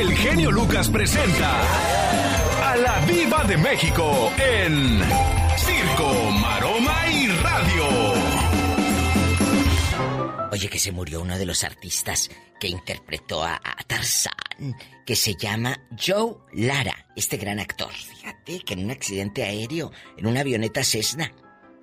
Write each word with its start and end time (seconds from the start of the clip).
el 0.00 0.12
genio 0.16 0.50
Lucas 0.50 0.88
presenta 0.88 1.60
a 2.70 2.76
la 2.76 2.98
Viva 3.06 3.44
de 3.44 3.56
México 3.56 4.32
en 4.38 5.00
Circo, 5.56 6.30
Maroma 6.32 7.08
y 7.12 7.28
Radio. 7.28 7.84
Oye, 10.50 10.68
que 10.68 10.78
se 10.78 10.92
murió 10.92 11.20
uno 11.20 11.38
de 11.38 11.46
los 11.46 11.64
artistas 11.64 12.30
que 12.60 12.68
interpretó 12.68 13.42
a, 13.44 13.56
a 13.56 13.82
Tarzán, 13.86 14.76
que 15.04 15.16
se 15.16 15.34
llama 15.34 15.80
Joe 15.98 16.36
Lara, 16.52 17.06
este 17.16 17.36
gran 17.36 17.60
actor. 17.60 17.92
Fíjate 17.92 18.60
que 18.60 18.74
en 18.74 18.84
un 18.84 18.90
accidente 18.90 19.44
aéreo, 19.44 19.92
en 20.16 20.26
una 20.26 20.40
avioneta 20.40 20.82
Cessna, 20.84 21.32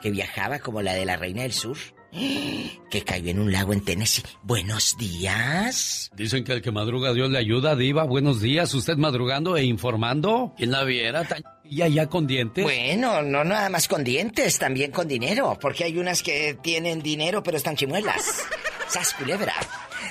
que 0.02 0.12
viajaba 0.12 0.60
como 0.60 0.82
la 0.82 0.94
de 0.94 1.06
la 1.06 1.18
Reina 1.18 1.44
del 1.44 1.54
Sur, 1.54 1.78
que 2.12 3.04
cayó 3.06 3.32
en 3.32 3.40
un 3.40 3.52
lago 3.52 3.74
en 3.74 3.84
Tennessee. 3.84 4.24
Buenos 4.44 4.98
días. 4.98 6.12
Dicen 6.16 6.44
que 6.44 6.54
el 6.54 6.62
que 6.62 6.72
madruga 6.72 7.14
Dios 7.14 7.30
le 7.30 7.38
ayuda, 7.38 7.76
Diva. 7.76 8.04
Buenos 8.04 8.42
días. 8.42 8.74
¿Usted 8.74 8.98
madrugando 8.98 9.56
e 9.58 9.64
informando? 9.64 10.54
¿Quién 10.58 10.72
la 10.72 10.84
viera? 10.84 11.28
¿Y 11.64 11.82
allá 11.82 12.08
con 12.08 12.28
dientes? 12.28 12.64
Bueno, 12.64 13.22
no 13.22 13.44
nada 13.44 13.70
más 13.70 13.88
con 13.88 14.04
dientes, 14.04 14.60
también 14.60 14.92
con 14.92 15.08
dinero. 15.08 15.58
Porque 15.60 15.86
hay 15.86 15.98
unas 15.98 16.22
que 16.22 16.58
tienen 16.62 17.02
dinero 17.02 17.42
pero 17.44 17.58
están 17.58 17.76
chimuelas. 17.76 18.44
Sas 18.90 19.14
culebra. 19.14 19.54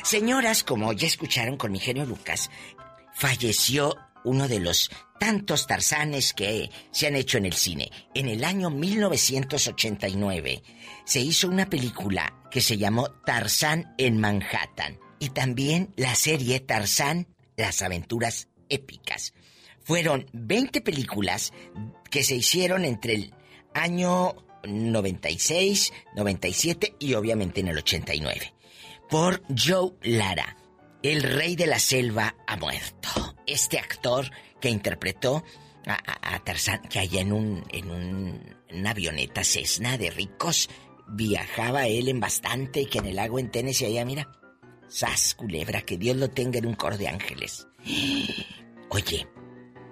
Señoras, 0.02 0.64
como 0.64 0.92
ya 0.94 1.06
escucharon 1.06 1.58
con 1.58 1.72
mi 1.72 1.78
genio 1.78 2.06
Lucas, 2.06 2.50
falleció 3.14 3.94
uno 4.24 4.48
de 4.48 4.60
los 4.60 4.90
tantos 5.18 5.66
tarzanes 5.66 6.32
que 6.32 6.70
se 6.90 7.06
han 7.06 7.16
hecho 7.16 7.36
en 7.36 7.44
el 7.46 7.52
cine. 7.52 7.90
En 8.14 8.26
el 8.28 8.42
año 8.42 8.70
1989 8.70 10.62
se 11.10 11.18
hizo 11.18 11.48
una 11.48 11.68
película 11.68 12.40
que 12.52 12.60
se 12.60 12.78
llamó 12.78 13.10
Tarzán 13.26 13.96
en 13.98 14.20
Manhattan 14.20 15.00
y 15.18 15.30
también 15.30 15.92
la 15.96 16.14
serie 16.14 16.60
Tarzán, 16.60 17.26
las 17.56 17.82
aventuras 17.82 18.46
épicas. 18.68 19.34
Fueron 19.82 20.30
20 20.32 20.82
películas 20.82 21.52
que 22.12 22.22
se 22.22 22.36
hicieron 22.36 22.84
entre 22.84 23.14
el 23.14 23.34
año 23.74 24.36
96, 24.62 25.92
97 26.14 26.94
y 27.00 27.14
obviamente 27.14 27.58
en 27.58 27.66
el 27.66 27.78
89 27.78 28.54
por 29.08 29.42
Joe 29.48 29.94
Lara. 30.02 30.56
El 31.02 31.24
rey 31.24 31.56
de 31.56 31.66
la 31.66 31.80
selva 31.80 32.36
ha 32.46 32.56
muerto. 32.56 33.34
Este 33.48 33.80
actor 33.80 34.30
que 34.60 34.70
interpretó 34.70 35.42
a, 35.86 36.38
Tarzán, 36.44 36.82
que 36.82 37.00
allá 37.00 37.20
en 37.20 37.32
un, 37.32 37.64
en 37.70 37.90
un, 37.90 38.56
una 38.72 38.90
avioneta 38.90 39.42
Cessna 39.42 39.98
de 39.98 40.10
ricos, 40.10 40.68
viajaba 41.12 41.86
él 41.86 42.08
en 42.08 42.20
bastante 42.20 42.82
y 42.82 42.86
que 42.86 42.98
en 42.98 43.06
el 43.06 43.16
lago 43.16 43.38
en 43.38 43.50
Tennessee 43.50 43.86
allá, 43.86 44.04
mira, 44.04 44.28
sas 44.88 45.34
culebra, 45.34 45.82
que 45.82 45.96
Dios 45.96 46.16
lo 46.16 46.30
tenga 46.30 46.58
en 46.58 46.66
un 46.66 46.74
coro 46.74 46.98
de 46.98 47.08
ángeles. 47.08 47.66
Oye, 48.90 49.26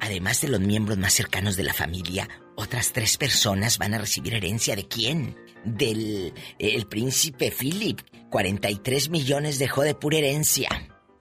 además 0.00 0.40
de 0.40 0.48
los 0.48 0.60
miembros 0.60 0.98
más 0.98 1.14
cercanos 1.14 1.56
de 1.56 1.64
la 1.64 1.74
familia, 1.74 2.28
otras 2.56 2.92
tres 2.92 3.16
personas 3.16 3.78
van 3.78 3.94
a 3.94 3.98
recibir 3.98 4.34
herencia 4.34 4.74
de 4.74 4.88
quién? 4.88 5.36
Del 5.64 6.34
el 6.58 6.86
príncipe 6.86 7.52
Philip. 7.52 8.00
43 8.30 9.10
millones 9.10 9.58
dejó 9.58 9.82
de 9.82 9.94
pura 9.94 10.18
herencia. 10.18 10.68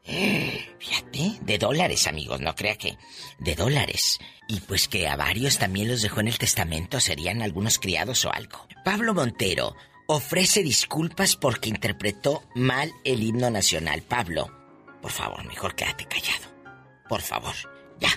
Fíjate, 0.08 1.38
de 1.42 1.58
dólares, 1.58 2.08
amigos, 2.08 2.40
no 2.40 2.56
crea 2.56 2.78
que. 2.78 2.98
De 3.40 3.56
dólares. 3.56 4.20
Y 4.48 4.62
pues 4.62 4.88
que 4.88 5.08
a 5.08 5.18
varios 5.18 5.58
también 5.58 5.90
los 5.90 6.02
dejó 6.02 6.22
en 6.22 6.30
el 6.30 6.38
testamento, 6.38 7.00
serían 7.00 7.42
algunos 7.42 7.78
criados 7.78 8.24
o 8.26 8.32
algo. 8.32 8.66
Pablo 8.86 9.14
Montero 9.14 9.76
ofrece 10.08 10.64
disculpas 10.64 11.36
porque 11.36 11.70
interpretó 11.70 12.44
mal 12.56 12.94
el 13.04 13.22
himno 13.22 13.50
nacional. 13.50 14.02
Pablo, 14.04 14.50
por 15.02 15.12
favor, 15.12 15.46
mejor 15.46 15.76
quédate 15.76 16.06
callado. 16.06 16.48
Por 17.10 17.22
favor, 17.22 17.56
ya. 18.00 18.10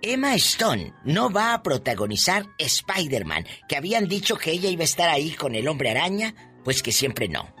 Emma 0.00 0.34
Stone 0.34 0.94
no 1.04 1.30
va 1.30 1.54
a 1.54 1.62
protagonizar 1.62 2.46
Spider-Man, 2.58 3.46
que 3.68 3.76
habían 3.76 4.08
dicho 4.08 4.36
que 4.36 4.50
ella 4.50 4.68
iba 4.68 4.82
a 4.82 4.84
estar 4.84 5.08
ahí 5.10 5.32
con 5.32 5.54
el 5.54 5.68
hombre 5.68 5.90
araña, 5.90 6.34
pues 6.64 6.82
que 6.82 6.90
siempre 6.90 7.28
no. 7.28 7.54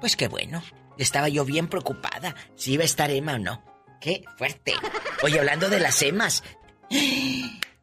Pues 0.00 0.14
qué 0.14 0.28
bueno. 0.28 0.62
Estaba 0.98 1.28
yo 1.28 1.44
bien 1.44 1.68
preocupada 1.68 2.34
si 2.56 2.72
iba 2.72 2.82
a 2.82 2.86
estar 2.86 3.10
Emma 3.10 3.34
o 3.34 3.38
no. 3.38 3.62
Qué 4.00 4.24
fuerte. 4.36 4.74
Oye, 5.22 5.38
hablando 5.38 5.68
de 5.68 5.80
las 5.80 6.02
Emmas. 6.02 6.42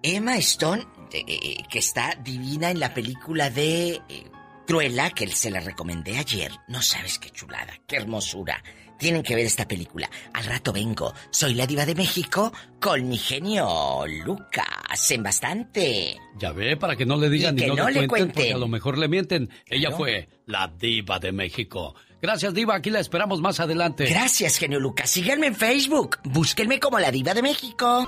Emma 0.01 0.37
Stone, 0.37 0.85
eh, 1.11 1.57
que 1.69 1.79
está 1.79 2.15
divina 2.23 2.69
en 2.71 2.79
la 2.79 2.93
película 2.93 3.49
de 3.49 4.01
eh, 4.07 4.25
Cruella, 4.65 5.09
que 5.09 5.27
se 5.27 5.51
la 5.51 5.59
recomendé 5.59 6.17
ayer. 6.17 6.51
No 6.67 6.81
sabes 6.81 7.19
qué 7.19 7.29
chulada, 7.29 7.73
qué 7.87 7.97
hermosura. 7.97 8.63
Tienen 8.97 9.23
que 9.23 9.35
ver 9.35 9.45
esta 9.45 9.67
película. 9.67 10.09
Al 10.33 10.45
rato 10.45 10.71
vengo. 10.71 11.13
Soy 11.29 11.53
la 11.53 11.67
diva 11.67 11.85
de 11.85 11.95
México 11.95 12.53
con 12.79 13.09
mi 13.09 13.17
genio 13.17 14.05
Lucas 14.23 15.11
en 15.11 15.23
bastante. 15.23 16.17
Ya 16.37 16.51
ve, 16.53 16.77
para 16.77 16.95
que 16.95 17.05
no 17.05 17.17
le 17.17 17.29
digan 17.29 17.55
ni 17.55 17.65
no, 17.65 17.89
le 17.89 18.07
cuenten, 18.07 18.33
porque 18.33 18.53
a 18.53 18.57
lo 18.57 18.67
mejor 18.67 18.97
le 18.97 19.07
mienten. 19.09 19.49
Ella 19.67 19.91
fue 19.91 20.29
la 20.45 20.67
diva 20.67 21.19
de 21.19 21.33
México. 21.33 21.95
Gracias, 22.21 22.53
diva. 22.53 22.75
Aquí 22.75 22.89
la 22.89 22.99
esperamos 22.99 23.41
más 23.41 23.59
adelante. 23.59 24.05
Gracias, 24.05 24.57
genio 24.57 24.79
Lucas. 24.79 25.09
Síganme 25.09 25.47
en 25.47 25.55
Facebook. 25.55 26.17
Búsquenme 26.23 26.79
como 26.79 26.99
la 26.99 27.11
diva 27.11 27.33
de 27.33 27.41
México. 27.41 28.07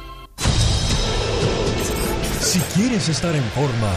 Si 2.40 2.60
quieres 2.76 3.10
estar 3.10 3.36
en 3.36 3.44
forma, 3.44 3.92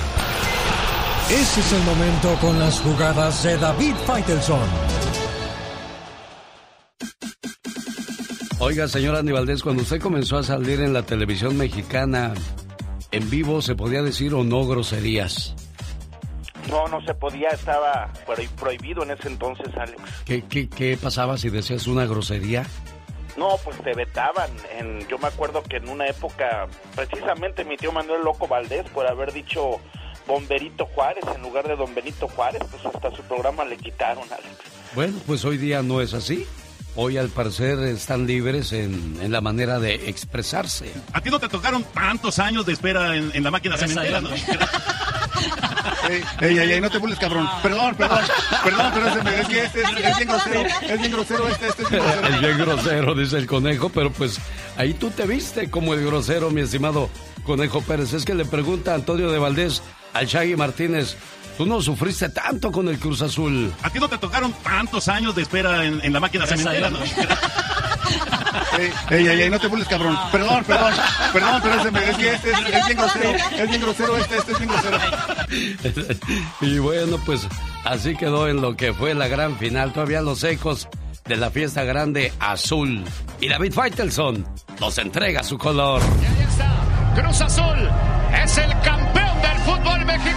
ese 1.31 1.61
es 1.61 1.73
el 1.73 1.83
momento 1.85 2.35
con 2.41 2.59
las 2.59 2.81
jugadas 2.81 3.43
de 3.45 3.57
David 3.57 3.95
Faitelson. 4.07 4.69
Oiga, 8.59 8.89
señor 8.89 9.17
Andy 9.17 9.33
Valdés, 9.33 9.63
cuando 9.63 9.83
usted 9.83 10.01
comenzó 10.01 10.37
a 10.37 10.43
salir 10.43 10.81
en 10.81 10.93
la 10.93 11.03
televisión 11.03 11.57
mexicana, 11.57 12.35
en 13.11 13.31
vivo, 13.31 13.63
¿se 13.63 13.75
podía 13.75 14.03
decir 14.03 14.35
o 14.35 14.45
no 14.45 14.67
groserías? 14.67 15.55
No, 16.71 16.87
no 16.87 17.05
se 17.05 17.15
podía, 17.15 17.49
estaba 17.49 18.13
prohibido 18.59 19.03
en 19.03 19.11
ese 19.11 19.29
entonces, 19.29 19.67
Alex. 19.77 20.01
¿Qué, 20.25 20.43
qué, 20.43 20.69
qué 20.69 20.97
pasaba 20.97 21.37
si 21.37 21.51
decías 21.51 21.87
una 21.87 22.07
grosería? 22.07 22.65
No, 23.37 23.57
pues 23.65 23.77
te 23.83 23.93
vetaban. 23.95 24.51
En, 24.79 25.07
yo 25.09 25.19
me 25.19 25.29
acuerdo 25.29 25.63
que 25.63 25.77
en 25.77 25.89
una 25.89 26.07
época, 26.07 26.69
precisamente 26.95 27.65
mi 27.65 27.77
tío 27.77 27.93
Manuel 27.93 28.23
Loco 28.23 28.47
Valdés, 28.47 28.89
por 28.91 29.07
haber 29.07 29.33
dicho 29.33 29.81
Bomberito 30.27 30.87
Juárez 30.87 31.25
en 31.35 31.43
lugar 31.43 31.67
de 31.67 31.77
Don 31.77 31.95
Benito 31.95 32.29
Juárez, 32.29 32.63
pues 32.71 32.85
hasta 32.87 33.11
su 33.11 33.23
programa 33.23 33.65
le 33.65 33.77
quitaron, 33.77 34.25
Alex. 34.31 34.49
Bueno, 34.95 35.19
pues 35.27 35.45
hoy 35.45 35.57
día 35.57 35.83
no 35.83 36.01
es 36.01 36.15
así. 36.15 36.47
Hoy 36.97 37.17
al 37.17 37.29
parecer 37.29 37.79
están 37.81 38.27
libres 38.27 38.73
en, 38.73 39.19
en, 39.23 39.31
la 39.31 39.41
manera 39.41 39.79
de 39.79 40.09
expresarse. 40.09 40.93
A 41.13 41.21
ti 41.21 41.31
no 41.31 41.39
te 41.39 41.49
tocaron 41.49 41.85
tantos 41.85 42.41
años 42.41 42.67
de 42.67 42.73
espera 42.73 43.17
en, 43.17 43.31
en 43.33 43.45
la 43.45 43.51
máquina 43.51 43.77
cementera, 43.77 44.21
¿no? 44.21 44.31
Ey, 46.09 46.23
ey, 46.41 46.73
ey, 46.73 46.81
no 46.81 46.91
te 46.91 46.99
burles, 46.99 47.19
cabrón. 47.19 47.49
Perdón, 47.63 47.95
perdón, 47.95 48.21
perdón, 48.65 48.93
pero 48.95 49.07
es, 49.09 49.49
que 49.49 49.65
este 49.65 49.83
es, 49.83 49.89
es, 49.89 50.17
bien 50.17 50.29
grosero, 50.29 50.63
es 50.83 51.01
bien 51.01 51.13
grosero 51.13 51.49
este, 51.49 51.69
este 51.69 51.83
es 51.83 51.91
bien 51.91 52.03
grosero. 52.03 52.29
Es 52.29 52.41
bien 52.41 52.59
grosero, 52.59 53.15
dice 53.15 53.39
el 53.39 53.47
conejo, 53.47 53.89
pero 53.91 54.13
pues 54.13 54.39
ahí 54.77 54.95
tú 54.95 55.11
te 55.11 55.27
viste 55.27 55.71
como 55.71 55.95
el 55.95 56.05
grosero, 56.05 56.51
mi 56.51 56.63
estimado 56.63 57.11
Conejo 57.45 57.83
Pérez. 57.83 58.13
Es 58.13 58.25
que 58.25 58.35
le 58.35 58.45
pregunta 58.45 58.93
a 58.93 58.95
Antonio 58.95 59.31
de 59.31 59.39
Valdés 59.39 59.83
al 60.13 60.27
Shaggy 60.27 60.57
Martínez, 60.57 61.17
Tú 61.61 61.67
no 61.67 61.83
sufriste 61.83 62.31
tanto 62.31 62.73
con 62.73 62.89
el 62.89 62.99
Cruz 62.99 63.21
Azul. 63.21 63.71
A 63.83 63.91
ti 63.91 63.99
no 63.99 64.09
te 64.09 64.17
tocaron 64.17 64.51
tantos 64.63 65.09
años 65.09 65.35
de 65.35 65.43
espera 65.43 65.85
en, 65.85 66.11
la 66.11 66.19
máquina 66.19 66.47
cementera, 66.47 66.89
¿no? 66.89 66.99
Ey, 68.79 69.27
ey, 69.27 69.43
ey, 69.43 69.51
no 69.51 69.59
te 69.59 69.67
burles, 69.67 69.89
cabrón. 69.89 70.17
Perdón, 70.31 70.65
perdón, 70.65 70.93
perdón, 71.33 71.61
pero 71.63 71.75
es, 71.75 72.17
que 72.17 72.33
este 72.35 72.51
es, 72.51 72.87
bien 72.87 72.97
grosero, 72.97 73.31
es 73.57 73.69
bien 73.69 73.81
grosero 73.81 74.17
este, 74.17 74.37
este 74.37 74.53
es 74.53 74.59
bien 74.59 74.71
grosero. 74.71 74.99
y 76.61 76.79
bueno, 76.79 77.19
pues 77.25 77.47
así 77.85 78.17
quedó 78.17 78.49
en 78.49 78.61
lo 78.61 78.77
que 78.77 78.93
fue 78.93 79.15
la 79.15 79.29
gran 79.29 79.57
final. 79.59 79.93
Todavía 79.93 80.21
los 80.21 80.45
ecos 80.45 80.89
de 81.27 81.37
la 81.37 81.51
fiesta 81.51 81.85
grande 81.85 82.33
azul. 82.41 83.05
Y 83.41 83.49
David 83.49 83.73
Faitelson 83.73 84.47
nos 84.81 84.99
entrega 84.99 85.43
su 85.43 85.59
color. 85.59 86.03
Y 86.21 86.25
ahí 86.27 86.47
está, 86.49 87.21
Cruz 87.21 87.41
Azul 87.41 87.89
es 88.43 88.59
el 88.59 88.71
campeón 88.81 89.43
del 89.43 89.59
fútbol 89.65 90.05
mexicano. 90.05 90.30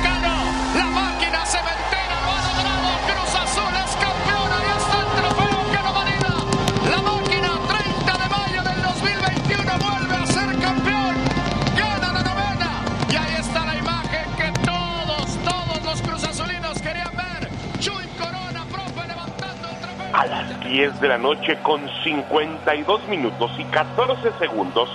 10 20.74 21.02
de 21.02 21.08
la 21.08 21.20
noche 21.20 21.60
con 21.62 21.88
52 22.04 23.08
minutos 23.08 23.52
y 23.60 23.64
14 23.66 24.32
segundos, 24.40 24.90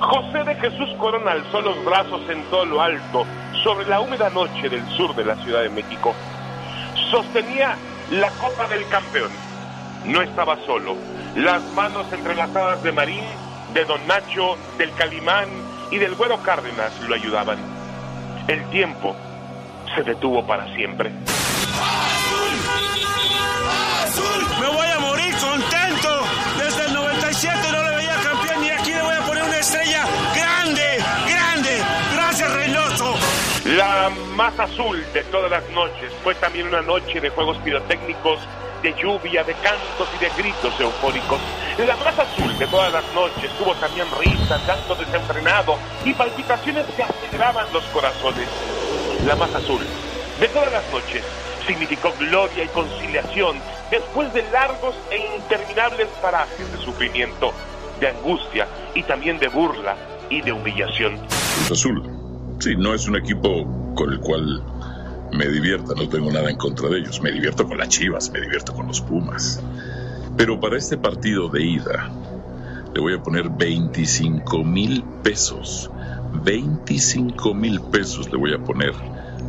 José 0.00 0.42
de 0.42 0.56
Jesús 0.56 0.88
Corona 0.98 1.30
alzó 1.30 1.60
los 1.60 1.84
brazos 1.84 2.20
en 2.28 2.42
todo 2.50 2.64
lo 2.64 2.82
alto 2.82 3.24
sobre 3.62 3.86
la 3.86 4.00
húmeda 4.00 4.28
noche 4.30 4.68
del 4.68 4.84
sur 4.96 5.14
de 5.14 5.24
la 5.24 5.36
Ciudad 5.36 5.62
de 5.62 5.68
México. 5.68 6.16
Sostenía 7.12 7.76
la 8.10 8.28
copa 8.32 8.66
del 8.66 8.84
campeón. 8.88 9.30
No 10.04 10.20
estaba 10.20 10.56
solo. 10.66 10.96
Las 11.36 11.62
manos 11.74 12.12
entrelazadas 12.12 12.82
de 12.82 12.90
Marín 12.90 13.22
de 13.72 13.84
Don 13.84 14.04
Nacho, 14.08 14.56
del 14.78 14.92
Calimán 14.94 15.48
y 15.92 15.98
del 15.98 16.16
Güero 16.16 16.42
Cárdenas 16.42 16.90
lo 17.08 17.14
ayudaban. 17.14 17.58
El 18.48 18.68
tiempo 18.70 19.14
se 19.94 20.02
detuvo 20.02 20.44
para 20.44 20.74
siempre. 20.74 21.12
Me 24.60 24.66
voy 24.66 24.86
a 24.86 24.98
morir 24.98 25.19
contento. 25.40 26.20
Desde 26.58 26.86
el 26.86 26.94
97 26.94 27.58
no 27.72 27.82
le 27.82 27.96
veía 27.96 28.14
campeón 28.22 28.64
y 28.64 28.70
aquí 28.70 28.92
le 28.92 29.02
voy 29.02 29.14
a 29.14 29.20
poner 29.20 29.42
una 29.44 29.58
estrella 29.58 30.04
grande, 30.34 30.98
grande. 31.26 31.82
Gracias, 32.14 32.52
Reynoso. 32.52 33.14
La 33.64 34.10
más 34.34 34.58
azul 34.58 35.04
de 35.12 35.22
todas 35.24 35.50
las 35.50 35.68
noches 35.70 36.12
fue 36.22 36.34
también 36.36 36.68
una 36.68 36.82
noche 36.82 37.20
de 37.20 37.30
juegos 37.30 37.56
pirotécnicos, 37.58 38.38
de 38.82 38.94
lluvia, 38.94 39.44
de 39.44 39.54
cantos 39.54 40.08
y 40.16 40.24
de 40.24 40.30
gritos 40.36 40.78
eufóricos. 40.78 41.40
La 41.78 41.96
más 41.96 42.18
azul 42.18 42.58
de 42.58 42.66
todas 42.66 42.92
las 42.92 43.04
noches 43.14 43.50
tuvo 43.58 43.74
también 43.76 44.06
risas, 44.18 44.66
llanto 44.66 44.94
desenfrenado 44.94 45.78
y 46.04 46.12
palpitaciones 46.14 46.86
que 46.96 47.02
aceleraban 47.02 47.66
los 47.72 47.84
corazones. 47.84 48.48
La 49.26 49.36
más 49.36 49.54
azul 49.54 49.80
de 50.38 50.48
todas 50.48 50.72
las 50.72 50.90
noches 50.90 51.22
significó 51.70 52.12
gloria 52.18 52.64
y 52.64 52.68
conciliación 52.68 53.56
después 53.92 54.32
de 54.34 54.42
largos 54.50 54.94
e 55.12 55.36
interminables 55.36 56.08
parajes 56.20 56.72
de 56.72 56.78
sufrimiento, 56.78 57.52
de 58.00 58.08
angustia 58.08 58.66
y 58.94 59.04
también 59.04 59.38
de 59.38 59.46
burla 59.46 59.96
y 60.28 60.40
de 60.42 60.50
humillación. 60.50 61.16
Cruz 61.18 61.70
Azul, 61.70 62.02
sí, 62.58 62.74
no 62.76 62.92
es 62.92 63.06
un 63.06 63.16
equipo 63.16 63.94
con 63.94 64.12
el 64.12 64.18
cual 64.18 64.64
me 65.32 65.46
divierta, 65.46 65.94
no 65.94 66.08
tengo 66.08 66.32
nada 66.32 66.50
en 66.50 66.56
contra 66.56 66.88
de 66.88 66.98
ellos. 66.98 67.20
Me 67.20 67.30
divierto 67.30 67.64
con 67.64 67.78
las 67.78 67.88
Chivas, 67.88 68.30
me 68.32 68.40
divierto 68.40 68.74
con 68.74 68.88
los 68.88 69.00
Pumas. 69.00 69.62
Pero 70.36 70.58
para 70.58 70.76
este 70.76 70.96
partido 70.96 71.48
de 71.48 71.62
ida, 71.62 72.10
le 72.92 73.00
voy 73.00 73.14
a 73.14 73.22
poner 73.22 73.48
25 73.48 74.64
mil 74.64 75.04
pesos. 75.22 75.88
25 76.42 77.54
mil 77.54 77.80
pesos 77.80 78.28
le 78.30 78.38
voy 78.38 78.54
a 78.54 78.58
poner 78.58 78.92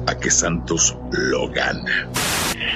a 0.08 0.16
que 0.16 0.32
Santos 0.32 0.96
lo 1.12 1.48
gana. 1.50 2.08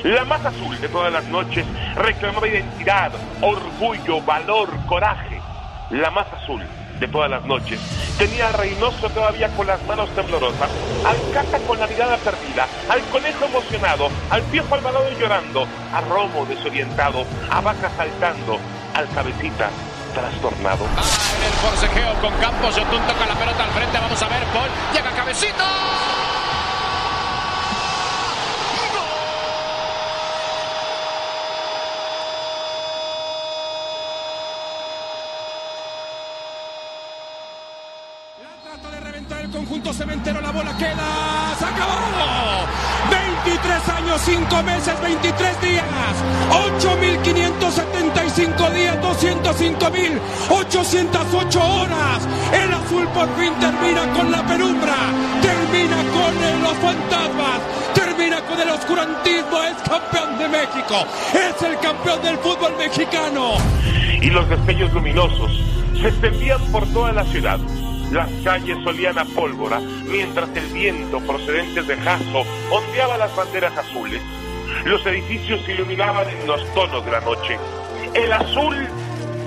La 0.04 0.26
más 0.26 0.46
azul 0.46 0.80
de 0.80 0.88
todas 0.88 1.12
las 1.12 1.26
noches 1.26 1.66
reclamaba 1.96 2.48
identidad, 2.48 3.12
orgullo, 3.42 4.22
valor, 4.22 4.70
coraje. 4.88 5.42
La 5.92 6.12
más 6.12 6.28
azul 6.34 6.64
de 7.00 7.08
todas 7.08 7.30
las 7.30 7.44
noches 7.46 7.80
tenía 8.18 8.48
a 8.48 8.52
Reynoso 8.54 9.10
todavía 9.10 9.50
con 9.50 9.68
las 9.68 9.84
manos 9.86 10.10
temblorosas, 10.16 10.70
al 11.06 11.18
Cata 11.34 11.60
con 11.68 11.80
la 11.80 11.88
mirada 11.88 12.18
perdida, 12.18 12.68
al 12.90 13.02
Conejo 13.12 13.46
emocionado, 13.46 14.10
al 14.30 14.42
Piojo 14.44 14.76
Alvarado 14.76 15.10
llorando, 15.20 15.68
a 15.94 16.02
Romo 16.02 16.46
desorientado, 16.46 17.26
a 17.50 17.62
Vaca 17.62 17.92
saltando, 17.98 18.60
al 18.94 19.08
Cabecita 19.10 19.70
trastornado. 20.16 20.86
Ah, 20.96 21.04
en 21.38 21.44
el 21.44 21.54
forcejeo 21.60 22.14
con 22.22 22.34
Campos, 22.40 22.76
Yotun 22.76 23.02
toca 23.06 23.26
la 23.26 23.36
pelota 23.36 23.64
al 23.64 23.72
frente, 23.72 23.98
vamos 24.00 24.22
a 24.22 24.28
ver, 24.30 24.44
Paul, 24.54 24.70
llega 24.94 25.12
Cabecita. 25.12 25.66
Trata 38.64 38.90
de 38.90 39.00
reventar 39.00 39.42
el 39.96 39.96
conjunto 39.96 39.96
cementero, 39.96 40.42
la 40.42 40.52
bola 40.52 40.76
queda, 40.78 41.56
se 41.58 41.66
acabó. 41.66 41.96
23 43.46 43.90
años, 43.90 44.22
5 44.26 44.64
meses, 44.64 45.00
23 45.02 45.62
días, 45.62 45.86
8.575 46.80 48.74
días, 48.74 48.98
205.808 49.02 51.62
horas. 51.62 52.28
El 52.52 52.74
azul 52.74 53.08
por 53.10 53.30
fin 53.38 53.54
termina 53.60 54.12
con 54.14 54.32
la 54.32 54.44
penumbra, 54.46 54.96
termina 55.42 55.98
con 55.98 56.64
los 56.64 56.74
fantasmas, 56.78 57.62
termina 57.94 58.42
con 58.42 58.60
el 58.60 58.70
oscurantismo, 58.70 59.64
es 59.64 59.76
campeón 59.88 60.40
de 60.40 60.48
México, 60.50 61.06
es 61.34 61.62
el 61.62 61.78
campeón 61.80 62.22
del 62.22 62.38
fútbol 62.40 62.76
mexicano. 62.78 63.54
y 64.22 64.30
los 64.32 64.50
destellos 64.50 64.92
luminosos 64.94 65.52
se 66.02 66.08
extendían 66.08 66.60
por 66.72 66.88
toda 66.88 67.12
la 67.12 67.26
ciudad. 67.26 67.60
Las 68.12 68.30
calles 68.44 68.78
olían 68.86 69.18
a 69.18 69.26
pólvora, 69.26 69.80
mientras 69.80 70.50
el 70.56 70.66
viento 70.68 71.20
procedente 71.22 71.82
de 71.82 71.98
Jaso 71.98 72.44
ondeaba 72.72 73.18
las 73.18 73.36
banderas 73.36 73.76
azules. 73.78 74.22
Los 74.86 75.06
edificios 75.06 75.62
se 75.66 75.74
iluminaban 75.74 76.30
en 76.30 76.48
los 76.48 76.64
tonos 76.74 77.04
de 77.04 77.12
la 77.12 77.22
noche. 77.22 77.58
El 78.14 78.32
azul, 78.32 78.88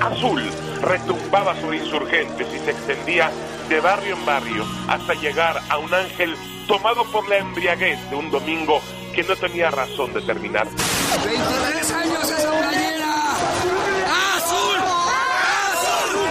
azul, 0.01 0.43
retumbaba 0.83 1.55
sobre 1.61 1.79
insurgentes 1.79 2.47
y 2.55 2.59
se 2.59 2.71
extendía 2.73 3.31
de 3.69 3.81
barrio 3.81 4.17
en 4.17 4.27
barrio 4.27 4.65
hasta 4.89 5.15
llegar 5.15 5.61
a 5.69 5.79
un 5.79 5.93
ángel 5.93 6.35
tomado 6.67 7.05
por 7.11 7.29
la 7.29 7.39
embriaguez 7.39 7.99
de 8.11 8.17
un 8.17 8.31
domingo 8.31 8.81
que 9.15 9.23
no 9.23 9.37
tenía 9.37 9.71
razón 9.71 10.13
de 10.13 10.21
terminar. 10.23 10.67
23 11.25 11.91
años 11.93 12.31
esa 12.31 12.51
playera. 12.51 13.15
¡Azul! 14.37 14.79
¡Azul! 15.73 16.29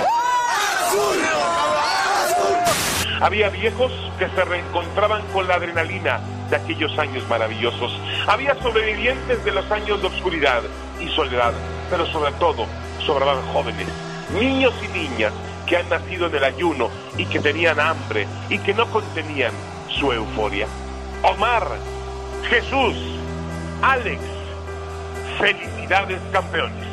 Había 3.19 3.50
viejos 3.50 3.92
que 4.19 4.28
se 4.30 4.46
reencontraban 4.46 5.22
con 5.34 5.48
la 5.48 5.56
adrenalina 5.56 6.19
de 6.50 6.56
aquellos 6.56 6.98
años 7.00 7.28
maravillosos. 7.28 7.92
Había 8.28 8.56
sobrevivientes 8.62 9.44
de 9.44 9.52
los 9.52 9.69
años 9.72 10.02
de 10.02 10.08
oscuridad 10.08 10.62
y 11.00 11.08
soledad, 11.10 11.54
pero 11.90 12.06
sobre 12.08 12.31
todo 12.34 12.66
sobraban 13.06 13.42
jóvenes, 13.54 13.88
niños 14.34 14.74
y 14.84 14.98
niñas 14.98 15.34
que 15.66 15.78
han 15.78 15.90
nacido 15.90 16.28
en 16.28 16.36
el 16.36 16.44
ayuno 16.44 16.90
y 17.18 17.25
que 17.25 17.40
tenían 17.40 17.80
hambre 17.80 18.28
y 18.50 18.60
que 18.60 18.74
no 18.74 18.86
contenían 18.88 19.52
su 19.90 20.12
euforia. 20.12 20.68
Omar, 21.24 21.68
Jesús, 22.50 22.96
Alex, 23.81 24.22
felicidades 25.40 26.19
campeones. 26.31 26.88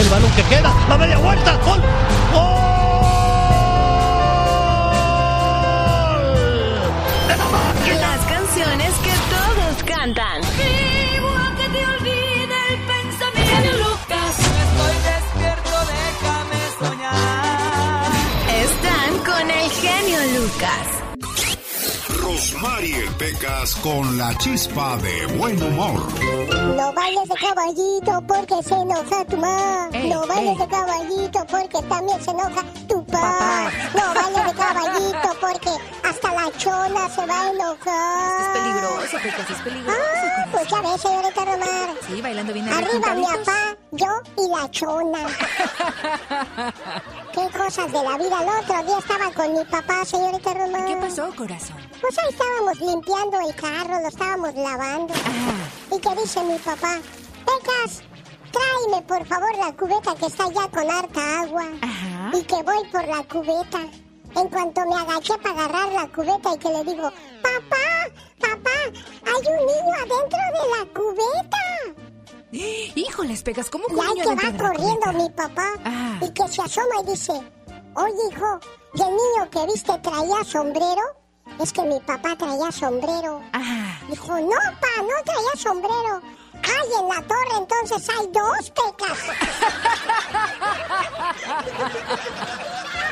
El 0.00 0.08
balón 0.08 0.30
que 0.32 0.42
queda, 0.44 0.72
la 0.88 0.98
media 0.98 1.18
vuelta, 1.18 1.56
gol. 1.64 2.73
Las 8.00 8.20
canciones 8.26 8.92
que 9.02 9.14
todos 9.34 9.82
cantan. 9.84 10.40
Vivo 10.42 11.28
a 11.28 11.54
que 11.56 11.68
te 11.68 11.86
olvide 11.86 12.56
el 12.70 12.78
pensamiento. 12.92 13.78
Lucas, 13.78 14.34
estoy 14.38 14.96
despierto, 15.10 15.74
déjame 15.94 16.60
soñar. 16.78 18.12
Están 18.64 19.10
con 19.24 19.50
el 19.50 19.70
genio 19.70 20.40
Lucas. 20.40 21.04
Rosmarie 22.22 23.06
Pecas 23.18 23.74
con 23.76 24.18
la 24.18 24.36
chispa 24.38 24.96
de 24.98 25.26
buen 25.38 25.62
humor. 25.62 26.00
No 26.76 26.92
bailes 26.92 27.28
de 27.28 27.34
caballito 27.36 28.22
porque 28.26 28.62
se 28.62 28.74
enoja 28.74 29.24
tu 29.26 29.36
mamá. 29.36 29.88
no 29.92 30.26
bailes 30.26 30.58
de 30.58 30.66
caballito 30.68 31.46
porque 31.50 31.82
también 31.88 32.22
se 32.22 32.30
enoja 32.30 32.62
tu 32.88 33.03
papá. 33.20 33.70
No 33.94 34.14
bailes 34.14 34.44
de 34.46 34.52
caballito 34.54 35.36
porque 35.40 35.70
hasta 36.02 36.32
la 36.32 36.52
chona 36.58 37.08
se 37.08 37.26
va 37.26 37.40
a 37.40 37.50
enojar. 37.50 38.40
Es 38.40 38.48
peligroso, 38.58 39.16
Pecas, 39.22 39.50
es 39.50 39.60
peligroso. 39.62 39.98
Ah, 40.00 40.46
pues 40.52 40.68
ya 40.68 40.80
ves, 40.80 41.00
señorita 41.00 41.44
Romar. 41.44 41.94
Sí, 42.06 42.20
bailando 42.20 42.52
bien 42.52 42.68
Arriba 42.68 43.14
mi 43.14 43.24
papá, 43.24 43.76
yo 43.92 44.06
y 44.38 44.48
la 44.48 44.70
chona. 44.70 45.26
Qué 47.34 47.58
cosas 47.58 47.90
de 47.92 48.02
la 48.02 48.16
vida. 48.16 48.42
El 48.42 48.48
otro 48.48 48.82
día 48.84 48.98
estaba 48.98 49.30
con 49.32 49.52
mi 49.52 49.64
papá, 49.64 50.04
señorita 50.04 50.54
Romar. 50.54 50.86
¿Qué 50.86 50.96
pasó, 50.96 51.34
corazón? 51.36 51.76
Pues 52.00 52.18
ahí 52.18 52.28
estábamos 52.30 52.78
limpiando 52.80 53.40
el 53.40 53.54
carro, 53.54 54.00
lo 54.00 54.08
estábamos 54.08 54.54
lavando. 54.54 55.14
Y 55.90 55.98
que 55.98 56.14
dice 56.20 56.42
mi 56.44 56.58
papá, 56.58 56.98
Pecas, 57.44 58.02
tráeme 58.52 59.02
por 59.06 59.26
favor 59.26 59.56
la 59.56 59.72
cubeta 59.72 60.14
que 60.14 60.26
está 60.26 60.48
ya 60.48 60.68
con 60.68 60.90
harta 60.90 61.40
agua. 61.40 61.64
Y 62.32 62.42
que 62.44 62.62
voy 62.62 62.88
por 62.90 63.06
la 63.06 63.22
cubeta. 63.24 63.80
En 64.36 64.48
cuanto 64.48 64.80
me 64.86 64.96
agaché 64.96 65.38
para 65.38 65.64
agarrar 65.64 65.92
la 65.92 66.08
cubeta 66.08 66.54
y 66.54 66.58
que 66.58 66.68
le 66.68 66.84
digo, 66.84 67.10
papá, 67.42 68.10
papá, 68.40 68.70
hay 69.26 69.46
un 69.46 69.66
niño 69.66 69.94
adentro 69.96 70.38
de 70.54 70.64
la 70.76 70.84
cubeta. 70.92 72.14
Híjoles, 72.96 73.42
Pecas, 73.42 73.70
¿cómo 73.70 73.86
que 73.86 73.94
Y 73.94 74.00
ahí 74.00 74.14
que 74.22 74.34
va 74.34 74.68
corriendo 74.68 75.12
mi 75.12 75.30
papá 75.30 75.68
y 76.20 76.30
que 76.30 76.48
se 76.48 76.62
asoma 76.62 77.00
y 77.02 77.10
dice, 77.10 77.32
oye 77.94 78.14
hijo, 78.30 78.60
¿y 78.94 79.02
el 79.02 79.10
niño 79.10 79.50
que 79.50 79.66
viste 79.66 79.98
traía 79.98 80.44
sombrero? 80.44 81.02
Es 81.60 81.72
que 81.72 81.82
mi 81.82 82.00
papá 82.00 82.36
traía 82.36 82.72
sombrero. 82.72 83.40
Dijo, 84.10 84.32
no, 84.40 84.56
pa, 84.80 85.02
no 85.02 85.22
traía 85.24 85.54
sombrero. 85.56 86.22
Ay, 86.64 86.88
en 87.00 87.08
la 87.08 87.22
torre 87.22 87.56
entonces 87.58 88.08
hay 88.08 88.26
dos 88.32 88.70
pecas. 88.70 89.18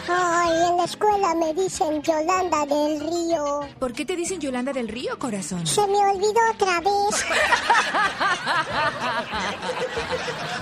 Ay, 0.08 0.68
en 0.68 0.76
la 0.76 0.84
escuela 0.84 1.34
me 1.34 1.54
dicen 1.54 2.02
Yolanda 2.02 2.66
del 2.66 3.00
Río. 3.00 3.60
¿Por 3.78 3.92
qué 3.92 4.04
te 4.04 4.16
dicen 4.16 4.40
Yolanda 4.40 4.72
del 4.72 4.88
Río, 4.88 5.18
corazón? 5.18 5.66
Se 5.66 5.86
me 5.86 5.98
olvidó 5.98 6.40
otra 6.52 6.80
vez. 6.80 7.24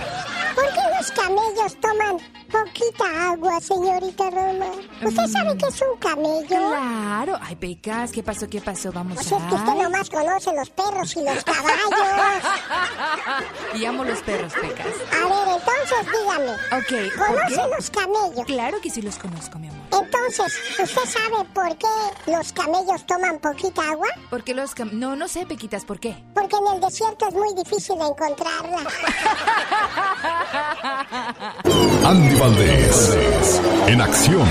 ¿Por 0.55 0.65
qué 0.73 0.81
los 0.97 1.11
camellos 1.11 1.77
toman 1.79 2.17
poquita 2.51 3.31
agua, 3.31 3.59
señorita 3.61 4.29
Roma? 4.29 4.65
¿Usted 5.03 5.27
sabe 5.27 5.57
qué 5.57 5.65
es 5.67 5.81
un 5.81 5.97
camello? 5.99 6.47
Claro. 6.47 7.39
Ay, 7.41 7.55
Pecas, 7.55 8.11
¿qué 8.11 8.21
pasó? 8.23 8.47
¿Qué 8.49 8.59
pasó? 8.61 8.91
Vamos 8.91 9.15
Pues 9.15 9.27
es 9.31 9.37
que 9.37 9.55
usted 9.55 9.69
a... 9.71 9.75
nomás 9.83 10.09
conoce 10.09 10.53
los 10.53 10.69
perros 10.69 11.15
y 11.15 11.23
los 11.23 11.43
caballos. 11.43 11.71
Y 13.73 13.85
amo 13.85 14.03
los 14.03 14.19
perros, 14.21 14.51
Pecas. 14.53 14.85
A 14.85 15.27
ver, 15.27 15.47
entonces 15.57 16.05
dígame. 16.11 16.51
Ok. 16.51 17.15
¿por 17.17 17.27
¿Conoce 17.27 17.55
qué? 17.55 17.75
los 17.75 17.89
camellos? 17.89 18.45
Claro 18.45 18.81
que 18.81 18.89
sí 18.89 19.01
los 19.01 19.17
conozco, 19.17 19.57
mi 19.59 19.69
amor. 19.69 19.81
Entonces, 19.91 20.53
¿usted 20.79 21.05
sabe 21.05 21.45
por 21.53 21.77
qué 21.77 21.87
los 22.31 22.51
camellos 22.51 23.05
toman 23.05 23.39
poquita 23.39 23.81
agua? 23.91 24.07
¿Por 24.29 24.43
qué 24.43 24.53
los 24.53 24.75
cam- 24.75 24.91
No, 24.91 25.15
no 25.15 25.27
sé, 25.29 25.45
Pequitas, 25.45 25.85
¿por 25.85 25.99
qué? 25.99 26.21
Porque 26.33 26.55
en 26.57 26.75
el 26.75 26.81
desierto 26.81 27.27
es 27.29 27.33
muy 27.33 27.53
difícil 27.55 27.95
encontrarla. 28.01 28.79
Andy 32.03 32.35
Valdés, 32.35 33.15
en 33.87 34.01
acción. 34.01 34.47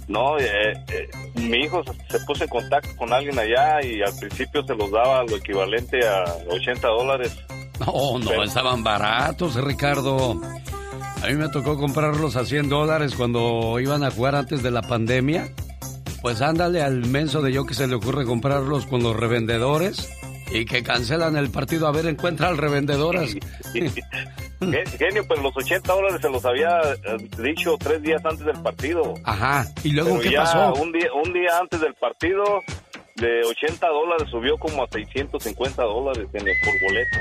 No, 0.07 0.38
eh, 0.38 0.73
eh, 0.88 1.09
mi 1.35 1.57
hijo 1.57 1.83
se, 1.83 2.19
puso 2.25 2.43
en 2.43 2.49
contacto 2.49 2.89
con 2.95 3.11
alguien 3.11 3.38
allá 3.39 3.83
y 3.83 4.01
al 4.03 4.15
principio 4.19 4.63
se 4.65 4.75
los 4.75 4.91
daba 4.91 5.23
lo 5.23 5.38
equivalente 5.38 5.99
a 6.07 6.25
80 6.47 6.88
dólares. 6.88 7.35
No, 7.79 8.19
no, 8.19 8.43
estaban 8.43 8.83
baratos, 8.83 9.55
Ricardo. 9.55 10.39
A 11.23 11.27
mí 11.27 11.33
me 11.33 11.49
tocó 11.49 11.75
comprarlos 11.75 12.35
a 12.35 12.45
100 12.45 12.69
dólares 12.69 13.15
cuando 13.15 13.79
iban 13.79 14.03
a 14.03 14.11
jugar 14.11 14.35
antes 14.35 14.61
de 14.61 14.69
la 14.69 14.83
pandemia. 14.83 15.49
Pues 16.21 16.41
ándale 16.41 16.83
al 16.83 17.05
menso 17.05 17.41
de 17.41 17.51
yo 17.51 17.65
que 17.65 17.73
se 17.73 17.88
le 17.88 17.95
ocurre 17.95 18.25
comprarlos 18.25 18.85
con 18.85 19.01
los 19.01 19.15
revendedores 19.15 20.09
y 20.51 20.65
que 20.65 20.83
cancelan 20.83 21.35
el 21.37 21.49
partido. 21.49 21.87
A 21.87 21.91
ver, 21.91 22.05
encuentra 22.07 22.47
al 22.47 22.57
revendedoras. 22.57 23.35
Gen- 23.73 24.85
Genio, 24.97 25.23
pero 25.27 25.41
los 25.41 25.55
80 25.55 25.93
dólares 25.93 26.19
se 26.21 26.29
los 26.29 26.43
había 26.45 26.81
eh, 26.91 27.17
dicho 27.41 27.77
tres 27.79 28.01
días 28.01 28.21
antes 28.25 28.45
del 28.45 28.61
partido. 28.61 29.13
Ajá. 29.23 29.65
¿Y 29.83 29.91
luego 29.93 30.17
Pero 30.17 30.21
qué 30.21 30.31
ya 30.31 30.39
pasó? 30.43 30.73
Un 30.73 30.91
día, 30.91 31.07
un 31.23 31.31
día 31.33 31.57
antes 31.61 31.79
del 31.79 31.93
partido, 31.95 32.43
de 33.15 33.41
80 33.45 33.87
dólares 33.87 34.27
subió 34.29 34.57
como 34.57 34.83
a 34.83 34.87
650 34.91 35.81
dólares 35.83 36.27
genio, 36.31 36.53
por 36.65 36.73
boleto. 36.81 37.17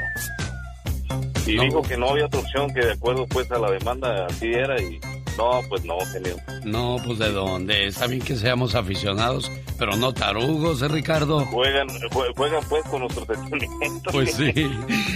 Y 1.47 1.55
No. 1.57 1.63
dijo 1.63 1.83
que 1.83 1.97
no 1.97 2.11
había 2.11 2.27
otra 2.27 2.41
opción 2.41 2.73
que 2.75 2.81
de 2.85 2.93
acuerdo 2.93 3.27
pues 3.29 3.51
a 3.53 3.59
la 3.59 3.71
demanda 3.71 4.27
así 4.27 4.47
era 4.53 4.81
y 4.83 4.99
no, 5.39 5.61
pues 5.69 5.85
no, 5.85 5.95
genio. 6.13 6.37
No, 6.65 6.97
pues 7.05 7.19
de 7.19 7.31
dónde. 7.33 7.87
Está 7.87 8.07
bien 8.07 8.21
que 8.21 8.37
seamos 8.37 8.75
aficionados, 8.75 9.51
pero 9.79 9.97
no 9.97 10.13
tarugos, 10.13 10.83
¿eh, 10.83 10.89
Ricardo? 10.89 11.47
Juegan, 11.47 11.89
jue- 12.11 12.35
juegan 12.37 12.63
pues 12.69 12.85
con 12.91 13.01
nuestros 13.01 13.27
sentimientos. 13.27 14.13
Pues 14.13 14.35
sí. 14.35 14.53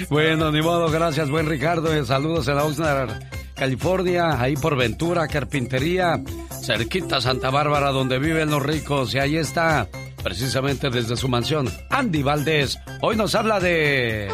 Bueno, 0.09 0.50
ni 0.52 0.62
modo, 0.62 0.91
gracias, 0.91 1.29
buen 1.29 1.47
Ricardo. 1.49 1.93
Eh, 1.93 2.05
Saludos 2.07 2.49
en 2.49 2.59
Oxnard, 2.59 3.11
California, 3.55 4.41
ahí 4.41 4.57
por 4.57 4.76
Ventura, 4.76 5.26
Carpintería, 5.29 6.23
cerquita 6.64 7.21
Santa 7.21 7.50
Bárbara, 7.50 7.91
donde 7.91 8.19
viven 8.19 8.50
los 8.50 8.62
ricos. 8.62 9.14
Y 9.14 9.19
ahí 9.19 9.37
está, 9.37 9.88
precisamente 10.23 10.88
desde 10.91 11.17
su 11.17 11.29
mansión, 11.29 11.69
Andy 11.91 12.23
Valdés. 12.23 12.79
Hoy 13.00 13.17
nos 13.17 13.35
habla 13.35 13.59
de... 13.61 14.31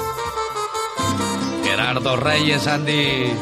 Gerardo 1.65 2.17
Reyes, 2.17 2.67
Andy. 2.67 3.33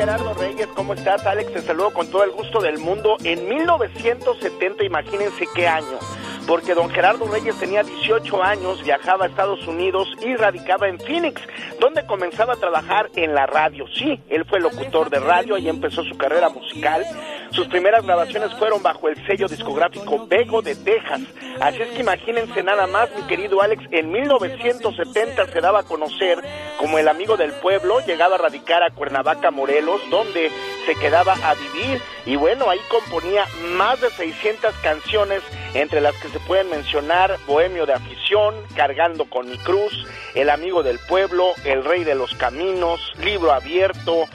Gerardo 0.00 0.32
Reyes, 0.32 0.66
¿cómo 0.74 0.94
estás? 0.94 1.26
Alex, 1.26 1.52
te 1.52 1.60
saludo 1.60 1.92
con 1.92 2.10
todo 2.10 2.24
el 2.24 2.30
gusto 2.30 2.62
del 2.62 2.78
mundo. 2.78 3.18
En 3.22 3.46
1970, 3.46 4.82
imagínense 4.82 5.46
qué 5.54 5.68
año, 5.68 5.98
porque 6.46 6.74
don 6.74 6.90
Gerardo 6.90 7.26
Reyes 7.26 7.56
tenía 7.56 7.82
18 7.82 8.42
años, 8.42 8.82
viajaba 8.82 9.24
a 9.24 9.28
Estados 9.28 9.66
Unidos 9.66 10.08
y 10.20 10.34
radicaba 10.36 10.88
en 10.88 10.98
Phoenix, 10.98 11.40
donde 11.78 12.04
comenzaba 12.06 12.54
a 12.54 12.56
trabajar 12.56 13.10
en 13.16 13.34
la 13.34 13.46
radio. 13.46 13.86
Sí, 13.88 14.20
él 14.28 14.44
fue 14.44 14.60
locutor 14.60 15.10
de 15.10 15.20
radio, 15.20 15.54
ahí 15.54 15.68
empezó 15.68 16.02
su 16.04 16.16
carrera 16.16 16.48
musical. 16.48 17.04
Sus 17.50 17.66
primeras 17.66 18.04
grabaciones 18.04 18.54
fueron 18.54 18.82
bajo 18.82 19.08
el 19.08 19.16
sello 19.26 19.48
discográfico 19.48 20.26
Bego 20.26 20.62
de 20.62 20.76
Texas. 20.76 21.20
Así 21.60 21.82
es 21.82 21.88
que 21.90 22.00
imagínense 22.00 22.62
nada 22.62 22.86
más, 22.86 23.08
mi 23.16 23.22
querido 23.26 23.60
Alex, 23.60 23.82
en 23.90 24.10
1970 24.10 25.46
se 25.46 25.60
daba 25.60 25.80
a 25.80 25.82
conocer 25.82 26.38
como 26.78 26.98
el 26.98 27.08
amigo 27.08 27.36
del 27.36 27.52
pueblo, 27.52 28.00
llegaba 28.06 28.36
a 28.36 28.38
radicar 28.38 28.82
a 28.82 28.90
Cuernavaca, 28.90 29.50
Morelos, 29.50 30.00
donde 30.10 30.50
se 30.86 30.94
quedaba 30.94 31.34
a 31.42 31.54
vivir 31.54 32.00
y 32.26 32.36
bueno, 32.36 32.70
ahí 32.70 32.80
componía 32.90 33.44
más 33.76 34.00
de 34.00 34.10
600 34.10 34.74
canciones, 34.76 35.42
entre 35.74 36.00
las 36.00 36.14
que 36.16 36.28
se 36.28 36.40
pueden 36.40 36.70
mencionar 36.70 37.38
Bohemio 37.46 37.86
de 37.86 37.94
Afición, 37.94 38.54
Cargando 38.74 39.24
con 39.24 39.48
mi 39.48 39.58
cruz, 39.58 40.06
El 40.34 40.50
amigo 40.50 40.82
del 40.82 40.98
pueblo, 40.98 41.52
El 41.64 41.84
rey 41.84 42.04
de 42.04 42.14
los 42.14 42.34
caminos, 42.34 43.00
Libro 43.22 43.52
abierto, 43.52 44.26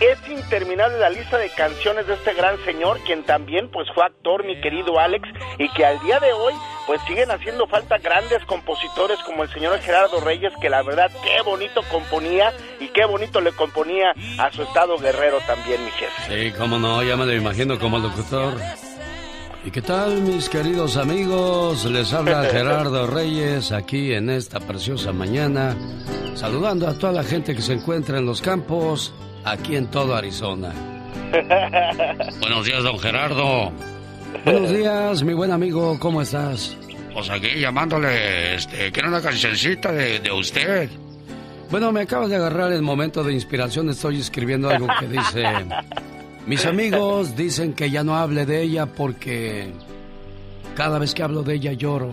es 0.00 0.18
interminable 0.28 0.98
la 0.98 1.10
lista 1.10 1.38
de 1.38 1.48
canciones 1.50 2.06
de 2.08 2.14
este 2.14 2.34
gran 2.34 2.56
señor, 2.64 2.98
quien 3.06 3.22
también 3.22 3.70
pues 3.70 3.88
fue 3.94 4.04
actor, 4.04 4.44
mi 4.44 4.60
querido 4.60 4.98
Alex, 4.98 5.28
y 5.58 5.68
que 5.70 5.84
al 5.84 6.00
día 6.00 6.18
de 6.18 6.32
hoy 6.32 6.54
pues 6.86 7.00
siguen 7.06 7.30
haciendo 7.30 7.68
falta 7.68 7.98
grandes 7.98 8.44
compositores 8.46 9.18
como 9.20 9.44
el 9.44 9.50
señor 9.50 9.78
Gerardo 9.78 10.20
Reyes, 10.20 10.52
que 10.60 10.68
la 10.68 10.82
verdad 10.82 11.10
qué 11.22 11.40
bonito 11.42 11.82
componía 11.90 12.52
y 12.80 12.88
qué 12.88 13.04
bonito 13.04 13.40
le 13.40 13.52
componía 13.52 14.12
a 14.38 14.50
su 14.50 14.62
estado 14.62 14.98
guerrero 14.98 15.38
también, 15.46 15.84
mi 15.84 15.90
jefe. 15.92 16.50
Sí, 16.50 16.58
cómo 16.58 16.78
no, 16.78 17.02
ya 17.04 17.16
me 17.16 17.24
lo 17.24 17.34
imagino 17.34 17.78
como 17.78 17.98
locutor. 17.98 18.54
¿Y 19.64 19.70
qué 19.70 19.80
tal, 19.80 20.22
mis 20.22 20.48
queridos 20.48 20.96
amigos? 20.96 21.84
Les 21.84 22.12
habla 22.12 22.44
Gerardo 22.50 23.06
Reyes 23.06 23.70
aquí 23.70 24.12
en 24.12 24.28
esta 24.28 24.58
preciosa 24.58 25.12
mañana, 25.12 25.76
saludando 26.34 26.88
a 26.88 26.94
toda 26.94 27.12
la 27.12 27.22
gente 27.22 27.54
que 27.54 27.62
se 27.62 27.74
encuentra 27.74 28.18
en 28.18 28.26
los 28.26 28.40
campos, 28.40 29.14
aquí 29.44 29.76
en 29.76 29.86
todo 29.86 30.16
Arizona. 30.16 30.72
Buenos 32.40 32.66
días, 32.66 32.82
don 32.82 32.98
Gerardo. 32.98 33.70
Buenos 34.44 34.70
días, 34.70 35.22
mi 35.22 35.32
buen 35.32 35.52
amigo, 35.52 35.96
¿cómo 36.00 36.22
estás? 36.22 36.76
Pues 37.14 37.30
aquí 37.30 37.60
llamándole, 37.60 38.56
este, 38.56 38.90
quiero 38.90 39.10
una 39.10 39.20
cancioncita 39.20 39.92
de, 39.92 40.18
de 40.18 40.32
usted. 40.32 40.90
Bueno, 41.70 41.92
me 41.92 42.00
acabas 42.00 42.30
de 42.30 42.36
agarrar 42.36 42.72
el 42.72 42.82
momento 42.82 43.22
de 43.22 43.32
inspiración, 43.32 43.88
estoy 43.90 44.18
escribiendo 44.18 44.68
algo 44.70 44.88
que 44.98 45.06
dice... 45.06 45.44
Mis 46.46 46.66
amigos 46.66 47.36
dicen 47.36 47.72
que 47.72 47.90
ya 47.90 48.02
no 48.02 48.16
hable 48.16 48.46
de 48.46 48.62
ella 48.62 48.86
porque 48.86 49.72
cada 50.74 50.98
vez 50.98 51.14
que 51.14 51.22
hablo 51.22 51.42
de 51.42 51.54
ella 51.54 51.72
lloro. 51.72 52.12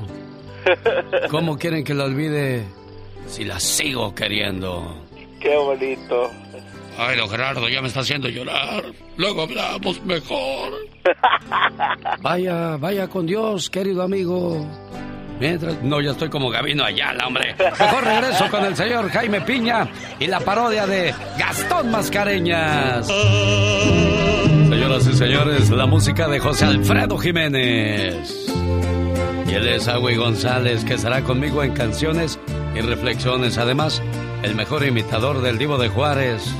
¿Cómo 1.32 1.58
quieren 1.58 1.84
que 1.84 1.94
la 1.94 2.06
olvide 2.06 2.64
si 3.28 3.44
la 3.44 3.60
sigo 3.60 4.14
queriendo? 4.14 5.04
Qué 5.40 5.56
bonito. 5.56 6.30
Ay, 6.98 7.18
don 7.18 7.30
Gerardo, 7.30 7.70
ya 7.70 7.82
me 7.82 7.88
está 7.88 8.02
haciendo 8.02 8.28
llorar. 8.28 8.84
Luego 9.18 9.44
hablamos 9.44 10.04
mejor. 10.04 10.74
Vaya, 12.22 12.76
vaya 12.78 13.08
con 13.08 13.26
Dios, 13.26 13.70
querido 13.70 14.04
amigo. 14.04 14.66
Mientras... 15.40 15.82
No, 15.82 16.02
ya 16.02 16.12
estoy 16.12 16.30
como 16.30 16.50
Gabino 16.50 16.84
Ayala, 16.84 17.28
hombre. 17.28 17.56
Mejor 17.58 18.04
regreso 18.04 18.50
con 18.50 18.66
el 18.66 18.76
señor 18.76 19.10
Jaime 19.10 19.42
Piña 19.42 19.88
y 20.20 20.28
la 20.28 20.40
parodia 20.42 20.86
de 20.86 21.14
Gastón 21.38 21.92
Mascareñas. 21.92 23.08
Señoras 23.08 25.08
y 25.08 25.14
señores, 25.14 25.70
la 25.70 25.86
música 25.86 26.28
de 26.28 26.40
José 26.40 26.66
Alfredo 26.66 27.18
Jiménez. 27.18 28.48
Y 29.48 29.54
él 29.54 29.68
es 29.68 29.88
Agüey 29.88 30.18
González, 30.18 30.84
que 30.84 30.96
estará 30.96 31.22
conmigo 31.22 31.64
en 31.64 31.74
canciones 31.74 32.38
y 32.76 32.82
reflexiones. 32.82 33.58
Además, 33.58 34.02
el 34.44 34.56
mejor 34.56 34.86
imitador 34.86 35.42
del 35.42 35.58
Divo 35.58 35.78
de 35.78 35.90
Juárez. 35.90 36.54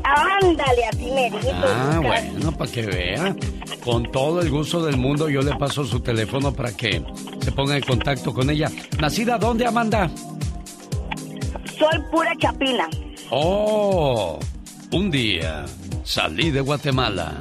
Ándale, 0.05 0.85
así 0.93 1.11
me 1.11 1.31
dijo. 1.31 1.51
Ah, 1.65 1.93
Lucas. 1.97 2.33
bueno, 2.33 2.53
para 2.53 2.71
que 2.71 2.83
vea. 2.83 3.37
Con 3.85 4.11
todo 4.11 4.41
el 4.43 4.51
gusto 4.51 4.85
del 4.85 4.97
mundo 4.99 5.29
yo 5.31 5.41
le 5.41 5.55
paso 5.57 5.85
su 5.85 6.01
teléfono 6.01 6.53
para 6.53 6.77
que 6.77 7.03
se 7.41 7.53
ponga 7.53 7.77
en 7.77 7.83
contacto 7.83 8.35
con 8.35 8.51
ella. 8.51 8.71
¿Nacida 8.99 9.39
dónde, 9.39 9.67
Amanda? 9.67 10.11
Soy 11.79 11.99
pura 12.11 12.33
chapina. 12.39 12.89
Oh, 13.33 14.41
un 14.91 15.11
día 15.11 15.65
salí 16.03 16.51
de 16.51 16.61
Guatemala, 16.61 17.39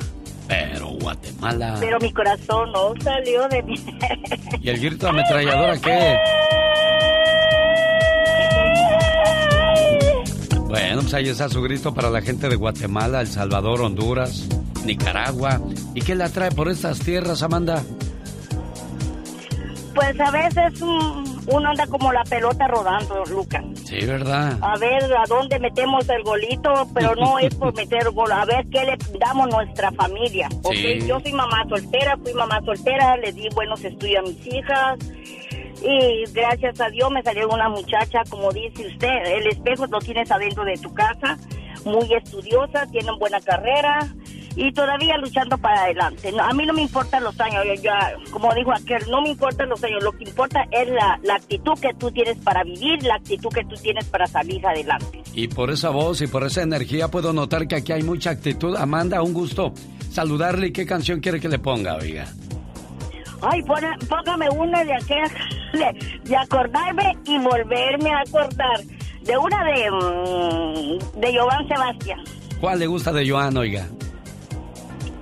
pero 0.47 0.89
Guatemala... 0.89 1.77
Pero 1.79 1.97
mi 1.99 2.13
corazón 2.13 2.71
no 2.71 2.93
salió 3.01 3.47
de 3.47 3.63
mí. 3.63 3.75
¿Y 4.61 4.69
el 4.69 4.79
grito 4.79 5.09
ametralladora 5.09 5.79
qué? 5.79 6.15
Bueno, 10.67 11.01
pues 11.01 11.13
ahí 11.15 11.27
está 11.27 11.49
su 11.49 11.59
grito 11.63 11.91
para 11.91 12.11
la 12.11 12.21
gente 12.21 12.49
de 12.49 12.55
Guatemala, 12.55 13.21
El 13.21 13.27
Salvador, 13.27 13.81
Honduras, 13.81 14.47
Nicaragua. 14.85 15.59
¿Y 15.95 16.01
qué 16.01 16.13
la 16.13 16.29
trae 16.29 16.51
por 16.51 16.69
estas 16.69 16.99
tierras, 16.99 17.41
Amanda? 17.41 17.81
Pues 19.95 20.19
a 20.19 20.29
veces 20.29 20.79
mm, 20.81 21.28
uno 21.51 21.69
anda 21.69 21.87
como 21.87 22.11
la 22.11 22.23
pelota 22.23 22.67
rodando, 22.67 23.23
Lucas. 23.25 23.63
Sí, 23.85 24.05
¿verdad? 24.05 24.57
A 24.61 24.77
ver 24.77 25.03
a 25.03 25.23
dónde 25.27 25.59
metemos 25.59 26.07
el 26.09 26.23
golito, 26.23 26.87
pero 26.93 27.15
no 27.15 27.39
es 27.39 27.53
por 27.55 27.75
meter 27.75 28.09
gol, 28.11 28.31
a 28.31 28.45
ver 28.45 28.65
qué 28.71 28.83
le 28.83 28.97
damos 29.19 29.47
a 29.47 29.57
nuestra 29.57 29.91
familia. 29.91 30.47
Sí. 30.71 30.99
Yo 31.07 31.19
soy 31.19 31.33
mamá 31.33 31.65
soltera, 31.67 32.17
fui 32.17 32.33
mamá 32.33 32.61
soltera, 32.63 33.17
le 33.17 33.31
di 33.31 33.49
buenos 33.55 33.83
estudios 33.83 34.19
a 34.19 34.21
mis 34.23 34.47
hijas. 34.47 34.99
Y 35.81 36.25
gracias 36.33 36.79
a 36.81 36.89
Dios 36.89 37.09
me 37.09 37.23
salió 37.23 37.47
una 37.47 37.69
muchacha, 37.69 38.23
como 38.29 38.51
dice 38.51 38.85
usted, 38.85 39.25
el 39.25 39.47
espejo 39.47 39.87
lo 39.87 39.99
tienes 39.99 40.29
adentro 40.29 40.65
de 40.65 40.77
tu 40.77 40.93
casa, 40.93 41.37
muy 41.85 42.13
estudiosa, 42.13 42.85
tiene 42.87 43.11
buena 43.17 43.39
carrera 43.39 43.99
y 44.61 44.71
todavía 44.73 45.17
luchando 45.17 45.57
para 45.57 45.83
adelante. 45.83 46.31
No, 46.33 46.43
a 46.43 46.51
mí 46.53 46.65
no 46.65 46.73
me 46.73 46.81
importan 46.81 47.23
los 47.23 47.39
años, 47.39 47.63
yo, 47.65 47.73
ya, 47.81 48.13
como 48.31 48.53
dijo 48.53 48.71
aquel, 48.73 49.09
no 49.09 49.21
me 49.21 49.29
importan 49.29 49.69
los 49.69 49.81
años, 49.83 50.03
lo 50.03 50.11
que 50.11 50.25
importa 50.25 50.65
es 50.71 50.89
la, 50.89 51.17
la 51.23 51.35
actitud 51.35 51.79
que 51.79 51.93
tú 51.93 52.11
tienes 52.11 52.37
para 52.39 52.63
vivir, 52.63 53.01
la 53.03 53.15
actitud 53.15 53.49
que 53.49 53.63
tú 53.63 53.75
tienes 53.81 54.05
para 54.05 54.27
salir 54.27 54.65
adelante. 54.67 55.23
Y 55.33 55.47
por 55.47 55.69
esa 55.71 55.89
voz 55.91 56.21
y 56.21 56.27
por 56.27 56.43
esa 56.43 56.61
energía 56.61 57.07
puedo 57.07 57.31
notar 57.31 57.67
que 57.67 57.75
aquí 57.77 57.93
hay 57.93 58.03
mucha 58.03 58.31
actitud. 58.31 58.75
Amanda, 58.75 59.21
un 59.23 59.33
gusto 59.33 59.73
saludarle. 60.11 60.67
¿Y 60.67 60.71
qué 60.73 60.85
canción 60.85 61.21
quiere 61.21 61.39
que 61.39 61.47
le 61.47 61.59
ponga, 61.59 61.95
oiga? 61.95 62.25
Ay, 63.41 63.61
pone- 63.63 63.95
póngame 64.09 64.49
una 64.49 64.83
de 64.83 64.93
aquellas 64.93 65.31
de, 65.71 66.19
de 66.25 66.35
acordarme 66.35 67.17
y 67.25 67.37
volverme 67.37 68.11
a 68.11 68.19
acordar. 68.27 68.81
De 69.21 69.37
una 69.37 69.63
de, 69.63 69.91
mm, 69.91 71.19
de 71.21 71.31
Giovanni 71.31 71.67
Sebastián. 71.67 72.19
¿Cuál 72.59 72.79
le 72.79 72.87
gusta 72.87 73.13
de 73.13 73.29
Joan, 73.29 73.55
oiga? 73.55 73.87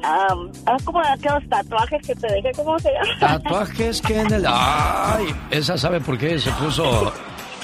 Ah, 0.03 0.27
ah, 0.65 0.77
aquellos 1.13 1.49
tatuajes 1.49 2.07
que 2.07 2.15
te 2.15 2.27
dejé, 2.33 2.51
¿cómo 2.55 2.77
se 2.79 2.91
llama? 2.91 3.19
Tatuajes 3.19 4.01
que 4.01 4.19
en 4.19 4.33
el... 4.33 4.45
¡Ay! 4.47 5.35
Esa 5.51 5.77
sabe 5.77 5.99
por 5.99 6.17
qué 6.17 6.39
se 6.39 6.51
puso... 6.51 7.11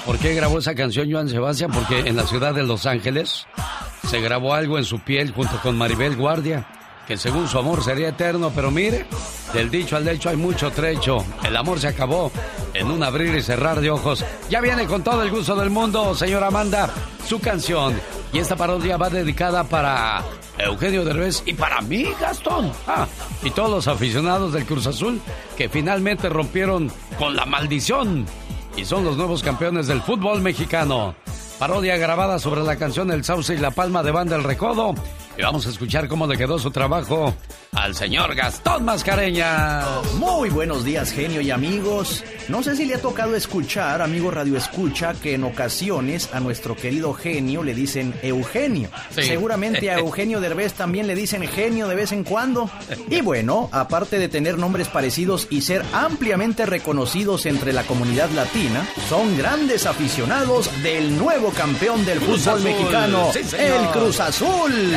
¿Por 0.06 0.18
qué 0.20 0.34
grabó 0.34 0.60
esa 0.60 0.76
canción 0.76 1.10
Joan 1.10 1.30
Sebastián? 1.30 1.72
Porque 1.72 2.00
en 2.00 2.18
la 2.18 2.24
ciudad 2.24 2.54
de 2.54 2.64
Los 2.64 2.86
Ángeles 2.86 3.48
se 4.10 4.20
grabó 4.20 4.54
algo 4.54 4.78
en 4.78 4.84
su 4.84 5.00
piel 5.00 5.32
junto 5.32 5.58
con 5.62 5.78
Maribel 5.78 6.18
Guardia, 6.18 6.68
que 7.08 7.16
según 7.16 7.48
su 7.48 7.58
amor 7.58 7.82
sería 7.82 8.10
eterno, 8.10 8.52
pero 8.54 8.70
mire, 8.70 9.06
del 9.54 9.72
dicho 9.72 9.96
al 9.96 10.06
hecho 10.08 10.28
hay 10.30 10.36
mucho 10.36 10.72
trecho. 10.72 11.24
El 11.44 11.56
amor 11.56 11.80
se 11.80 11.88
acabó 11.88 12.32
en 12.74 12.92
un 12.92 13.02
abrir 13.02 13.34
y 13.34 13.42
cerrar 13.42 13.80
de 13.80 13.92
ojos. 13.92 14.26
Ya 14.50 14.60
viene 14.60 14.88
con 14.88 15.04
todo 15.04 15.24
el 15.24 15.32
gusto 15.32 15.56
del 15.56 15.70
mundo, 15.70 16.14
señora 16.16 16.48
Amanda, 16.48 16.90
su 17.26 17.40
canción. 17.40 17.94
Y 18.34 18.40
esta 18.40 18.56
parodia 18.56 18.98
va 18.98 19.12
dedicada 19.12 19.64
para 19.64 20.24
Eugenio 20.58 21.06
Derbez 21.06 21.44
y 21.46 21.54
para 21.54 21.82
mí, 21.82 22.08
Gastón. 22.20 22.72
Ah, 22.88 23.08
y 23.44 23.52
todos 23.52 23.70
los 23.70 23.88
aficionados 23.88 24.54
del 24.54 24.66
Cruz 24.66 24.88
Azul 24.88 25.22
que 25.56 25.70
finalmente 25.70 26.30
rompieron 26.30 26.92
con 27.20 27.36
la 27.36 27.46
maldición 27.46 28.26
y 28.76 28.86
son 28.86 29.04
los 29.04 29.18
nuevos 29.18 29.44
campeones 29.44 29.86
del 29.86 30.02
fútbol 30.02 30.42
mexicano. 30.42 31.14
Parodia 31.60 31.96
grabada 31.98 32.40
sobre 32.40 32.64
la 32.64 32.76
canción 32.76 33.12
El 33.12 33.24
Sauce 33.24 33.54
y 33.54 33.60
la 33.60 33.70
Palma 33.70 34.02
de 34.02 34.12
Banda 34.12 34.36
El 34.36 34.44
Recodo. 34.44 34.96
Y 35.38 35.44
vamos 35.44 35.68
a 35.68 35.70
escuchar 35.70 36.08
cómo 36.08 36.26
le 36.26 36.36
quedó 36.36 36.58
su 36.58 36.72
trabajo 36.72 37.36
al 37.76 37.96
señor 37.96 38.36
Gastón 38.36 38.86
Mascareña. 38.86 39.82
Muy 40.16 40.50
buenos 40.50 40.86
días, 40.86 41.12
genio 41.12 41.42
y 41.42 41.52
amigos. 41.52 42.24
No 42.48 42.62
sé 42.62 42.76
si 42.76 42.86
le 42.86 42.96
ha 42.96 43.02
tocado 43.02 43.36
escuchar, 43.36 44.02
amigo 44.02 44.30
Radio 44.30 44.58
Escucha, 44.58 45.14
que 45.14 45.34
en 45.36 45.44
ocasiones 45.44 46.30
a 46.34 46.40
nuestro 46.40 46.76
querido 46.76 47.14
genio 47.14 47.64
le 47.64 47.74
dicen 47.74 48.14
Eugenio. 48.22 48.90
Sí. 49.12 49.24
Seguramente 49.24 49.90
a 49.92 50.00
Eugenio 50.00 50.40
Derbez 50.42 50.74
también 50.74 51.08
le 51.08 51.16
dicen 51.16 51.48
genio 51.48 51.88
de 51.88 51.96
vez 51.96 52.12
en 52.12 52.24
cuando. 52.24 52.70
Y 53.10 53.22
bueno, 53.22 53.70
aparte 53.72 54.20
de 54.20 54.30
tener 54.30 54.58
nombres 54.58 54.88
parecidos 54.90 55.48
y 55.50 55.62
ser 55.62 55.84
ampliamente 55.94 56.66
reconocidos 56.66 57.46
entre 57.46 57.74
la 57.74 57.84
comunidad 57.84 58.30
latina, 58.32 58.88
son 59.10 59.38
grandes 59.38 59.86
aficionados 59.86 60.70
del 60.84 61.18
nuevo 61.18 61.50
campeón 61.52 62.06
del 62.06 62.20
Cruz 62.20 62.42
fútbol 62.42 62.60
Azul. 62.60 62.64
mexicano, 62.72 63.30
Sí, 63.34 63.40
el 63.58 63.88
Cruz 63.92 64.20
Azul. 64.20 64.94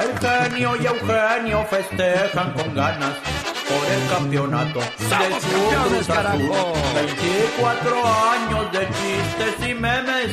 El 0.00 0.18
genio 0.18 0.76
y 0.80 0.86
Eugenio 0.86 1.19
festejan 1.66 2.52
con 2.52 2.74
ganas 2.74 3.49
por 3.70 3.86
el 3.86 4.08
campeonato. 4.08 4.80
¡Somos 4.98 5.42
su 5.42 5.48
campeones, 5.50 6.06
Cruz 6.06 6.10
Azul. 6.10 6.14
carajo! 6.14 6.72
24 6.94 8.06
años 8.32 8.72
de 8.72 8.88
chistes 8.88 9.68
y 9.68 9.74
memes 9.74 10.30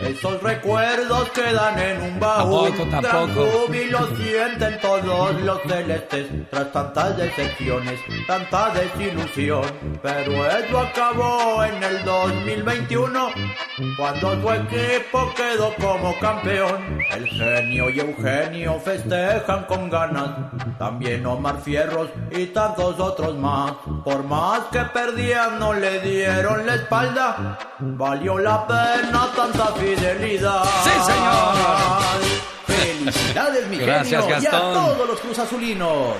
Esos 0.00 0.42
recuerdos 0.42 1.28
quedan 1.30 1.78
en 1.78 2.02
un 2.02 2.20
baúl. 2.20 2.70
Tampoco, 2.70 2.90
tampoco. 2.90 3.46
júbilo 3.46 4.16
sienten 4.16 4.80
todos 4.80 5.40
los 5.42 5.60
celestes 5.62 6.26
tras 6.50 6.72
tantas 6.72 7.16
decepciones, 7.16 8.00
tanta 8.26 8.70
desilusión. 8.70 9.64
Pero 10.02 10.46
eso 10.46 10.78
acabó 10.80 11.64
en 11.64 11.82
el 11.82 12.04
2021 12.04 13.30
cuando 13.96 14.40
su 14.40 14.50
equipo 14.52 15.32
quedó 15.36 15.74
como 15.76 16.18
campeón. 16.18 16.98
El 17.14 17.26
genio 17.26 17.90
y 17.90 18.00
Eugenio 18.00 18.80
festejan 18.80 19.64
con 19.64 19.90
ganas, 19.90 20.30
también 20.78 21.26
Omar 21.26 21.60
Fierros 21.62 22.08
y 22.30 22.46
tantos 22.74 23.00
otros 23.00 23.36
más. 23.36 23.72
Por 24.04 24.24
más 24.24 24.60
que 24.72 24.80
perdían 24.80 25.58
no 25.58 25.72
le 25.72 26.00
dieron 26.00 26.66
la 26.66 26.74
espalda, 26.74 27.58
valió 27.78 28.38
la 28.38 28.66
pena 28.66 29.28
tanta 29.36 29.66
fidelidad. 29.74 30.64
¡Sí, 30.84 30.90
señor! 31.06 32.40
Felicidades 32.66 33.68
mi 33.68 33.78
Gracias, 33.78 34.22
genio 34.22 34.40
y 34.40 34.46
a 34.46 34.50
Gastón. 34.50 34.74
todos 34.74 35.08
los 35.08 35.20
cruzazulinos. 35.20 36.16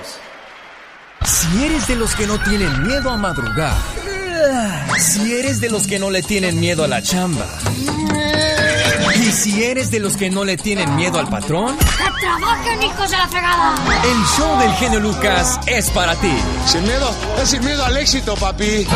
Si 1.25 1.65
eres 1.65 1.87
de 1.87 1.95
los 1.95 2.15
que 2.15 2.25
no 2.27 2.37
tienen 2.39 2.83
miedo 2.87 3.09
a 3.11 3.17
madrugar, 3.17 3.75
si 4.97 5.33
eres 5.37 5.61
de 5.61 5.69
los 5.69 5.85
que 5.87 5.99
no 5.99 6.09
le 6.09 6.23
tienen 6.23 6.59
miedo 6.59 6.83
a 6.83 6.87
la 6.87 7.01
chamba, 7.01 7.45
y 9.21 9.31
si 9.31 9.63
eres 9.63 9.91
de 9.91 9.99
los 9.99 10.17
que 10.17 10.29
no 10.29 10.43
le 10.43 10.57
tienen 10.57 10.95
miedo 10.95 11.19
al 11.19 11.27
patrón, 11.27 11.77
¡Que 11.77 12.21
trabajen, 12.21 12.83
hijos 12.83 13.09
de 13.11 13.17
la 13.17 13.27
fregada! 13.27 13.75
el 14.03 14.25
show 14.37 14.59
del 14.59 14.71
genio 14.73 14.99
Lucas 14.99 15.59
es 15.67 15.89
para 15.91 16.15
ti. 16.15 16.33
Sin 16.65 16.83
miedo, 16.83 17.09
es 17.41 17.49
sin 17.49 17.63
miedo 17.63 17.85
al 17.85 17.97
éxito, 17.97 18.35
papi. 18.35 18.87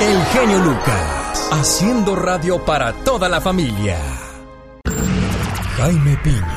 El 0.00 0.24
genio 0.32 0.58
Lucas, 0.58 1.48
haciendo 1.52 2.16
radio 2.16 2.64
para 2.64 2.92
toda 3.04 3.28
la 3.28 3.40
familia. 3.40 3.98
Jaime 5.76 6.16
Piña, 6.22 6.56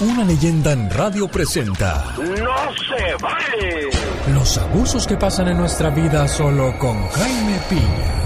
una 0.00 0.24
leyenda 0.24 0.72
en 0.72 0.90
radio 0.90 1.28
presenta 1.28 2.14
¡No 2.18 2.26
se 2.26 3.14
vale! 3.22 3.90
los 4.34 4.58
abusos 4.58 5.06
que 5.06 5.16
pasan 5.16 5.48
en 5.48 5.56
nuestra 5.58 5.90
vida 5.90 6.26
solo 6.28 6.76
con 6.78 7.08
Jaime 7.08 7.58
Piña. 7.68 8.23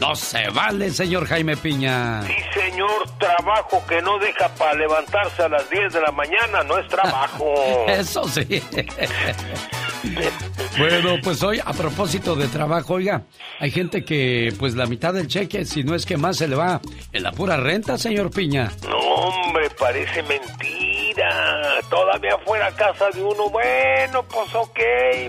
No 0.00 0.14
se 0.14 0.48
vale, 0.50 0.90
señor 0.90 1.26
Jaime 1.26 1.56
Piña. 1.56 2.22
Sí, 2.22 2.34
señor, 2.52 3.08
trabajo 3.18 3.82
que 3.88 4.02
no 4.02 4.18
deja 4.18 4.48
para 4.54 4.74
levantarse 4.74 5.42
a 5.42 5.48
las 5.48 5.68
10 5.70 5.92
de 5.92 6.00
la 6.00 6.12
mañana 6.12 6.62
no 6.64 6.78
es 6.78 6.88
trabajo. 6.88 7.54
Eso 7.88 8.28
sí. 8.28 8.62
Bueno, 10.78 11.16
pues 11.22 11.42
hoy, 11.42 11.60
a 11.64 11.72
propósito 11.72 12.34
de 12.34 12.48
trabajo, 12.48 12.94
oiga, 12.94 13.22
hay 13.60 13.70
gente 13.70 14.04
que, 14.04 14.52
pues 14.58 14.74
la 14.74 14.86
mitad 14.86 15.14
del 15.14 15.28
cheque, 15.28 15.64
si 15.64 15.84
no 15.84 15.94
es 15.94 16.04
que 16.04 16.16
más, 16.16 16.36
se 16.36 16.48
le 16.48 16.56
va 16.56 16.80
en 17.12 17.22
la 17.22 17.32
pura 17.32 17.56
renta, 17.56 17.96
señor 17.96 18.30
Piña. 18.30 18.70
No, 18.88 18.96
hombre, 18.98 19.70
parece 19.78 20.22
mentira. 20.24 20.93
Todavía 21.88 22.36
fuera 22.44 22.74
casa 22.74 23.08
de 23.10 23.22
uno, 23.22 23.48
bueno, 23.48 24.24
pues 24.24 24.54
ok, 24.54 24.80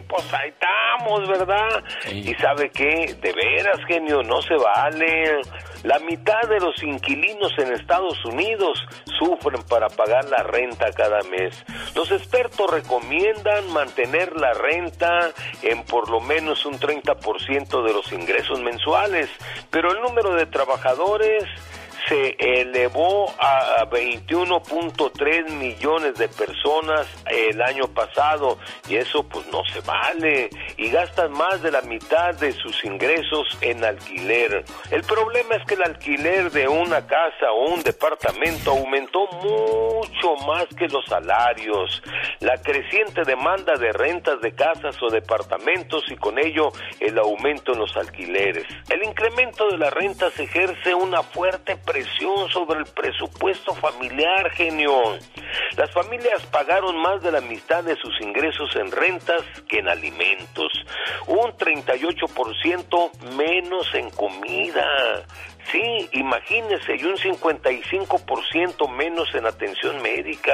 pues 0.07 0.33
ahí 0.33 0.49
estamos, 0.49 1.27
¿verdad? 1.27 1.83
Y 2.11 2.33
sabe 2.35 2.71
qué, 2.71 3.15
de 3.21 3.33
veras, 3.33 3.77
genio, 3.87 4.23
no 4.23 4.41
se 4.41 4.55
vale. 4.55 5.41
La 5.83 5.99
mitad 5.99 6.41
de 6.49 6.59
los 6.59 6.81
inquilinos 6.81 7.53
en 7.59 7.73
Estados 7.73 8.23
Unidos 8.25 8.83
sufren 9.19 9.61
para 9.63 9.87
pagar 9.89 10.25
la 10.25 10.41
renta 10.41 10.91
cada 10.91 11.21
mes. 11.29 11.63
Los 11.95 12.11
expertos 12.11 12.71
recomiendan 12.71 13.71
mantener 13.71 14.35
la 14.35 14.53
renta 14.53 15.31
en 15.61 15.83
por 15.83 16.09
lo 16.09 16.19
menos 16.19 16.65
un 16.65 16.79
30% 16.79 17.83
de 17.85 17.93
los 17.93 18.11
ingresos 18.11 18.59
mensuales, 18.61 19.29
pero 19.69 19.91
el 19.91 20.01
número 20.01 20.33
de 20.33 20.47
trabajadores 20.47 21.43
se 22.07 22.35
elevó 22.39 23.33
a 23.39 23.85
21.3 23.89 25.49
millones 25.51 26.15
de 26.15 26.27
personas 26.27 27.07
el 27.29 27.61
año 27.61 27.87
pasado 27.87 28.59
y 28.87 28.95
eso 28.95 29.23
pues 29.23 29.45
no 29.47 29.61
se 29.73 29.81
vale 29.81 30.49
y 30.77 30.89
gastan 30.89 31.31
más 31.31 31.61
de 31.61 31.71
la 31.71 31.81
mitad 31.81 32.35
de 32.35 32.51
sus 32.51 32.83
ingresos 32.85 33.57
en 33.61 33.83
alquiler. 33.83 34.63
El 34.91 35.01
problema 35.03 35.55
es 35.55 35.65
que 35.65 35.73
el 35.75 35.83
alquiler 35.83 36.51
de 36.51 36.67
una 36.67 37.05
casa 37.07 37.51
o 37.51 37.73
un 37.73 37.83
departamento 37.83 38.71
aumentó 38.71 39.27
mucho 39.41 40.35
más 40.45 40.65
que 40.77 40.87
los 40.87 41.05
salarios. 41.05 42.03
La 42.39 42.57
creciente 42.57 43.23
demanda 43.23 43.73
de 43.73 43.91
rentas 43.91 44.39
de 44.41 44.53
casas 44.53 45.01
o 45.01 45.09
departamentos 45.09 46.03
y 46.09 46.15
con 46.15 46.37
ello 46.37 46.71
el 46.99 47.17
aumento 47.17 47.73
en 47.73 47.79
los 47.79 47.95
alquileres. 47.97 48.65
El 48.89 49.03
incremento 49.03 49.67
de 49.69 49.77
las 49.77 49.93
rentas 49.93 50.39
ejerce 50.39 50.93
una 50.93 51.23
fuerte 51.23 51.75
presión 51.77 51.94
sobre 52.49 52.79
el 52.79 52.85
presupuesto 52.85 53.73
familiar, 53.75 54.51
genio. 54.51 55.17
Las 55.77 55.91
familias 55.91 56.45
pagaron 56.47 56.97
más 56.97 57.21
de 57.21 57.31
la 57.31 57.41
mitad 57.41 57.83
de 57.83 57.95
sus 57.95 58.19
ingresos 58.21 58.75
en 58.75 58.91
rentas 58.91 59.43
que 59.67 59.79
en 59.79 59.87
alimentos, 59.87 60.71
un 61.27 61.51
38% 61.57 63.35
menos 63.35 63.93
en 63.93 64.09
comida. 64.09 65.25
Sí, 65.71 66.09
imagínese, 66.11 66.95
y 66.95 67.03
un 67.05 67.15
55% 67.15 68.87
menos 68.89 69.33
en 69.33 69.47
atención 69.47 69.99
médica. 70.01 70.53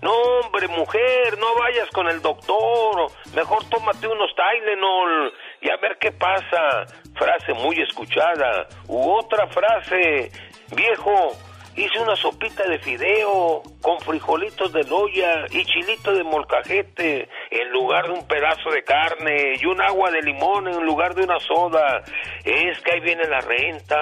No, 0.00 0.12
hombre, 0.12 0.66
mujer, 0.68 1.38
no 1.38 1.54
vayas 1.58 1.88
con 1.90 2.08
el 2.08 2.22
doctor. 2.22 3.10
Mejor 3.34 3.68
tómate 3.68 4.08
unos 4.08 4.30
Tylenol 4.34 5.34
y 5.60 5.70
a 5.70 5.76
ver 5.76 5.98
qué 6.00 6.12
pasa. 6.12 6.86
Frase 7.14 7.52
muy 7.52 7.76
escuchada. 7.82 8.66
U 8.88 9.10
otra 9.12 9.46
frase, 9.48 10.30
viejo, 10.74 11.32
hice 11.76 11.98
una 12.00 12.16
sopita 12.16 12.64
de 12.64 12.78
fideo 12.78 13.62
con 13.80 14.00
frijolitos 14.00 14.72
de 14.72 14.84
loya 14.84 15.46
y 15.50 15.64
chilito 15.64 16.12
de 16.12 16.24
molcajete 16.24 17.28
en 17.50 17.72
lugar 17.72 18.06
de 18.06 18.12
un 18.12 18.26
pedazo 18.26 18.70
de 18.70 18.82
carne 18.82 19.54
y 19.60 19.66
un 19.66 19.80
agua 19.80 20.10
de 20.10 20.22
limón 20.22 20.68
en 20.68 20.84
lugar 20.84 21.14
de 21.14 21.24
una 21.24 21.38
soda. 21.40 22.02
Es 22.44 22.80
que 22.80 22.92
ahí 22.92 23.00
viene 23.00 23.24
la 23.24 23.40
renta. 23.40 23.96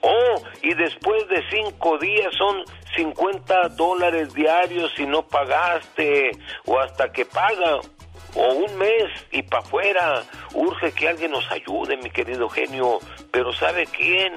Oh, 0.00 0.42
y 0.62 0.74
después 0.74 1.26
de 1.28 1.42
cinco 1.50 1.96
días 1.98 2.34
son 2.36 2.62
50 2.94 3.68
dólares 3.70 4.34
diarios 4.34 4.92
si 4.96 5.06
no 5.06 5.26
pagaste 5.26 6.30
o 6.66 6.78
hasta 6.78 7.10
que 7.10 7.24
paga 7.24 7.80
o 8.34 8.52
un 8.52 8.76
mes 8.76 9.10
y 9.30 9.42
para 9.42 9.62
afuera. 9.62 10.22
Urge 10.52 10.92
que 10.92 11.08
alguien 11.08 11.30
nos 11.30 11.50
ayude, 11.50 11.96
mi 11.96 12.10
querido 12.10 12.48
genio. 12.48 12.98
Pero 13.30 13.52
¿sabe 13.52 13.86
quién? 13.86 14.34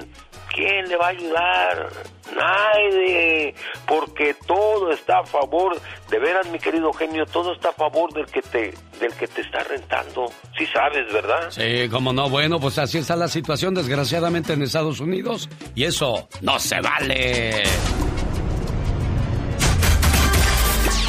¿Quién 0.58 0.88
le 0.88 0.96
va 0.96 1.06
a 1.06 1.10
ayudar? 1.10 1.88
Nadie. 2.34 3.54
Porque 3.86 4.34
todo 4.44 4.90
está 4.90 5.20
a 5.20 5.24
favor, 5.24 5.80
de 6.10 6.18
veras, 6.18 6.48
mi 6.50 6.58
querido 6.58 6.92
genio, 6.92 7.24
todo 7.26 7.52
está 7.52 7.68
a 7.68 7.72
favor 7.72 8.12
del 8.12 8.26
que 8.26 8.42
te, 8.42 8.74
del 8.98 9.14
que 9.14 9.28
te 9.28 9.42
está 9.42 9.60
rentando. 9.60 10.26
Sí 10.58 10.66
sabes, 10.66 11.12
¿verdad? 11.12 11.48
Sí, 11.50 11.88
como 11.88 12.12
no, 12.12 12.28
bueno, 12.28 12.58
pues 12.58 12.76
así 12.78 12.98
está 12.98 13.14
la 13.14 13.28
situación 13.28 13.72
desgraciadamente 13.72 14.54
en 14.54 14.62
Estados 14.62 14.98
Unidos 14.98 15.48
y 15.76 15.84
eso 15.84 16.28
no 16.40 16.58
se 16.58 16.80
vale. 16.80 17.62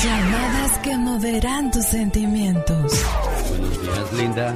Llamadas 0.04 0.78
que 0.84 0.96
moverán 0.96 1.72
tus 1.72 1.86
sentimientos. 1.86 3.04
Buenos 3.50 3.82
días, 3.82 4.14
linda. 4.14 4.56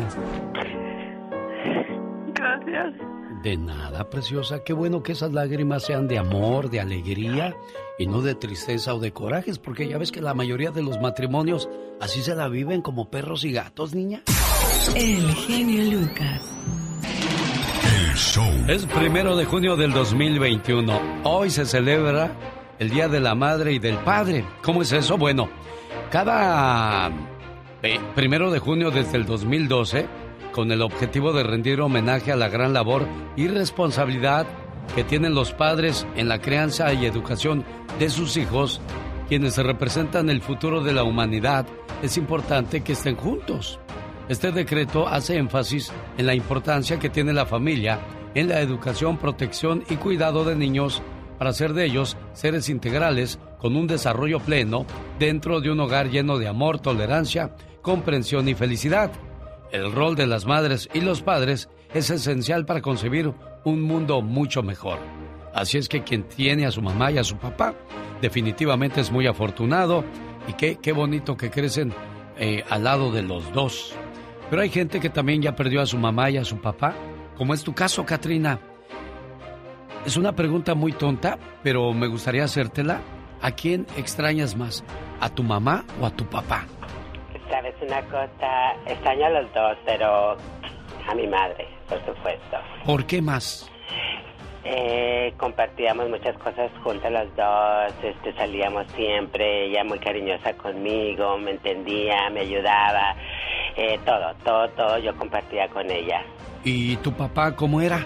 Gracias. 2.36 3.13
De 3.44 3.58
nada, 3.58 4.10
preciosa. 4.10 4.64
Qué 4.64 4.72
bueno 4.72 5.04
que 5.04 5.12
esas 5.12 5.34
lágrimas 5.34 5.84
sean 5.84 6.08
de 6.08 6.18
amor, 6.18 6.70
de 6.70 6.80
alegría 6.80 7.54
y 8.00 8.08
no 8.08 8.22
de 8.22 8.36
tristeza 8.36 8.96
o 8.96 9.00
de 9.00 9.12
corajes, 9.12 9.60
porque 9.60 9.86
ya 9.86 9.98
ves 9.98 10.14
que 10.14 10.22
la 10.22 10.34
mayoría 10.34 10.72
de 10.72 10.82
los 10.82 11.02
matrimonios 11.02 11.68
así 12.00 12.22
se 12.22 12.36
la 12.36 12.48
viven 12.48 12.82
como 12.82 13.10
perros 13.10 13.44
y 13.44 13.52
gatos, 13.52 13.94
niña. 13.94 14.24
El 14.96 15.30
genio 15.36 16.00
Lucas. 16.00 16.54
Es 18.70 18.86
primero 18.86 19.36
de 19.36 19.44
junio 19.44 19.76
del 19.76 19.92
2021. 19.92 21.02
Hoy 21.26 21.50
se 21.50 21.66
celebra 21.66 22.32
el 22.80 22.90
Día 22.92 23.10
de 23.10 23.20
la 23.20 23.36
Madre 23.36 23.74
y 23.74 23.80
del 23.80 23.98
Padre. 23.98 24.46
¿Cómo 24.62 24.84
es 24.84 24.94
eso? 24.94 25.18
Bueno, 25.18 25.50
cada 26.10 27.12
eh, 27.82 28.00
primero 28.16 28.52
de 28.52 28.60
junio 28.60 28.92
desde 28.92 29.18
el 29.18 29.26
2012, 29.26 30.08
con 30.54 30.72
el 30.72 30.82
objetivo 30.82 31.34
de 31.34 31.44
rendir 31.44 31.82
homenaje 31.82 32.32
a 32.32 32.38
la 32.38 32.48
gran 32.48 32.72
labor 32.72 33.06
y 33.36 33.48
responsabilidad 33.48 34.48
que 34.96 35.04
tienen 35.04 35.36
los 35.36 35.52
padres 35.52 36.08
en 36.16 36.30
la 36.30 36.40
crianza 36.40 36.94
y 36.94 37.06
educación 37.06 37.66
de 38.00 38.10
sus 38.10 38.38
hijos, 38.38 38.80
quienes 39.28 39.58
representan 39.58 40.30
el 40.30 40.42
futuro 40.42 40.82
de 40.82 40.94
la 40.94 41.04
humanidad, 41.04 41.66
es 42.02 42.18
importante 42.18 42.82
que 42.82 42.94
estén 42.94 43.16
juntos. 43.16 43.80
Este 44.30 44.52
decreto 44.52 45.08
hace 45.08 45.38
énfasis 45.38 45.92
en 46.18 46.28
la 46.28 46.36
importancia 46.36 47.00
que 47.00 47.10
tiene 47.10 47.34
la 47.34 47.46
familia 47.46 48.00
en 48.36 48.50
la 48.50 48.62
educación, 48.62 49.18
protección 49.18 49.84
y 49.90 49.96
cuidado 49.96 50.44
de 50.44 50.56
niños 50.56 51.02
para 51.38 51.52
hacer 51.52 51.74
de 51.74 51.86
ellos 51.86 52.18
seres 52.34 52.70
integrales 52.70 53.40
con 53.60 53.76
un 53.76 53.88
desarrollo 53.88 54.40
pleno 54.40 54.86
dentro 55.20 55.62
de 55.62 55.72
un 55.72 55.80
hogar 55.80 56.10
lleno 56.10 56.38
de 56.38 56.48
amor, 56.48 56.80
tolerancia, 56.80 57.56
comprensión 57.82 58.48
y 58.48 58.56
felicidad. 58.56 59.12
El 59.74 59.92
rol 59.92 60.16
de 60.16 60.28
las 60.28 60.46
madres 60.46 60.88
y 60.94 61.02
los 61.02 61.24
padres 61.24 61.68
es 61.96 62.12
esencial 62.12 62.64
para 62.64 62.84
concebir 62.84 63.34
un 63.64 63.82
mundo 63.82 64.22
mucho 64.22 64.62
mejor. 64.62 65.00
Así 65.52 65.80
es 65.80 65.90
que 65.90 66.04
quien 66.04 66.30
tiene 66.30 66.68
a 66.68 66.72
su 66.72 66.84
mamá 66.84 67.12
y 67.12 67.18
a 67.18 67.24
su 67.24 67.38
papá 67.38 67.74
definitivamente 68.22 69.02
es 69.02 69.12
muy 69.12 69.26
afortunado 69.26 70.04
y 70.48 70.54
qué, 70.54 70.78
qué 70.80 70.92
bonito 70.92 71.36
que 71.36 71.50
crecen 71.50 71.92
eh, 72.38 72.64
al 72.70 72.84
lado 72.84 73.12
de 73.12 73.24
los 73.24 73.52
dos. 73.52 73.96
Pero 74.52 74.62
hay 74.62 74.70
gente 74.70 75.00
que 75.00 75.10
también 75.10 75.42
ya 75.42 75.56
perdió 75.56 75.82
a 75.82 75.88
su 75.88 75.98
mamá 75.98 76.30
y 76.30 76.38
a 76.38 76.46
su 76.46 76.58
papá, 76.58 76.94
como 77.36 77.56
es 77.56 77.64
tu 77.64 77.74
caso, 77.74 78.06
Katrina. 78.06 78.60
Es 80.06 80.18
una 80.18 80.36
pregunta 80.36 80.76
muy 80.76 80.92
tonta, 80.92 81.40
pero 81.64 81.94
me 81.94 82.06
gustaría 82.06 82.44
hacértela. 82.44 83.02
¿A 83.42 83.50
quién 83.50 83.88
extrañas 83.98 84.56
más? 84.56 84.84
¿A 85.20 85.30
tu 85.30 85.42
mamá 85.42 85.84
o 86.00 86.06
a 86.06 86.12
tu 86.12 86.26
papá? 86.26 86.68
Sabes 87.54 87.76
una 87.84 88.02
cosa, 88.06 88.74
extraño 88.88 89.28
a 89.28 89.30
los 89.30 89.54
dos, 89.54 89.78
pero 89.86 90.36
a 91.08 91.14
mi 91.14 91.28
madre, 91.28 91.68
por 91.88 92.04
supuesto. 92.04 92.58
¿Por 92.84 93.06
qué 93.06 93.22
más? 93.22 93.70
Eh, 94.64 95.32
compartíamos 95.38 96.10
muchas 96.10 96.36
cosas 96.40 96.72
juntos 96.84 97.12
los 97.12 97.36
dos, 97.36 97.94
este, 98.02 98.34
salíamos 98.34 98.88
siempre, 98.94 99.68
ella 99.68 99.84
muy 99.84 100.00
cariñosa 100.00 100.54
conmigo, 100.54 101.38
me 101.38 101.52
entendía, 101.52 102.28
me 102.32 102.40
ayudaba, 102.40 103.16
eh, 103.78 104.00
todo, 104.04 104.34
todo, 104.44 104.70
todo 104.70 104.98
yo 104.98 105.16
compartía 105.16 105.68
con 105.68 105.92
ella. 105.92 106.24
¿Y 106.64 106.96
tu 106.98 107.14
papá 107.14 107.56
cómo 107.56 107.82
era? 107.82 108.04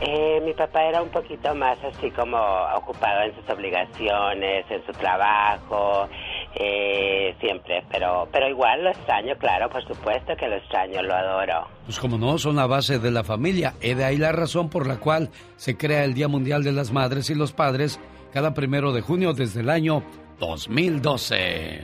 Eh, 0.00 0.40
mi 0.44 0.52
papá 0.52 0.84
era 0.84 1.02
un 1.02 1.10
poquito 1.10 1.54
más 1.54 1.78
así 1.84 2.10
como 2.10 2.38
ocupado 2.74 3.22
en 3.22 3.34
sus 3.34 3.48
obligaciones, 3.50 4.64
en 4.68 4.84
su 4.84 4.92
trabajo, 4.92 6.08
eh, 6.54 7.34
siempre, 7.40 7.84
pero, 7.90 8.28
pero 8.32 8.48
igual 8.48 8.84
lo 8.84 8.90
extraño, 8.90 9.36
claro, 9.38 9.68
por 9.68 9.86
supuesto 9.86 10.34
que 10.36 10.48
lo 10.48 10.56
extraño, 10.56 11.02
lo 11.02 11.14
adoro. 11.14 11.68
Pues 11.84 11.98
como 11.98 12.18
no, 12.18 12.38
son 12.38 12.56
la 12.56 12.66
base 12.66 12.98
de 12.98 13.10
la 13.10 13.24
familia. 13.24 13.74
Y 13.80 13.94
de 13.94 14.04
ahí 14.04 14.16
la 14.16 14.32
razón 14.32 14.68
por 14.68 14.86
la 14.86 14.96
cual 14.96 15.30
se 15.56 15.76
crea 15.76 16.04
el 16.04 16.14
Día 16.14 16.28
Mundial 16.28 16.64
de 16.64 16.72
las 16.72 16.92
Madres 16.92 17.30
y 17.30 17.34
los 17.34 17.52
Padres 17.52 18.00
cada 18.32 18.54
primero 18.54 18.92
de 18.92 19.00
junio 19.00 19.32
desde 19.32 19.60
el 19.60 19.70
año 19.70 20.02
2012. 20.38 21.82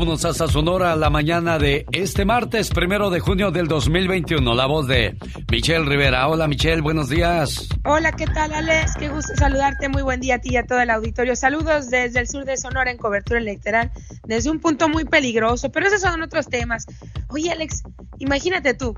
Vámonos 0.00 0.24
hasta 0.24 0.48
Sonora 0.48 0.96
la 0.96 1.10
mañana 1.10 1.58
de 1.58 1.84
este 1.92 2.24
martes, 2.24 2.70
primero 2.70 3.10
de 3.10 3.20
junio 3.20 3.50
del 3.50 3.68
2021. 3.68 4.54
La 4.54 4.64
voz 4.64 4.86
de 4.86 5.14
Michelle 5.52 5.84
Rivera. 5.84 6.26
Hola 6.26 6.48
Michelle, 6.48 6.80
buenos 6.80 7.10
días. 7.10 7.68
Hola, 7.84 8.10
¿qué 8.12 8.24
tal, 8.24 8.54
Alex? 8.54 8.94
Qué 8.98 9.10
gusto 9.10 9.34
saludarte. 9.36 9.90
Muy 9.90 10.00
buen 10.00 10.20
día 10.20 10.36
a 10.36 10.38
ti 10.38 10.54
y 10.54 10.56
a 10.56 10.64
todo 10.64 10.80
el 10.80 10.88
auditorio. 10.88 11.36
Saludos 11.36 11.90
desde 11.90 12.20
el 12.20 12.28
sur 12.28 12.46
de 12.46 12.56
Sonora 12.56 12.90
en 12.90 12.96
cobertura 12.96 13.40
electoral, 13.40 13.90
desde 14.24 14.50
un 14.50 14.58
punto 14.58 14.88
muy 14.88 15.04
peligroso, 15.04 15.70
pero 15.70 15.88
esos 15.88 16.00
son 16.00 16.22
otros 16.22 16.46
temas. 16.48 16.86
Oye, 17.28 17.50
Alex, 17.50 17.82
imagínate 18.18 18.72
tú, 18.72 18.94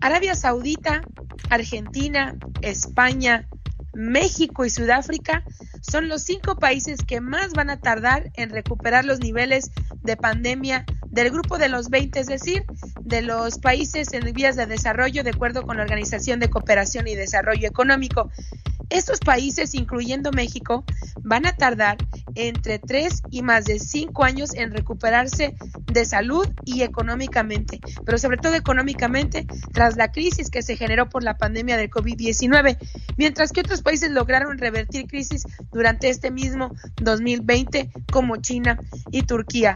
Arabia 0.00 0.34
Saudita, 0.34 1.02
Argentina, 1.50 2.34
España, 2.62 3.46
México 3.92 4.64
y 4.64 4.70
Sudáfrica 4.70 5.44
son 5.80 6.08
los 6.08 6.22
cinco 6.22 6.56
países 6.56 7.00
que 7.06 7.20
más 7.20 7.52
van 7.52 7.70
a 7.70 7.80
tardar 7.80 8.30
en 8.34 8.50
recuperar 8.50 9.04
los 9.04 9.20
niveles 9.20 9.70
de 10.02 10.16
pandemia 10.16 10.84
del 11.10 11.30
grupo 11.30 11.58
de 11.58 11.68
los 11.68 11.90
20, 11.90 12.20
es 12.20 12.26
decir, 12.26 12.64
de 13.00 13.22
los 13.22 13.58
países 13.58 14.12
en 14.12 14.32
vías 14.32 14.56
de 14.56 14.66
desarrollo 14.66 15.24
de 15.24 15.30
acuerdo 15.30 15.62
con 15.62 15.76
la 15.76 15.82
Organización 15.82 16.38
de 16.40 16.50
Cooperación 16.50 17.08
y 17.08 17.14
Desarrollo 17.14 17.66
Económico. 17.66 18.30
Estos 18.90 19.20
países, 19.20 19.74
incluyendo 19.74 20.32
México, 20.32 20.84
van 21.22 21.46
a 21.46 21.54
tardar 21.54 21.96
entre 22.34 22.78
3 22.78 23.22
y 23.30 23.42
más 23.42 23.64
de 23.64 23.78
5 23.78 24.24
años 24.24 24.54
en 24.54 24.72
recuperarse 24.72 25.54
de 25.92 26.04
salud 26.04 26.48
y 26.64 26.82
económicamente, 26.82 27.80
pero 28.04 28.18
sobre 28.18 28.36
todo 28.36 28.54
económicamente 28.54 29.46
tras 29.72 29.96
la 29.96 30.10
crisis 30.10 30.50
que 30.50 30.62
se 30.62 30.76
generó 30.76 31.08
por 31.08 31.22
la 31.22 31.38
pandemia 31.38 31.76
del 31.76 31.90
COVID-19, 31.90 32.78
mientras 33.16 33.52
que 33.52 33.60
otros 33.60 33.82
países 33.82 34.10
lograron 34.10 34.58
revertir 34.58 35.06
crisis 35.06 35.44
durante 35.72 36.08
este 36.08 36.30
mismo 36.30 36.74
2020 37.00 37.90
como 38.10 38.36
China 38.36 38.78
y 39.10 39.22
Turquía. 39.22 39.74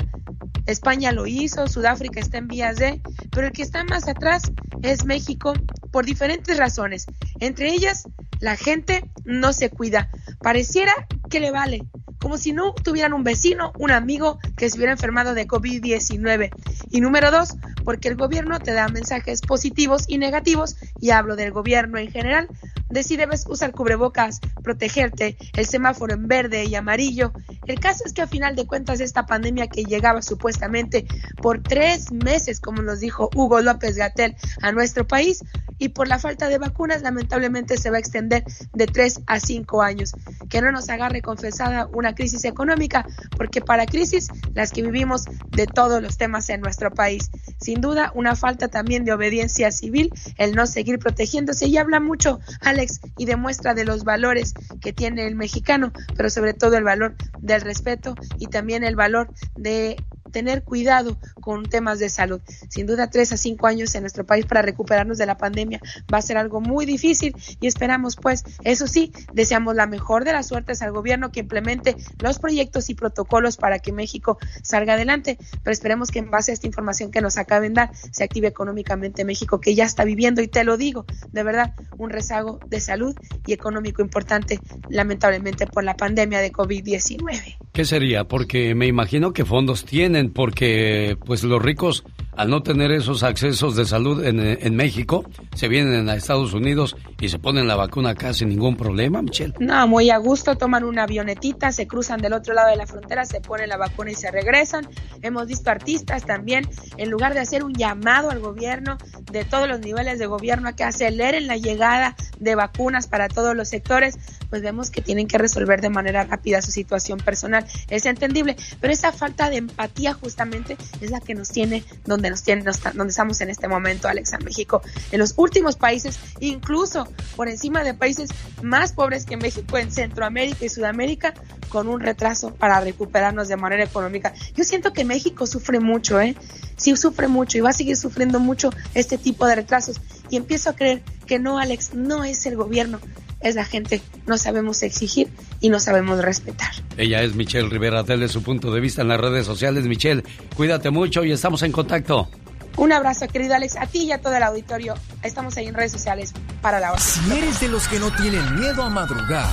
España 0.66 1.12
lo 1.12 1.27
hizo, 1.27 1.68
Sudáfrica 1.68 2.20
está 2.20 2.38
en 2.38 2.48
vías 2.48 2.77
de, 2.77 3.00
pero 3.31 3.48
el 3.48 3.53
que 3.53 3.62
está 3.62 3.85
más 3.85 4.09
atrás 4.09 4.42
es 4.83 5.05
México 5.05 5.53
por 5.90 6.07
diferentes 6.07 6.57
razones. 6.57 7.07
Entre 7.38 7.68
ellas, 7.68 8.05
la 8.40 8.57
gente 8.57 9.04
no 9.25 9.53
se 9.53 9.71
cuida. 9.71 10.11
Pareciera 10.40 10.93
que 11.31 11.40
le 11.40 11.51
vale, 11.51 11.85
como 12.21 12.38
si 12.38 12.53
no 12.53 12.73
tuvieran 12.75 13.12
un 13.12 13.25
vecino, 13.25 13.73
un 13.79 13.90
amigo 13.90 14.38
que 14.57 14.71
se 14.71 14.77
hubiera 14.77 14.93
enfermado 14.93 15.35
de 15.35 15.47
COVID-19. 15.47 16.51
Y 16.90 17.01
número 17.01 17.31
dos, 17.31 17.55
porque 17.85 18.09
el 18.09 18.17
gobierno 18.17 18.61
te 18.61 18.73
da 18.73 18.88
mensajes 18.88 19.40
positivos 19.43 20.05
y 20.09 20.19
negativos, 20.19 20.77
y 21.01 21.11
hablo 21.11 21.37
del 21.37 21.53
gobierno 21.53 21.99
en 21.99 22.11
general, 22.11 22.49
de 22.88 23.03
si 23.03 23.17
debes 23.17 23.45
usar 23.49 23.73
cubrebocas, 23.73 24.40
protegerte, 24.62 25.37
el 25.55 25.67
semáforo 25.67 26.14
en 26.14 26.29
verde 26.29 26.64
y 26.64 26.75
amarillo. 26.77 27.33
El 27.67 27.81
caso 27.81 28.05
es 28.07 28.12
que 28.12 28.23
a 28.23 28.27
final 28.27 28.57
de 28.57 28.67
cuentas 28.67 29.01
esta 29.01 29.27
pandemia 29.27 29.67
que 29.67 29.85
llegaba 29.85 30.23
supuestamente 30.23 31.07
por 31.43 31.62
tres 31.62 32.12
meses, 32.12 32.61
como 32.61 32.83
nos 32.83 33.01
dijo 33.01 33.31
Hugo 33.35 33.61
López 33.61 33.97
Gatel, 33.97 34.37
a 34.62 34.73
nuestro 34.73 35.07
país, 35.07 35.45
y 35.79 35.88
por 35.88 36.09
la 36.09 36.19
falta 36.19 36.49
de 36.49 36.59
vacunas 36.59 37.03
lamentablemente 37.03 37.77
se 37.77 37.90
va 37.90 37.97
a 37.97 38.01
extender 38.01 38.45
de 38.73 38.87
tres 38.94 39.20
a 39.26 39.40
cinco 39.40 39.83
años. 39.83 40.14
Que 40.48 40.62
no 40.62 40.72
nos 40.72 40.88
agarre 40.88 41.20
confesada 41.20 41.88
una 41.92 42.14
crisis 42.14 42.46
económica, 42.46 43.07
porque 43.37 43.61
para 43.61 43.85
crisis 43.85 44.28
las 44.54 44.70
que 44.70 44.83
vivimos 44.83 45.24
de 45.50 45.66
todos 45.66 46.00
los 46.00 46.16
temas 46.16 46.48
en 46.48 46.62
nuestro 46.62 46.90
país. 46.90 47.30
Sin 47.61 47.83
duda, 47.83 48.12
una 48.14 48.37
falta 48.37 48.68
también 48.68 49.04
de 49.04 49.12
obediencia 49.12 49.70
civil, 49.70 50.11
el 50.38 50.54
no 50.54 50.66
seguir 50.66 50.98
protegiéndose 50.98 51.66
y 51.66 51.76
habla 51.76 52.00
mucho, 52.00 52.40
Alex, 52.61 53.00
y 53.18 53.26
demuestra 53.26 53.74
de 53.74 53.85
los 53.85 54.04
valores 54.04 54.54
que 54.80 54.92
tiene 54.92 55.26
el 55.26 55.35
mexicano, 55.35 55.92
pero 56.16 56.30
sobre 56.30 56.54
todo 56.54 56.76
el 56.76 56.85
valor 56.85 57.16
del 57.40 57.61
respeto 57.61 58.14
y 58.38 58.46
también 58.46 58.85
el 58.85 58.96
valor 58.96 59.28
de 59.57 59.96
tener 60.33 60.63
cuidado 60.63 61.17
con 61.41 61.65
temas 61.65 61.99
de 61.99 62.09
salud. 62.09 62.41
Sin 62.69 62.87
duda, 62.87 63.11
tres 63.11 63.33
a 63.33 63.37
cinco 63.37 63.67
años 63.67 63.95
en 63.95 64.03
nuestro 64.03 64.25
país 64.25 64.47
para 64.47 64.63
recuperarnos 64.63 65.19
de 65.19 65.27
la 65.27 65.37
pandemia 65.37 65.81
va 66.13 66.19
a 66.19 66.23
ser 66.23 66.37
algo 66.37 66.61
muy 66.61 66.87
difícil 66.87 67.35
y 67.61 67.67
esperamos, 67.67 68.17
pues, 68.17 68.45
eso 68.63 68.87
sí, 68.87 69.13
deseamos 69.33 69.75
la 69.75 69.87
mejor 69.87 70.25
de 70.25 70.33
las 70.33 70.49
suertes 70.49 70.83
al 70.83 70.93
gobierno 70.93 71.31
que 71.31 71.41
implemente 71.41 71.97
los 72.21 72.39
proyectos 72.39 72.91
y 72.91 72.95
protocolos 72.95 73.57
para 73.57 73.79
que 73.79 73.93
México 73.93 74.39
salga 74.63 74.95
adelante, 74.95 75.39
pero 75.63 75.73
esperemos 75.73 76.11
que 76.11 76.19
en 76.19 76.31
base 76.31 76.51
a 76.51 76.55
esta 76.55 76.67
información 76.67 77.11
que 77.11 77.21
nos 77.21 77.39
acaben 77.39 77.75
de 77.75 77.75
dar 77.75 77.91
se 77.95 78.25
active 78.25 78.49
económicamente 78.49 79.25
México, 79.25 79.61
que 79.61 79.75
ya 79.75 79.85
está 79.85 80.05
viviendo, 80.05 80.43
y 80.43 80.49
te 80.49 80.65
lo 80.65 80.77
digo, 80.77 81.05
de 81.33 81.43
verdad, 81.43 81.75
un 81.99 82.11
rezago 82.11 82.61
de 82.69 82.81
salud 82.81 83.15
y 83.47 83.53
económico 83.53 84.03
importante, 84.03 84.61
lamentablemente 84.89 85.67
por 85.67 85.85
la 85.85 85.97
pandemia 85.97 86.41
de 86.41 86.53
COVID-19. 86.53 87.57
¿Qué 87.73 87.85
sería? 87.85 88.25
Porque 88.25 88.75
me 88.75 88.87
imagino 88.87 89.33
que 89.33 89.45
fondos 89.45 89.85
tienen, 89.85 90.13
porque 90.33 91.16
pues 91.24 91.42
los 91.44 91.61
ricos, 91.62 92.05
al 92.37 92.51
no 92.51 92.62
tener 92.62 92.92
esos 92.92 93.23
accesos 93.23 93.77
de 93.77 93.85
salud 93.85 94.25
en, 94.25 94.40
en 94.40 94.77
México, 94.77 95.25
se 95.55 95.68
vienen 95.68 96.09
a 96.09 96.14
Estados 96.14 96.53
Unidos 96.53 96.97
y 97.20 97.29
se 97.29 97.38
ponen 97.38 97.66
la 97.66 97.77
vacuna 97.77 98.11
acá 98.11 98.35
sin 98.35 98.49
ningún 98.49 98.77
problema, 98.77 99.23
Michelle. 99.23 99.55
No, 99.59 99.87
muy 99.87 100.11
a 100.11 100.18
gusto, 100.18 100.57
toman 100.57 100.85
una 100.85 101.05
avionetita, 101.05 101.73
se 101.73 101.87
cruzan 101.87 102.20
del 102.20 102.33
otro 102.33 102.55
lado 102.55 102.70
de 102.70 102.77
la 102.77 102.87
frontera, 102.87 103.25
se 103.25 103.40
ponen 103.40 103.68
la 103.68 103.77
vacuna 103.77 104.11
y 104.11 104.14
se 104.14 104.31
regresan. 104.31 104.88
Hemos 105.23 105.47
visto 105.47 105.70
artistas 105.70 106.25
también, 106.25 106.68
en 106.97 107.11
lugar 107.11 107.35
de 107.35 107.40
hacer 107.40 107.64
un 107.64 107.75
llamado 107.75 108.31
al 108.31 108.40
gobierno 108.40 108.99
de 109.31 109.44
todos 109.44 109.68
los 109.68 109.81
niveles 109.81 110.18
de 110.18 110.27
gobierno 110.27 110.68
a 110.68 110.73
que 110.73 110.85
aceleren 110.85 111.47
la 111.47 111.57
llegada 111.57 112.16
de 112.38 112.55
vacunas 112.55 113.07
para 113.07 113.29
todos 113.29 113.57
los 113.57 113.68
sectores, 113.68 114.16
pues 114.51 114.62
vemos 114.62 114.90
que 114.90 115.01
tienen 115.01 115.27
que 115.27 115.38
resolver 115.38 115.81
de 115.81 115.90
manera 115.90 116.25
rápida 116.25 116.62
su 116.62 116.70
situación 116.70 117.18
personal. 117.18 117.64
Es 117.88 118.07
entendible, 118.07 118.57
pero 118.81 118.92
esa 118.92 119.12
falta 119.12 119.51
de 119.51 119.57
empatía 119.57 120.14
justamente 120.14 120.77
es 121.01 121.11
la 121.11 121.20
que 121.20 121.35
nos 121.35 121.49
tiene 121.49 121.85
donde 122.05 122.24
nos 122.31 122.43
tiene, 122.43 122.63
nos- 122.63 122.83
donde 122.83 123.11
estamos 123.11 123.41
en 123.41 123.51
este 123.51 123.69
momento, 123.69 124.09
Alex, 124.09 124.33
en 124.33 124.45
México. 124.45 124.83
En 125.13 125.19
los 125.19 125.35
últimos 125.37 125.77
países, 125.77 126.19
incluso 126.41 127.07
por 127.37 127.49
encima 127.49 127.83
de 127.85 127.95
países 127.95 128.31
más 128.63 128.93
pobres 128.93 129.25
que 129.27 129.37
México 129.37 129.79
en 129.79 129.91
Centroamérica 129.91 130.65
y 130.65 130.69
Sudamérica, 130.69 131.35
con 131.69 131.89
un 131.89 132.01
retraso 132.01 132.55
para 132.55 132.81
recuperarnos 132.81 133.49
de 133.49 133.57
manera 133.57 133.83
económica. 133.83 134.33
Yo 134.55 134.63
siento 134.65 134.93
que 134.93 135.05
México 135.05 135.47
sufre 135.47 135.81
mucho, 135.81 136.21
¿eh? 136.21 136.37
Sí 136.77 136.95
sufre 136.97 137.27
mucho 137.29 137.59
y 137.59 137.61
va 137.63 137.71
a 137.71 137.73
seguir 137.73 137.97
sufriendo 137.97 138.39
mucho 138.41 138.71
este 138.95 139.19
tipo 139.19 139.47
de 139.47 139.57
retrasos. 139.57 140.01
Y 140.35 140.37
empiezo 140.37 140.70
a 140.70 140.73
creer 140.73 141.01
que 141.29 141.38
no, 141.38 141.61
Alex, 141.61 141.94
no 141.94 142.25
es 142.25 142.44
el 142.47 142.57
gobierno, 142.57 142.99
es 143.38 143.55
la 143.55 143.64
gente. 143.64 144.03
No 144.27 144.37
sabemos 144.37 144.83
exigir 144.83 145.29
y 145.61 145.68
no 145.68 145.79
sabemos 145.79 146.20
respetar. 146.20 146.73
Ella 146.97 147.23
es 147.23 147.37
Michelle 147.37 147.68
Rivera, 147.68 148.03
dele 148.03 148.27
su 148.27 148.42
punto 148.42 148.73
de 148.73 148.81
vista 148.81 149.03
en 149.03 149.09
las 149.09 149.20
redes 149.20 149.47
sociales. 149.47 149.85
Michelle, 149.85 150.25
cuídate 150.57 150.90
mucho 150.90 151.23
y 151.23 151.31
estamos 151.31 151.62
en 151.62 151.70
contacto. 151.70 152.29
Un 152.77 152.92
abrazo, 152.92 153.29
querido 153.29 153.55
Alex, 153.55 153.77
a 153.77 153.87
ti 153.87 154.07
y 154.07 154.11
a 154.11 154.20
todo 154.20 154.35
el 154.35 154.42
auditorio. 154.42 154.94
Estamos 155.23 155.57
ahí 155.57 155.66
en 155.66 155.75
redes 155.75 155.92
sociales 155.92 156.33
para 156.61 156.81
la 156.81 156.90
hora. 156.90 157.01
Si 157.01 157.31
eres 157.31 157.61
de 157.61 157.68
los 157.68 157.87
que 157.87 158.01
no 158.01 158.11
tienen 158.11 158.59
miedo 158.59 158.83
a 158.83 158.90
madrugar, 158.90 159.49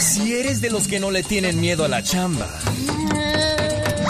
si 0.00 0.34
eres 0.34 0.60
de 0.60 0.70
los 0.70 0.88
que 0.88 0.98
no 0.98 1.12
le 1.12 1.22
tienen 1.22 1.60
miedo 1.60 1.84
a 1.84 1.88
la 1.88 2.02
chamba, 2.02 2.48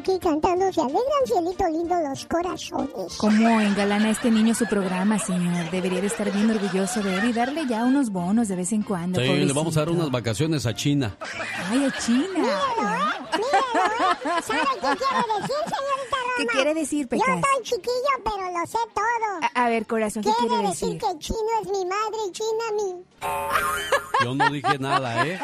Porque 0.00 0.18
cantando 0.18 0.72
se 0.72 0.80
alegran, 0.80 1.02
cielito 1.26 1.64
lindo, 1.68 1.94
los 2.08 2.24
corazones. 2.24 3.16
¿Cómo 3.18 3.60
engalana 3.60 4.10
este 4.10 4.30
niño 4.30 4.54
su 4.54 4.66
programa, 4.66 5.18
señor? 5.18 5.70
Debería 5.70 6.00
de 6.00 6.06
estar 6.06 6.30
bien 6.32 6.50
orgulloso 6.50 7.02
de 7.02 7.16
él 7.18 7.24
y 7.26 7.32
darle 7.32 7.66
ya 7.66 7.84
unos 7.84 8.10
bonos 8.10 8.48
de 8.48 8.56
vez 8.56 8.72
en 8.72 8.82
cuando. 8.82 9.20
Sí, 9.20 9.26
le 9.26 9.52
vamos 9.52 9.76
a 9.76 9.80
dar 9.80 9.90
unas 9.90 10.10
vacaciones 10.10 10.64
a 10.64 10.74
China. 10.74 11.16
Ay, 11.70 11.84
a 11.84 11.98
China. 11.98 12.48
¿Sabe 14.42 14.60
qué 14.60 14.80
quiere 14.80 15.24
decir, 15.40 15.56
señorita 15.64 16.16
Roma? 16.16 16.34
¿Qué 16.38 16.46
quiere 16.46 16.74
decir, 16.74 17.02
Yo 17.02 17.08
Pecas? 17.08 17.28
estoy 17.36 17.62
chiquillo, 17.62 18.14
pero 18.24 18.58
lo 18.58 18.66
sé 18.66 18.78
todo. 18.94 19.50
A, 19.54 19.64
a 19.64 19.68
ver, 19.68 19.86
corazón, 19.86 20.22
¿qué 20.22 20.30
quiere 20.38 20.66
decir 20.68 20.98
decir? 20.98 21.00
que 21.00 21.18
chino 21.18 21.38
es 21.62 21.68
mi 21.68 21.84
madre 21.84 22.18
y 22.26 22.32
china 22.32 22.64
mi... 22.76 24.24
Yo 24.24 24.34
no 24.34 24.50
dije 24.50 24.78
nada, 24.78 25.26
¿eh? 25.26 25.38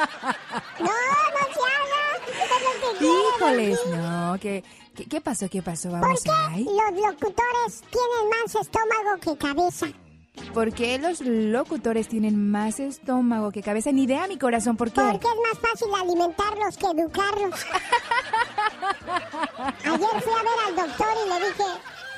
No, 0.80 0.86
no 0.86 1.44
se 1.52 1.60
haga. 1.60 2.06
Es 2.16 2.22
lo 2.26 2.26
que 2.26 2.48
quiere 2.48 2.75
Híjoles, 3.00 3.78
no, 3.88 4.36
¿qué, 4.40 4.62
qué, 4.94 5.04
qué 5.06 5.20
pasó? 5.20 5.48
¿Qué 5.48 5.62
pasó? 5.62 5.90
¿Por 5.90 6.00
Vamos 6.00 6.22
qué 6.22 6.30
ahí. 6.30 6.64
los 6.64 7.00
locutores 7.00 7.82
tienen 7.90 8.30
más 8.30 8.54
estómago 8.54 9.18
que 9.20 9.36
cabeza? 9.36 9.86
¿Por 10.52 10.72
qué 10.74 10.98
los 10.98 11.20
locutores 11.22 12.08
tienen 12.08 12.50
más 12.50 12.78
estómago 12.78 13.50
que 13.50 13.62
cabeza? 13.62 13.90
Ni 13.92 14.02
idea, 14.04 14.26
mi 14.28 14.38
corazón, 14.38 14.76
¿por 14.76 14.90
qué? 14.92 15.00
Porque 15.00 15.26
es 15.28 15.34
más 15.50 15.58
fácil 15.70 15.88
alimentarlos 15.94 16.76
que 16.76 16.86
educarlos. 16.86 17.54
Ayer 19.84 20.22
fui 20.22 20.32
a 20.32 20.42
ver 20.42 20.58
al 20.66 20.76
doctor 20.76 21.08
y 21.24 21.28
le 21.28 21.36
dije, 21.46 21.64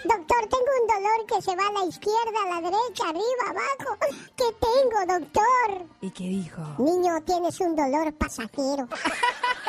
doctor, 0.05 0.41
tengo 0.49 0.71
un 0.81 0.87
dolor 0.89 1.27
que 1.29 1.43
se 1.43 1.55
va 1.57 1.67
a 1.69 1.73
la 1.73 1.85
izquierda, 1.89 2.43
a 2.45 2.49
la 2.55 2.61
derecha, 2.71 3.05
arriba, 3.09 3.45
abajo. 3.51 3.97
¿Qué 4.37 4.45
tengo, 4.61 4.99
doctor? 5.21 5.87
¿Y 6.01 6.11
qué 6.11 6.25
dijo? 6.25 6.63
Niño, 6.79 7.21
tienes 7.25 7.61
un 7.61 7.77
dolor 7.77 8.13
pasajero. 8.15 8.89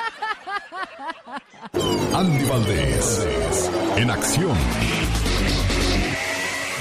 Andy 2.13 2.45
Valdés, 2.45 3.29
en 3.97 4.11
acción. 4.11 4.57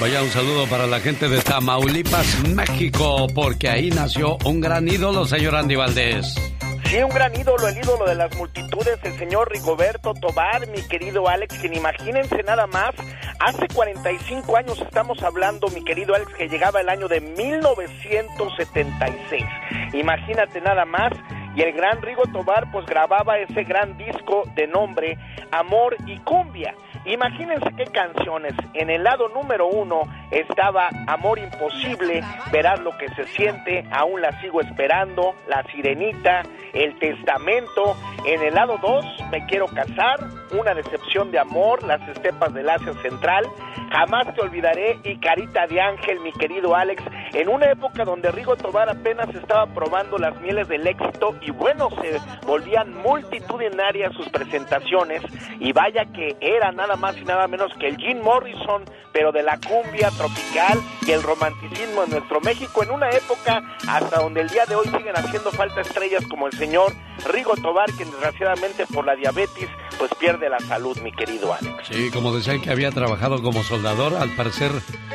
Vaya 0.00 0.22
un 0.22 0.30
saludo 0.30 0.68
para 0.68 0.86
la 0.86 1.00
gente 1.00 1.28
de 1.28 1.40
Tamaulipas, 1.40 2.38
México, 2.54 3.26
porque 3.34 3.68
ahí 3.68 3.90
nació 3.90 4.38
un 4.44 4.60
gran 4.60 4.86
ídolo, 4.86 5.26
señor 5.26 5.56
Andy 5.56 5.74
Valdés. 5.74 6.36
Sí, 6.84 7.02
un 7.02 7.10
gran 7.10 7.34
ídolo, 7.38 7.68
el 7.68 7.76
ídolo 7.76 8.06
de 8.06 8.14
las 8.14 8.34
multitudes, 8.36 8.98
el 9.02 9.18
señor 9.18 9.52
Rigoberto 9.52 10.14
Tobar, 10.14 10.66
mi 10.68 10.80
querido 10.88 11.28
Alex, 11.28 11.58
quien 11.58 11.74
imagínense 11.74 12.42
nada 12.44 12.66
más, 12.66 12.94
hace 13.40 13.68
45 13.68 14.56
años 14.56 14.80
estamos 14.80 15.22
hablando, 15.22 15.68
mi 15.68 15.84
querido 15.84 16.14
Alex, 16.14 16.32
que 16.32 16.48
llegaba 16.48 16.80
el 16.80 16.88
año 16.88 17.08
de 17.08 17.20
1976. 17.20 19.44
Imagínate 19.92 20.62
nada 20.62 20.86
más, 20.86 21.12
y 21.58 21.62
el 21.62 21.72
gran 21.72 22.00
Rigo 22.00 22.22
Tobar 22.32 22.70
pues 22.70 22.86
grababa 22.86 23.36
ese 23.36 23.64
gran 23.64 23.98
disco 23.98 24.44
de 24.54 24.68
nombre 24.68 25.18
Amor 25.50 25.96
y 26.06 26.16
Cumbia. 26.18 26.72
Imagínense 27.08 27.70
qué 27.74 27.84
canciones. 27.86 28.52
En 28.74 28.90
el 28.90 29.02
lado 29.02 29.28
número 29.30 29.66
uno 29.66 30.02
estaba 30.30 30.90
Amor 31.06 31.38
Imposible, 31.38 32.22
Verás 32.52 32.80
lo 32.80 32.96
que 32.98 33.08
se 33.14 33.24
siente, 33.28 33.86
Aún 33.90 34.20
la 34.20 34.38
sigo 34.42 34.60
esperando, 34.60 35.34
La 35.48 35.62
Sirenita, 35.72 36.42
El 36.74 36.98
Testamento. 36.98 37.96
En 38.26 38.42
el 38.42 38.54
lado 38.54 38.76
dos, 38.82 39.06
Me 39.30 39.46
quiero 39.46 39.68
casar, 39.68 40.20
Una 40.52 40.74
decepción 40.74 41.30
de 41.30 41.38
amor, 41.38 41.82
Las 41.82 42.06
estepas 42.10 42.52
del 42.52 42.68
Asia 42.68 42.92
Central, 43.00 43.46
Jamás 43.90 44.34
te 44.34 44.42
olvidaré. 44.42 44.98
Y 45.02 45.18
Carita 45.18 45.66
de 45.66 45.80
Ángel, 45.80 46.20
mi 46.20 46.32
querido 46.32 46.74
Alex, 46.74 47.02
en 47.32 47.48
una 47.48 47.70
época 47.70 48.04
donde 48.04 48.30
Rigo 48.30 48.56
Tobar 48.56 48.90
apenas 48.90 49.28
estaba 49.34 49.66
probando 49.66 50.18
las 50.18 50.38
mieles 50.40 50.68
del 50.68 50.86
éxito 50.86 51.36
y 51.40 51.50
bueno, 51.50 51.88
se 52.02 52.18
volvían 52.46 52.94
multitudinarias 53.02 54.12
sus 54.14 54.28
presentaciones. 54.28 55.22
Y 55.58 55.72
vaya 55.72 56.04
que 56.06 56.36
era 56.40 56.70
nada 56.72 56.96
más 56.98 57.16
y 57.16 57.24
nada 57.24 57.46
menos 57.46 57.72
que 57.78 57.88
el 57.88 57.96
Jim 57.96 58.20
Morrison, 58.22 58.84
pero 59.12 59.32
de 59.32 59.42
la 59.42 59.58
cumbia 59.58 60.10
tropical 60.10 60.78
y 61.06 61.12
el 61.12 61.22
romanticismo 61.22 62.04
en 62.04 62.10
nuestro 62.10 62.40
México 62.40 62.82
en 62.82 62.90
una 62.90 63.10
época 63.10 63.62
hasta 63.88 64.20
donde 64.20 64.42
el 64.42 64.48
día 64.48 64.66
de 64.66 64.74
hoy 64.74 64.86
siguen 64.86 65.16
haciendo 65.16 65.50
falta 65.50 65.80
estrellas 65.80 66.24
como 66.28 66.46
el 66.46 66.52
señor 66.52 66.92
Rigo 67.32 67.54
Tobar, 67.56 67.90
que 67.96 68.04
desgraciadamente 68.04 68.86
por 68.86 69.06
la 69.06 69.16
diabetes 69.16 69.68
pues 69.98 70.10
pierde 70.14 70.48
la 70.48 70.60
salud, 70.60 70.96
mi 70.98 71.12
querido 71.12 71.52
Alex. 71.52 71.88
Sí, 71.90 72.10
como 72.10 72.34
decían 72.34 72.60
que 72.60 72.70
había 72.70 72.90
trabajado 72.90 73.42
como 73.42 73.62
soldador, 73.62 74.14
al 74.14 74.34
parecer 74.36 74.70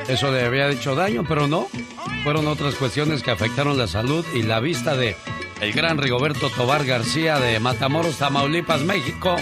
eso 0.07 0.31
le 0.31 0.45
había 0.45 0.69
hecho 0.69 0.95
daño, 0.95 1.23
pero 1.27 1.47
no. 1.47 1.67
Fueron 2.23 2.47
otras 2.47 2.75
cuestiones 2.75 3.23
que 3.23 3.31
afectaron 3.31 3.77
la 3.77 3.87
salud 3.87 4.25
y 4.33 4.43
la 4.43 4.59
vista 4.59 4.95
de 4.95 5.15
el 5.61 5.71
gran 5.71 5.97
Rigoberto 5.97 6.49
Tobar 6.49 6.85
García 6.85 7.39
de 7.39 7.59
Matamoros, 7.59 8.17
Tamaulipas, 8.17 8.81
México, 8.81 9.37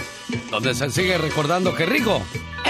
donde 0.50 0.74
se 0.74 0.90
sigue 0.90 1.18
recordando 1.18 1.74
que 1.74 1.84
Rigo 1.86 2.22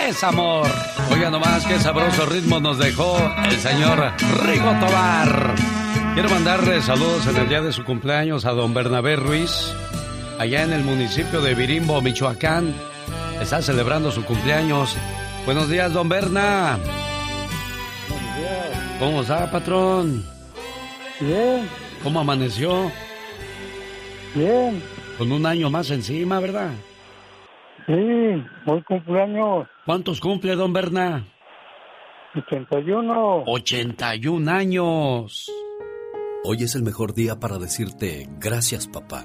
es 0.09 0.25
amor. 0.25 0.69
Oiga 1.11 1.31
nomás 1.31 1.67
qué 1.67 1.79
sabroso 1.79 2.27
ritmo 2.27 2.61
nos 2.61 2.79
dejó 2.79 3.19
el 3.45 3.59
señor 3.59 4.13
Rigo 4.45 4.71
Tobar. 4.81 5.55
Quiero 6.15 6.31
mandarle 6.31 6.83
saludos 6.83 7.27
en 7.27 7.37
el 7.37 7.49
día 7.49 7.61
de 7.61 7.73
su 7.73 7.85
cumpleaños 7.85 8.45
a 8.45 8.53
don 8.53 8.75
Bernabé 8.75 9.17
Ruiz, 9.17 9.51
allá 10.43 10.65
en 10.65 10.73
el 10.73 10.83
municipio 10.83 11.41
de 11.41 11.55
Virimbo, 11.55 12.03
Michoacán. 12.03 12.75
Está 13.41 13.63
celebrando 13.63 14.11
su 14.11 14.25
cumpleaños. 14.25 14.97
Buenos 15.45 15.69
días, 15.69 15.93
don 15.93 16.09
Berna. 16.09 16.79
¿Cómo 18.99 19.23
está, 19.23 19.49
patrón? 19.53 20.25
Bien. 21.21 21.69
¿Cómo 22.03 22.19
amaneció? 22.21 22.91
Bien. 24.35 24.83
Con 25.17 25.31
un 25.31 25.47
año 25.47 25.71
más 25.71 25.91
encima, 25.91 26.41
¿verdad? 26.41 26.73
Sí, 27.87 28.45
muy 28.67 28.83
cumpleaños. 28.83 29.69
¿Cuántos 29.87 30.21
cumple, 30.21 30.57
don 30.57 30.73
Berna? 30.73 31.25
81. 32.35 33.45
81 33.47 34.51
años. 34.51 35.49
Hoy 36.45 36.65
es 36.65 36.75
el 36.75 36.83
mejor 36.83 37.15
día 37.15 37.39
para 37.39 37.59
decirte 37.59 38.27
gracias 38.41 38.89
papá, 38.89 39.25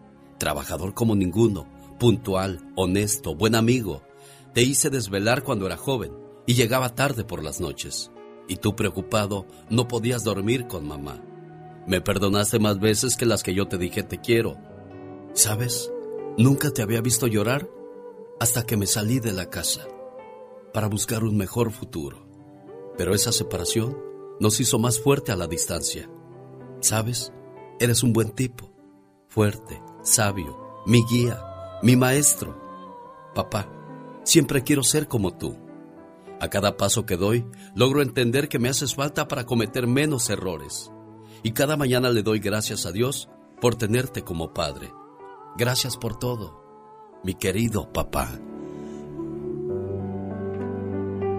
Trabajador 0.41 0.95
como 0.95 1.15
ninguno, 1.15 1.67
puntual, 1.99 2.67
honesto, 2.75 3.35
buen 3.35 3.53
amigo. 3.53 4.01
Te 4.55 4.63
hice 4.63 4.89
desvelar 4.89 5.43
cuando 5.43 5.67
era 5.67 5.77
joven 5.77 6.13
y 6.47 6.55
llegaba 6.55 6.95
tarde 6.95 7.23
por 7.23 7.43
las 7.43 7.61
noches. 7.61 8.09
Y 8.47 8.55
tú 8.55 8.75
preocupado 8.75 9.45
no 9.69 9.87
podías 9.87 10.23
dormir 10.23 10.65
con 10.65 10.87
mamá. 10.87 11.23
Me 11.85 12.01
perdonaste 12.01 12.57
más 12.57 12.79
veces 12.79 13.17
que 13.17 13.27
las 13.27 13.43
que 13.43 13.53
yo 13.53 13.67
te 13.67 13.77
dije 13.77 14.01
te 14.01 14.19
quiero. 14.19 14.57
¿Sabes? 15.33 15.91
Nunca 16.39 16.71
te 16.71 16.81
había 16.81 17.01
visto 17.01 17.27
llorar 17.27 17.69
hasta 18.39 18.65
que 18.65 18.77
me 18.77 18.87
salí 18.87 19.19
de 19.19 19.33
la 19.33 19.51
casa 19.51 19.85
para 20.73 20.87
buscar 20.87 21.23
un 21.23 21.37
mejor 21.37 21.71
futuro. 21.71 22.25
Pero 22.97 23.13
esa 23.13 23.31
separación 23.31 23.95
nos 24.39 24.59
hizo 24.59 24.79
más 24.79 24.99
fuerte 24.99 25.31
a 25.31 25.35
la 25.35 25.45
distancia. 25.45 26.09
¿Sabes? 26.79 27.31
Eres 27.79 28.01
un 28.01 28.11
buen 28.11 28.31
tipo, 28.31 28.71
fuerte, 29.27 29.79
sabio, 30.01 30.81
mi 30.85 31.03
guía, 31.05 31.41
mi 31.81 31.95
maestro. 31.95 32.57
Papá, 33.33 33.67
siempre 34.23 34.63
quiero 34.63 34.83
ser 34.83 35.07
como 35.07 35.37
tú. 35.37 35.57
A 36.39 36.49
cada 36.49 36.75
paso 36.75 37.05
que 37.05 37.17
doy, 37.17 37.45
logro 37.75 38.01
entender 38.01 38.49
que 38.49 38.59
me 38.59 38.69
haces 38.69 38.95
falta 38.95 39.27
para 39.27 39.45
cometer 39.45 39.87
menos 39.87 40.29
errores. 40.29 40.91
Y 41.43 41.51
cada 41.51 41.77
mañana 41.77 42.09
le 42.09 42.23
doy 42.23 42.39
gracias 42.39 42.85
a 42.85 42.91
Dios 42.91 43.29
por 43.59 43.75
tenerte 43.75 44.23
como 44.23 44.53
padre. 44.53 44.91
Gracias 45.55 45.97
por 45.97 46.17
todo, 46.17 46.63
mi 47.23 47.35
querido 47.35 47.91
papá. 47.91 48.39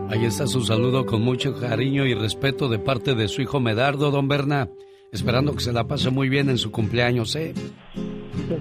Ahí 0.09 0.27
está 0.27 0.47
su 0.47 0.63
saludo 0.63 1.07
con 1.07 1.23
mucho 1.23 1.59
cariño 1.59 2.05
y 2.05 2.15
respeto 2.15 2.69
de 2.69 2.79
parte 2.79 3.15
de 3.15 3.29
su 3.29 3.41
hijo 3.41 3.61
Medardo, 3.61 4.11
don 4.11 4.29
Berna. 4.29 4.69
Esperando 5.11 5.55
que 5.55 5.65
se 5.65 5.73
la 5.73 5.89
pase 5.89 6.11
muy 6.11 6.29
bien 6.29 6.51
en 6.51 6.59
su 6.59 6.71
cumpleaños, 6.71 7.35
¿eh? 7.35 7.55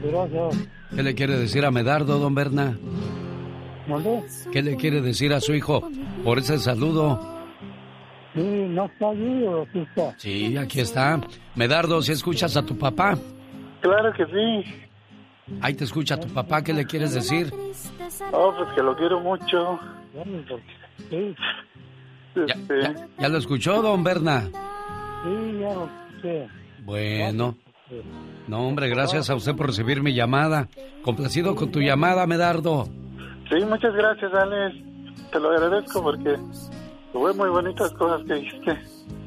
Gracias. 0.04 0.68
¿Qué 0.96 1.04
le 1.04 1.16
quiere 1.16 1.38
decir 1.38 1.66
a 1.66 1.72
Medardo, 1.72 2.20
don 2.20 2.36
Berna? 2.36 2.78
¿Qué 4.52 4.62
le 4.62 4.76
quiere 4.76 5.02
decir 5.02 5.34
a 5.34 5.42
su 5.42 5.54
hijo 5.54 5.90
por 6.24 6.40
ese 6.40 6.58
saludo? 6.60 7.20
Sí, 8.34 8.42
¿no 8.42 8.86
está 8.86 9.10
allí 9.10 9.44
o 9.44 9.64
aquí 9.64 9.80
está? 9.80 10.16
Sí, 10.18 10.56
aquí 10.58 10.80
está. 10.80 11.20
Medardo, 11.56 12.02
si 12.02 12.14
escuchas 12.14 12.56
a 12.56 12.64
tu 12.66 12.78
papá. 12.78 13.18
Claro 13.82 14.14
que 14.14 14.26
sí. 14.26 14.74
Ahí 15.60 15.74
te 15.74 15.84
escucha 15.84 16.18
tu 16.18 16.30
papá, 16.30 16.64
¿qué 16.64 16.72
le 16.74 16.86
quieres 16.86 17.14
decir? 17.14 17.52
Oh, 18.32 18.54
pues 18.58 18.70
que 18.74 18.82
lo 18.82 18.96
quiero 18.96 19.20
mucho. 19.20 19.80
Sí. 21.10 21.36
Ya, 22.36 22.56
ya- 22.82 23.08
ya 23.20 23.28
lo 23.28 23.38
escuchó, 23.38 23.82
don 23.82 24.04
Berna. 24.04 24.44
Sí, 25.24 25.60
ya 25.60 25.74
lo 25.74 25.90
escuché. 26.14 26.48
Bueno. 26.86 27.58
No, 28.48 28.68
hombre, 28.68 28.90
gracias 28.90 29.30
a 29.30 29.36
usted 29.36 29.56
por 29.56 29.68
recibir 29.68 30.02
mi 30.02 30.14
llamada. 30.14 30.68
Complacido 31.04 31.56
con 31.56 31.72
tu 31.72 31.80
llamada, 31.80 32.26
Medardo. 32.28 32.88
Sí, 33.50 33.64
muchas 33.66 33.94
gracias, 33.94 34.34
Alex. 34.34 34.76
Te 35.32 35.40
lo 35.40 35.52
agradezco 35.52 36.02
porque 36.02 36.38
fue 37.14 37.34
muy 37.34 37.50
bonitas 37.50 37.92
cosas 37.94 38.26
que 38.28 38.34
dijiste. 38.36 38.78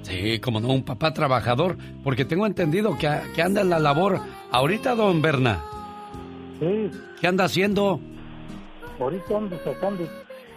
Sí, 0.03 0.39
como 0.41 0.61
no, 0.61 0.69
un 0.69 0.85
papá 0.85 1.15
trabajador, 1.15 1.77
porque 2.03 2.25
tengo 2.25 2.47
entendido 2.47 2.97
que, 2.99 3.11
que 3.35 3.43
anda 3.43 3.63
en 3.63 3.71
la 3.71 3.79
labor. 3.79 4.21
Ahorita, 4.51 4.95
don 4.95 5.23
Berna. 5.23 5.63
Sí. 6.61 6.91
¿Qué 7.21 7.27
anda 7.27 7.45
haciendo? 7.45 8.01
Ahorita 9.01 9.37
ando 9.37 9.59
sacando, 9.65 10.07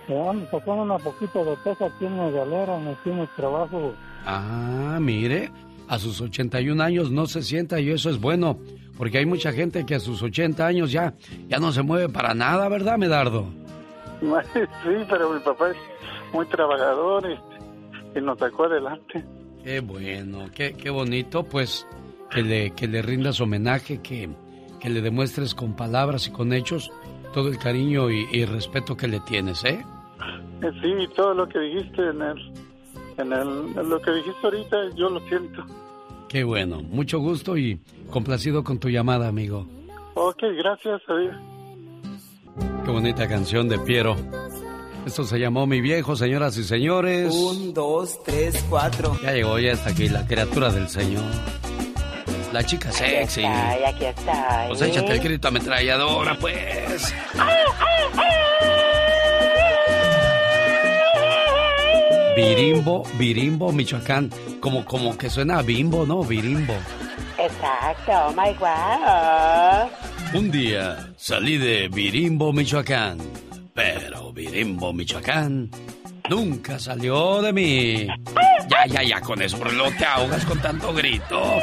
ando 0.09 0.45
sacando 0.51 0.83
una 0.83 0.97
poquita 0.97 1.43
de 1.43 1.55
peso 1.63 1.85
aquí 1.85 2.05
en 2.05 2.17
la 2.17 2.29
galera, 2.29 2.77
me 2.77 2.93
tiene 3.03 3.27
trabajo. 3.35 3.93
Ah, 4.25 4.97
mire, 5.01 5.51
a 5.87 5.99
sus 5.99 6.21
81 6.21 6.81
años 6.83 7.11
no 7.11 7.27
se 7.27 7.41
sienta 7.41 7.79
y 7.79 7.89
eso 7.89 8.09
es 8.09 8.19
bueno, 8.19 8.59
porque 8.97 9.19
hay 9.19 9.25
mucha 9.25 9.51
gente 9.51 9.85
que 9.85 9.95
a 9.95 9.99
sus 9.99 10.21
80 10.21 10.65
años 10.65 10.91
ya, 10.91 11.13
ya 11.47 11.59
no 11.59 11.71
se 11.71 11.81
mueve 11.81 12.09
para 12.09 12.33
nada, 12.33 12.67
¿verdad, 12.69 12.97
Medardo? 12.97 13.45
Sí, 14.53 15.05
pero 15.09 15.31
mi 15.31 15.39
papá 15.41 15.69
es 15.69 15.77
muy 16.33 16.45
trabajador 16.47 17.23
y, 17.29 18.17
y 18.17 18.21
nos 18.21 18.39
sacó 18.39 18.65
adelante. 18.65 19.23
Qué 19.63 19.79
bueno, 19.81 20.45
qué, 20.55 20.73
qué 20.73 20.89
bonito, 20.89 21.43
pues 21.43 21.85
que 22.31 22.41
le, 22.41 22.71
que 22.71 22.87
le 22.87 23.01
rindas 23.01 23.39
homenaje, 23.41 24.01
que, 24.01 24.29
que 24.79 24.89
le 24.89 25.01
demuestres 25.01 25.53
con 25.53 25.75
palabras 25.75 26.27
y 26.27 26.31
con 26.31 26.51
hechos 26.53 26.91
todo 27.33 27.49
el 27.49 27.57
cariño 27.59 28.09
y, 28.09 28.27
y 28.31 28.45
respeto 28.45 28.95
que 28.97 29.07
le 29.07 29.19
tienes, 29.21 29.63
¿eh? 29.65 29.83
Eh, 30.61 30.71
Sí, 30.81 31.07
todo 31.15 31.33
lo 31.33 31.47
que 31.47 31.59
dijiste 31.59 32.01
en 32.09 32.21
el, 32.21 32.51
en 33.17 33.33
el, 33.33 33.77
en 33.77 33.89
lo 33.89 34.01
que 34.01 34.11
dijiste 34.11 34.39
ahorita, 34.43 34.77
yo 34.95 35.09
lo 35.09 35.19
siento. 35.27 35.65
Qué 36.29 36.43
bueno, 36.43 36.81
mucho 36.81 37.19
gusto 37.19 37.57
y 37.57 37.79
complacido 38.09 38.63
con 38.63 38.79
tu 38.79 38.89
llamada, 38.89 39.27
amigo. 39.27 39.67
Ok, 40.15 40.43
gracias, 40.57 41.01
adiós. 41.07 41.35
Qué 42.85 42.91
bonita 42.91 43.27
canción 43.27 43.69
de 43.69 43.79
Piero. 43.79 44.15
Esto 45.05 45.23
se 45.23 45.39
llamó 45.39 45.65
Mi 45.67 45.79
Viejo, 45.79 46.15
señoras 46.17 46.57
y 46.57 46.63
señores. 46.63 47.33
Un, 47.33 47.73
dos, 47.73 48.21
tres, 48.23 48.65
cuatro. 48.69 49.17
Ya 49.23 49.31
llegó, 49.31 49.57
ya 49.57 49.71
está 49.71 49.91
aquí 49.91 50.09
la 50.09 50.25
criatura 50.27 50.69
del 50.69 50.89
Señor. 50.89 51.23
La 52.51 52.63
chica 52.63 52.91
sexy. 52.91 53.43
Ay, 53.43 53.83
aquí 53.83 54.05
está. 54.05 54.65
Pues 54.67 54.81
échate 54.81 55.13
el 55.13 55.19
grito 55.19 55.47
ametralladora, 55.47 56.37
pues. 56.39 57.13
Virimbo, 62.37 63.03
Virimbo, 63.17 63.71
Michoacán. 63.71 64.29
Como, 64.59 64.85
como 64.85 65.17
que 65.17 65.27
suena 65.27 65.57
a 65.57 65.63
bimbo, 65.63 66.05
¿no? 66.05 66.23
Virimbo. 66.23 66.75
Exacto, 67.35 68.11
oh 68.27 68.31
my 68.31 68.53
god. 68.59 69.87
Un 70.39 70.51
día 70.51 71.15
salí 71.17 71.57
de 71.57 71.87
Virimbo, 71.87 72.53
Michoacán. 72.53 73.17
Pero 73.73 74.31
Virimbo, 74.33 74.93
Michoacán 74.93 75.71
nunca 76.29 76.77
salió 76.77 77.41
de 77.41 77.53
mí. 77.53 78.07
Ya, 78.69 78.85
ya, 78.85 79.01
ya, 79.01 79.19
con 79.19 79.41
eso, 79.41 79.57
pero 79.57 79.71
no 79.71 79.85
te 79.97 80.05
ahogas 80.05 80.45
con 80.45 80.61
tanto 80.61 80.93
grito. 80.93 81.41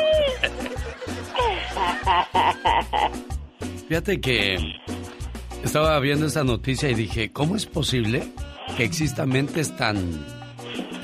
Fíjate 3.88 4.20
que 4.20 4.58
estaba 5.62 6.00
viendo 6.00 6.26
esta 6.26 6.42
noticia 6.42 6.90
y 6.90 6.94
dije, 6.94 7.30
¿cómo 7.30 7.54
es 7.54 7.64
posible 7.64 8.24
que 8.76 8.82
existan 8.82 9.28
mentes 9.28 9.76
tan, 9.76 9.96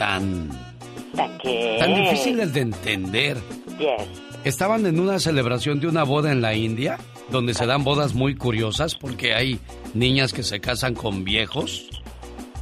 tan, 0.00 0.48
¿Qué? 1.42 1.76
tan 1.78 1.94
difíciles 1.94 2.54
de 2.54 2.60
entender? 2.62 3.36
Yes. 3.78 4.08
Estaban 4.44 4.86
en 4.86 4.98
una 4.98 5.18
celebración 5.18 5.78
de 5.78 5.88
una 5.88 6.04
boda 6.04 6.32
en 6.32 6.40
la 6.40 6.54
India, 6.54 6.98
donde 7.30 7.52
se 7.52 7.66
dan 7.66 7.84
bodas 7.84 8.14
muy 8.14 8.34
curiosas 8.34 8.94
porque 8.94 9.34
hay 9.34 9.60
niñas 9.92 10.32
que 10.32 10.42
se 10.42 10.58
casan 10.58 10.94
con 10.94 11.22
viejos 11.22 11.86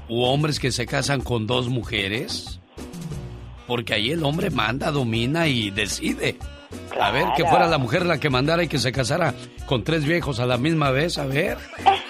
u 0.09 0.22
hombres 0.22 0.59
que 0.59 0.72
se 0.72 0.86
casan 0.86 1.20
con 1.20 1.47
dos 1.47 1.68
mujeres. 1.68 2.59
Porque 3.68 3.95
ahí 3.95 4.11
el 4.11 4.24
hombre 4.24 4.51
manda, 4.51 4.91
domina 4.91 5.47
y 5.47 5.70
decide. 5.70 6.39
A 7.01 7.12
ver, 7.12 7.28
que 7.36 7.45
fuera 7.45 7.68
la 7.68 7.78
mujer 7.78 8.05
la 8.05 8.18
que 8.18 8.30
mandara 8.30 8.64
y 8.64 8.68
que 8.68 8.80
se 8.80 8.91
casara 8.91 9.32
con 9.66 9.84
tres 9.84 10.05
viejos 10.05 10.41
a 10.41 10.47
la 10.47 10.59
misma 10.59 10.91
vez, 10.91 11.18
a 11.18 11.26
ver. 11.26 11.57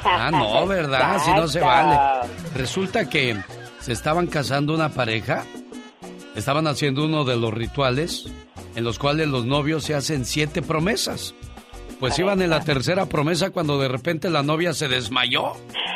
Ah, 0.04 0.30
no, 0.30 0.66
¿verdad? 0.66 1.18
Si 1.22 1.30
no 1.32 1.46
se 1.48 1.60
vale. 1.60 2.30
Resulta 2.54 3.10
que 3.10 3.36
se 3.88 3.94
estaban 3.94 4.26
casando 4.26 4.74
una 4.74 4.90
pareja, 4.90 5.46
estaban 6.36 6.66
haciendo 6.66 7.06
uno 7.06 7.24
de 7.24 7.38
los 7.38 7.54
rituales 7.54 8.30
en 8.74 8.84
los 8.84 8.98
cuales 8.98 9.28
los 9.28 9.46
novios 9.46 9.82
se 9.84 9.94
hacen 9.94 10.26
siete 10.26 10.60
promesas. 10.60 11.34
Pues 11.98 12.18
iban 12.18 12.42
en 12.42 12.50
la 12.50 12.60
tercera 12.60 13.06
promesa 13.06 13.48
cuando 13.48 13.80
de 13.80 13.88
repente 13.88 14.28
la 14.28 14.42
novia 14.42 14.74
se 14.74 14.88
desmayó. 14.88 15.54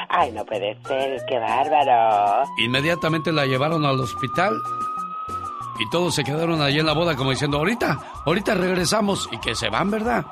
Ay, 0.08 0.32
no 0.32 0.42
puede 0.46 0.74
ser, 0.88 1.20
qué 1.28 1.38
bárbaro. 1.38 2.48
Inmediatamente 2.64 3.30
la 3.30 3.44
llevaron 3.44 3.84
al 3.84 4.00
hospital 4.00 4.54
y 5.78 5.90
todos 5.90 6.14
se 6.14 6.24
quedaron 6.24 6.62
allí 6.62 6.78
en 6.78 6.86
la 6.86 6.94
boda 6.94 7.14
como 7.14 7.32
diciendo, 7.32 7.58
ahorita, 7.58 8.22
ahorita 8.24 8.54
regresamos 8.54 9.28
y 9.32 9.38
que 9.38 9.54
se 9.54 9.68
van, 9.68 9.90
¿verdad? 9.90 10.24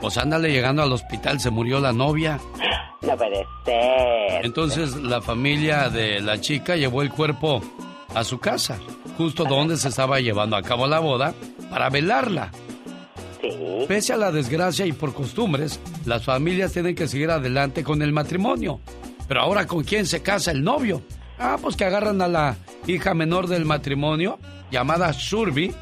Pues 0.00 0.16
ándale 0.16 0.52
llegando 0.52 0.84
al 0.84 0.92
hospital, 0.92 1.40
se 1.40 1.50
murió 1.50 1.80
la 1.80 1.92
novia. 1.92 2.38
No 3.02 3.16
puede 3.16 3.46
ser. 3.64 4.44
Entonces 4.44 4.96
la 4.96 5.20
familia 5.20 5.88
de 5.88 6.20
la 6.20 6.40
chica 6.40 6.76
llevó 6.76 7.02
el 7.02 7.10
cuerpo 7.10 7.62
a 8.14 8.24
su 8.24 8.38
casa, 8.38 8.78
justo 9.16 9.44
donde 9.44 9.76
se 9.76 9.88
estaba 9.88 10.20
llevando 10.20 10.56
a 10.56 10.62
cabo 10.62 10.86
la 10.86 10.98
boda, 10.98 11.34
para 11.70 11.90
velarla. 11.90 12.50
Pese 13.86 14.12
a 14.12 14.16
la 14.16 14.32
desgracia 14.32 14.84
y 14.84 14.92
por 14.92 15.14
costumbres, 15.14 15.80
las 16.04 16.24
familias 16.24 16.72
tienen 16.72 16.94
que 16.94 17.06
seguir 17.06 17.30
adelante 17.30 17.84
con 17.84 18.02
el 18.02 18.12
matrimonio. 18.12 18.80
Pero 19.28 19.40
ahora, 19.40 19.66
¿con 19.66 19.84
quién 19.84 20.06
se 20.06 20.22
casa 20.22 20.50
el 20.50 20.64
novio? 20.64 21.02
Ah, 21.38 21.56
pues 21.60 21.76
que 21.76 21.84
agarran 21.84 22.20
a 22.20 22.28
la 22.28 22.56
hija 22.86 23.14
menor 23.14 23.46
del 23.46 23.64
matrimonio, 23.64 24.38
llamada 24.70 25.12
Surbi, 25.12 25.72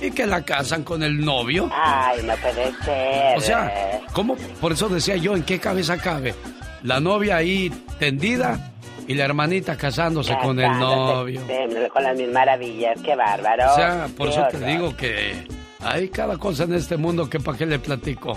y 0.00 0.10
que 0.10 0.26
la 0.26 0.42
casan 0.42 0.82
con 0.82 1.02
el 1.02 1.24
novio. 1.24 1.70
Ay, 1.72 2.22
no 2.22 2.34
puede 2.36 2.72
ser. 2.84 3.36
O 3.38 3.40
sea, 3.40 4.00
¿cómo? 4.12 4.36
Por 4.60 4.72
eso 4.72 4.88
decía 4.88 5.16
yo, 5.16 5.34
¿en 5.36 5.42
qué 5.42 5.58
cabeza 5.58 5.96
cabe? 5.98 6.34
La 6.82 7.00
novia 7.00 7.36
ahí 7.36 7.70
tendida 7.98 8.72
y 9.06 9.14
la 9.14 9.24
hermanita 9.24 9.76
casándose 9.76 10.36
con 10.38 10.58
el 10.60 10.78
novio. 10.78 11.40
Casándose, 11.46 11.88
Con 11.88 12.02
las 12.04 12.16
mil 12.16 12.30
maravillas, 12.30 12.98
qué 13.02 13.14
bárbaro. 13.16 13.72
O 13.72 13.74
sea, 13.74 14.06
por 14.16 14.28
Qué 14.28 14.32
eso 14.34 14.46
te 14.50 14.56
horror. 14.56 14.68
digo 14.70 14.96
que 14.96 15.46
hay 15.82 16.08
cada 16.08 16.36
cosa 16.38 16.64
en 16.64 16.74
este 16.74 16.96
mundo 16.96 17.28
que 17.28 17.40
para 17.40 17.58
qué 17.58 17.66
le 17.66 17.78
platico. 17.78 18.36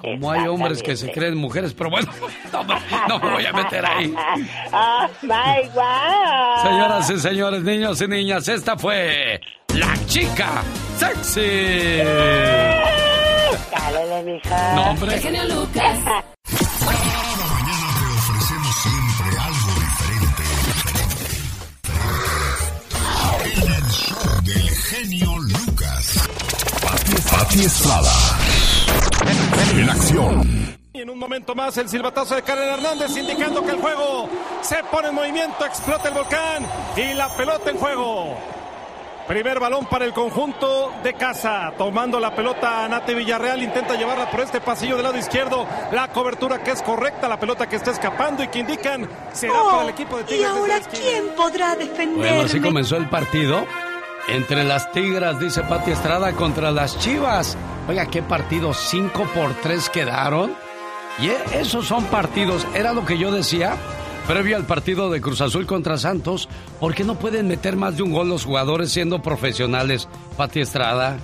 Como 0.00 0.32
hay 0.32 0.48
hombres 0.48 0.82
que 0.82 0.96
se 0.96 1.12
creen 1.12 1.36
mujeres, 1.36 1.74
pero 1.74 1.88
bueno, 1.88 2.08
no, 3.08 3.18
me 3.20 3.30
voy 3.34 3.46
a 3.46 3.52
meter 3.52 3.86
ahí. 3.86 4.12
Oh, 4.72 5.06
my 5.22 5.68
God. 5.72 6.62
Señoras 6.64 7.10
y 7.10 7.18
señores, 7.20 7.62
niños 7.62 8.00
y 8.02 8.08
niñas, 8.08 8.48
esta 8.48 8.76
fue 8.76 9.40
la 9.74 9.94
chica 10.06 10.62
sexy. 10.98 12.00
Mija. 14.24 14.74
No, 14.74 14.90
hombre. 14.90 15.18
genio 15.18 15.44
Lucas. 15.44 15.98
Cada 16.04 16.22
mañana 17.36 17.88
te 17.98 18.06
ofrecemos 18.18 18.74
siempre 18.82 19.38
algo 19.40 19.70
diferente. 19.80 20.42
El 23.44 23.84
show 23.90 24.42
del 24.44 24.68
genio 24.70 25.38
Lucas. 25.38 26.28
Pati, 26.82 27.14
Pati 27.30 27.64
Estrada. 27.64 28.12
En 29.74 29.90
acción. 29.90 30.78
Y 30.92 31.00
en 31.00 31.10
un 31.10 31.18
momento 31.18 31.54
más 31.54 31.76
el 31.78 31.88
silbatazo 31.88 32.34
de 32.36 32.42
Karen 32.42 32.68
Hernández 32.68 33.16
indicando 33.16 33.64
que 33.64 33.70
el 33.70 33.80
juego 33.80 34.28
se 34.60 34.84
pone 34.84 35.08
en 35.08 35.14
movimiento, 35.14 35.64
explota 35.64 36.08
el 36.08 36.14
volcán 36.14 36.66
y 36.96 37.14
la 37.14 37.28
pelota 37.34 37.70
en 37.70 37.78
juego. 37.78 38.36
Primer 39.26 39.60
balón 39.60 39.86
para 39.86 40.04
el 40.04 40.12
conjunto 40.12 40.92
de 41.02 41.14
casa. 41.14 41.72
Tomando 41.78 42.18
la 42.18 42.34
pelota 42.34 42.86
Nate 42.88 43.14
Villarreal. 43.14 43.62
Intenta 43.62 43.94
llevarla 43.94 44.30
por 44.30 44.40
este 44.40 44.60
pasillo 44.60 44.96
del 44.96 45.04
lado 45.04 45.16
izquierdo. 45.18 45.66
La 45.92 46.08
cobertura 46.08 46.62
que 46.62 46.72
es 46.72 46.82
correcta. 46.82 47.28
La 47.28 47.38
pelota 47.38 47.68
que 47.68 47.76
está 47.76 47.92
escapando 47.92 48.42
y 48.42 48.48
que 48.48 48.58
indican 48.58 49.08
será 49.32 49.54
para 49.70 49.82
el 49.84 49.88
equipo 49.90 50.18
de 50.18 50.24
Tigres. 50.24 50.40
¿Y 50.42 50.44
ahora 50.44 50.80
quién 50.90 51.28
podrá 51.36 51.74
defenderme? 51.76 52.28
Bueno, 52.28 52.42
así 52.42 52.60
comenzó 52.60 52.96
el 52.96 53.08
partido 53.08 53.64
entre 54.28 54.64
las 54.64 54.90
Tigras, 54.92 55.38
dice 55.40 55.62
Pati 55.62 55.92
Estrada, 55.92 56.32
contra 56.32 56.70
las 56.70 56.98
Chivas. 56.98 57.56
Oiga, 57.88 58.06
qué 58.06 58.22
partido, 58.22 58.74
5 58.74 59.24
por 59.34 59.54
3 59.54 59.88
quedaron. 59.90 60.54
Y 61.18 61.28
e- 61.28 61.60
esos 61.60 61.86
son 61.86 62.04
partidos, 62.06 62.66
era 62.74 62.92
lo 62.92 63.04
que 63.04 63.18
yo 63.18 63.30
decía 63.32 63.76
previo 64.26 64.56
al 64.56 64.66
partido 64.66 65.10
de 65.10 65.20
Cruz 65.20 65.40
Azul 65.40 65.66
contra 65.66 65.98
Santos. 65.98 66.48
¿Por 66.80 66.94
qué 66.94 67.04
no 67.04 67.18
pueden 67.18 67.48
meter 67.48 67.76
más 67.76 67.96
de 67.96 68.02
un 68.02 68.12
gol 68.12 68.28
los 68.28 68.44
jugadores 68.44 68.92
siendo 68.92 69.22
profesionales, 69.22 70.08
Pati 70.36 70.60
Estrada? 70.60 71.18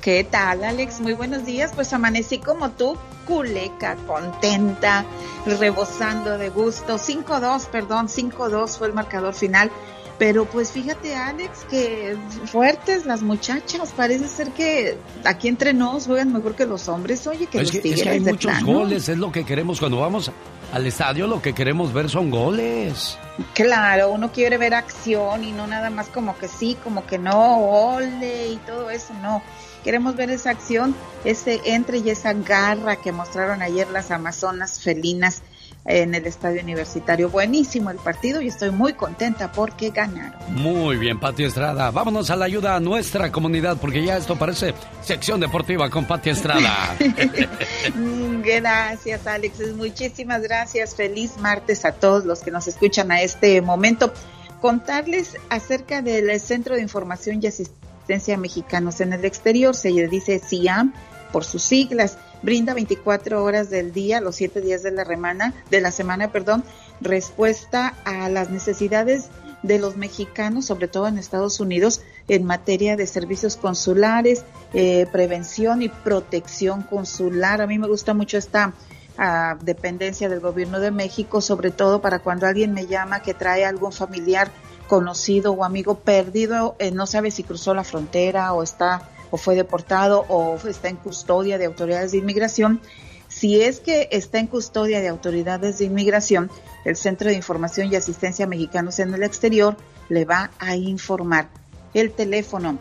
¿Qué 0.00 0.24
tal, 0.24 0.64
Alex? 0.64 1.00
Muy 1.00 1.14
buenos 1.14 1.46
días. 1.46 1.72
Pues 1.74 1.92
amanecí 1.92 2.38
como 2.38 2.70
tú, 2.70 2.96
culeca, 3.26 3.96
contenta, 4.06 5.04
rebosando 5.46 6.36
de 6.36 6.50
gusto. 6.50 6.96
5-2, 6.96 7.68
perdón, 7.68 8.08
5-2 8.08 8.78
fue 8.78 8.88
el 8.88 8.92
marcador 8.92 9.34
final. 9.34 9.70
Pero 10.18 10.44
pues 10.44 10.70
fíjate, 10.70 11.16
Alex, 11.16 11.66
que 11.68 12.16
fuertes 12.46 13.04
las 13.04 13.22
muchachas. 13.22 13.92
Parece 13.96 14.28
ser 14.28 14.50
que 14.50 14.96
aquí 15.24 15.48
entre 15.48 15.72
nos 15.72 16.06
juegan 16.06 16.32
mejor 16.32 16.54
que 16.54 16.66
los 16.66 16.88
hombres. 16.88 17.26
Oye, 17.26 17.46
que 17.46 17.58
es, 17.58 17.64
los 17.64 17.70
que, 17.72 17.78
es 17.78 17.82
tigres 17.82 18.02
que 18.02 18.08
hay 18.10 18.20
muchos 18.20 18.62
goles, 18.62 19.08
es 19.08 19.18
lo 19.18 19.32
que 19.32 19.44
queremos 19.44 19.80
cuando 19.80 19.98
vamos 19.98 20.30
al 20.74 20.88
estadio, 20.88 21.28
lo 21.28 21.40
que 21.40 21.54
queremos 21.54 21.92
ver 21.92 22.10
son 22.10 22.32
goles. 22.32 23.16
Claro, 23.54 24.10
uno 24.10 24.32
quiere 24.32 24.58
ver 24.58 24.74
acción 24.74 25.44
y 25.44 25.52
no 25.52 25.68
nada 25.68 25.88
más 25.88 26.08
como 26.08 26.36
que 26.36 26.48
sí, 26.48 26.76
como 26.82 27.06
que 27.06 27.16
no, 27.16 27.60
ole 27.60 28.48
y 28.48 28.56
todo 28.56 28.90
eso, 28.90 29.14
no. 29.22 29.40
Queremos 29.84 30.16
ver 30.16 30.30
esa 30.30 30.50
acción, 30.50 30.96
ese 31.24 31.60
entre 31.64 31.98
y 31.98 32.10
esa 32.10 32.32
garra 32.32 32.96
que 32.96 33.12
mostraron 33.12 33.62
ayer 33.62 33.88
las 33.90 34.10
Amazonas 34.10 34.80
felinas 34.80 35.42
en 35.86 36.14
el 36.14 36.26
estadio 36.26 36.62
universitario. 36.62 37.28
Buenísimo 37.28 37.90
el 37.90 37.98
partido 37.98 38.40
y 38.40 38.48
estoy 38.48 38.70
muy 38.70 38.94
contenta 38.94 39.52
porque 39.52 39.90
ganaron. 39.90 40.40
Muy 40.48 40.96
bien, 40.96 41.20
Pati 41.20 41.44
Estrada. 41.44 41.90
Vámonos 41.90 42.30
a 42.30 42.36
la 42.36 42.46
ayuda 42.46 42.76
a 42.76 42.80
nuestra 42.80 43.30
comunidad, 43.30 43.76
porque 43.78 44.04
ya 44.04 44.16
esto 44.16 44.36
parece 44.36 44.74
sección 45.02 45.40
deportiva 45.40 45.90
con 45.90 46.06
Pati 46.06 46.30
Estrada. 46.30 46.96
Gracias, 48.44 49.26
Alex. 49.26 49.74
Muchísimas 49.74 50.42
gracias. 50.42 50.94
Feliz 50.94 51.36
martes 51.38 51.84
a 51.84 51.92
todos 51.92 52.24
los 52.24 52.40
que 52.40 52.50
nos 52.50 52.66
escuchan 52.66 53.10
a 53.10 53.22
este 53.22 53.60
momento. 53.62 54.12
Contarles 54.60 55.36
acerca 55.50 56.02
del 56.02 56.40
Centro 56.40 56.74
de 56.74 56.82
Información 56.82 57.40
y 57.42 57.46
Asistencia 57.46 58.36
Mexicanos 58.36 59.00
en 59.00 59.12
el 59.12 59.24
Exterior, 59.24 59.74
se 59.74 59.90
le 59.90 60.08
dice 60.08 60.38
CIAM 60.38 60.94
por 61.32 61.44
sus 61.44 61.62
siglas. 61.62 62.18
Brinda 62.44 62.74
24 62.74 63.42
horas 63.42 63.70
del 63.70 63.92
día, 63.92 64.20
los 64.20 64.36
7 64.36 64.60
días 64.60 64.82
de 64.82 64.90
la 64.90 65.04
semana, 65.06 65.54
de 65.70 65.80
la 65.80 65.90
semana, 65.90 66.30
perdón, 66.30 66.62
respuesta 67.00 67.94
a 68.04 68.28
las 68.28 68.50
necesidades 68.50 69.30
de 69.62 69.78
los 69.78 69.96
mexicanos, 69.96 70.66
sobre 70.66 70.86
todo 70.86 71.08
en 71.08 71.16
Estados 71.16 71.58
Unidos, 71.58 72.02
en 72.28 72.44
materia 72.44 72.96
de 72.96 73.06
servicios 73.06 73.56
consulares, 73.56 74.44
eh, 74.74 75.06
prevención 75.10 75.80
y 75.80 75.88
protección 75.88 76.82
consular. 76.82 77.62
A 77.62 77.66
mí 77.66 77.78
me 77.78 77.88
gusta 77.88 78.12
mucho 78.12 78.36
esta 78.36 78.74
ah, 79.16 79.56
dependencia 79.62 80.28
del 80.28 80.40
gobierno 80.40 80.80
de 80.80 80.90
México, 80.90 81.40
sobre 81.40 81.70
todo 81.70 82.02
para 82.02 82.18
cuando 82.18 82.46
alguien 82.46 82.74
me 82.74 82.86
llama 82.86 83.22
que 83.22 83.32
trae 83.32 83.64
algún 83.64 83.92
familiar 83.92 84.50
conocido 84.86 85.52
o 85.52 85.64
amigo 85.64 85.94
perdido, 85.94 86.76
eh, 86.78 86.90
no 86.90 87.06
sabe 87.06 87.30
si 87.30 87.42
cruzó 87.42 87.72
la 87.72 87.84
frontera 87.84 88.52
o 88.52 88.62
está 88.62 89.08
o 89.34 89.36
fue 89.36 89.56
deportado 89.56 90.24
o 90.28 90.56
está 90.64 90.88
en 90.88 90.94
custodia 90.94 91.58
de 91.58 91.64
autoridades 91.64 92.12
de 92.12 92.18
inmigración. 92.18 92.80
Si 93.26 93.60
es 93.60 93.80
que 93.80 94.08
está 94.12 94.38
en 94.38 94.46
custodia 94.46 95.00
de 95.00 95.08
autoridades 95.08 95.78
de 95.78 95.86
inmigración, 95.86 96.52
el 96.84 96.94
Centro 96.94 97.30
de 97.30 97.34
Información 97.34 97.90
y 97.90 97.96
Asistencia 97.96 98.46
Mexicanos 98.46 99.00
en 99.00 99.12
el 99.12 99.24
Exterior 99.24 99.76
le 100.08 100.24
va 100.24 100.52
a 100.60 100.76
informar. 100.76 101.48
El 101.94 102.12
teléfono 102.12 102.78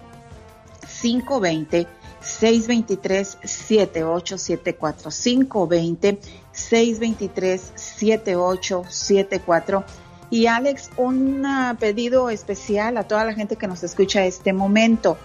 520 1.02 1.88
623 2.22 3.38
7874 3.44 5.10
520 5.10 6.20
623 6.52 7.72
7874 7.74 9.86
y 10.30 10.46
Alex, 10.46 10.92
un 10.98 11.44
ah, 11.48 11.76
pedido 11.80 12.30
especial 12.30 12.98
a 12.98 13.08
toda 13.08 13.26
la 13.26 13.34
gente 13.34 13.56
que 13.56 13.68
nos 13.68 13.84
escucha 13.84 14.20
a 14.20 14.26
este 14.26 14.54
momento. 14.54 15.18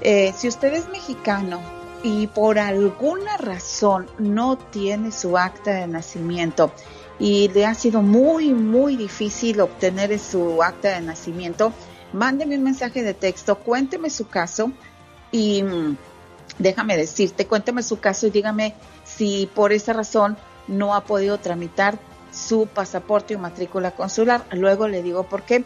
Eh, 0.00 0.32
si 0.36 0.48
usted 0.48 0.72
es 0.74 0.88
mexicano 0.88 1.60
y 2.02 2.28
por 2.28 2.58
alguna 2.58 3.36
razón 3.36 4.06
no 4.18 4.56
tiene 4.56 5.10
su 5.10 5.36
acta 5.36 5.72
de 5.72 5.86
nacimiento 5.88 6.72
y 7.18 7.48
le 7.48 7.66
ha 7.66 7.74
sido 7.74 8.02
muy, 8.02 8.52
muy 8.52 8.96
difícil 8.96 9.60
obtener 9.60 10.16
su 10.20 10.62
acta 10.62 10.90
de 10.94 11.00
nacimiento, 11.00 11.72
mándeme 12.12 12.56
un 12.56 12.62
mensaje 12.62 13.02
de 13.02 13.14
texto, 13.14 13.56
cuénteme 13.56 14.08
su 14.10 14.28
caso 14.28 14.70
y 15.32 15.64
mm, 15.64 15.96
déjame 16.58 16.96
decirte, 16.96 17.46
cuénteme 17.46 17.82
su 17.82 17.98
caso 17.98 18.28
y 18.28 18.30
dígame 18.30 18.74
si 19.04 19.50
por 19.52 19.72
esa 19.72 19.92
razón 19.92 20.36
no 20.68 20.94
ha 20.94 21.04
podido 21.04 21.38
tramitar 21.38 21.98
su 22.30 22.66
pasaporte 22.66 23.34
o 23.34 23.38
matrícula 23.38 23.90
consular. 23.90 24.44
Luego 24.52 24.86
le 24.86 25.02
digo 25.02 25.24
por 25.24 25.42
qué 25.42 25.64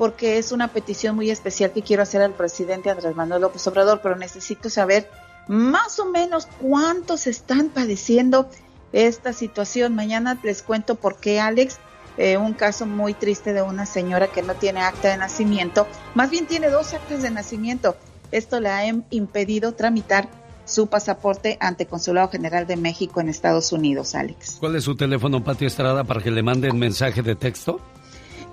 porque 0.00 0.38
es 0.38 0.50
una 0.50 0.68
petición 0.68 1.14
muy 1.14 1.28
especial 1.28 1.72
que 1.72 1.82
quiero 1.82 2.02
hacer 2.02 2.22
al 2.22 2.32
presidente 2.32 2.88
Andrés 2.88 3.14
Manuel 3.14 3.42
López 3.42 3.66
Obrador, 3.66 4.00
pero 4.02 4.16
necesito 4.16 4.70
saber 4.70 5.10
más 5.46 5.98
o 5.98 6.06
menos 6.06 6.48
cuántos 6.58 7.26
están 7.26 7.68
padeciendo 7.68 8.48
esta 8.94 9.34
situación. 9.34 9.94
Mañana 9.94 10.38
les 10.42 10.62
cuento 10.62 10.94
por 10.94 11.16
qué, 11.16 11.38
Alex, 11.38 11.80
eh, 12.16 12.38
un 12.38 12.54
caso 12.54 12.86
muy 12.86 13.12
triste 13.12 13.52
de 13.52 13.60
una 13.60 13.84
señora 13.84 14.28
que 14.28 14.40
no 14.40 14.54
tiene 14.54 14.80
acta 14.80 15.08
de 15.10 15.18
nacimiento, 15.18 15.86
más 16.14 16.30
bien 16.30 16.46
tiene 16.46 16.70
dos 16.70 16.94
actas 16.94 17.20
de 17.22 17.28
nacimiento. 17.30 17.94
Esto 18.32 18.58
le 18.58 18.70
ha 18.70 18.86
im- 18.88 19.04
impedido 19.10 19.72
tramitar 19.74 20.30
su 20.64 20.86
pasaporte 20.86 21.58
ante 21.60 21.84
Consulado 21.84 22.30
General 22.30 22.66
de 22.66 22.76
México 22.76 23.20
en 23.20 23.28
Estados 23.28 23.70
Unidos, 23.70 24.14
Alex. 24.14 24.56
¿Cuál 24.60 24.76
es 24.76 24.84
su 24.84 24.96
teléfono, 24.96 25.44
Pati 25.44 25.66
Estrada, 25.66 26.04
para 26.04 26.22
que 26.22 26.30
le 26.30 26.42
manden 26.42 26.78
mensaje 26.78 27.20
de 27.20 27.36
texto? 27.36 27.80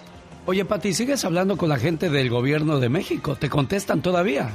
Oye, 0.46 0.64
Pati, 0.64 0.94
¿sigues 0.94 1.26
hablando 1.26 1.58
con 1.58 1.68
la 1.68 1.76
gente 1.76 2.08
del 2.08 2.30
gobierno 2.30 2.80
de 2.80 2.88
México? 2.88 3.36
¿Te 3.36 3.50
contestan 3.50 4.00
todavía? 4.00 4.50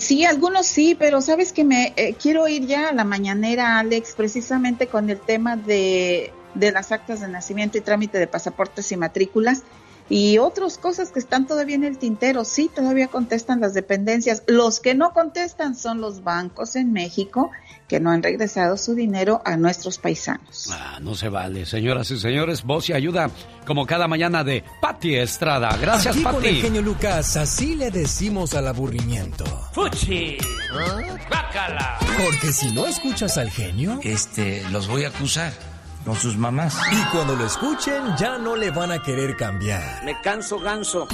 Sí, 0.00 0.24
algunos 0.24 0.66
sí, 0.66 0.96
pero 0.98 1.20
sabes 1.20 1.52
que 1.52 1.62
me 1.62 1.92
eh, 1.94 2.16
quiero 2.20 2.48
ir 2.48 2.66
ya 2.66 2.88
a 2.88 2.92
la 2.92 3.04
mañanera, 3.04 3.78
Alex, 3.78 4.14
precisamente 4.16 4.88
con 4.88 5.08
el 5.08 5.20
tema 5.20 5.54
de, 5.54 6.32
de 6.54 6.72
las 6.72 6.90
actas 6.90 7.20
de 7.20 7.28
nacimiento 7.28 7.78
y 7.78 7.80
trámite 7.80 8.18
de 8.18 8.26
pasaportes 8.26 8.90
y 8.90 8.96
matrículas 8.96 9.62
y 10.10 10.38
otras 10.38 10.78
cosas 10.78 11.10
que 11.10 11.18
están 11.18 11.46
todavía 11.46 11.74
en 11.76 11.84
el 11.84 11.98
tintero. 11.98 12.44
Sí, 12.44 12.70
todavía 12.74 13.08
contestan 13.08 13.60
las 13.60 13.74
dependencias. 13.74 14.42
Los 14.46 14.80
que 14.80 14.94
no 14.94 15.12
contestan 15.12 15.74
son 15.76 16.00
los 16.00 16.22
bancos 16.24 16.76
en 16.76 16.92
México 16.92 17.50
que 17.88 18.00
no 18.00 18.10
han 18.10 18.22
regresado 18.22 18.76
su 18.76 18.94
dinero 18.94 19.40
a 19.46 19.56
nuestros 19.56 19.96
paisanos. 19.98 20.68
Ah, 20.70 20.98
no 21.00 21.14
se 21.14 21.30
vale. 21.30 21.64
Señoras 21.64 22.10
y 22.10 22.18
señores, 22.18 22.62
voz 22.62 22.90
y 22.90 22.92
ayuda, 22.92 23.30
como 23.66 23.86
cada 23.86 24.06
mañana 24.06 24.44
de 24.44 24.62
Pati 24.82 25.14
Estrada. 25.16 25.74
Gracias, 25.80 26.14
Aquí 26.14 26.22
con 26.22 26.34
el 26.36 26.40
Pati. 26.42 26.60
genio 26.60 26.82
Lucas, 26.82 27.36
así 27.38 27.76
le 27.76 27.90
decimos 27.90 28.52
al 28.54 28.68
aburrimiento. 28.68 29.44
¡Fuchi! 29.72 30.36
¡Bácala! 31.30 31.98
Porque 32.22 32.52
si 32.52 32.70
no 32.72 32.86
escuchas 32.86 33.38
al 33.38 33.50
genio, 33.50 34.00
Este, 34.02 34.62
los 34.70 34.86
voy 34.88 35.04
a 35.04 35.08
acusar. 35.08 35.52
Con 36.08 36.16
sus 36.16 36.38
mamás. 36.38 36.74
Y 36.90 37.14
cuando 37.14 37.36
lo 37.36 37.44
escuchen, 37.44 38.16
ya 38.16 38.38
no 38.38 38.56
le 38.56 38.70
van 38.70 38.90
a 38.90 39.02
querer 39.02 39.36
cambiar. 39.36 40.02
Me 40.04 40.18
canso 40.22 40.58
ganso. 40.58 41.06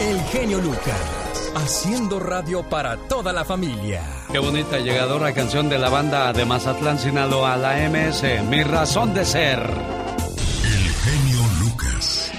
El 0.00 0.18
genio 0.22 0.58
Lucas, 0.58 1.52
haciendo 1.54 2.18
radio 2.18 2.62
para 2.62 2.96
toda 2.96 3.34
la 3.34 3.44
familia. 3.44 4.02
Qué 4.32 4.38
bonita 4.38 4.78
llegadora 4.78 5.34
canción 5.34 5.68
de 5.68 5.78
la 5.78 5.90
banda 5.90 6.32
de 6.32 6.46
Mazatlán, 6.46 6.98
Sinaloa, 6.98 7.58
la 7.58 7.76
MS, 7.90 8.42
Mi 8.48 8.62
razón 8.62 9.12
de 9.12 9.26
ser. 9.26 9.58
El 9.58 10.92
genio 11.04 11.40
Lucas. 11.60 12.32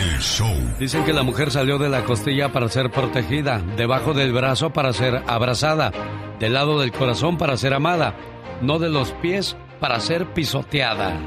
El 0.00 0.18
show. 0.20 0.56
Dicen 0.78 1.04
que 1.04 1.12
la 1.12 1.22
mujer 1.22 1.50
salió 1.50 1.76
de 1.76 1.90
la 1.90 2.04
costilla 2.04 2.50
para 2.50 2.68
ser 2.70 2.90
protegida, 2.90 3.58
debajo 3.76 4.14
del 4.14 4.32
brazo 4.32 4.70
para 4.70 4.94
ser 4.94 5.22
abrazada, 5.26 5.92
del 6.40 6.54
lado 6.54 6.80
del 6.80 6.92
corazón 6.92 7.36
para 7.36 7.58
ser 7.58 7.74
amada, 7.74 8.14
no 8.62 8.78
de 8.78 8.88
los 8.88 9.12
pies 9.12 9.54
para 9.80 10.00
ser 10.00 10.32
pisoteada. 10.34 11.18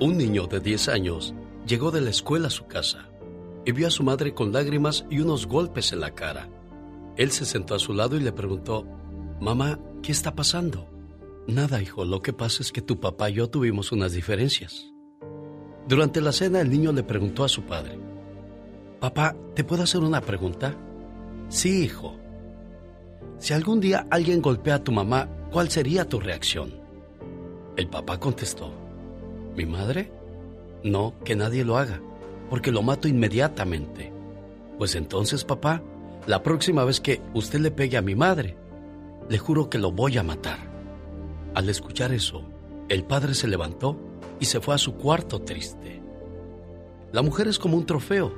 Un 0.00 0.16
niño 0.16 0.46
de 0.46 0.60
10 0.60 0.88
años 0.88 1.34
llegó 1.66 1.90
de 1.90 2.00
la 2.00 2.10
escuela 2.10 2.46
a 2.46 2.50
su 2.50 2.66
casa 2.66 3.08
y 3.64 3.72
vio 3.72 3.88
a 3.88 3.90
su 3.90 4.02
madre 4.04 4.32
con 4.32 4.52
lágrimas 4.52 5.04
y 5.10 5.20
unos 5.20 5.46
golpes 5.46 5.92
en 5.92 6.00
la 6.00 6.14
cara. 6.14 6.48
Él 7.16 7.32
se 7.32 7.44
sentó 7.44 7.74
a 7.74 7.78
su 7.78 7.92
lado 7.94 8.16
y 8.16 8.20
le 8.20 8.32
preguntó, 8.32 8.86
Mamá, 9.40 9.78
¿qué 10.02 10.12
está 10.12 10.34
pasando? 10.34 10.88
Nada, 11.48 11.82
hijo, 11.82 12.04
lo 12.04 12.22
que 12.22 12.32
pasa 12.32 12.62
es 12.62 12.72
que 12.72 12.82
tu 12.82 13.00
papá 13.00 13.30
y 13.30 13.34
yo 13.34 13.50
tuvimos 13.50 13.90
unas 13.90 14.12
diferencias. 14.12 14.92
Durante 15.88 16.20
la 16.20 16.32
cena 16.32 16.60
el 16.60 16.70
niño 16.70 16.92
le 16.92 17.02
preguntó 17.02 17.44
a 17.44 17.48
su 17.48 17.62
padre, 17.62 17.98
Papá, 19.00 19.34
¿te 19.54 19.64
puedo 19.64 19.82
hacer 19.82 20.00
una 20.00 20.20
pregunta? 20.20 20.76
Sí, 21.48 21.84
hijo. 21.84 22.16
Si 23.38 23.54
algún 23.54 23.80
día 23.80 24.06
alguien 24.10 24.42
golpea 24.42 24.76
a 24.76 24.84
tu 24.84 24.92
mamá, 24.92 25.28
¿cuál 25.50 25.70
sería 25.70 26.08
tu 26.08 26.20
reacción? 26.20 26.77
El 27.78 27.86
papá 27.86 28.20
contestó, 28.20 28.70
¿mi 29.56 29.64
madre? 29.64 30.12
No, 30.82 31.14
que 31.24 31.34
nadie 31.34 31.64
lo 31.64 31.78
haga 31.78 32.02
porque 32.50 32.72
lo 32.72 32.82
mato 32.82 33.06
inmediatamente. 33.06 34.12
Pues 34.78 34.96
entonces, 34.96 35.44
papá, 35.44 35.80
la 36.26 36.42
próxima 36.42 36.84
vez 36.84 37.00
que 37.00 37.20
usted 37.34 37.60
le 37.60 37.70
pegue 37.70 37.96
a 37.96 38.02
mi 38.02 38.16
madre, 38.16 38.56
le 39.28 39.38
juro 39.38 39.70
que 39.70 39.78
lo 39.78 39.92
voy 39.92 40.18
a 40.18 40.24
matar. 40.24 40.58
Al 41.54 41.68
escuchar 41.68 42.12
eso, 42.12 42.42
el 42.88 43.04
padre 43.04 43.34
se 43.34 43.46
levantó 43.46 43.96
y 44.40 44.46
se 44.46 44.60
fue 44.60 44.74
a 44.74 44.78
su 44.78 44.94
cuarto 44.94 45.40
triste. 45.42 46.02
La 47.12 47.22
mujer 47.22 47.46
es 47.46 47.60
como 47.60 47.76
un 47.76 47.86
trofeo, 47.86 48.34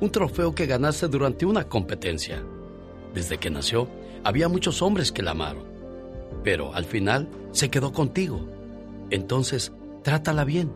un 0.00 0.10
trofeo 0.10 0.54
que 0.54 0.64
ganaste 0.64 1.08
durante 1.08 1.44
una 1.44 1.64
competencia. 1.64 2.42
Desde 3.12 3.36
que 3.36 3.50
nació, 3.50 3.86
había 4.24 4.48
muchos 4.48 4.80
hombres 4.80 5.12
que 5.12 5.22
la 5.22 5.32
amaron, 5.32 5.66
pero 6.42 6.74
al 6.74 6.86
final 6.86 7.28
se 7.52 7.70
quedó 7.70 7.92
contigo. 7.92 8.57
Entonces, 9.10 9.72
trátala 10.02 10.44
bien, 10.44 10.72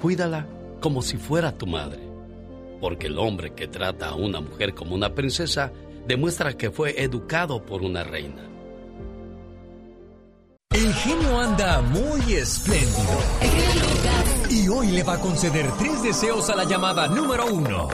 cuídala 0.00 0.46
como 0.80 1.02
si 1.02 1.16
fuera 1.16 1.56
tu 1.56 1.66
madre 1.66 2.06
porque 2.80 3.06
el 3.06 3.18
hombre 3.18 3.52
que 3.54 3.68
trata 3.68 4.08
a 4.08 4.14
una 4.14 4.40
mujer 4.40 4.74
como 4.74 4.94
una 4.94 5.14
princesa 5.14 5.72
demuestra 6.06 6.56
que 6.56 6.70
fue 6.70 7.02
educado 7.02 7.64
por 7.64 7.82
una 7.82 8.04
reina. 8.04 8.42
El 10.70 10.92
genio 10.94 11.40
anda 11.40 11.80
muy 11.80 12.34
espléndido. 12.34 13.18
Y 14.50 14.68
hoy 14.68 14.88
le 14.88 15.02
va 15.02 15.14
a 15.14 15.20
conceder 15.20 15.70
tres 15.78 16.02
deseos 16.02 16.48
a 16.50 16.56
la 16.56 16.64
llamada 16.64 17.08
número 17.08 17.46
uno. 17.46 17.88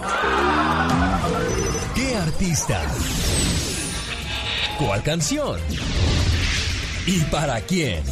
¿Qué 1.95 2.14
artista? 2.16 2.83
¿Cuál 4.78 5.03
canción? 5.03 5.61
¿Y 7.07 7.20
para 7.24 7.61
quién? 7.61 8.03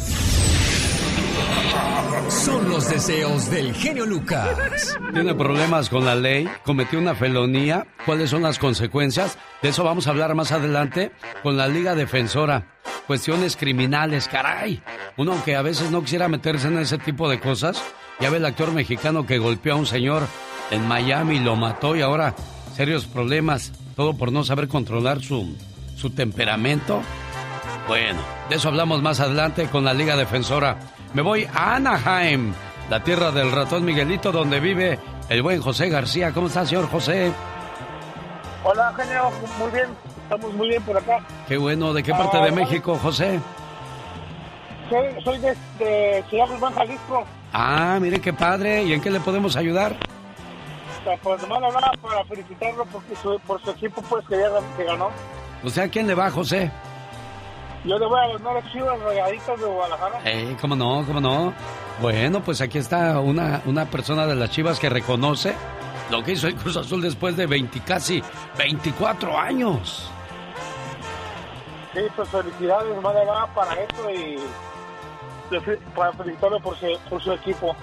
Son 2.29 2.69
los 2.69 2.89
deseos 2.89 3.51
del 3.51 3.73
genio 3.73 4.05
Lucas. 4.05 4.97
Tiene 5.13 5.35
problemas 5.35 5.89
con 5.89 6.05
la 6.05 6.15
ley, 6.15 6.49
cometió 6.63 6.97
una 6.97 7.13
felonía. 7.13 7.85
¿Cuáles 8.05 8.29
son 8.29 8.41
las 8.41 8.57
consecuencias? 8.57 9.37
De 9.61 9.69
eso 9.69 9.83
vamos 9.83 10.07
a 10.07 10.11
hablar 10.11 10.33
más 10.33 10.51
adelante 10.51 11.11
con 11.43 11.57
la 11.57 11.67
Liga 11.67 11.93
Defensora. 11.93 12.67
Cuestiones 13.05 13.57
criminales, 13.57 14.27
caray. 14.27 14.81
Uno 15.17 15.43
que 15.43 15.55
a 15.55 15.61
veces 15.61 15.91
no 15.91 16.01
quisiera 16.01 16.29
meterse 16.29 16.69
en 16.69 16.79
ese 16.79 16.97
tipo 16.97 17.29
de 17.29 17.39
cosas. 17.39 17.83
Ya 18.19 18.29
ve 18.29 18.37
el 18.37 18.45
actor 18.45 18.71
mexicano 18.71 19.25
que 19.25 19.37
golpeó 19.37 19.73
a 19.73 19.77
un 19.77 19.85
señor 19.85 20.23
en 20.71 20.87
Miami, 20.87 21.39
lo 21.39 21.55
mató 21.57 21.95
y 21.95 22.01
ahora 22.01 22.33
serios 22.75 23.05
problemas. 23.05 23.73
Todo 23.95 24.17
por 24.17 24.31
no 24.31 24.43
saber 24.43 24.69
controlar 24.69 25.21
su, 25.21 25.55
su 25.97 26.11
temperamento. 26.11 27.01
Bueno, 27.87 28.21
de 28.49 28.55
eso 28.55 28.69
hablamos 28.69 29.01
más 29.01 29.19
adelante 29.19 29.67
con 29.67 29.83
la 29.83 29.93
Liga 29.93 30.15
Defensora. 30.15 30.79
Me 31.13 31.21
voy 31.21 31.47
a 31.53 31.75
Anaheim, 31.75 32.53
la 32.89 33.03
tierra 33.03 33.31
del 33.31 33.51
ratón 33.51 33.83
Miguelito, 33.83 34.31
donde 34.31 34.59
vive 34.59 34.99
el 35.29 35.41
buen 35.41 35.61
José 35.61 35.89
García. 35.89 36.31
¿Cómo 36.33 36.47
está, 36.47 36.65
señor 36.65 36.89
José? 36.89 37.31
Hola, 38.63 38.93
genio. 38.95 39.29
Muy 39.59 39.71
bien. 39.71 39.87
Estamos 40.23 40.53
muy 40.53 40.69
bien 40.69 40.81
por 40.83 40.97
acá. 40.97 41.19
Qué 41.47 41.57
bueno. 41.57 41.93
¿De 41.93 42.03
qué 42.03 42.11
parte 42.13 42.37
Ah, 42.37 42.45
de 42.45 42.51
México, 42.51 42.97
José? 43.01 43.39
Soy, 44.89 45.23
soy 45.23 45.37
de, 45.39 45.55
de 45.79 46.23
Ciudad 46.29 46.47
Guzmán, 46.47 46.73
Jalisco. 46.75 47.25
Ah, 47.51 47.97
mire 47.99 48.21
qué 48.21 48.31
padre. 48.31 48.83
¿Y 48.83 48.93
en 48.93 49.01
qué 49.01 49.09
le 49.11 49.19
podemos 49.19 49.55
ayudar? 49.57 49.95
O 51.05 51.17
Pues 51.23 51.41
nomás 51.41 51.57
hablaba 51.63 51.91
para 52.01 52.23
felicitarlo 52.25 52.85
porque 52.85 53.15
su- 53.21 53.39
por 53.45 53.61
su 53.61 53.71
equipo 53.71 54.01
pues 54.03 54.25
que, 54.27 54.37
ya, 54.37 54.49
que 54.77 54.83
ganó. 54.85 55.09
O 55.63 55.69
sea, 55.69 55.85
¿a 55.85 55.87
quién 55.89 56.07
le 56.07 56.13
va, 56.15 56.29
José? 56.31 56.71
Yo 57.83 57.97
le 57.97 58.05
voy 58.05 58.19
a 58.19 58.37
ganar 58.37 58.57
a 58.57 58.71
Chivas 58.71 58.99
Rayaditas 58.99 59.59
de 59.59 59.65
Guadalajara. 59.65 60.21
Eh, 60.25 60.55
¿cómo 60.61 60.75
no? 60.75 61.03
¿Cómo 61.05 61.19
no? 61.19 61.53
Bueno, 62.01 62.41
pues 62.41 62.61
aquí 62.61 62.77
está 62.77 63.19
una, 63.19 63.61
una 63.65 63.85
persona 63.85 64.27
de 64.27 64.35
las 64.35 64.51
Chivas 64.51 64.79
que 64.79 64.89
reconoce 64.89 65.55
lo 66.11 66.23
que 66.23 66.33
hizo 66.33 66.47
el 66.47 66.55
Cruz 66.55 66.77
Azul 66.77 67.01
después 67.01 67.35
de 67.37 67.47
20, 67.47 67.79
casi 67.81 68.21
24 68.57 69.37
años. 69.37 70.09
Sí, 71.93 72.01
pues 72.15 72.29
felicidades, 72.29 72.95
nomás 72.95 73.13
le 73.13 73.19
hablaba 73.21 73.53
para 73.53 73.73
eso 73.73 74.09
y 74.11 74.37
para 75.95 76.13
felicitarlo 76.13 76.59
por 76.59 76.77
su, 76.77 76.87
por 77.09 77.21
su 77.21 77.31
equipo. 77.33 77.75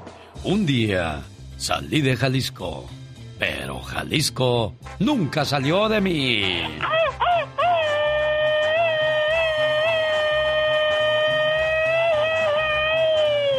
un 0.44 0.66
día 0.66 1.22
salí 1.58 2.00
de 2.02 2.16
Jalisco, 2.16 2.88
pero 3.38 3.82
Jalisco 3.82 4.76
nunca 5.00 5.44
salió 5.46 5.88
de 5.90 6.02
mí. 6.02 6.64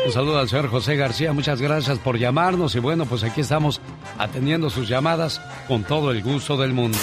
Un 0.05 0.13
saludo 0.13 0.39
al 0.39 0.49
señor 0.49 0.69
José 0.69 0.97
García, 0.97 1.33
muchas 1.33 1.61
gracias 1.61 1.99
por 1.99 2.19
llamarnos 2.19 2.75
y 2.75 2.81
bueno, 2.81 3.07
pues 3.07 3.23
aquí 3.23 3.41
estamos 3.41 3.81
atendiendo 4.19 4.69
sus 4.69 4.89
llamadas 4.89 5.41
con 5.69 5.85
todo 5.85 6.11
el 6.11 6.23
gusto 6.23 6.57
del 6.57 6.73
mundo. 6.73 6.99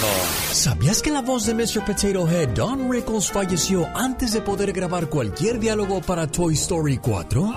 ¿Sabías 0.52 1.00
que 1.00 1.10
la 1.10 1.22
voz 1.22 1.46
de 1.46 1.54
Mr. 1.54 1.84
Potato 1.86 2.28
Head, 2.28 2.50
Don 2.50 2.92
Rickles, 2.92 3.30
falleció 3.30 3.86
antes 3.94 4.32
de 4.32 4.42
poder 4.42 4.72
grabar 4.72 5.08
cualquier 5.08 5.58
diálogo 5.58 6.02
para 6.02 6.26
Toy 6.26 6.54
Story 6.54 6.98
4? 6.98 7.54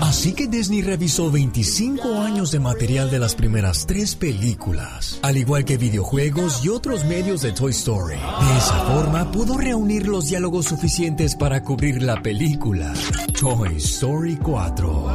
Así 0.00 0.32
que 0.34 0.46
Disney 0.46 0.82
revisó 0.82 1.30
25 1.30 2.20
años 2.20 2.50
de 2.50 2.60
material 2.60 3.10
de 3.10 3.18
las 3.18 3.34
primeras 3.34 3.86
tres 3.86 4.14
películas, 4.14 5.18
al 5.22 5.36
igual 5.36 5.64
que 5.64 5.76
videojuegos 5.76 6.64
y 6.64 6.68
otros 6.68 7.04
medios 7.04 7.42
de 7.42 7.52
Toy 7.52 7.72
Story. 7.72 8.16
De 8.16 8.56
esa 8.58 8.78
forma 8.92 9.30
pudo 9.30 9.56
reunir 9.56 10.08
los 10.08 10.26
diálogos 10.28 10.66
suficientes 10.66 11.34
para 11.34 11.62
cubrir 11.62 12.02
la 12.02 12.22
película 12.22 12.92
Toy 13.38 13.76
Story 13.76 14.36
4. 14.36 15.14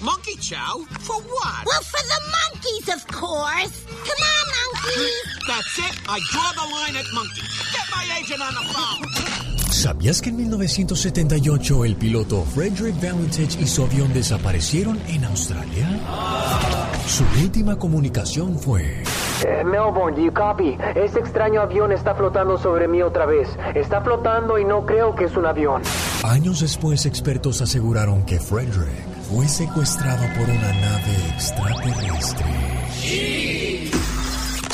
Monkey 0.00 0.36
chow? 0.36 0.84
For 1.00 1.16
what? 1.16 1.64
Well, 1.64 1.82
for 1.82 2.02
the 2.02 2.20
monkeys, 2.30 2.88
of 2.94 3.06
course. 3.06 3.84
Come 4.04 4.20
on, 4.20 4.46
monkeys. 4.52 5.24
That's 5.48 5.78
it. 5.78 5.94
I 6.08 6.20
draw 6.30 6.52
the 6.52 6.68
line 6.74 6.96
at 6.96 7.06
monkey. 7.14 7.40
Get 7.72 7.86
my 7.90 8.04
agent 8.20 8.42
on 8.42 8.54
the 8.54 8.64
phone. 8.72 9.43
¿Sabías 9.84 10.22
que 10.22 10.30
en 10.30 10.36
1978 10.36 11.84
el 11.84 11.96
piloto 11.96 12.42
Frederick 12.54 12.98
Valentich 13.02 13.60
y 13.60 13.66
su 13.66 13.84
avión 13.84 14.14
desaparecieron 14.14 14.98
en 15.08 15.26
Australia? 15.26 16.00
Su 17.06 17.22
última 17.42 17.76
comunicación 17.76 18.58
fue... 18.58 19.02
Eh, 19.46 19.62
Melbourne, 19.62 20.16
do 20.16 20.22
you 20.24 20.32
copy? 20.32 20.78
Ese 20.94 21.18
extraño 21.18 21.60
avión 21.60 21.92
está 21.92 22.14
flotando 22.14 22.56
sobre 22.56 22.88
mí 22.88 23.02
otra 23.02 23.26
vez. 23.26 23.46
Está 23.74 24.00
flotando 24.00 24.58
y 24.58 24.64
no 24.64 24.86
creo 24.86 25.14
que 25.14 25.24
es 25.24 25.36
un 25.36 25.44
avión. 25.44 25.82
Años 26.22 26.60
después, 26.60 27.04
expertos 27.04 27.60
aseguraron 27.60 28.24
que 28.24 28.40
Frederick 28.40 28.88
fue 29.30 29.46
secuestrado 29.46 30.24
por 30.34 30.48
una 30.48 30.72
nave 30.80 31.14
extraterrestre. 31.34 32.46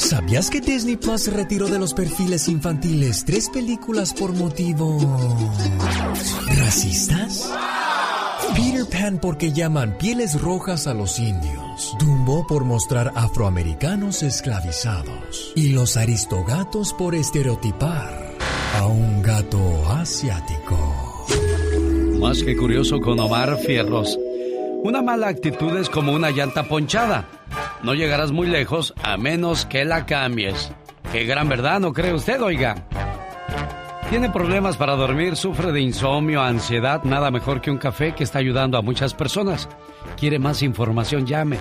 ¿Sabías 0.00 0.48
que 0.48 0.62
Disney 0.62 0.96
Plus 0.96 1.30
retiró 1.30 1.68
de 1.68 1.78
los 1.78 1.92
perfiles 1.92 2.48
infantiles 2.48 3.22
tres 3.26 3.50
películas 3.50 4.14
por 4.14 4.32
motivos 4.32 5.04
racistas? 6.56 7.52
Peter 8.56 8.86
Pan 8.90 9.18
porque 9.20 9.52
llaman 9.52 9.98
pieles 9.98 10.40
rojas 10.40 10.86
a 10.86 10.94
los 10.94 11.18
indios. 11.18 11.94
Dumbo 11.98 12.46
por 12.46 12.64
mostrar 12.64 13.12
afroamericanos 13.14 14.22
esclavizados. 14.22 15.52
Y 15.54 15.68
los 15.68 15.98
aristogatos 15.98 16.94
por 16.94 17.14
estereotipar 17.14 18.36
a 18.78 18.86
un 18.86 19.20
gato 19.22 19.60
asiático. 19.90 21.26
Más 22.18 22.42
que 22.42 22.56
curioso 22.56 23.00
con 23.00 23.20
Omar 23.20 23.58
Fierros. 23.58 24.18
Una 24.82 25.02
mala 25.02 25.28
actitud 25.28 25.76
es 25.76 25.90
como 25.90 26.12
una 26.12 26.30
llanta 26.30 26.66
ponchada. 26.66 27.28
No 27.82 27.94
llegarás 27.94 28.30
muy 28.32 28.46
lejos 28.46 28.94
a 29.02 29.16
menos 29.16 29.66
que 29.66 29.84
la 29.84 30.06
cambies. 30.06 30.70
Qué 31.12 31.24
gran 31.24 31.48
verdad, 31.48 31.80
¿no 31.80 31.92
cree 31.92 32.14
usted, 32.14 32.40
oiga? 32.42 32.86
Tiene 34.10 34.30
problemas 34.30 34.76
para 34.76 34.94
dormir, 34.96 35.36
sufre 35.36 35.70
de 35.72 35.80
insomnio, 35.80 36.42
ansiedad, 36.42 37.04
nada 37.04 37.30
mejor 37.30 37.60
que 37.60 37.70
un 37.70 37.78
café 37.78 38.12
que 38.12 38.24
está 38.24 38.40
ayudando 38.40 38.76
a 38.76 38.82
muchas 38.82 39.14
personas. 39.14 39.68
¿Quiere 40.16 40.40
más 40.40 40.62
información? 40.62 41.26
Llame. 41.26 41.58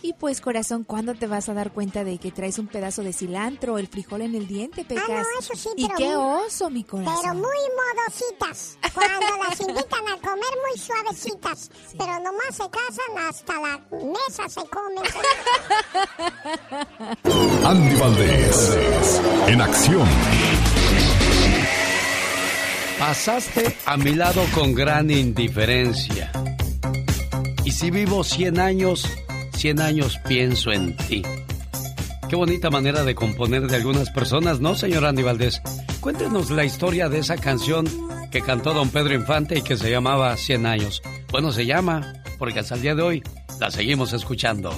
Y 0.00 0.12
pues, 0.12 0.40
corazón, 0.40 0.84
¿cuándo 0.84 1.14
te 1.14 1.26
vas 1.26 1.48
a 1.48 1.54
dar 1.54 1.72
cuenta 1.72 2.04
de 2.04 2.18
que 2.18 2.30
traes 2.30 2.58
un 2.58 2.68
pedazo 2.68 3.02
de 3.02 3.12
cilantro 3.12 3.74
o 3.74 3.78
el 3.78 3.88
frijol 3.88 4.22
en 4.22 4.34
el 4.34 4.46
diente, 4.46 4.84
Pecas? 4.84 5.04
Ah, 5.08 5.22
no, 5.22 5.40
eso 5.40 5.54
sí, 5.56 5.70
y 5.76 5.86
pero 5.86 5.96
qué 5.98 6.16
oso, 6.16 6.70
mi 6.70 6.84
corazón. 6.84 7.14
Pero 7.20 7.34
muy 7.34 7.56
modositas. 7.96 8.78
Cuando 8.94 9.26
las 9.48 9.60
invitan 9.68 10.08
a 10.08 10.16
comer 10.20 10.52
muy 10.68 10.78
suavecitas. 10.78 11.70
Pero 11.98 12.12
nomás 12.20 12.52
se 12.52 12.70
casan 12.70 13.28
hasta 13.28 13.54
la 13.54 13.80
mesa 13.90 14.48
se 14.48 14.60
comen. 14.68 15.04
Andy 17.64 17.96
Valdés, 17.96 19.20
en 19.48 19.60
acción. 19.60 20.08
Pasaste 22.98 23.76
a 23.86 23.96
mi 23.96 24.14
lado 24.14 24.44
con 24.54 24.74
gran 24.74 25.10
indiferencia. 25.10 26.30
Y 27.64 27.70
si 27.72 27.90
vivo 27.90 28.24
100 28.24 28.58
años, 28.58 29.06
100 29.58 29.80
años 29.80 30.20
pienso 30.28 30.70
en 30.70 30.96
ti. 30.96 31.20
Qué 32.28 32.36
bonita 32.36 32.70
manera 32.70 33.02
de 33.02 33.16
componer 33.16 33.66
de 33.66 33.74
algunas 33.74 34.08
personas, 34.10 34.60
¿no, 34.60 34.76
señor 34.76 35.04
Andy 35.04 35.24
Valdés? 35.24 35.60
Cuéntenos 35.98 36.52
la 36.52 36.64
historia 36.64 37.08
de 37.08 37.18
esa 37.18 37.36
canción 37.36 37.88
que 38.30 38.40
cantó 38.40 38.72
don 38.72 38.88
Pedro 38.90 39.14
Infante 39.14 39.58
y 39.58 39.62
que 39.62 39.76
se 39.76 39.90
llamaba 39.90 40.36
100 40.36 40.64
años. 40.64 41.02
Bueno, 41.32 41.50
se 41.50 41.66
llama, 41.66 42.22
porque 42.38 42.60
hasta 42.60 42.76
el 42.76 42.82
día 42.82 42.94
de 42.94 43.02
hoy 43.02 43.22
la 43.58 43.72
seguimos 43.72 44.12
escuchando. 44.12 44.70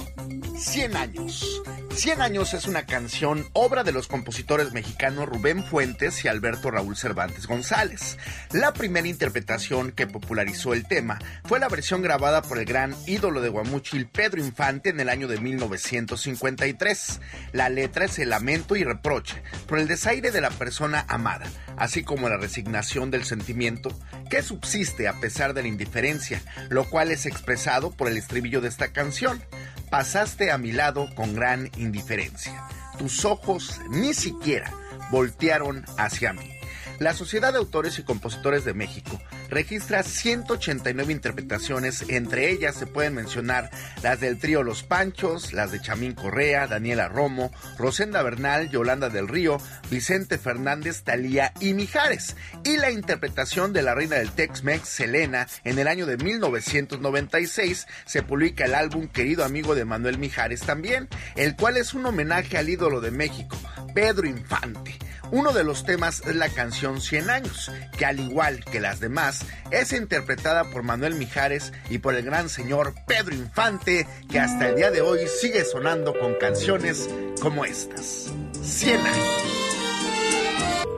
100 0.57 0.97
años. 0.97 1.61
100 1.95 2.21
años 2.21 2.53
es 2.53 2.67
una 2.67 2.85
canción, 2.85 3.47
obra 3.53 3.83
de 3.83 3.91
los 3.91 4.07
compositores 4.07 4.71
mexicanos 4.71 5.27
Rubén 5.27 5.63
Fuentes 5.63 6.23
y 6.23 6.27
Alberto 6.27 6.71
Raúl 6.71 6.95
Cervantes 6.95 7.47
González. 7.47 8.17
La 8.51 8.73
primera 8.73 9.07
interpretación 9.07 9.91
que 9.91 10.07
popularizó 10.07 10.73
el 10.73 10.87
tema 10.87 11.19
fue 11.43 11.59
la 11.59 11.67
versión 11.67 12.01
grabada 12.01 12.41
por 12.41 12.59
el 12.59 12.65
gran 12.65 12.95
ídolo 13.07 13.41
de 13.41 13.49
Guamuchil 13.49 14.07
Pedro 14.07 14.41
Infante 14.41 14.89
en 14.89 14.99
el 14.99 15.09
año 15.09 15.27
de 15.27 15.39
1953. 15.39 17.19
La 17.51 17.69
letra 17.69 18.05
es 18.05 18.17
el 18.19 18.29
lamento 18.29 18.75
y 18.75 18.83
reproche 18.83 19.41
por 19.67 19.77
el 19.77 19.87
desaire 19.87 20.31
de 20.31 20.41
la 20.41 20.49
persona 20.49 21.05
amada, 21.07 21.45
así 21.77 22.03
como 22.03 22.29
la 22.29 22.37
resignación 22.37 23.11
del 23.11 23.25
sentimiento 23.25 23.91
que 24.29 24.41
subsiste 24.41 25.07
a 25.07 25.19
pesar 25.19 25.53
de 25.53 25.63
la 25.63 25.67
indiferencia, 25.67 26.41
lo 26.69 26.89
cual 26.89 27.11
es 27.11 27.25
expresado 27.25 27.91
por 27.91 28.07
el 28.07 28.17
estribillo 28.17 28.61
de 28.61 28.69
esta 28.69 28.93
canción. 28.93 29.43
Pasaste 29.91 30.51
a 30.51 30.57
mi 30.57 30.71
lado 30.71 31.13
con 31.15 31.35
gran 31.35 31.69
indiferencia. 31.81 32.63
Tus 32.97 33.25
ojos 33.25 33.79
ni 33.89 34.13
siquiera 34.13 34.71
voltearon 35.11 35.85
hacia 35.97 36.33
mí. 36.33 36.60
La 37.01 37.15
Sociedad 37.15 37.51
de 37.51 37.57
Autores 37.57 37.97
y 37.97 38.03
Compositores 38.03 38.63
de 38.63 38.75
México 38.75 39.19
registra 39.49 40.03
189 40.03 41.11
interpretaciones, 41.11 42.05
entre 42.09 42.51
ellas 42.51 42.75
se 42.75 42.85
pueden 42.85 43.15
mencionar 43.15 43.71
las 44.03 44.19
del 44.19 44.37
trío 44.37 44.61
Los 44.61 44.83
Panchos, 44.83 45.51
las 45.51 45.71
de 45.71 45.81
Chamín 45.81 46.13
Correa, 46.13 46.67
Daniela 46.67 47.07
Romo, 47.07 47.51
Rosenda 47.79 48.21
Bernal, 48.21 48.69
Yolanda 48.69 49.09
del 49.09 49.27
Río, 49.27 49.57
Vicente 49.89 50.37
Fernández, 50.37 51.01
Talía 51.01 51.53
y 51.59 51.73
Mijares, 51.73 52.35
y 52.63 52.77
la 52.77 52.91
interpretación 52.91 53.73
de 53.73 53.81
la 53.81 53.95
reina 53.95 54.17
del 54.17 54.29
Tex-Mex, 54.29 54.87
Selena, 54.87 55.47
en 55.63 55.79
el 55.79 55.87
año 55.87 56.05
de 56.05 56.17
1996 56.17 57.87
se 58.05 58.21
publica 58.21 58.65
el 58.65 58.75
álbum 58.75 59.07
Querido 59.07 59.43
Amigo 59.43 59.73
de 59.73 59.85
Manuel 59.85 60.19
Mijares 60.19 60.61
también, 60.61 61.09
el 61.35 61.55
cual 61.55 61.77
es 61.77 61.95
un 61.95 62.05
homenaje 62.05 62.59
al 62.59 62.69
ídolo 62.69 63.01
de 63.01 63.09
México, 63.09 63.57
Pedro 63.95 64.27
Infante. 64.27 64.99
Uno 65.31 65.53
de 65.53 65.63
los 65.63 65.85
temas 65.85 66.21
es 66.27 66.35
la 66.35 66.49
canción 66.49 66.99
100 66.99 67.29
años, 67.29 67.71
que 67.97 68.05
al 68.05 68.19
igual 68.19 68.63
que 68.65 68.81
las 68.81 68.99
demás, 68.99 69.45
es 69.71 69.93
interpretada 69.93 70.65
por 70.65 70.83
Manuel 70.83 71.15
Mijares 71.15 71.71
y 71.89 71.99
por 71.99 72.15
el 72.15 72.25
gran 72.25 72.49
señor 72.49 72.93
Pedro 73.07 73.33
Infante, 73.33 74.05
que 74.29 74.39
hasta 74.39 74.69
el 74.69 74.75
día 74.75 74.91
de 74.91 75.01
hoy 75.01 75.19
sigue 75.39 75.63
sonando 75.63 76.13
con 76.19 76.35
canciones 76.35 77.09
como 77.41 77.63
estas. 77.63 78.31
100 78.61 78.99
años. 78.99 79.27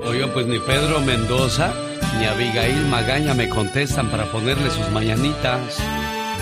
Oigan, 0.05 0.31
pues 0.31 0.47
ni 0.47 0.59
Pedro 0.59 0.99
Mendoza 1.01 1.73
ni 2.19 2.25
Abigail 2.25 2.85
Magaña 2.87 3.33
me 3.33 3.49
contestan 3.49 4.09
para 4.09 4.25
ponerle 4.31 4.69
sus 4.69 4.89
mañanitas. 4.89 5.77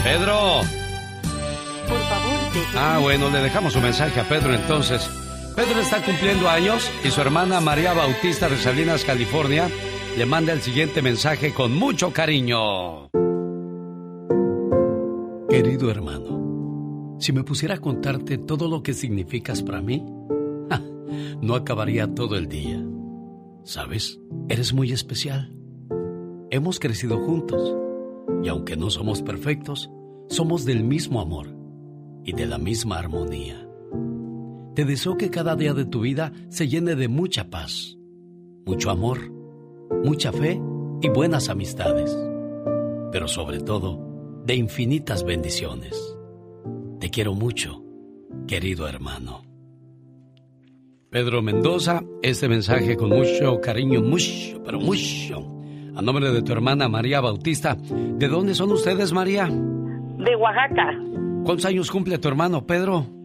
Pedro. 0.04 0.62
Por 1.88 2.00
favor, 2.00 2.32
Ah, 2.76 2.98
bueno, 3.00 3.30
le 3.30 3.40
dejamos 3.40 3.74
su 3.74 3.82
mensaje 3.82 4.20
a 4.20 4.24
Pedro 4.24 4.54
entonces. 4.54 5.10
Pedro 5.56 5.82
está 5.82 6.04
cumpliendo 6.04 6.50
años 6.50 6.90
y 7.04 7.10
su 7.10 7.20
hermana 7.20 7.60
María 7.60 7.94
Bautista 7.94 8.48
de 8.48 8.58
Salinas, 8.58 9.04
California, 9.04 9.70
le 10.18 10.26
manda 10.26 10.54
el 10.54 10.62
siguiente 10.62 11.02
mensaje 11.02 11.54
con 11.54 11.76
mucho 11.76 12.12
cariño. 12.12 13.10
Querido 15.50 15.92
hermano, 15.92 17.18
si 17.20 17.34
me 17.34 17.44
pusiera 17.44 17.76
a 17.76 17.82
contarte 17.82 18.38
todo 18.38 18.70
lo 18.70 18.82
que 18.82 18.94
significas 18.94 19.62
para 19.62 19.82
mí, 19.82 20.06
no 21.42 21.56
acabaría 21.56 22.14
todo 22.14 22.38
el 22.38 22.48
día. 22.48 22.82
¿Sabes? 23.64 24.20
Eres 24.48 24.74
muy 24.74 24.92
especial. 24.92 25.54
hemos 26.50 26.80
crecido 26.80 27.20
juntos. 27.20 27.76
Y 28.44 28.48
aunque 28.48 28.78
no 28.78 28.90
somos 28.90 29.22
perfectos, 29.22 29.92
somos 30.30 30.66
del 30.66 30.84
mismo 30.84 31.22
amor 31.22 31.56
y 32.24 32.34
de 32.34 32.46
la 32.46 32.58
misma 32.58 32.98
armonía. 32.98 33.61
Te 34.76 34.86
deseo 34.86 35.18
que 35.18 35.30
cada 35.30 35.58
día 35.58 35.74
de 35.74 35.86
tu 35.86 36.00
vida 36.00 36.32
se 36.48 36.70
llene 36.70 36.96
de 36.96 37.10
mucha 37.10 37.50
paz, 37.50 37.98
mucho 38.66 38.90
amor, 38.90 39.30
mucha 40.06 40.32
fe 40.32 40.62
y 41.02 41.10
buenas 41.10 41.50
amistades. 41.50 42.18
Pero 43.12 43.28
sobre 43.28 43.60
todo, 43.60 44.00
de 44.46 44.56
infinitas 44.56 45.26
bendiciones. 45.26 46.18
Te 47.02 47.10
quiero 47.10 47.34
mucho, 47.34 47.84
querido 48.48 48.88
hermano. 48.88 49.42
Pedro 51.10 51.42
Mendoza, 51.42 52.02
este 52.22 52.48
mensaje 52.48 52.96
con 52.96 53.10
mucho 53.10 53.60
cariño, 53.60 54.02
mucho, 54.02 54.64
pero 54.64 54.80
mucho. 54.80 55.46
A 55.98 56.02
nombre 56.02 56.32
de 56.32 56.42
tu 56.44 56.54
hermana 56.54 56.88
María 56.88 57.20
Bautista. 57.20 57.76
¿De 57.76 58.30
dónde 58.30 58.56
son 58.56 58.72
ustedes, 58.72 59.12
María? 59.12 59.48
De 59.48 60.36
Oaxaca. 60.38 60.98
¿Cuántos 61.44 61.66
años 61.66 61.92
cumple 61.92 62.18
tu 62.20 62.30
hermano, 62.30 62.66
Pedro? 62.66 63.21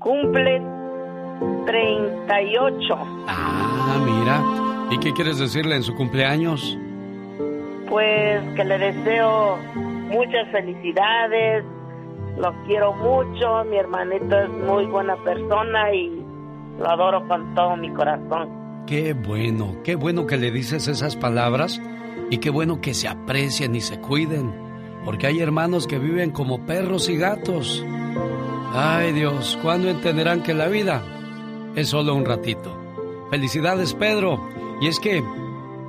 Cumple 0.00 0.62
38. 1.66 2.98
Ah, 3.28 3.98
mira. 4.02 4.42
¿Y 4.90 4.98
qué 4.98 5.12
quieres 5.12 5.38
decirle 5.38 5.76
en 5.76 5.82
su 5.82 5.94
cumpleaños? 5.94 6.78
Pues 7.88 8.42
que 8.56 8.64
le 8.64 8.78
deseo 8.78 9.58
muchas 10.08 10.50
felicidades, 10.50 11.64
lo 12.38 12.54
quiero 12.64 12.94
mucho, 12.94 13.64
mi 13.64 13.76
hermanito 13.76 14.40
es 14.40 14.48
muy 14.48 14.86
buena 14.86 15.16
persona 15.22 15.94
y 15.94 16.24
lo 16.78 16.90
adoro 16.90 17.28
con 17.28 17.54
todo 17.54 17.76
mi 17.76 17.90
corazón. 17.90 18.48
Qué 18.86 19.12
bueno, 19.12 19.76
qué 19.84 19.96
bueno 19.96 20.26
que 20.26 20.38
le 20.38 20.50
dices 20.50 20.88
esas 20.88 21.14
palabras 21.14 21.80
y 22.30 22.38
qué 22.38 22.48
bueno 22.48 22.80
que 22.80 22.94
se 22.94 23.06
aprecien 23.06 23.74
y 23.74 23.82
se 23.82 24.00
cuiden, 24.00 24.50
porque 25.04 25.26
hay 25.26 25.40
hermanos 25.40 25.86
que 25.86 25.98
viven 25.98 26.30
como 26.30 26.64
perros 26.64 27.10
y 27.10 27.18
gatos. 27.18 27.84
Ay 28.72 29.12
Dios, 29.12 29.58
¿cuándo 29.62 29.88
entenderán 29.88 30.44
que 30.44 30.54
la 30.54 30.68
vida 30.68 31.02
es 31.74 31.88
solo 31.88 32.14
un 32.14 32.24
ratito? 32.24 32.72
Felicidades 33.28 33.94
Pedro, 33.94 34.48
y 34.80 34.86
es 34.86 35.00
que 35.00 35.24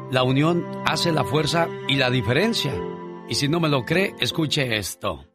la 0.09 0.23
unión 0.23 0.65
hace 0.85 1.11
la 1.11 1.23
fuerza 1.23 1.67
y 1.87 1.95
la 1.95 2.09
diferencia. 2.09 2.73
Y 3.29 3.35
si 3.35 3.47
no 3.47 3.59
me 3.59 3.69
lo 3.69 3.85
cree, 3.85 4.15
escuche 4.19 4.77
esto. 4.77 5.25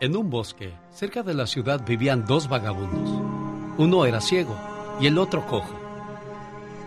En 0.00 0.16
un 0.16 0.30
bosque, 0.30 0.72
cerca 0.90 1.22
de 1.22 1.34
la 1.34 1.46
ciudad, 1.46 1.84
vivían 1.86 2.24
dos 2.24 2.48
vagabundos. 2.48 3.10
Uno 3.76 4.06
era 4.06 4.22
ciego 4.22 4.56
y 5.00 5.06
el 5.06 5.18
otro 5.18 5.46
cojo. 5.46 5.74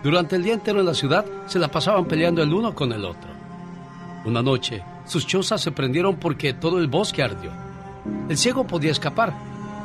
Durante 0.03 0.37
el 0.37 0.43
día 0.43 0.53
entero 0.53 0.79
en 0.79 0.87
la 0.87 0.95
ciudad 0.95 1.25
se 1.45 1.59
la 1.59 1.67
pasaban 1.67 2.05
peleando 2.05 2.41
el 2.41 2.51
uno 2.51 2.73
con 2.73 2.91
el 2.91 3.05
otro. 3.05 3.29
Una 4.25 4.41
noche, 4.41 4.83
sus 5.11 5.27
chozas 5.27 5.59
se 5.59 5.73
prendieron 5.73 6.15
porque 6.15 6.53
todo 6.53 6.79
el 6.79 6.87
bosque 6.87 7.21
ardió. 7.21 7.51
El 8.29 8.37
ciego 8.37 8.65
podía 8.65 8.91
escapar, 8.91 9.33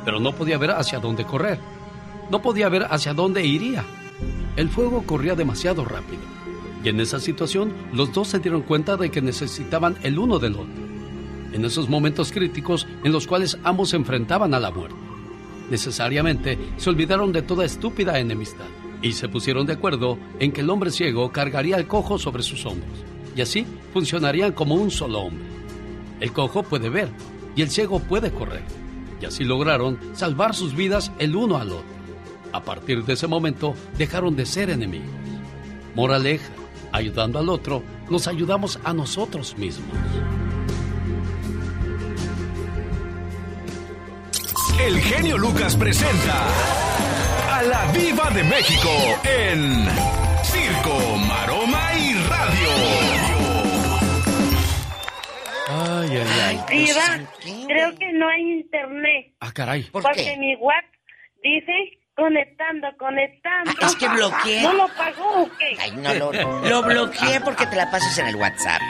pero 0.05 0.21
no 0.21 0.31
podía 0.31 0.57
ver 0.57 0.71
hacia 0.71 0.99
dónde 0.99 1.25
correr. 1.25 1.59
No 2.31 2.41
podía 2.41 2.69
ver 2.69 2.87
hacia 2.89 3.13
dónde 3.13 3.45
iría. 3.45 3.83
El 4.55 4.69
fuego 4.69 5.03
corría 5.05 5.35
demasiado 5.35 5.83
rápido. 5.83 6.21
Y 6.81 6.87
en 6.87 7.01
esa 7.01 7.19
situación, 7.19 7.73
los 7.91 8.13
dos 8.13 8.29
se 8.29 8.39
dieron 8.39 8.61
cuenta 8.61 8.95
de 8.95 9.11
que 9.11 9.21
necesitaban 9.21 9.97
el 10.01 10.17
uno 10.17 10.39
del 10.39 10.53
otro 10.53 10.87
en 11.51 11.65
esos 11.65 11.89
momentos 11.89 12.31
críticos 12.31 12.87
en 13.03 13.11
los 13.11 13.27
cuales 13.27 13.57
ambos 13.63 13.89
se 13.89 13.97
enfrentaban 13.97 14.53
a 14.53 14.59
la 14.61 14.71
muerte. 14.71 14.95
Necesariamente 15.69 16.57
se 16.77 16.89
olvidaron 16.89 17.33
de 17.33 17.41
toda 17.41 17.65
estúpida 17.65 18.17
enemistad 18.19 18.67
y 19.01 19.11
se 19.11 19.27
pusieron 19.27 19.65
de 19.65 19.73
acuerdo 19.73 20.17
en 20.39 20.53
que 20.53 20.61
el 20.61 20.69
hombre 20.69 20.91
ciego 20.91 21.31
cargaría 21.33 21.75
al 21.75 21.87
cojo 21.87 22.17
sobre 22.17 22.43
sus 22.43 22.65
hombros 22.65 23.16
y 23.37 23.41
así 23.41 23.65
funcionarían 23.93 24.51
como 24.51 24.75
un 24.75 24.89
solo 24.89 25.19
hombre. 25.19 25.45
El 26.19 26.33
cojo 26.33 26.63
puede 26.63 26.89
ver 26.89 27.09
y 27.55 27.61
el 27.61 27.69
ciego 27.69 27.99
puede 27.99 28.31
correr 28.31 28.63
y 29.21 29.25
así 29.25 29.43
lograron 29.43 29.99
salvar 30.13 30.55
sus 30.55 30.75
vidas 30.75 31.11
el 31.19 31.35
uno 31.35 31.57
al 31.57 31.71
otro. 31.71 31.97
A 32.51 32.63
partir 32.63 33.05
de 33.05 33.13
ese 33.13 33.27
momento 33.27 33.75
dejaron 33.97 34.35
de 34.35 34.45
ser 34.45 34.71
enemigos. 34.71 35.09
Moraleja, 35.93 36.49
ayudando 36.91 37.37
al 37.37 37.49
otro, 37.49 37.83
nos 38.09 38.27
ayudamos 38.27 38.79
a 38.83 38.93
nosotros 38.93 39.55
mismos. 39.57 39.95
El 44.79 44.99
genio 44.99 45.37
Lucas 45.37 45.75
presenta 45.75 46.47
a 47.51 47.61
la 47.63 47.91
Viva 47.91 48.29
de 48.31 48.43
México 48.43 48.89
en 49.23 49.87
Circo, 50.43 51.17
Maroma 51.27 51.96
Ay, 56.09 56.17
ay, 56.17 56.59
ay. 56.69 56.77
Viva, 56.77 57.31
creo 57.67 57.95
que 57.97 58.11
no 58.13 58.29
hay 58.29 58.41
internet. 58.59 59.35
Ah, 59.39 59.51
caray. 59.53 59.83
porque 59.91 60.35
mi 60.39 60.55
WhatsApp 60.55 60.93
dice 61.43 61.97
conectando, 62.15 62.87
conectando. 62.97 63.71
Ah, 63.81 63.85
es 63.85 63.95
que 63.95 64.07
bloqueé. 64.07 64.63
¿No 64.63 64.73
lo 64.73 64.87
pagó 64.89 65.43
o 65.43 65.49
qué? 65.57 65.77
Ay, 65.79 65.91
no, 65.97 66.13
lo, 66.13 66.31
lo 66.69 66.83
bloqueé 66.83 67.41
porque 67.41 67.67
te 67.67 67.75
la 67.75 67.89
pasas 67.91 68.17
en 68.17 68.27
el 68.27 68.35
WhatsApp. 68.35 68.81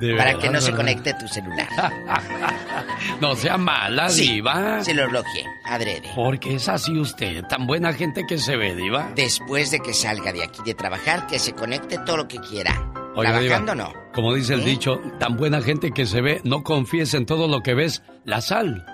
De 0.00 0.16
para 0.16 0.30
verdad, 0.30 0.40
que 0.40 0.50
no 0.50 0.60
se 0.62 0.72
conecte 0.72 1.12
tu 1.14 1.28
celular. 1.28 1.68
No 3.20 3.34
sea 3.34 3.58
mala, 3.58 4.08
Sí, 4.08 4.32
diva. 4.32 4.82
Se 4.82 4.94
lo 4.94 5.08
bloqueé, 5.08 5.44
adrede. 5.64 6.10
Porque 6.14 6.54
es 6.54 6.68
así 6.68 6.98
usted, 6.98 7.42
tan 7.44 7.66
buena 7.66 7.92
gente 7.92 8.24
que 8.26 8.38
se 8.38 8.56
ve, 8.56 8.74
diva. 8.74 9.10
Después 9.14 9.70
de 9.70 9.80
que 9.80 9.92
salga 9.92 10.32
de 10.32 10.42
aquí 10.42 10.62
de 10.64 10.74
trabajar, 10.74 11.26
que 11.26 11.38
se 11.38 11.52
conecte 11.52 11.98
todo 11.98 12.18
lo 12.18 12.28
que 12.28 12.38
quiera. 12.38 12.72
Oiga, 13.16 13.32
Trabajando 13.40 13.72
diva, 13.74 13.84
no. 13.88 13.92
Como 14.12 14.34
dice 14.34 14.54
el 14.54 14.60
¿Eh? 14.60 14.64
dicho, 14.64 15.00
tan 15.18 15.36
buena 15.36 15.60
gente 15.62 15.90
que 15.92 16.06
se 16.06 16.20
ve, 16.20 16.40
no 16.44 16.62
confíes 16.62 17.14
en 17.14 17.26
todo 17.26 17.48
lo 17.48 17.62
que 17.62 17.74
ves. 17.74 18.02
La 18.24 18.40
sal 18.40 18.84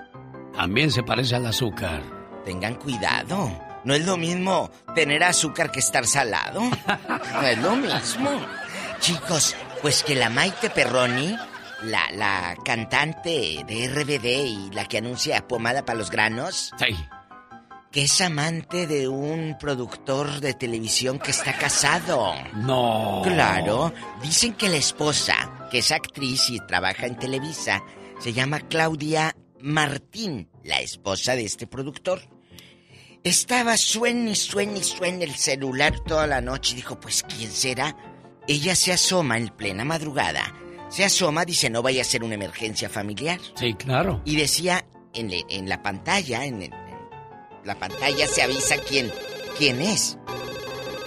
también 0.55 0.91
se 0.91 1.03
parece 1.03 1.35
al 1.35 1.45
azúcar. 1.45 2.01
Tengan 2.45 2.75
cuidado. 2.75 3.51
No 3.83 3.93
es 3.93 4.05
lo 4.05 4.17
mismo 4.17 4.69
tener 4.95 5.23
azúcar 5.23 5.71
que 5.71 5.79
estar 5.79 6.05
salado. 6.05 6.61
No 6.61 7.41
es 7.47 7.57
lo 7.59 7.75
mismo. 7.75 8.29
Chicos, 8.99 9.55
pues 9.81 10.03
que 10.03 10.15
la 10.15 10.29
Maite 10.29 10.69
Perroni, 10.69 11.35
la, 11.83 12.01
la 12.13 12.55
cantante 12.65 13.63
de 13.67 13.87
RBD 13.87 14.25
y 14.47 14.71
la 14.73 14.85
que 14.85 14.97
anuncia 14.97 15.47
pomada 15.47 15.85
para 15.85 15.99
los 15.99 16.09
granos, 16.09 16.71
Sí. 16.79 16.95
Que 17.97 18.03
es 18.03 18.21
amante 18.21 18.85
de 18.85 19.07
un 19.07 19.57
productor 19.59 20.39
de 20.39 20.53
televisión 20.53 21.17
que 21.17 21.31
está 21.31 21.57
casado. 21.57 22.31
No. 22.53 23.21
Claro, 23.23 23.91
dicen 24.21 24.53
que 24.53 24.69
la 24.69 24.75
esposa, 24.75 25.67
que 25.71 25.79
es 25.79 25.91
actriz 25.91 26.51
y 26.51 26.59
trabaja 26.59 27.07
en 27.07 27.17
Televisa, 27.17 27.83
se 28.19 28.33
llama 28.33 28.59
Claudia 28.59 29.35
Martín, 29.61 30.47
la 30.63 30.79
esposa 30.79 31.35
de 31.35 31.45
este 31.45 31.65
productor. 31.65 32.21
Estaba 33.23 33.75
suene 33.77 34.29
y 34.29 34.35
suene 34.35 34.77
y 34.77 34.83
suene 34.83 35.23
el 35.25 35.33
celular 35.33 35.95
toda 36.05 36.27
la 36.27 36.39
noche 36.39 36.73
y 36.73 36.75
dijo, 36.75 36.99
pues 36.99 37.23
¿quién 37.23 37.49
será? 37.51 37.97
Ella 38.47 38.75
se 38.75 38.93
asoma 38.93 39.39
en 39.39 39.47
plena 39.47 39.85
madrugada. 39.85 40.53
Se 40.89 41.03
asoma, 41.03 41.45
dice, 41.45 41.71
no 41.71 41.81
vaya 41.81 42.03
a 42.03 42.05
ser 42.05 42.23
una 42.23 42.35
emergencia 42.35 42.89
familiar. 42.89 43.39
Sí, 43.55 43.73
claro. 43.73 44.21
Y 44.23 44.35
decía 44.35 44.85
en, 45.15 45.31
le- 45.31 45.45
en 45.49 45.67
la 45.67 45.81
pantalla, 45.81 46.45
en, 46.45 46.61
el- 46.61 46.86
la 47.67 47.77
pantalla 47.77 48.25
se 48.27 48.41
avisa 48.41 48.77
quién, 48.77 49.11
quién 49.57 49.81
es. 49.81 50.17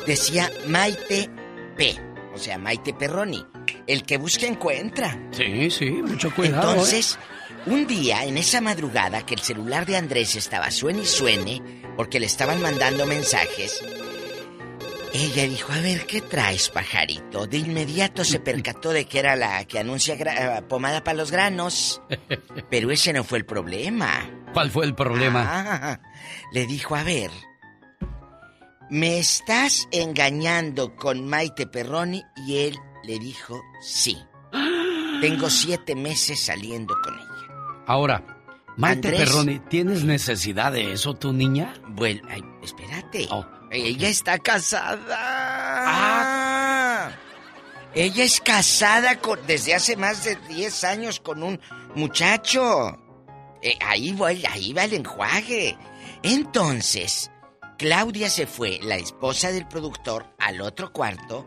Decía 0.07 0.53
Maite 0.67 1.31
P, 1.77 1.99
o 2.35 2.39
sea, 2.39 2.59
Maite 2.59 2.93
Perroni. 2.93 3.45
El 3.87 4.05
que 4.05 4.19
busca 4.19 4.47
encuentra. 4.47 5.19
Sí, 5.33 5.71
sí, 5.71 5.91
mucho 5.91 6.33
cuidado. 6.35 6.69
¿eh? 6.69 6.73
Entonces, 6.73 7.19
un 7.67 7.87
día, 7.87 8.25
en 8.25 8.37
esa 8.37 8.61
madrugada, 8.61 9.25
que 9.25 9.35
el 9.35 9.41
celular 9.41 9.87
de 9.87 9.97
Andrés 9.97 10.37
estaba 10.37 10.71
suene 10.71 11.03
y 11.03 11.07
suene, 11.07 11.63
porque 11.97 12.21
le 12.21 12.27
estaban 12.27 12.61
mandando 12.61 13.07
mensajes, 13.07 13.83
ella 15.13 15.43
dijo, 15.49 15.73
a 15.73 15.81
ver, 15.81 16.07
¿qué 16.07 16.21
traes, 16.21 16.69
pajarito? 16.69 17.47
De 17.47 17.59
inmediato 17.59 18.25
se 18.25 18.41
percató 18.41 18.91
de 18.91 19.07
que 19.07 19.19
era 19.19 19.35
la 19.37 19.65
que 19.65 19.79
anuncia 19.79 20.17
gra- 20.17 20.63
pomada 20.69 21.03
para 21.03 21.17
los 21.17 21.31
granos. 21.31 22.01
Pero 22.71 22.91
ese 22.91 23.13
no 23.13 23.25
fue 23.25 23.39
el 23.39 23.45
problema. 23.47 24.29
¿Cuál 24.53 24.71
fue 24.71 24.85
el 24.85 24.95
problema? 24.95 25.45
Ah, 25.49 26.01
le 26.53 26.67
dijo, 26.67 26.95
a 26.97 27.03
ver, 27.03 27.31
¿me 28.89 29.19
estás 29.19 29.89
engañando 29.93 30.95
con 30.97 31.27
Maite 31.29 31.67
Perroni? 31.67 32.23
Y 32.47 32.59
él 32.59 32.77
le 33.05 33.19
dijo, 33.19 33.61
sí. 33.81 34.19
Tengo 35.21 35.51
siete 35.51 35.95
meses 35.95 36.41
saliendo 36.41 36.95
con 37.03 37.15
ella. 37.15 37.85
Ahora, 37.87 38.25
Maite 38.77 39.09
Andrés. 39.09 39.29
Perroni, 39.29 39.59
¿tienes 39.69 40.05
necesidad 40.05 40.73
de 40.73 40.93
eso, 40.93 41.15
tu 41.15 41.33
niña? 41.33 41.75
Bueno, 41.89 42.23
ay, 42.31 42.43
espérate. 42.63 43.27
Oh. 43.31 43.45
Ella 43.71 44.09
está 44.09 44.39
casada. 44.39 45.17
Ah. 45.87 47.11
Ella 47.95 48.25
es 48.25 48.41
casada 48.41 49.17
con, 49.21 49.39
desde 49.47 49.75
hace 49.75 49.97
más 49.97 50.25
de 50.25 50.37
10 50.49 50.85
años 50.85 51.21
con 51.21 51.43
un 51.43 51.61
muchacho. 51.95 52.99
Eh, 53.63 53.77
ahí, 53.85 54.13
va, 54.13 54.33
el- 54.33 54.47
ahí 54.47 54.73
va 54.73 54.85
el 54.85 54.95
enjuague. 54.95 55.77
Entonces, 56.23 57.31
Claudia 57.79 58.29
se 58.31 58.47
fue, 58.47 58.79
la 58.83 58.97
esposa 58.97 59.51
del 59.53 59.67
productor, 59.67 60.27
al 60.39 60.61
otro 60.61 60.93
cuarto 60.93 61.47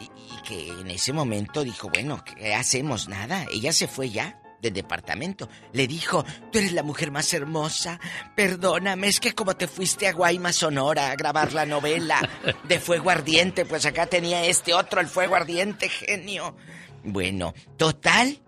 y, 0.00 0.04
y 0.04 0.42
que 0.42 0.68
en 0.68 0.90
ese 0.90 1.12
momento 1.12 1.64
dijo, 1.64 1.88
bueno, 1.88 2.22
¿qué 2.24 2.54
hacemos? 2.54 3.08
Nada, 3.08 3.44
ella 3.52 3.72
se 3.72 3.88
fue 3.88 4.10
ya 4.10 4.40
del 4.64 4.74
departamento. 4.74 5.48
Le 5.72 5.86
dijo, 5.86 6.24
tú 6.50 6.58
eres 6.58 6.72
la 6.72 6.82
mujer 6.82 7.10
más 7.10 7.32
hermosa, 7.32 8.00
perdóname, 8.34 9.08
es 9.08 9.20
que 9.20 9.32
como 9.32 9.54
te 9.56 9.68
fuiste 9.68 10.08
a 10.08 10.12
Guaymas, 10.12 10.56
Sonora, 10.56 11.10
a 11.10 11.16
grabar 11.16 11.52
la 11.52 11.66
novela 11.66 12.18
de 12.64 12.80
Fuego 12.80 13.10
Ardiente, 13.10 13.64
pues 13.66 13.86
acá 13.86 14.06
tenía 14.06 14.44
este 14.44 14.74
otro, 14.74 15.00
el 15.00 15.06
Fuego 15.06 15.36
Ardiente, 15.36 15.88
genio. 15.88 16.56
Bueno, 17.04 17.54
total, 17.76 18.42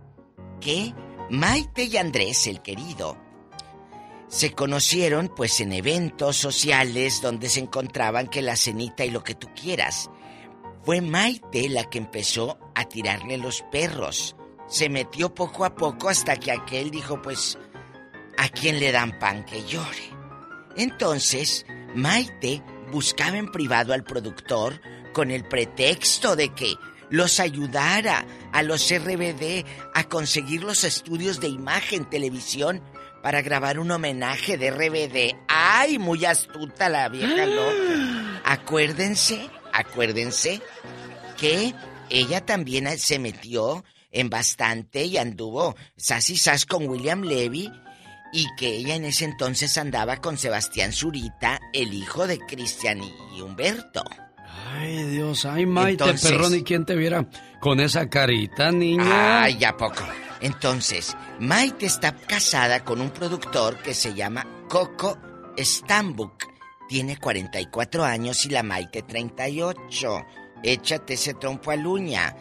que 0.61 0.95
Maite 1.29 1.85
y 1.85 1.97
Andrés, 1.99 2.47
el 2.47 2.63
querido, 2.63 3.19
se 4.29 4.53
conocieron 4.53 5.29
pues 5.29 5.61
en 5.61 5.73
eventos 5.73 6.37
sociales 6.37 7.21
donde 7.21 7.49
se 7.49 7.61
encontraban 7.61 8.29
que 8.29 8.43
la 8.43 8.57
cenita 8.57 9.05
y 9.05 9.11
lo 9.11 9.23
que 9.23 9.35
tú 9.35 9.49
quieras. 9.55 10.11
Fue 10.83 11.01
Maite 11.01 11.69
la 11.69 11.91
que 11.91 11.99
empezó 11.99 12.59
a 12.75 12.89
tirarle 12.89 13.39
los 13.39 13.63
perros. 13.73 14.36
Se 14.69 14.89
metió 14.89 15.35
poco 15.35 15.65
a 15.65 15.75
poco 15.75 16.09
hasta 16.09 16.37
que 16.37 16.53
aquel 16.53 16.91
dijo 16.91 17.23
pues, 17.23 17.59
¿a 18.37 18.49
quién 18.49 18.81
le 18.81 18.93
dan 18.93 19.19
pan 19.19 19.45
que 19.45 19.65
llore? 19.65 20.11
Entonces, 20.77 21.65
Maite 21.95 22.63
buscaba 22.91 23.37
en 23.37 23.51
privado 23.51 23.93
al 23.93 24.05
productor 24.05 24.81
con 25.13 25.31
el 25.31 25.45
pretexto 25.45 26.37
de 26.37 26.51
que 26.51 26.75
los 27.11 27.41
ayudara 27.41 28.27
a 28.53 28.63
los 28.63 28.91
RBD 28.91 29.65
a 29.95 30.05
conseguir 30.05 30.65
los 30.65 30.85
estudios 30.85 31.41
de 31.41 31.49
imagen, 31.49 32.05
televisión 32.05 32.83
para 33.23 33.43
grabar 33.43 33.79
un 33.79 33.91
homenaje 33.91 34.57
de 34.59 34.71
RBD. 34.71 35.37
¡Ay, 35.49 35.99
muy 35.99 36.25
astuta 36.25 36.89
la 36.89 37.09
vieja 37.09 37.47
loca! 37.47 38.43
Acuérdense, 38.45 39.49
acuérdense 39.73 40.61
que 41.37 41.75
ella 42.11 42.45
también 42.45 42.99
se 42.99 43.19
metió 43.19 43.85
en 44.11 44.31
bastante 44.31 45.05
y 45.05 45.17
anduvo 45.19 45.77
sas 45.97 46.27
sas 46.37 46.67
con 46.67 46.89
William 46.89 47.23
Levy 47.23 47.71
y 48.33 48.47
que 48.57 48.77
ella 48.77 48.95
en 48.95 49.05
ese 49.05 49.25
entonces 49.25 49.77
andaba 49.79 50.17
con 50.17 50.37
Sebastián 50.37 50.93
Zurita, 50.93 51.61
el 51.73 51.95
hijo 51.95 52.27
de 52.27 52.39
Cristian 52.39 53.01
y 53.35 53.41
Humberto. 53.41 54.03
Ay, 54.73 55.05
Dios, 55.05 55.45
ay, 55.45 55.67
Maite, 55.67 56.15
perrón, 56.15 56.55
¿y 56.55 56.63
quién 56.63 56.85
te 56.85 56.95
viera 56.95 57.27
con 57.61 57.81
esa 57.81 58.09
carita, 58.09 58.71
niña? 58.73 59.43
Ay, 59.43 59.59
ya 59.59 59.77
poco. 59.77 60.03
Entonces, 60.41 61.17
Maite 61.41 61.87
está 61.87 62.15
casada 62.15 62.85
con 62.85 63.01
un 63.01 63.11
productor 63.11 63.79
que 63.79 63.95
se 63.95 64.15
llama 64.15 64.47
Coco 64.69 65.19
Stambuk. 65.57 66.45
Tiene 66.89 67.17
44 67.17 68.05
años 68.05 68.45
y 68.45 68.51
la 68.51 68.63
Maite 68.63 69.03
38. 69.03 70.27
Échate 70.63 71.15
ese 71.15 71.35
trompo 71.35 71.71
a 71.71 71.77
luña. 71.77 72.37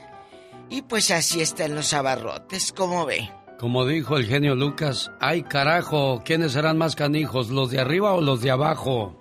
Y 0.69 0.81
pues 0.83 1.11
así 1.11 1.41
están 1.41 1.75
los 1.75 1.93
abarrotes, 1.93 2.71
¿cómo 2.73 3.05
ve? 3.05 3.29
Como 3.59 3.85
dijo 3.85 4.17
el 4.17 4.25
genio 4.25 4.55
Lucas, 4.55 5.11
ay 5.21 5.43
carajo, 5.43 6.21
¿quiénes 6.25 6.51
serán 6.53 6.77
más 6.77 6.95
canijos, 6.95 7.49
los 7.49 7.71
de 7.71 7.79
arriba 7.79 8.13
o 8.13 8.21
los 8.21 8.41
de 8.41 8.51
abajo? 8.51 9.17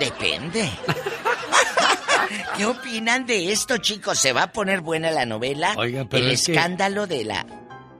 Depende. 0.00 0.68
¿Qué 2.56 2.66
opinan 2.66 3.26
de 3.26 3.52
esto, 3.52 3.78
chicos? 3.78 4.18
¿Se 4.18 4.32
va 4.32 4.44
a 4.44 4.52
poner 4.52 4.80
buena 4.80 5.10
la 5.10 5.24
novela? 5.26 5.74
Oiga, 5.76 6.06
pero 6.08 6.24
El 6.26 6.32
es 6.32 6.46
que- 6.46 6.52
escándalo 6.52 7.06
de 7.06 7.24
la 7.24 7.46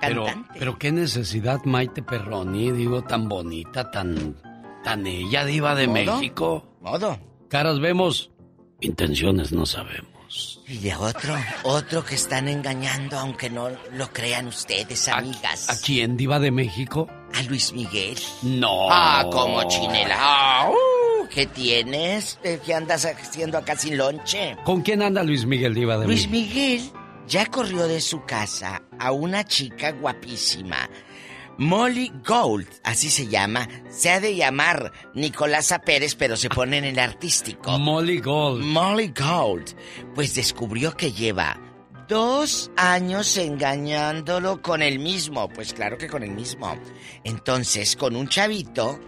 Pero, 0.00 0.24
cantante. 0.24 0.58
pero 0.58 0.78
qué 0.78 0.90
necesidad, 0.92 1.60
Maite 1.64 2.02
Perroni, 2.02 2.72
digo, 2.72 3.02
tan 3.02 3.28
bonita, 3.28 3.90
tan, 3.90 4.34
tan 4.82 5.06
ella, 5.06 5.44
diva 5.44 5.74
de 5.76 5.86
¿Modo? 5.86 6.16
México. 6.16 6.64
Modo. 6.80 7.18
Caras 7.48 7.78
vemos, 7.80 8.30
intenciones 8.80 9.52
no 9.52 9.64
sabemos. 9.66 10.07
Y 10.66 10.78
de 10.78 10.94
otro, 10.94 11.34
otro 11.62 12.04
que 12.04 12.14
están 12.14 12.48
engañando, 12.48 13.18
aunque 13.18 13.48
no 13.48 13.70
lo 13.92 14.12
crean 14.12 14.46
ustedes, 14.46 15.08
amigas. 15.08 15.70
¿A 15.70 15.80
quién, 15.80 16.16
diva 16.16 16.38
de 16.38 16.50
México? 16.50 17.08
A 17.34 17.42
Luis 17.42 17.72
Miguel. 17.72 18.18
No. 18.42 18.88
Ah, 18.90 19.24
como 19.32 19.66
chinela. 19.68 20.16
Ah, 20.18 20.70
uh, 20.70 21.28
¿Qué 21.28 21.46
tienes? 21.46 22.38
¿Qué 22.42 22.74
andas 22.74 23.06
haciendo 23.06 23.56
acá 23.56 23.76
sin 23.76 23.96
lonche? 23.96 24.56
¿Con 24.64 24.82
quién 24.82 25.02
anda 25.02 25.22
Luis 25.22 25.46
Miguel, 25.46 25.74
diva 25.74 25.96
de 25.96 26.06
Luis 26.06 26.28
México? 26.28 26.54
Miguel 26.54 26.92
ya 27.26 27.46
corrió 27.46 27.86
de 27.86 28.00
su 28.00 28.24
casa 28.24 28.82
a 28.98 29.12
una 29.12 29.44
chica 29.44 29.92
guapísima. 29.92 30.88
Molly 31.58 32.12
Gold, 32.26 32.68
así 32.84 33.10
se 33.10 33.26
llama. 33.26 33.68
Se 33.90 34.10
ha 34.10 34.20
de 34.20 34.36
llamar 34.36 34.92
Nicolasa 35.14 35.80
Pérez, 35.80 36.14
pero 36.14 36.36
se 36.36 36.48
pone 36.48 36.78
en 36.78 36.84
el 36.84 36.98
artístico. 36.98 37.78
Molly 37.78 38.20
Gold. 38.20 38.64
Molly 38.64 39.08
Gold. 39.18 39.74
Pues 40.14 40.34
descubrió 40.36 40.96
que 40.96 41.12
lleva 41.12 41.60
dos 42.08 42.70
años 42.76 43.36
engañándolo 43.36 44.62
con 44.62 44.82
el 44.82 44.98
mismo. 45.00 45.48
Pues 45.48 45.72
claro 45.74 45.98
que 45.98 46.06
con 46.08 46.22
el 46.22 46.30
mismo. 46.30 46.76
Entonces, 47.24 47.96
con 47.96 48.14
un 48.14 48.28
chavito 48.28 49.00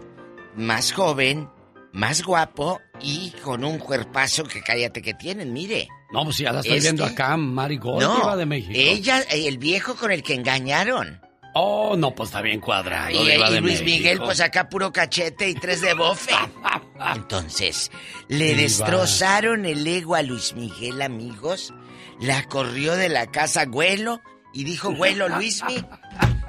más 0.57 0.91
joven, 0.91 1.47
más 1.93 2.21
guapo 2.21 2.81
y 3.01 3.31
con 3.43 3.63
un 3.63 3.77
cuerpazo 3.79 4.43
que 4.43 4.61
cállate 4.61 5.01
que 5.01 5.13
tienen, 5.13 5.53
mire. 5.53 5.87
No, 6.11 6.25
pues 6.25 6.37
ya 6.39 6.51
la 6.51 6.59
estoy 6.59 6.77
Es 6.77 6.83
viendo 6.83 7.05
que- 7.05 7.13
acá, 7.13 7.37
Mari 7.37 7.77
Gold, 7.77 8.01
No, 8.03 8.15
diva 8.17 8.35
de 8.35 8.45
México. 8.45 8.73
ella, 8.75 9.21
el 9.31 9.57
viejo 9.57 9.95
con 9.95 10.11
el 10.11 10.21
que 10.21 10.33
engañaron. 10.33 11.21
Oh, 11.53 11.95
no, 11.97 12.15
pues 12.15 12.29
está 12.29 12.41
bien 12.41 12.61
cuadrado, 12.61 13.11
Y, 13.11 13.29
y 13.29 13.37
Luis 13.37 13.61
México. 13.61 13.83
Miguel, 13.85 14.19
pues 14.19 14.39
acá 14.39 14.69
puro 14.69 14.93
cachete 14.93 15.49
y 15.49 15.53
tres 15.53 15.81
de 15.81 15.93
bofe. 15.93 16.31
Entonces, 17.15 17.91
le 18.27 18.55
destrozaron 18.55 19.65
el 19.65 19.85
ego 19.85 20.15
a 20.15 20.21
Luis 20.21 20.53
Miguel, 20.53 21.01
amigos. 21.01 21.73
La 22.19 22.43
corrió 22.43 22.95
de 22.95 23.09
la 23.09 23.27
casa 23.27 23.65
Güelo 23.65 24.21
y 24.53 24.63
dijo, 24.63 24.93
Güelo, 24.93 25.27
Luismi. 25.27 25.83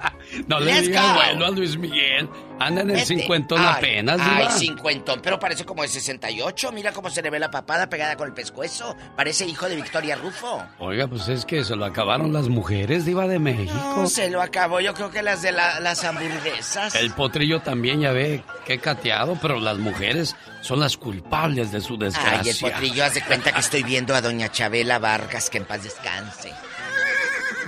No 0.49 0.59
le 0.61 0.67
Let's 0.73 0.87
digas 0.87 1.07
go. 1.09 1.15
bueno 1.15 1.45
a 1.47 1.51
Luis 1.51 1.77
Miguel. 1.77 2.29
Anda 2.59 2.83
en 2.83 2.91
el 2.91 2.97
vete". 2.97 3.07
cincuentón 3.07 3.59
Ay, 3.61 3.75
apenas, 3.77 4.21
Ay, 4.21 4.37
diva. 4.39 4.51
cincuentón, 4.53 5.21
pero 5.23 5.39
parece 5.39 5.65
como 5.65 5.83
de 5.83 5.89
68. 5.89 6.73
Mira 6.73 6.93
cómo 6.93 7.11
se 7.11 7.21
le 7.23 7.29
ve 7.31 7.39
la 7.39 7.51
papada 7.51 7.89
pegada 7.89 8.17
con 8.17 8.29
el 8.29 8.35
pescuezo. 8.35 8.97
Parece 9.17 9.47
hijo 9.47 9.69
de 9.69 9.77
Victoria 9.77 10.17
Rufo. 10.17 10.65
Oiga, 10.79 11.07
pues 11.09 11.29
es 11.29 11.45
que 11.45 11.65
se 11.65 11.77
lo 11.77 11.85
acabaron 11.85 12.33
las 12.33 12.49
mujeres, 12.49 13.05
diva 13.05 13.27
de 13.27 13.39
México. 13.39 13.73
No, 13.75 14.07
se 14.07 14.31
lo 14.31 14.41
acabó. 14.41 14.81
Yo 14.81 14.95
creo 14.95 15.11
que 15.11 15.23
las 15.23 15.43
de 15.43 15.53
la- 15.53 15.81
las 15.81 16.03
hamburguesas. 16.05 16.95
El 16.95 17.11
potrillo 17.13 17.61
también, 17.61 18.01
ya 18.01 18.13
ve, 18.13 18.43
qué 18.65 18.79
cateado, 18.79 19.37
pero 19.43 19.61
las 19.61 19.79
mujeres 19.79 20.35
son 20.63 20.81
las 20.81 20.97
culpables 20.97 21.73
de 21.73 21.81
su 21.81 21.97
desgracia. 21.99 22.41
Ay, 22.43 22.49
el 22.51 22.57
potrillo, 22.73 23.05
haz 23.05 23.15
de 23.15 23.23
cuenta 23.23 23.53
que 23.53 23.61
estoy 23.61 23.83
viendo 23.83 24.15
a 24.15 24.21
doña 24.21 24.51
Chabela 24.51 24.99
Vargas, 24.99 25.51
que 25.51 25.59
en 25.59 25.65
paz 25.65 25.83
descanse. 25.83 26.53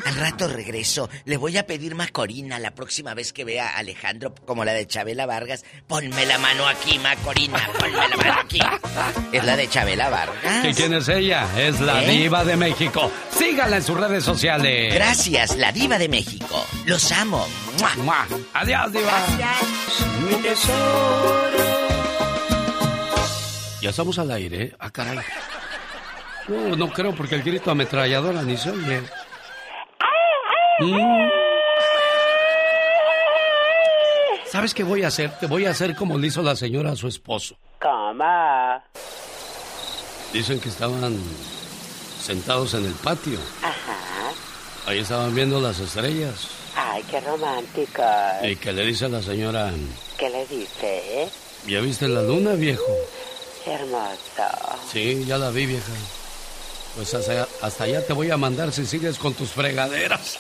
Al 0.05 0.15
rato 0.17 0.49
regreso. 0.49 1.09
Le 1.25 1.37
voy 1.37 1.57
a 1.57 1.67
pedir 1.67 1.95
Macorina 1.95 2.59
la 2.59 2.75
próxima 2.75 3.15
vez 3.15 3.33
que 3.33 3.45
vea 3.45 3.69
a 3.71 3.79
Alejandro 3.79 4.35
como 4.47 4.65
la 4.65 4.73
de 4.73 4.87
Chabela 4.87 5.27
Vargas. 5.27 5.65
Ponme 5.87 6.27
la 6.27 6.39
mano 6.39 6.67
aquí, 6.69 6.99
Macorina. 6.99 7.59
Ponme 7.79 7.91
la 7.93 8.17
mano 8.17 8.41
aquí. 8.41 8.61
Es 9.33 9.45
la 9.45 9.57
de 9.57 9.69
Chabela 9.69 10.11
Vargas. 10.11 10.65
¿Y 10.67 10.75
quién 10.75 10.93
es 10.95 11.09
ella? 11.09 11.47
Es 11.59 11.81
la 11.81 12.05
¿Eh? 12.05 12.09
diva 12.09 12.45
de 12.45 12.57
México. 12.57 13.11
Síganla 13.31 13.77
en 13.77 13.83
sus 13.83 13.99
redes 13.99 14.25
sociales. 14.25 14.93
Gracias, 14.95 15.57
la 15.57 15.73
diva 15.73 15.99
de 15.99 16.09
México. 16.09 16.65
Los 16.87 17.11
amo. 17.13 17.47
¡Mua! 17.79 17.95
¡Mua! 17.97 18.27
Adiós, 18.53 18.93
diva. 18.93 19.27
Mi 20.29 20.35
tesoro. 20.43 21.65
Ya 23.81 23.91
estamos 23.91 24.19
al 24.19 24.31
aire, 24.31 24.63
¿eh? 24.65 24.73
Ah, 24.79 24.91
caray. 24.91 25.19
No, 26.49 26.77
no 26.77 26.93
creo 26.93 27.15
porque 27.15 27.35
el 27.37 27.43
grito 27.43 27.71
ametralladora 27.71 28.43
ni 28.43 28.57
se 28.57 28.71
oye. 28.71 29.01
Mm. 30.81 31.29
¿Sabes 34.47 34.75
qué 34.75 34.85
voy 34.85 35.03
a 35.03 35.09
hacer? 35.09 35.31
Te 35.39 35.47
voy 35.47 35.67
a 35.67 35.71
hacer 35.71 35.95
como 35.97 36.19
le 36.19 36.29
hizo 36.29 36.43
la 36.43 36.57
señora 36.57 36.93
a 36.93 36.97
su 36.97 37.09
esposo. 37.09 37.57
¿Cómo? 37.81 38.83
Dicen 40.33 40.61
que 40.61 40.69
estaban 40.69 41.19
sentados 42.21 42.75
en 42.75 42.87
el 42.87 42.93
patio. 42.95 43.39
Ajá. 43.63 43.99
Ahí 44.87 44.99
estaban 44.99 45.35
viendo 45.35 45.61
las 45.61 45.79
estrellas. 45.81 46.49
Ay, 46.77 47.03
qué 47.11 47.21
romántico. 47.21 48.03
Y 48.43 48.57
que 48.57 48.73
le 48.73 48.85
dice 48.85 49.07
a 49.07 49.09
la 49.09 49.23
señora, 49.23 49.73
¿Qué 50.19 50.29
le 50.31 50.47
dice? 50.47 51.29
¿ya 51.67 51.81
viste 51.81 52.09
la 52.09 52.23
luna, 52.23 52.53
viejo? 52.53 52.93
Hermoso. 53.67 54.79
Sí, 54.91 55.25
ya 55.25 55.39
la 55.39 55.51
vi, 55.51 55.67
vieja. 55.67 55.93
Pues 56.95 57.13
hasta, 57.13 57.47
hasta 57.61 57.85
allá 57.85 58.07
te 58.07 58.13
voy 58.13 58.31
a 58.31 58.37
mandar 58.37 58.71
si 58.73 58.87
sigues 58.87 59.19
con 59.19 59.35
tus 59.35 59.51
fregaderas. 59.51 60.39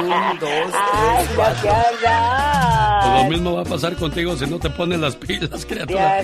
Un, 0.00 0.38
dos, 0.38 0.40
tres, 0.40 1.38
horror. 1.38 1.56
Pues 3.02 3.22
lo 3.22 3.24
mismo 3.30 3.54
va 3.54 3.62
a 3.62 3.64
pasar 3.64 3.94
contigo 3.96 4.36
si 4.36 4.46
no 4.46 4.58
te 4.58 4.70
pones 4.70 4.98
las 4.98 5.14
pilas, 5.14 5.64
criatura. 5.66 6.20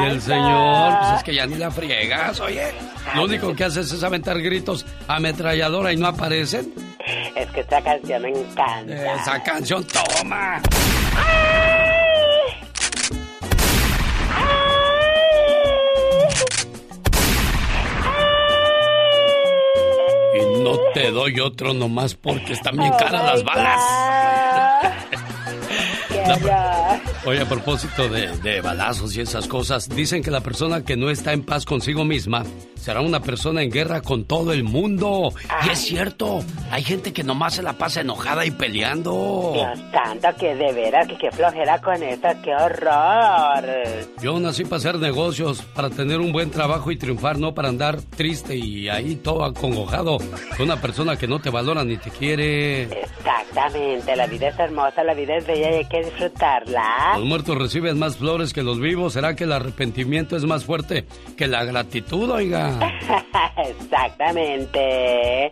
El 0.00 0.20
señor, 0.20 0.98
pues 0.98 1.12
es 1.18 1.22
que 1.24 1.34
ya 1.34 1.46
ni 1.46 1.56
la 1.56 1.70
friegas, 1.70 2.40
oye. 2.40 2.72
Lo 3.14 3.24
único 3.24 3.54
que 3.54 3.64
haces 3.64 3.92
es 3.92 4.02
aventar 4.02 4.40
gritos 4.40 4.86
ametralladora 5.06 5.92
y 5.92 5.96
no 5.96 6.08
aparecen. 6.08 6.72
Es 7.36 7.50
que 7.50 7.60
esta 7.60 7.82
canción 7.82 8.22
me 8.22 8.30
encanta. 8.30 9.14
Esa 9.14 9.42
canción, 9.42 9.86
toma. 9.86 10.62
Te 20.94 21.10
doy 21.10 21.40
otro 21.40 21.74
nomás 21.74 22.14
porque 22.14 22.52
están 22.52 22.76
bien 22.76 22.92
Oh, 22.92 22.96
caras 22.96 23.24
las 23.24 23.44
balas. 23.44 23.80
Oye, 27.26 27.40
a 27.40 27.48
propósito 27.48 28.08
de, 28.08 28.28
de 28.38 28.60
balazos 28.60 29.16
y 29.16 29.20
esas 29.20 29.48
cosas, 29.48 29.88
dicen 29.88 30.22
que 30.22 30.30
la 30.30 30.40
persona 30.40 30.84
que 30.84 30.96
no 30.96 31.10
está 31.10 31.32
en 31.32 31.42
paz 31.42 31.64
consigo 31.64 32.04
misma 32.04 32.44
será 32.84 33.00
una 33.00 33.20
persona 33.20 33.62
en 33.62 33.70
guerra 33.70 34.02
con 34.02 34.26
todo 34.26 34.52
el 34.52 34.62
mundo. 34.62 35.32
Y 35.64 35.70
es 35.70 35.78
cierto, 35.78 36.44
hay 36.70 36.82
gente 36.82 37.14
que 37.14 37.24
nomás 37.24 37.54
se 37.54 37.62
la 37.62 37.72
pasa 37.72 38.02
enojada 38.02 38.44
y 38.44 38.50
peleando. 38.50 39.52
Dios 39.54 39.78
santo, 39.90 40.28
que 40.38 40.54
de 40.54 40.70
veras, 40.74 41.08
que 41.08 41.16
qué 41.16 41.30
flojera 41.30 41.80
con 41.80 42.02
eso, 42.02 42.28
qué 42.42 42.54
horror. 42.54 43.64
Yo 44.20 44.38
nací 44.38 44.64
para 44.64 44.76
hacer 44.76 44.98
negocios, 44.98 45.62
para 45.74 45.88
tener 45.88 46.20
un 46.20 46.30
buen 46.30 46.50
trabajo 46.50 46.90
y 46.90 46.98
triunfar, 46.98 47.38
no 47.38 47.54
para 47.54 47.70
andar 47.70 48.02
triste 48.02 48.54
y 48.54 48.90
ahí 48.90 49.16
todo 49.16 49.46
acongojado 49.46 50.18
con 50.18 50.66
una 50.66 50.78
persona 50.78 51.16
que 51.16 51.26
no 51.26 51.38
te 51.38 51.48
valora 51.48 51.84
ni 51.84 51.96
te 51.96 52.10
quiere. 52.10 52.82
Exactamente, 52.82 54.14
la 54.14 54.26
vida 54.26 54.48
es 54.48 54.58
hermosa, 54.58 55.02
la 55.04 55.14
vida 55.14 55.36
es 55.36 55.46
bella 55.46 55.70
y 55.70 55.74
hay 55.76 55.84
que 55.86 56.04
disfrutarla. 56.04 57.14
Los 57.16 57.24
muertos 57.24 57.56
reciben 57.56 57.98
más 57.98 58.18
flores 58.18 58.52
que 58.52 58.62
los 58.62 58.78
vivos. 58.78 59.14
¿Será 59.14 59.34
que 59.34 59.44
el 59.44 59.52
arrepentimiento 59.52 60.36
es 60.36 60.44
más 60.44 60.66
fuerte 60.66 61.06
que 61.38 61.46
la 61.46 61.64
gratitud, 61.64 62.28
oiga? 62.30 62.73
Exactamente. 63.56 65.50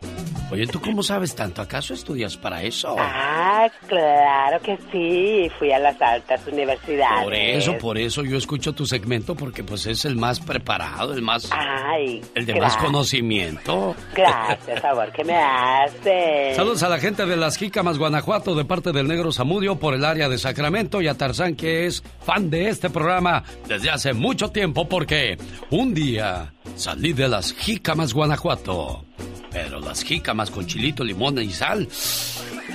Oye, 0.53 0.66
¿tú 0.66 0.83
cómo 0.83 1.03
sabes 1.03 1.35
tanto? 1.35 1.62
¿Acaso 1.62 1.95
estudias 1.95 2.37
para 2.37 2.62
eso? 2.62 2.95
Ah, 2.99 3.70
claro 3.87 4.61
que 4.61 4.77
sí, 4.93 5.51
fui 5.59 5.73
a 5.73 5.79
las 5.79 5.99
altas 6.03 6.47
universidades. 6.47 7.25
Por 7.25 7.35
eso, 7.35 7.79
por 7.79 7.97
eso 7.97 8.23
yo 8.23 8.37
escucho 8.37 8.75
tu 8.75 8.85
segmento 8.85 9.35
porque 9.35 9.64
pues 9.64 9.87
es 9.87 10.05
el 10.05 10.14
más 10.14 10.41
preparado, 10.41 11.14
el 11.14 11.23
más... 11.23 11.49
Ay, 11.51 12.20
el 12.35 12.45
de 12.45 12.61
más 12.61 12.77
conocimiento. 12.77 13.97
Gracias, 14.14 14.79
favor, 14.83 15.11
que 15.12 15.25
me 15.25 15.37
hace. 15.37 16.53
Saludos 16.55 16.83
a 16.83 16.91
la 16.91 16.99
gente 16.99 17.25
de 17.25 17.37
las 17.39 17.57
Jícamas, 17.57 17.97
Guanajuato, 17.97 18.55
de 18.55 18.66
parte 18.66 18.93
del 18.93 19.09
Negro 19.09 19.33
Zamudio 19.33 19.77
por 19.77 19.95
el 19.95 20.05
área 20.05 20.29
de 20.29 20.37
Sacramento 20.37 21.01
y 21.01 21.09
a 21.09 21.14
Tarzán, 21.14 21.57
que 21.57 21.87
es 21.87 22.03
fan 22.27 22.51
de 22.51 22.68
este 22.68 22.91
programa 22.91 23.43
desde 23.66 23.89
hace 23.89 24.12
mucho 24.12 24.51
tiempo, 24.51 24.87
porque 24.87 25.39
un 25.70 25.95
día 25.95 26.53
salí 26.77 27.11
de 27.12 27.28
las 27.28 27.52
Jícamas, 27.54 28.12
Guanajuato. 28.12 29.04
Pero 29.50 29.80
las 29.80 30.02
jícamas 30.02 30.50
con 30.50 30.66
chilito, 30.66 31.04
limón 31.04 31.38
y 31.38 31.50
sal 31.50 31.88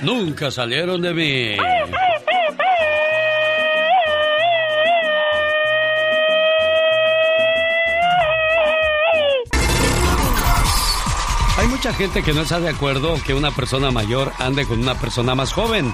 nunca 0.02 0.50
salieron 0.50 1.02
de 1.02 1.14
mí. 1.14 1.56
Hay 11.58 11.66
mucha 11.66 11.92
gente 11.92 12.22
que 12.22 12.32
no 12.32 12.42
está 12.42 12.60
de 12.60 12.68
acuerdo 12.68 13.16
que 13.26 13.34
una 13.34 13.50
persona 13.50 13.90
mayor 13.90 14.32
ande 14.38 14.64
con 14.64 14.78
una 14.78 14.94
persona 14.94 15.34
más 15.34 15.52
joven. 15.52 15.92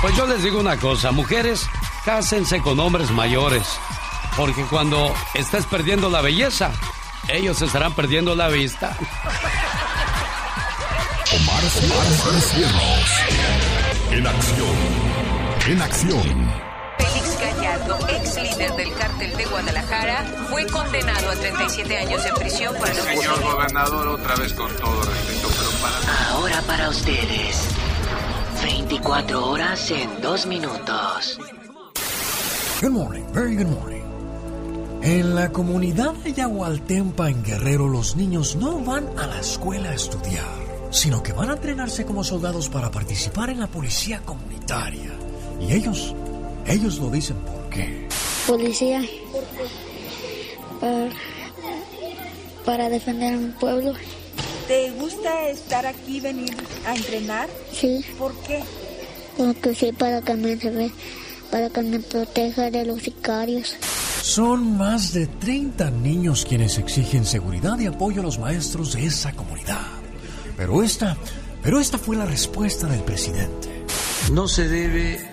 Pues 0.00 0.16
yo 0.16 0.26
les 0.26 0.42
digo 0.42 0.58
una 0.58 0.76
cosa, 0.78 1.12
mujeres, 1.12 1.68
cásense 2.04 2.60
con 2.60 2.80
hombres 2.80 3.12
mayores. 3.12 3.62
Porque 4.36 4.64
cuando 4.64 5.14
estés 5.34 5.66
perdiendo 5.66 6.10
la 6.10 6.22
belleza, 6.22 6.72
ellos 7.28 7.60
estarán 7.62 7.94
perdiendo 7.94 8.34
la 8.34 8.48
vista. 8.48 8.96
Omar, 11.34 11.62
Omar, 11.82 12.40
Cierros. 12.40 13.10
En 14.10 14.26
acción. 14.26 14.76
En 15.68 15.82
acción. 15.82 16.52
Félix 16.98 17.40
Gallardo, 17.40 17.98
ex 18.08 18.36
líder 18.36 18.72
del 18.72 18.92
cártel 18.94 19.36
de 19.36 19.44
Guadalajara, 19.46 20.24
fue 20.50 20.66
condenado 20.66 21.30
a 21.30 21.34
37 21.34 21.96
años 21.96 22.22
de 22.24 22.32
prisión 22.32 22.74
por 22.76 22.88
el 22.88 22.96
Señor 22.96 23.42
gobernador, 23.42 24.08
otra 24.08 24.36
vez 24.36 24.52
con 24.52 24.74
todo 24.76 25.02
respeto, 25.02 25.48
pero 25.48 25.70
para... 25.80 26.28
Ahora 26.30 26.60
para 26.62 26.88
ustedes. 26.90 27.68
24 28.62 29.46
horas 29.46 29.90
en 29.90 30.20
2 30.20 30.46
minutos. 30.46 31.38
Good 32.80 32.90
morning, 32.90 33.24
very 33.32 33.56
good 33.56 33.68
morning. 33.68 34.01
En 35.02 35.34
la 35.34 35.50
comunidad 35.52 36.12
de 36.14 36.32
Yagualtempa, 36.32 37.28
en 37.28 37.42
Guerrero, 37.42 37.88
los 37.88 38.14
niños 38.16 38.54
no 38.56 38.78
van 38.78 39.08
a 39.18 39.26
la 39.26 39.40
escuela 39.40 39.90
a 39.90 39.94
estudiar, 39.94 40.44
sino 40.90 41.22
que 41.22 41.32
van 41.32 41.50
a 41.50 41.54
entrenarse 41.54 42.04
como 42.04 42.22
soldados 42.22 42.68
para 42.68 42.90
participar 42.90 43.50
en 43.50 43.60
la 43.60 43.66
policía 43.66 44.20
comunitaria. 44.24 45.10
Y 45.60 45.72
ellos, 45.72 46.14
ellos 46.66 46.98
lo 46.98 47.10
dicen 47.10 47.36
por 47.38 47.68
qué. 47.68 48.08
Policía. 48.46 49.02
Para, 50.80 51.08
para 52.64 52.88
defender 52.88 53.34
a 53.34 53.36
mi 53.38 53.50
pueblo. 53.52 53.94
¿Te 54.68 54.92
gusta 54.92 55.48
estar 55.48 55.84
aquí, 55.84 56.20
venir 56.20 56.54
a 56.86 56.94
entrenar? 56.94 57.48
Sí. 57.72 58.04
¿Por 58.18 58.34
qué? 58.42 58.60
Porque 59.36 59.74
sí, 59.74 59.90
para 59.92 60.22
que 60.22 60.34
me, 60.34 60.56
se 60.56 60.70
ve- 60.70 60.92
para 61.50 61.68
que 61.70 61.82
me 61.82 61.98
proteja 61.98 62.70
de 62.70 62.84
los 62.86 63.02
sicarios. 63.02 63.74
Son 64.22 64.76
más 64.78 65.12
de 65.12 65.26
30 65.26 65.90
niños 65.90 66.44
quienes 66.48 66.78
exigen 66.78 67.26
seguridad 67.26 67.78
y 67.80 67.86
apoyo 67.86 68.20
a 68.20 68.24
los 68.24 68.38
maestros 68.38 68.92
de 68.92 69.06
esa 69.06 69.32
comunidad. 69.32 69.80
Pero 70.56 70.82
esta, 70.82 71.16
pero 71.62 71.80
esta 71.80 71.98
fue 71.98 72.16
la 72.16 72.24
respuesta 72.24 72.86
del 72.86 73.00
presidente. 73.02 73.84
No 74.32 74.46
se 74.46 74.68
debe 74.68 75.28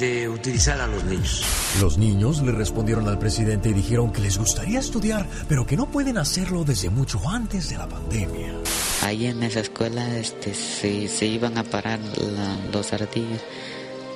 de 0.00 0.28
utilizar 0.28 0.80
a 0.80 0.88
los 0.88 1.04
niños. 1.04 1.44
Los 1.80 1.96
niños 1.96 2.42
le 2.42 2.50
respondieron 2.50 3.06
al 3.08 3.18
presidente 3.20 3.68
y 3.68 3.72
dijeron 3.72 4.12
que 4.12 4.20
les 4.20 4.36
gustaría 4.36 4.80
estudiar, 4.80 5.28
pero 5.48 5.64
que 5.64 5.76
no 5.76 5.86
pueden 5.86 6.18
hacerlo 6.18 6.64
desde 6.64 6.90
mucho 6.90 7.20
antes 7.28 7.70
de 7.70 7.78
la 7.78 7.88
pandemia. 7.88 8.52
Ahí 9.02 9.26
en 9.26 9.42
esa 9.44 9.60
escuela 9.60 10.16
este, 10.18 10.54
se, 10.54 11.06
se 11.08 11.26
iban 11.26 11.56
a 11.56 11.62
parar 11.62 12.00
la- 12.00 12.56
los 12.72 12.92
ardillos. 12.92 13.40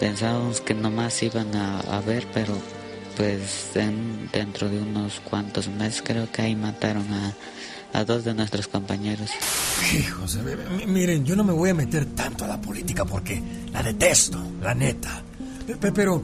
Pensábamos 0.00 0.60
que 0.60 0.74
nomás 0.74 1.22
iban 1.22 1.54
a, 1.54 1.78
a 1.80 2.00
ver, 2.00 2.26
pero 2.34 2.54
pues 3.18 3.70
en- 3.74 4.30
dentro 4.32 4.68
de 4.70 4.78
unos 4.80 5.20
cuantos 5.20 5.68
meses 5.68 6.02
creo 6.02 6.30
que 6.32 6.40
ahí 6.42 6.54
mataron 6.56 7.04
a, 7.12 7.34
a 7.92 8.04
dos 8.04 8.24
de 8.24 8.32
nuestros 8.32 8.68
compañeros. 8.68 9.30
Hijos, 9.92 10.38
miren, 10.86 11.24
yo 11.26 11.36
no 11.36 11.44
me 11.44 11.52
voy 11.52 11.70
a 11.70 11.74
meter 11.74 12.06
tanto 12.06 12.44
a 12.44 12.48
la 12.48 12.60
política 12.60 13.04
porque 13.04 13.42
la 13.72 13.82
detesto, 13.82 14.40
la 14.62 14.74
neta. 14.74 15.22
Pe- 15.66 15.76
pe- 15.76 15.92
Pero 15.92 16.22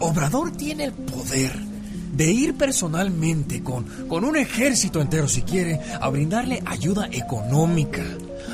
Obrador 0.00 0.50
tiene 0.56 0.84
el 0.86 0.92
poder 0.92 1.52
de 2.12 2.30
ir 2.30 2.54
personalmente 2.54 3.62
con, 3.62 3.84
con 4.08 4.24
un 4.24 4.36
ejército 4.36 5.00
entero, 5.00 5.28
si 5.28 5.42
quiere, 5.42 5.78
a 6.00 6.08
brindarle 6.08 6.62
ayuda 6.66 7.08
económica, 7.12 8.02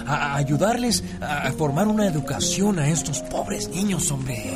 a, 0.08 0.36
ayudarles 0.36 1.04
a, 1.20 1.50
formar 1.52 1.88
una 1.88 2.06
educación 2.06 2.78
a 2.78 2.88
estos 2.88 3.20
pobres 3.20 3.68
niños, 3.68 4.10
hombre. 4.10 4.50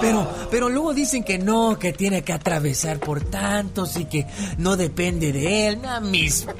Pero, 0.00 0.28
pero 0.50 0.68
luego 0.68 0.94
dicen 0.94 1.24
que 1.24 1.38
no, 1.38 1.78
que 1.78 1.92
tiene 1.92 2.22
que 2.22 2.32
atravesar 2.32 2.98
por 2.98 3.24
tantos 3.24 3.96
y 3.96 4.04
que 4.04 4.26
no 4.58 4.76
depende 4.76 5.32
de 5.32 5.68
él, 5.68 5.82
nada 5.82 6.00
mismo. 6.00 6.52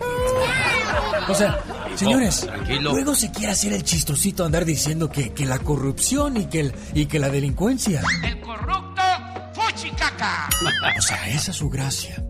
O 1.28 1.34
sea, 1.34 1.60
señores, 1.94 2.48
luego 2.80 3.14
se 3.14 3.30
quiere 3.30 3.52
hacer 3.52 3.72
el 3.72 3.84
chistosito 3.84 4.44
andar 4.44 4.64
diciendo 4.64 5.10
que, 5.10 5.32
que 5.32 5.46
la 5.46 5.58
corrupción 5.58 6.36
y 6.36 6.46
que, 6.46 6.60
el, 6.60 6.74
y 6.94 7.06
que 7.06 7.18
la 7.18 7.28
delincuencia. 7.28 8.02
El 8.24 8.40
corrupto 8.40 9.02
Fuchicaca. 9.54 10.48
O 10.98 11.02
sea, 11.02 11.28
esa 11.28 11.50
es 11.50 11.56
su 11.56 11.68
gracia. 11.68 12.24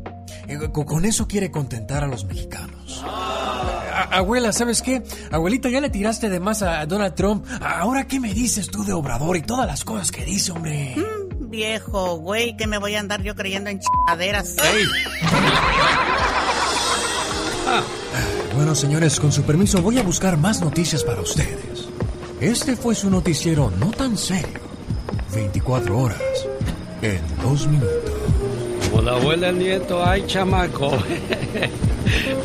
Eh, 0.52 0.70
Con, 0.72 1.04
eso 1.04 1.26
quiere 1.28 1.50
contentar 1.50 2.04
a 2.04 2.06
los 2.06 2.24
mexicanos. 2.24 3.02
A- 3.04 4.08
abuela, 4.18 4.52
¿sabes 4.52 4.82
qué? 4.82 5.02
Abuelita, 5.30 5.68
ya 5.68 5.80
le 5.80 5.90
tiraste 5.90 6.28
de 6.28 6.40
más 6.40 6.62
a 6.62 6.84
Donald 6.86 7.14
Trump. 7.14 7.46
Ahora, 7.60 8.06
¿qué 8.06 8.18
me 8.20 8.32
dices 8.34 8.68
tú 8.68 8.84
de 8.84 8.92
Obrador 8.92 9.36
y 9.36 9.42
todas 9.42 9.66
las 9.66 9.84
cosas 9.84 10.10
que 10.10 10.24
dice, 10.24 10.52
hombre? 10.52 10.94
Viejo, 11.38 12.16
güey, 12.16 12.56
que 12.56 12.66
me 12.66 12.78
voy 12.78 12.94
a 12.94 13.00
andar 13.00 13.22
yo 13.22 13.34
creyendo 13.34 13.70
en 13.70 13.80
chingaderas. 13.80 14.56
Bueno, 18.54 18.74
señores, 18.74 19.18
con 19.18 19.32
su 19.32 19.42
permiso 19.42 19.80
voy 19.82 19.98
a 19.98 20.02
buscar 20.02 20.36
más 20.36 20.60
noticias 20.60 21.02
para 21.04 21.20
ustedes. 21.20 21.88
Este 22.40 22.76
fue 22.76 22.94
su 22.94 23.08
noticiero 23.10 23.70
no 23.78 23.90
tan 23.90 24.16
serio. 24.18 24.60
24 25.34 25.98
horas 25.98 26.20
en 27.00 27.20
dos 27.42 27.66
minutos. 27.66 28.11
Como 28.90 29.02
la 29.02 29.12
abuela 29.12 29.48
el 29.48 29.58
nieto, 29.58 30.04
ay 30.04 30.24
chamaco. 30.26 30.90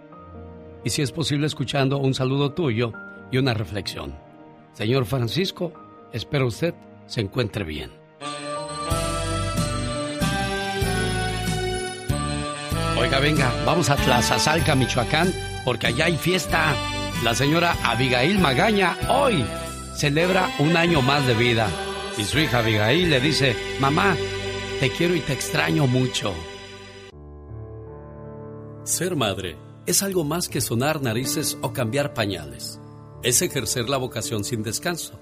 Y 0.85 0.90
si 0.90 1.03
es 1.03 1.11
posible 1.11 1.49
escuchando 1.49 1.99
un 1.99 2.15
saludo 2.15 2.53
tuyo 2.53 2.93
y 3.32 3.39
una 3.39 3.55
reflexión. 3.55 4.15
Señor 4.73 5.05
Francisco, 5.05 5.73
espero 6.12 6.47
usted 6.47 6.74
se 7.06 7.20
encuentre 7.20 7.64
bien. 7.64 7.90
Oiga, 12.98 13.18
venga, 13.18 13.52
vamos 13.66 13.90
a 13.90 13.97
Tlazazalca, 13.97 14.74
Michoacán, 14.74 15.32
porque 15.64 15.89
allá 15.89 16.06
hay 16.06 16.16
fiesta. 16.16 16.74
La 17.24 17.34
señora 17.34 17.76
Abigail 17.82 18.39
Magaña 18.39 18.97
hoy 19.09 19.44
celebra 19.97 20.48
un 20.59 20.76
año 20.76 21.02
más 21.02 21.26
de 21.26 21.34
vida. 21.34 21.68
Y 22.16 22.24
su 22.24 22.39
hija 22.39 22.59
Abigail 22.59 23.10
le 23.10 23.20
dice, 23.20 23.56
mamá, 23.80 24.16
te 24.80 24.90
quiero 24.90 25.14
y 25.14 25.20
te 25.20 25.32
extraño 25.32 25.86
mucho. 25.86 26.32
Ser 28.84 29.16
madre 29.16 29.56
es 29.86 30.02
algo 30.02 30.24
más 30.24 30.48
que 30.48 30.60
sonar 30.60 31.02
narices 31.02 31.59
o 31.62 31.72
cambiar 31.72 32.14
pañales. 32.14 32.80
Es 33.22 33.43
ejercer 33.43 33.89
la 33.89 33.97
vocación 33.97 34.44
sin 34.44 34.62
descanso 34.62 35.22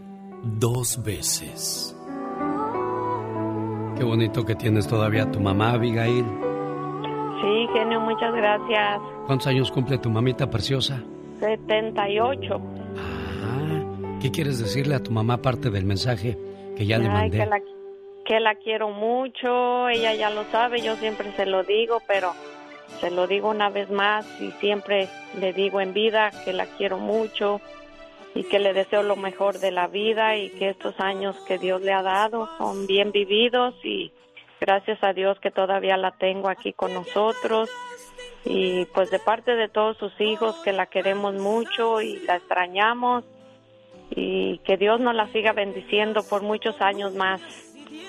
dos 0.43 1.03
veces. 1.03 1.95
Qué 3.97 4.03
bonito 4.03 4.43
que 4.43 4.55
tienes 4.55 4.87
todavía 4.87 5.29
tu 5.29 5.39
mamá, 5.39 5.73
Abigail. 5.73 6.25
Sí, 7.41 7.67
genio, 7.73 7.99
muchas 8.01 8.33
gracias. 8.33 8.99
¿Cuántos 9.25 9.47
años 9.47 9.71
cumple 9.71 9.97
tu 9.97 10.09
mamita 10.09 10.49
preciosa? 10.49 11.03
78. 11.39 12.61
Ah, 12.97 14.19
¿qué 14.21 14.31
quieres 14.31 14.59
decirle 14.59 14.95
a 14.95 15.03
tu 15.03 15.11
mamá 15.11 15.35
aparte 15.35 15.69
del 15.69 15.85
mensaje 15.85 16.37
que 16.75 16.85
ya 16.85 16.97
le 16.97 17.09
mandé? 17.09 17.37
Que 17.37 17.45
la, 17.45 17.59
que 18.25 18.39
la 18.39 18.55
quiero 18.55 18.89
mucho, 18.89 19.89
ella 19.89 20.13
ya 20.13 20.29
lo 20.29 20.43
sabe, 20.45 20.81
yo 20.81 20.95
siempre 20.95 21.31
se 21.35 21.45
lo 21.45 21.63
digo, 21.63 21.99
pero 22.07 22.33
se 22.99 23.09
lo 23.09 23.27
digo 23.27 23.49
una 23.49 23.69
vez 23.69 23.89
más 23.89 24.25
y 24.39 24.51
siempre 24.59 25.07
le 25.39 25.53
digo 25.53 25.81
en 25.81 25.93
vida 25.93 26.31
que 26.45 26.53
la 26.53 26.65
quiero 26.65 26.97
mucho 26.97 27.61
y 28.33 28.43
que 28.43 28.59
le 28.59 28.73
deseo 28.73 29.03
lo 29.03 29.15
mejor 29.15 29.59
de 29.59 29.71
la 29.71 29.87
vida 29.87 30.37
y 30.37 30.49
que 30.51 30.69
estos 30.69 30.99
años 30.99 31.35
que 31.47 31.57
Dios 31.57 31.81
le 31.81 31.93
ha 31.93 32.01
dado 32.01 32.49
son 32.57 32.87
bien 32.87 33.11
vividos 33.11 33.75
y 33.83 34.11
gracias 34.59 35.03
a 35.03 35.13
Dios 35.13 35.39
que 35.39 35.51
todavía 35.51 35.97
la 35.97 36.11
tengo 36.11 36.49
aquí 36.49 36.73
con 36.73 36.93
nosotros 36.93 37.69
y 38.45 38.85
pues 38.85 39.11
de 39.11 39.19
parte 39.19 39.55
de 39.55 39.69
todos 39.69 39.97
sus 39.97 40.13
hijos 40.19 40.55
que 40.63 40.71
la 40.71 40.85
queremos 40.85 41.35
mucho 41.35 42.01
y 42.01 42.19
la 42.19 42.37
extrañamos 42.37 43.23
y 44.11 44.59
que 44.59 44.77
Dios 44.77 44.99
nos 44.99 45.15
la 45.15 45.27
siga 45.31 45.53
bendiciendo 45.53 46.23
por 46.23 46.41
muchos 46.41 46.79
años 46.81 47.13
más. 47.13 47.41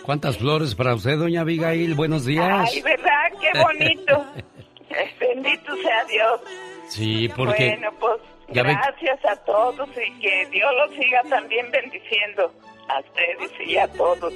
¿Cuántas 0.05 0.39
flores 0.39 0.75
para 0.75 0.95
usted, 0.95 1.19
doña 1.19 1.43
Abigail? 1.43 1.95
Buenos 1.95 2.25
días. 2.25 2.71
Ay, 2.73 2.83
¿verdad? 2.83 3.33
Qué 3.41 3.59
bonito. 3.59 4.25
Bendito 5.21 5.77
sea 5.77 6.05
Dios. 6.05 6.41
Sí, 6.89 7.29
porque... 7.37 7.69
Bueno, 7.69 7.91
pues 7.99 8.21
Gracias 8.53 9.25
a 9.25 9.37
todos 9.45 9.89
y 9.91 10.21
que 10.21 10.47
Dios 10.51 10.71
los 10.77 10.97
siga 10.97 11.23
también 11.29 11.71
bendiciendo 11.71 12.53
a 12.89 13.01
ustedes 13.01 13.69
y 13.69 13.77
a 13.77 13.89
todos, 13.89 14.33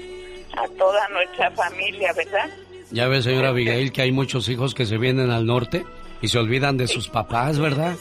a 0.56 0.68
toda 0.78 1.08
nuestra 1.08 1.50
familia, 1.52 2.12
¿verdad? 2.14 2.48
Ya 2.90 3.08
ve, 3.08 3.22
señora 3.22 3.48
Abigail, 3.48 3.92
que 3.92 4.02
hay 4.02 4.12
muchos 4.12 4.48
hijos 4.48 4.74
que 4.74 4.86
se 4.86 4.96
vienen 4.96 5.30
al 5.30 5.44
norte 5.44 5.84
y 6.22 6.28
se 6.28 6.38
olvidan 6.38 6.76
de 6.76 6.86
sus 6.86 7.08
papás, 7.08 7.58
¿verdad? 7.58 7.94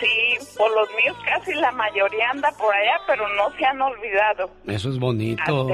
Sí, 0.00 0.46
por 0.56 0.70
los 0.74 0.88
míos 0.94 1.16
casi 1.24 1.52
la 1.54 1.70
mayoría 1.72 2.30
anda 2.30 2.50
por 2.58 2.74
allá, 2.74 2.96
pero 3.06 3.28
no 3.36 3.56
se 3.56 3.64
han 3.64 3.80
olvidado. 3.80 4.50
Eso 4.66 4.88
es 4.88 4.98
bonito. 4.98 5.68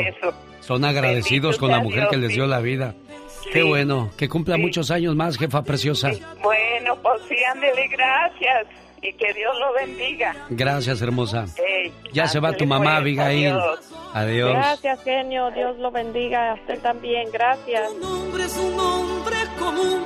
Son 0.61 0.85
agradecidos 0.85 1.59
con 1.59 1.71
la 1.71 1.81
mujer 1.81 2.09
que 2.11 2.17
les 2.17 2.31
dio 2.31 2.47
la 2.47 2.61
vida. 2.61 2.95
Qué 3.53 3.63
bueno, 3.63 4.11
que 4.19 4.29
cumpla 4.29 4.59
muchos 4.59 4.91
años 4.91 5.17
más, 5.17 5.39
jefa 5.39 5.63
preciosa. 5.63 6.11
Bueno, 6.43 6.97
pues 7.03 7.23
sí, 7.29 7.37
ándele, 7.45 7.89
gracias 7.89 8.67
y 9.03 9.13
que 9.15 9.33
Dios 9.33 9.53
lo 9.59 9.73
bendiga. 9.75 10.35
Gracias, 10.51 11.01
hermosa. 11.03 11.47
ya 12.13 12.27
se 12.27 12.41
va 12.41 12.53
tu 12.53 12.67
mamá, 12.67 12.85
pues, 12.85 12.97
Abigail. 12.97 13.59
Adiós. 14.13 14.53
Gracias, 14.53 15.03
genio. 15.05 15.51
Dios 15.53 15.79
lo 15.79 15.91
bendiga. 15.91 16.53
A 16.53 16.55
usted 16.55 16.79
también. 16.81 17.29
Gracias. 17.33 17.91
es 18.39 18.57
un 18.57 18.79
hombre 18.79 19.37
común. 19.59 20.05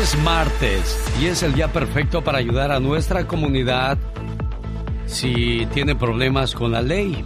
Es 0.00 0.16
martes 0.18 1.12
y 1.20 1.26
es 1.26 1.42
el 1.42 1.54
día 1.54 1.68
perfecto 1.68 2.22
para 2.22 2.38
ayudar 2.38 2.70
a 2.70 2.78
nuestra 2.78 3.26
comunidad 3.26 3.98
si 5.06 5.66
tiene 5.66 5.94
problemas 5.94 6.54
con 6.54 6.72
la 6.72 6.80
ley. 6.80 7.22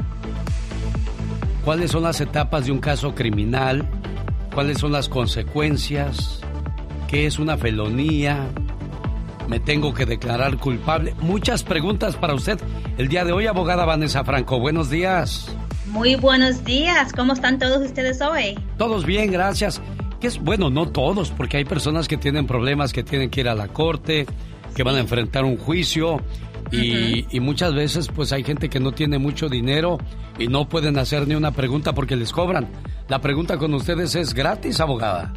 ¿Cuáles 1.65 1.91
son 1.91 2.05
las 2.05 2.21
etapas 2.21 2.67
de 2.67 2.73
un 2.73 2.79
caso 2.79 3.15
criminal? 3.15 3.87
¿Cuáles 4.55 4.79
son 4.79 4.93
las 4.93 5.09
consecuencias? 5.09 6.41
¿Qué 7.09 7.25
es 7.25 7.39
una 7.39 7.57
felonía? 7.57 8.51
¿Me 9.49 9.59
tengo 9.59 9.95
que 9.95 10.05
declarar 10.05 10.59
culpable? 10.59 11.15
Muchas 11.23 11.63
preguntas 11.63 12.17
para 12.17 12.35
usted 12.35 12.61
el 12.99 13.09
día 13.09 13.25
de 13.25 13.33
hoy, 13.33 13.47
abogada 13.47 13.87
Vanessa 13.87 14.25
Franco. 14.25 14.61
Buenos 14.61 14.91
días. 14.91 15.51
Muy 15.87 16.17
buenos 16.17 16.63
días. 16.65 17.15
¿Cómo 17.15 17.33
están 17.33 17.59
todos 17.59 17.83
ustedes 17.83 18.21
hoy? 18.21 18.59
Todos 18.77 19.07
bien, 19.07 19.33
gracias. 19.33 19.81
¿Qué 20.21 20.27
es 20.27 20.39
bueno, 20.39 20.69
no 20.69 20.91
todos, 20.91 21.31
porque 21.31 21.57
hay 21.57 21.65
personas 21.65 22.09
que 22.09 22.19
tienen 22.19 22.47
problemas, 22.47 22.93
que 22.93 23.03
tienen 23.03 23.31
que 23.31 23.41
ir 23.41 23.49
a 23.49 23.55
la 23.55 23.69
corte, 23.69 24.27
que 24.75 24.83
van 24.83 24.97
a 24.97 25.01
enfrentar 25.01 25.45
un 25.45 25.57
juicio 25.57 26.21
y, 26.71 27.25
y, 27.35 27.41
muchas 27.41 27.73
veces 27.75 28.09
pues 28.09 28.33
hay 28.33 28.45
gente 28.45 28.69
que 28.69 28.81
no 28.81 28.93
tiene 28.93 29.17
mucho 29.17 29.49
dinero 29.49 29.97
y 30.39 30.49
no 30.49 30.69
pueden 30.69 30.99
hacer 30.99 31.27
ni 31.27 31.35
una 31.35 31.53
pregunta 31.53 31.95
porque 31.95 32.17
les 32.17 32.33
cobran. 32.33 32.69
La 33.09 33.23
pregunta 33.23 33.57
con 33.57 33.73
ustedes 33.73 34.15
es 34.15 34.35
gratis, 34.35 34.79
abogada 34.81 35.33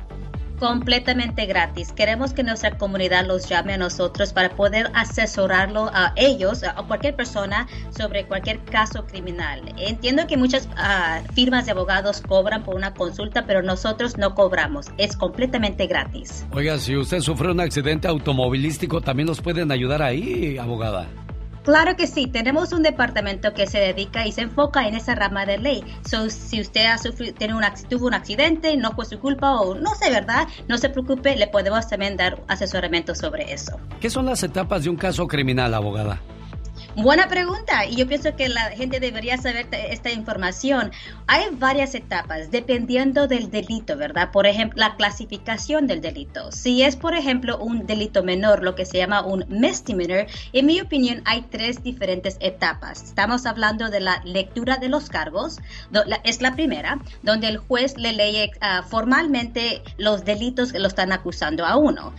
completamente 0.62 1.48
gratis. 1.48 1.92
Queremos 1.92 2.34
que 2.34 2.44
nuestra 2.44 2.78
comunidad 2.78 3.26
los 3.26 3.50
llame 3.50 3.74
a 3.74 3.78
nosotros 3.80 4.32
para 4.32 4.56
poder 4.56 4.92
asesorarlo 4.94 5.90
a 5.92 6.14
ellos, 6.16 6.64
a 6.64 6.76
cualquier 6.84 7.16
persona, 7.16 7.68
sobre 7.90 8.28
cualquier 8.28 8.60
caso 8.60 9.08
criminal. 9.08 9.74
Entiendo 9.80 10.28
que 10.28 10.38
muchas 10.38 10.70
ah, 10.78 11.24
firmas 11.34 11.66
de 11.66 11.72
abogados 11.72 12.22
cobran 12.22 12.64
por 12.64 12.76
una 12.76 12.94
consulta, 12.94 13.48
pero 13.48 13.64
nosotros 13.64 14.20
no 14.20 14.36
cobramos. 14.36 14.86
Es 15.00 15.18
completamente 15.18 15.88
gratis. 15.88 16.46
Oiga, 16.52 16.78
si 16.78 16.96
usted 16.96 17.22
sufre 17.22 17.50
un 17.50 17.60
accidente 17.60 18.08
automovilístico, 18.08 19.02
también 19.02 19.26
nos 19.26 19.42
pueden 19.42 19.72
ayudar 19.72 20.04
ahí, 20.04 20.60
abogada. 20.60 21.08
Claro 21.64 21.96
que 21.96 22.08
sí, 22.08 22.28
tenemos 22.28 22.74
un 22.74 22.82
departamento 22.82 23.54
que 23.54 23.68
se 23.68 23.80
dedica 23.80 24.26
y 24.26 24.32
se 24.32 24.42
enfoca 24.42 24.88
en 24.88 24.96
esa 24.96 25.14
rama 25.14 25.46
de 25.46 25.60
ley. 25.60 25.84
So, 26.10 26.30
si 26.30 26.60
usted 26.60 26.88
ha 26.88 26.98
sufrido, 26.98 27.36
tiene 27.36 27.54
tuvo 27.88 28.08
un 28.08 28.14
accidente, 28.16 28.76
no 28.78 28.92
fue 28.94 29.06
su 29.06 29.20
culpa 29.20 29.60
o 29.60 29.76
no 29.76 29.94
sé, 29.96 30.10
¿verdad? 30.10 30.48
No 30.68 30.78
se 30.78 30.90
preocupe, 30.90 31.36
le 31.36 31.48
podemos 31.48 31.88
también 31.88 32.18
dar 32.18 32.42
asesoramiento 32.48 33.14
sobre 33.14 33.54
eso. 33.54 33.80
¿Qué 34.00 34.10
son 34.10 34.26
las 34.26 34.42
etapas 34.42 34.84
de 34.84 34.90
un 34.90 34.96
caso 34.96 35.28
criminal, 35.28 35.74
abogada? 35.74 36.20
Buena 36.98 37.30
pregunta 37.30 37.86
y 37.86 37.96
yo 37.96 38.06
pienso 38.06 38.36
que 38.36 38.50
la 38.50 38.72
gente 38.72 39.00
debería 39.00 39.38
saber 39.38 39.66
esta 39.72 40.12
información. 40.12 40.92
Hay 41.26 41.46
varias 41.54 41.96
etapas 41.96 42.52
dependiendo 42.52 43.30
del 43.30 43.50
delito, 43.50 43.96
¿verdad? 43.96 44.32
Por 44.32 44.46
ejemplo, 44.46 44.78
la 44.78 44.98
clasificación 44.98 45.88
del 45.88 46.02
delito. 46.02 46.52
Si 46.52 46.84
es, 46.84 46.98
por 46.98 47.16
ejemplo, 47.16 47.58
un 47.60 47.86
delito 47.86 48.24
menor, 48.24 48.62
lo 48.62 48.76
que 48.76 48.86
se 48.86 48.98
llama 48.98 49.26
un 49.26 49.46
misdemeanor, 49.48 50.28
en 50.52 50.66
mi 50.66 50.82
opinión 50.82 51.22
hay 51.24 51.44
tres 51.44 51.82
diferentes 51.82 52.36
etapas. 52.42 53.04
Estamos 53.04 53.46
hablando 53.46 53.90
de 53.90 54.02
la 54.02 54.22
lectura 54.26 54.76
de 54.76 54.90
los 54.90 55.08
cargos, 55.08 55.60
es 56.26 56.42
la 56.42 56.56
primera, 56.56 57.00
donde 57.24 57.48
el 57.48 57.58
juez 57.58 57.96
le 57.98 58.12
lee 58.12 58.52
ah, 58.60 58.84
formalmente 58.84 59.82
los 59.98 60.26
delitos 60.26 60.74
que 60.74 60.80
lo 60.80 60.90
están 60.90 61.14
acusando 61.14 61.66
a 61.66 61.78
uno. 61.78 62.14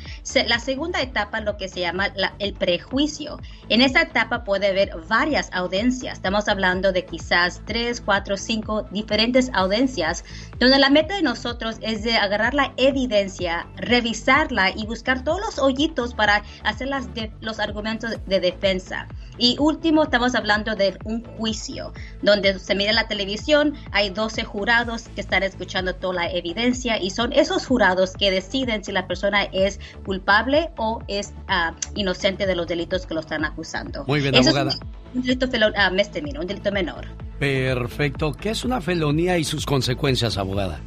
la 0.46 0.58
segunda 0.58 1.02
etapa, 1.02 1.42
lo 1.42 1.58
que 1.58 1.68
se 1.68 1.80
llama 1.80 2.06
el 2.38 2.54
prejuicio. 2.54 3.38
En 3.68 3.82
esa 3.82 4.00
etapa 4.00 4.44
puede 4.44 4.61
haber 4.68 4.90
varias 5.08 5.50
audiencias. 5.52 6.14
Estamos 6.14 6.48
hablando 6.48 6.92
de 6.92 7.04
quizás 7.04 7.62
tres, 7.66 8.00
cuatro, 8.00 8.36
cinco 8.36 8.82
diferentes 8.90 9.50
audiencias, 9.54 10.24
donde 10.58 10.78
la 10.78 10.90
meta 10.90 11.14
de 11.14 11.22
nosotros 11.22 11.76
es 11.80 12.02
de 12.02 12.16
agarrar 12.16 12.54
la 12.54 12.72
evidencia, 12.76 13.66
revisarla 13.76 14.70
y 14.70 14.86
buscar 14.86 15.24
todos 15.24 15.40
los 15.40 15.58
hoyitos 15.58 16.14
para 16.14 16.42
hacer 16.64 16.88
las 16.88 17.08
los 17.40 17.58
argumentos 17.58 18.12
de 18.26 18.40
defensa. 18.40 19.08
Y 19.38 19.56
último, 19.58 20.04
estamos 20.04 20.34
hablando 20.34 20.74
de 20.74 20.96
un 21.04 21.24
juicio, 21.24 21.92
donde 22.22 22.58
se 22.58 22.74
mira 22.74 22.92
la 22.92 23.08
televisión, 23.08 23.74
hay 23.90 24.10
12 24.10 24.44
jurados 24.44 25.04
que 25.14 25.20
están 25.20 25.42
escuchando 25.42 25.94
toda 25.94 26.14
la 26.14 26.30
evidencia 26.30 27.00
y 27.00 27.10
son 27.10 27.32
esos 27.32 27.66
jurados 27.66 28.12
que 28.12 28.30
deciden 28.30 28.84
si 28.84 28.92
la 28.92 29.06
persona 29.06 29.44
es 29.44 29.80
culpable 30.04 30.70
o 30.76 31.02
es 31.08 31.32
ah, 31.48 31.74
inocente 31.94 32.46
de 32.46 32.54
los 32.54 32.66
delitos 32.66 33.06
que 33.06 33.14
lo 33.14 33.20
están 33.20 33.44
acusando. 33.44 34.04
Muy 34.06 34.20
bien, 34.20 34.34
abogada. 34.34 34.74
un, 35.14 35.22
delito 35.22 35.46
uh, 35.46 36.40
un 36.40 36.46
delito 36.46 36.72
menor. 36.72 37.06
Perfecto. 37.38 38.32
¿Qué 38.32 38.50
es 38.50 38.64
una 38.64 38.80
felonía 38.80 39.38
y 39.38 39.44
sus 39.44 39.66
consecuencias, 39.66 40.36
abogada? 40.36 40.80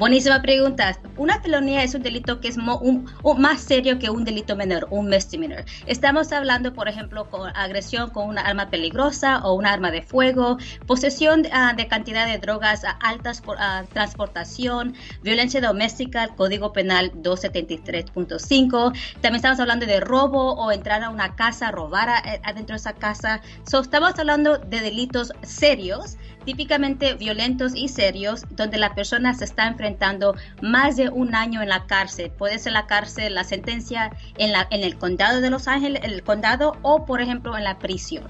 Buenísima 0.00 0.40
pregunta. 0.40 0.98
Una 1.18 1.42
felonía 1.42 1.84
es 1.84 1.94
un 1.94 2.00
delito 2.00 2.40
que 2.40 2.48
es 2.48 2.56
más 2.56 3.60
serio 3.60 3.98
que 3.98 4.08
un 4.08 4.24
delito 4.24 4.56
menor, 4.56 4.88
un 4.88 5.10
misdemeanor. 5.10 5.66
Estamos 5.84 6.32
hablando, 6.32 6.72
por 6.72 6.88
ejemplo, 6.88 7.28
con 7.28 7.54
agresión 7.54 8.08
con 8.08 8.26
una 8.26 8.40
arma 8.40 8.70
peligrosa 8.70 9.40
o 9.44 9.52
un 9.52 9.66
arma 9.66 9.90
de 9.90 10.00
fuego, 10.00 10.56
posesión 10.86 11.42
ah, 11.52 11.74
de 11.76 11.86
cantidad 11.86 12.24
de 12.24 12.38
drogas 12.38 12.80
altas 13.02 13.42
por 13.42 13.58
ah, 13.60 13.84
transportación, 13.92 14.94
violencia 15.22 15.60
doméstica, 15.60 16.28
Código 16.28 16.72
Penal 16.72 17.12
273.5. 17.16 18.94
También 19.20 19.34
estamos 19.34 19.60
hablando 19.60 19.84
de 19.84 20.00
robo 20.00 20.54
o 20.54 20.72
entrar 20.72 21.04
a 21.04 21.10
una 21.10 21.36
casa, 21.36 21.72
robar 21.72 22.08
eh, 22.24 22.40
adentro 22.42 22.72
de 22.72 22.78
esa 22.78 22.94
casa. 22.94 23.42
estamos 23.70 24.18
hablando 24.18 24.56
de 24.56 24.80
delitos 24.80 25.30
serios 25.42 26.16
típicamente 26.44 27.14
violentos 27.14 27.72
y 27.74 27.88
serios, 27.88 28.44
donde 28.50 28.78
la 28.78 28.94
persona 28.94 29.34
se 29.34 29.44
está 29.44 29.66
enfrentando 29.66 30.34
más 30.62 30.96
de 30.96 31.08
un 31.08 31.34
año 31.34 31.62
en 31.62 31.68
la 31.68 31.86
cárcel. 31.86 32.30
Puede 32.30 32.58
ser 32.58 32.72
la 32.72 32.86
cárcel, 32.86 33.34
la 33.34 33.44
sentencia 33.44 34.10
en, 34.38 34.52
la, 34.52 34.66
en 34.70 34.82
el 34.82 34.96
condado 34.96 35.40
de 35.40 35.50
Los 35.50 35.68
Ángeles, 35.68 36.02
el 36.04 36.22
condado 36.22 36.76
o, 36.82 37.04
por 37.04 37.20
ejemplo, 37.20 37.56
en 37.56 37.64
la 37.64 37.78
prisión. 37.78 38.24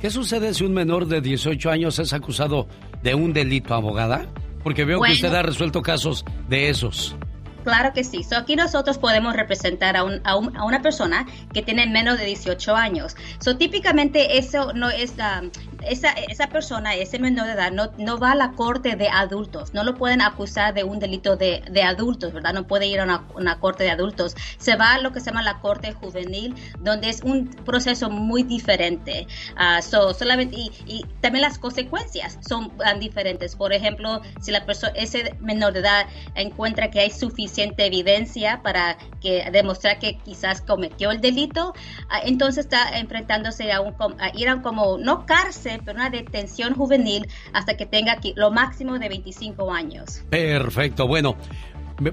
¿Qué 0.00 0.10
sucede 0.10 0.54
si 0.54 0.64
un 0.64 0.72
menor 0.72 1.06
de 1.06 1.20
18 1.20 1.70
años 1.70 1.98
es 1.98 2.12
acusado 2.14 2.66
de 3.02 3.14
un 3.14 3.34
delito, 3.34 3.74
abogada? 3.74 4.26
Porque 4.62 4.84
veo 4.84 5.00
que 5.00 5.12
usted 5.12 5.34
ha 5.34 5.42
resuelto 5.42 5.82
casos 5.82 6.24
de 6.48 6.70
esos. 6.70 7.16
Claro 7.64 7.92
que 7.92 8.04
sí. 8.04 8.22
So, 8.22 8.36
aquí 8.36 8.56
nosotros 8.56 8.98
podemos 8.98 9.34
representar 9.34 9.96
a, 9.96 10.04
un, 10.04 10.20
a, 10.24 10.36
una 10.36 10.82
persona 10.82 11.26
que 11.52 11.62
tiene 11.62 11.86
menos 11.86 12.18
de 12.18 12.24
18 12.24 12.74
años. 12.74 13.16
So, 13.38 13.56
típicamente 13.56 14.38
eso 14.38 14.72
no 14.72 14.88
es, 14.90 15.12
um, 15.12 15.50
esa, 15.86 16.10
esa 16.12 16.48
persona, 16.48 16.94
ese 16.94 17.18
menor 17.18 17.46
de 17.46 17.52
edad, 17.52 17.72
no, 17.72 17.90
no 17.98 18.18
va 18.18 18.32
a 18.32 18.34
la 18.34 18.52
corte 18.52 18.96
de 18.96 19.08
adultos. 19.08 19.74
No 19.74 19.84
lo 19.84 19.94
pueden 19.94 20.20
acusar 20.20 20.74
de 20.74 20.84
un 20.84 20.98
delito 20.98 21.36
de, 21.36 21.62
de 21.70 21.82
adultos, 21.82 22.32
¿verdad? 22.32 22.52
No 22.52 22.66
puede 22.66 22.86
ir 22.86 23.00
a 23.00 23.24
una, 23.34 23.58
corte 23.58 23.84
de 23.84 23.90
adultos. 23.90 24.34
Se 24.58 24.76
va 24.76 24.94
a 24.94 24.98
lo 24.98 25.12
que 25.12 25.20
se 25.20 25.26
llama 25.26 25.42
la 25.42 25.60
corte 25.60 25.92
juvenil, 25.92 26.54
donde 26.80 27.08
es 27.08 27.22
un 27.22 27.48
proceso 27.48 28.10
muy 28.10 28.42
diferente. 28.42 29.26
Uh, 29.56 29.82
so, 29.82 30.14
solamente, 30.14 30.56
y, 30.56 30.70
y, 30.86 31.04
también 31.20 31.42
las 31.42 31.58
consecuencias 31.58 32.38
son 32.46 32.72
diferentes. 32.98 33.56
Por 33.56 33.72
ejemplo, 33.72 34.20
si 34.40 34.50
la 34.50 34.64
persona, 34.66 34.92
ese 34.96 35.36
menor 35.40 35.72
de 35.72 35.80
edad 35.80 36.06
encuentra 36.34 36.90
que 36.90 37.00
hay 37.00 37.10
suficiente 37.10 37.86
evidencia 37.86 38.60
para 38.62 38.96
que 39.20 39.48
demostrar 39.50 39.98
que 39.98 40.18
quizás 40.18 40.60
cometió 40.60 41.10
el 41.10 41.20
delito, 41.20 41.70
uh, 41.70 42.24
entonces 42.24 42.64
está 42.64 42.98
enfrentándose 42.98 43.72
a, 43.72 43.80
un, 43.80 43.94
a 44.18 44.30
ir 44.34 44.48
a 44.48 44.62
como, 44.62 44.98
no 44.98 45.26
cárcel, 45.26 45.69
pero 45.78 45.96
una 45.96 46.10
detención 46.10 46.74
juvenil 46.74 47.26
hasta 47.52 47.76
que 47.76 47.86
tenga 47.86 48.12
aquí 48.12 48.32
lo 48.36 48.50
máximo 48.50 48.98
de 48.98 49.08
25 49.08 49.72
años. 49.72 50.22
Perfecto, 50.30 51.06
bueno, 51.06 51.36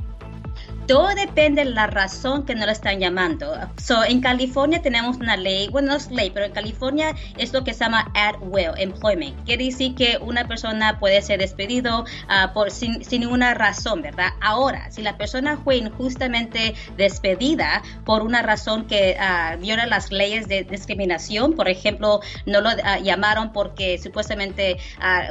Todo 0.90 1.10
depende 1.10 1.66
de 1.66 1.70
la 1.70 1.86
razón 1.86 2.48
que 2.48 2.56
no 2.56 2.66
lo 2.66 2.72
están 2.72 3.00
llamando. 3.00 3.54
So, 3.78 4.04
en 4.04 4.22
California 4.22 4.82
tenemos 4.82 5.18
una 5.18 5.38
ley, 5.38 5.70
bueno, 5.70 5.90
no 5.90 5.98
es 5.98 6.10
ley, 6.10 6.32
pero 6.32 6.48
en 6.48 6.52
California 6.52 7.16
es 7.38 7.54
lo 7.54 7.64
que 7.64 7.76
se 7.76 7.82
llama 7.82 8.12
at 8.16 8.38
will 8.42 8.72
employment. 8.76 9.36
Quiere 9.46 9.66
decir 9.66 9.94
que 9.94 10.18
una 10.20 10.48
persona 10.48 11.00
puede 11.00 11.22
ser 11.22 11.42
despedido 11.42 12.02
uh, 12.02 12.54
por, 12.56 12.72
sin, 12.72 13.04
sin, 13.04 13.22
ninguna 13.22 13.54
razón, 13.54 14.02
¿verdad? 14.02 14.30
Ahora, 14.42 14.90
si 14.90 15.04
la 15.04 15.16
persona 15.16 15.58
fue 15.58 15.78
injustamente 15.78 16.74
despedida 16.98 17.84
por 18.04 18.24
una 18.24 18.42
razón 18.42 18.88
que 18.88 19.16
uh, 19.20 19.60
viola 19.60 19.86
las 19.86 20.12
leyes 20.12 20.48
de 20.48 20.64
discriminación, 20.64 21.54
por 21.54 21.70
ejemplo, 21.70 22.20
no 22.48 22.62
lo 22.62 22.72
uh, 22.72 23.04
llamaron 23.04 23.54
porque 23.54 24.00
supuestamente 24.00 24.78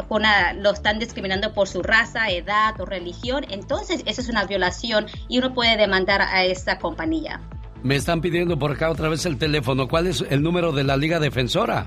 una, 0.09 0.53
lo 0.53 0.71
están 0.71 1.01
discriminando 1.01 1.53
por 1.53 1.67
su 1.67 1.83
raza, 1.83 2.29
edad 2.31 2.81
o 2.81 2.87
religión, 2.87 3.45
entonces 3.51 4.05
eso 4.07 4.21
es 4.21 4.29
una 4.29 4.45
violación 4.45 5.07
y 5.27 5.48
puede 5.55 5.77
demandar 5.77 6.23
a 6.23 6.45
esta 6.45 6.79
compañía. 6.79 7.41
Me 7.83 7.97
están 7.97 8.21
pidiendo 8.21 8.59
por 8.59 8.73
acá 8.73 8.91
otra 8.91 9.09
vez 9.09 9.25
el 9.27 9.39
teléfono. 9.39 9.87
¿Cuál 9.89 10.09
es 10.09 10.25
el 10.29 10.43
número 10.43 10.73
de 10.73 10.85
la 10.85 10.97
Liga 10.97 11.21
Defensora? 11.21 11.87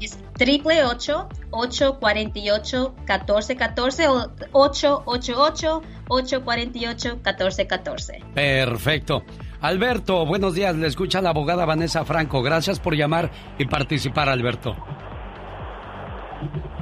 Es 0.00 0.18
triple 0.34 0.84
ocho 0.84 1.28
ocho 1.50 1.98
cuarenta 1.98 2.38
y 2.38 2.50
ocho 2.50 2.94
catorce 3.04 3.56
catorce 3.56 4.06
o 4.06 4.30
ocho 4.52 5.02
ocho 5.06 5.34
ocho 5.36 5.82
ocho 6.08 6.44
cuarenta 6.44 6.78
y 6.78 6.86
ocho 6.86 7.20
catorce 7.22 7.66
catorce. 7.66 8.22
Perfecto. 8.34 9.24
Alberto, 9.60 10.24
buenos 10.24 10.54
días. 10.54 10.76
Le 10.76 10.86
escucha 10.86 11.20
la 11.20 11.30
abogada 11.30 11.64
Vanessa 11.64 12.04
Franco. 12.04 12.42
Gracias 12.42 12.78
por 12.78 12.94
llamar 12.94 13.30
y 13.58 13.66
participar, 13.66 14.28
Alberto. 14.28 14.76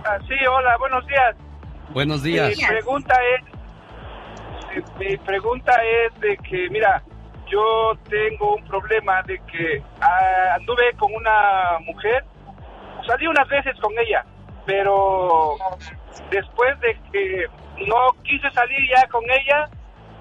Ah, 0.05 0.19
sí, 0.28 0.35
hola, 0.47 0.77
buenos 0.78 1.07
días. 1.07 1.36
Buenos 1.94 2.23
días. 2.23 2.55
Mi 2.59 2.66
pregunta 2.66 3.15
es, 3.35 3.44
mi 4.98 5.16
pregunta 5.19 5.73
es 5.82 6.20
de 6.20 6.36
que, 6.39 6.69
mira, 6.70 7.03
yo 7.48 7.93
tengo 8.09 8.57
un 8.57 8.65
problema 8.65 9.23
de 9.23 9.39
que 9.51 9.82
ah, 10.01 10.55
anduve 10.57 10.93
con 10.98 11.15
una 11.15 11.78
mujer, 11.81 12.24
salí 13.07 13.27
unas 13.27 13.48
veces 13.48 13.78
con 13.81 13.93
ella, 13.98 14.24
pero 14.65 15.55
después 16.31 16.78
de 16.81 16.98
que 17.12 17.47
no 17.86 18.23
quise 18.24 18.51
salir 18.51 18.78
ya 18.94 19.07
con 19.09 19.23
ella, 19.24 19.69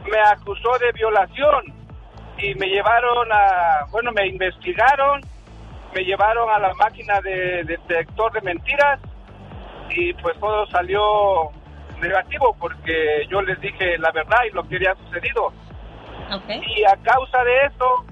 me 0.10 0.20
acusó 0.20 0.78
de 0.78 0.92
violación 0.92 1.74
y 2.38 2.54
me 2.56 2.68
llevaron 2.68 3.32
a, 3.32 3.86
bueno, 3.92 4.12
me 4.12 4.28
investigaron, 4.28 5.22
me 5.94 6.04
llevaron 6.04 6.50
a 6.50 6.60
la 6.60 6.74
máquina 6.76 7.20
de 7.22 7.64
detector 7.64 8.32
de 8.34 8.42
mentiras 8.42 9.00
y 9.90 10.14
pues 10.14 10.38
todo 10.40 10.68
salió 10.68 11.52
negativo 12.00 12.56
porque 12.60 13.26
yo 13.30 13.42
les 13.42 13.60
dije 13.62 13.98
la 13.98 14.12
verdad 14.12 14.40
y 14.50 14.54
lo 14.54 14.68
que 14.68 14.76
había 14.76 14.96
sucedido. 14.96 15.54
Y 16.76 16.84
a 16.84 16.96
causa 17.04 17.44
de 17.44 17.66
eso, 17.68 18.06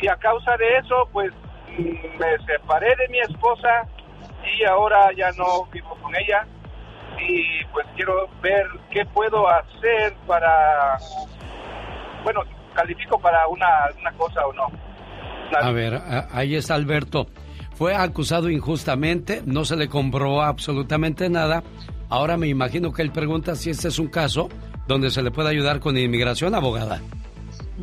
y 0.00 0.08
a 0.08 0.16
causa 0.16 0.56
de 0.56 0.78
eso, 0.78 1.08
pues 1.12 1.32
me 1.78 2.46
separé 2.46 2.96
de 2.96 3.08
mi 3.08 3.20
esposa 3.20 3.86
y 4.44 4.64
ahora 4.64 5.10
ya 5.16 5.30
no 5.32 5.66
vivo 5.72 5.96
con 6.02 6.14
ella. 6.16 6.46
Y 7.18 7.64
pues 7.66 7.86
quiero 7.96 8.28
ver 8.40 8.66
qué 8.90 9.04
puedo 9.06 9.48
hacer 9.48 10.14
para, 10.26 10.98
bueno, 12.24 12.42
califico 12.74 13.18
para 13.18 13.46
una, 13.48 13.68
una 13.98 14.12
cosa 14.12 14.46
o 14.46 14.52
no. 14.52 14.66
A 15.60 15.70
ver, 15.70 16.00
ahí 16.32 16.54
está 16.54 16.74
Alberto. 16.74 17.26
Fue 17.74 17.94
acusado 17.94 18.50
injustamente, 18.50 19.42
no 19.44 19.64
se 19.64 19.76
le 19.76 19.88
comprobó 19.88 20.42
absolutamente 20.42 21.28
nada, 21.30 21.62
Ahora 22.10 22.36
me 22.36 22.48
imagino 22.48 22.92
que 22.92 23.02
él 23.02 23.12
pregunta 23.12 23.54
si 23.54 23.70
este 23.70 23.88
es 23.88 23.98
un 23.98 24.08
caso 24.08 24.48
donde 24.88 25.10
se 25.10 25.22
le 25.22 25.30
puede 25.30 25.48
ayudar 25.48 25.78
con 25.78 25.96
inmigración, 25.96 26.54
abogada. 26.54 27.00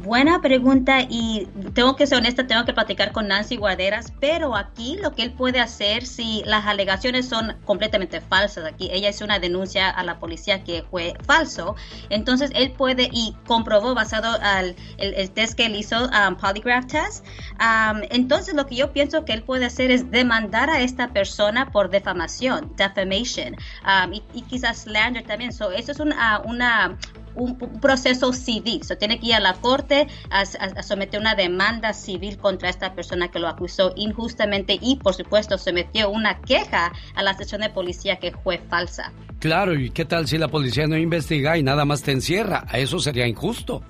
Buena 0.04 0.42
pregunta 0.42 1.02
y 1.10 1.48
tengo 1.74 1.96
que 1.96 2.06
ser 2.06 2.20
honesta, 2.20 2.46
tengo 2.46 2.66
que 2.66 2.74
platicar 2.74 3.12
con 3.12 3.28
Nancy 3.28 3.56
Guarderas, 3.56 4.14
pero 4.20 4.56
aquí 4.56 4.96
lo 5.02 5.16
que 5.16 5.24
él 5.24 5.32
puede 5.32 5.60
hacer 5.60 6.06
si 6.06 6.44
las 6.46 6.68
alegaciones 6.68 7.28
son 7.28 7.56
completamente 7.66 8.22
falsas, 8.22 8.66
aquí 8.66 8.90
ella 8.92 9.10
hizo 9.10 9.26
una 9.26 9.40
denuncia 9.40 9.90
a 9.90 10.04
la 10.04 10.20
policía 10.20 10.64
que 10.64 10.84
fue 10.84 11.16
falso, 11.26 11.76
entonces 12.10 12.52
él 12.54 12.72
puede 12.74 13.10
y 13.12 13.36
comprobó 13.48 13.96
basado 13.96 14.38
al 14.42 14.76
el, 14.98 15.32
test 15.32 15.56
que 15.56 15.66
él 15.66 15.76
hizo, 15.76 15.98
um, 16.06 16.36
polygraph 16.36 16.86
test, 16.86 17.26
um, 17.60 18.02
entonces 18.12 18.54
lo 18.54 18.68
que 18.68 18.76
yo 18.76 18.94
pienso 18.94 19.26
que 19.26 19.34
él 19.34 19.42
puede 19.42 19.66
hacer 19.66 19.90
es 19.90 20.12
demandar 20.12 20.70
a 20.70 20.82
esta 20.82 21.08
persona 21.08 21.72
por 21.72 21.90
defamación, 21.90 22.72
defamation, 22.76 23.56
um, 23.84 24.14
y, 24.14 24.42
quizás 24.44 24.84
slander 24.84 25.24
también, 25.24 25.52
so, 25.52 25.72
eso 25.72 25.92
es 25.92 26.00
una, 26.00 26.40
una 26.46 26.98
un, 27.38 27.58
proceso 27.80 28.34
civil. 28.34 28.84
Se 28.84 28.96
tiene 28.96 29.20
que 29.20 29.28
ir 29.28 29.36
a 29.36 29.40
la 29.40 29.54
corte 29.54 30.08
a, 30.30 30.46
someter 30.84 31.20
una 31.20 31.36
demanda 31.36 31.94
civil 31.94 32.38
contra 32.38 32.70
esta 32.70 32.94
persona 32.94 33.30
que 33.30 33.40
lo 33.40 33.48
acusó 33.48 33.94
injustamente 33.96 34.78
y, 34.82 34.98
por 34.98 35.14
supuesto, 35.14 35.58
sometió 35.58 36.10
una 36.10 36.42
queja 36.42 36.92
a 37.16 37.24
la 37.24 37.34
sección 37.34 37.62
de 37.62 37.70
policía 37.70 38.18
que 38.18 38.32
fue 38.32 38.60
falsa. 38.70 39.14
Claro, 39.40 39.80
¿y 39.80 39.92
qué 39.92 40.06
tal 40.06 40.28
si 40.28 40.38
la 40.38 40.48
policía 40.48 40.88
no 40.88 40.98
investiga 40.98 41.58
y 41.58 41.64
nada 41.64 41.86
más 41.86 42.02
te 42.02 42.12
encierra? 42.12 42.66
A 42.68 42.80
eso 42.80 43.00
sería 43.00 43.28
injusto. 43.28 43.84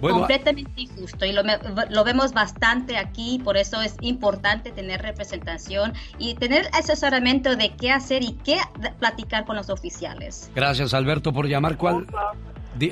completamente 0.00 0.72
injusto 0.76 1.24
y 1.24 1.32
lo, 1.32 1.42
lo, 1.42 2.04
vemos 2.04 2.32
bastante 2.32 2.96
aquí, 2.96 3.40
por 3.42 3.56
eso 3.56 3.80
es 3.82 3.96
importante 4.00 4.70
tener 4.70 5.02
representación 5.02 5.92
y 6.18 6.34
tener 6.34 6.68
asesoramiento 6.72 7.56
de 7.56 7.70
qué 7.70 7.90
hacer 7.90 8.22
y 8.22 8.32
qué 8.44 8.58
platicar 8.98 9.44
con 9.44 9.56
los 9.56 9.70
oficiales. 9.70 10.50
Gracias 10.54 10.94
Alberto 10.94 11.32
por 11.32 11.48
llamar. 11.48 11.76
¿Cuál, 11.76 12.06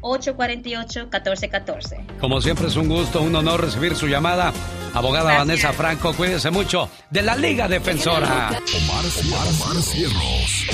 888-848-1414. 0.00 2.18
Como 2.20 2.40
siempre 2.40 2.68
es 2.68 2.76
un 2.76 2.88
gusto, 2.88 3.20
un 3.22 3.34
honor 3.36 3.60
recibir 3.62 3.94
su 3.94 4.06
llamada. 4.06 4.52
Abogada 4.94 5.36
Vanessa 5.38 5.72
Franco, 5.72 6.12
cuídese 6.14 6.50
mucho 6.50 6.88
de 7.10 7.22
la 7.22 7.36
Liga 7.36 7.68
Defensora. 7.68 8.48
Omar, 8.48 9.04
Omar 9.46 9.82
Cierros. 9.82 10.66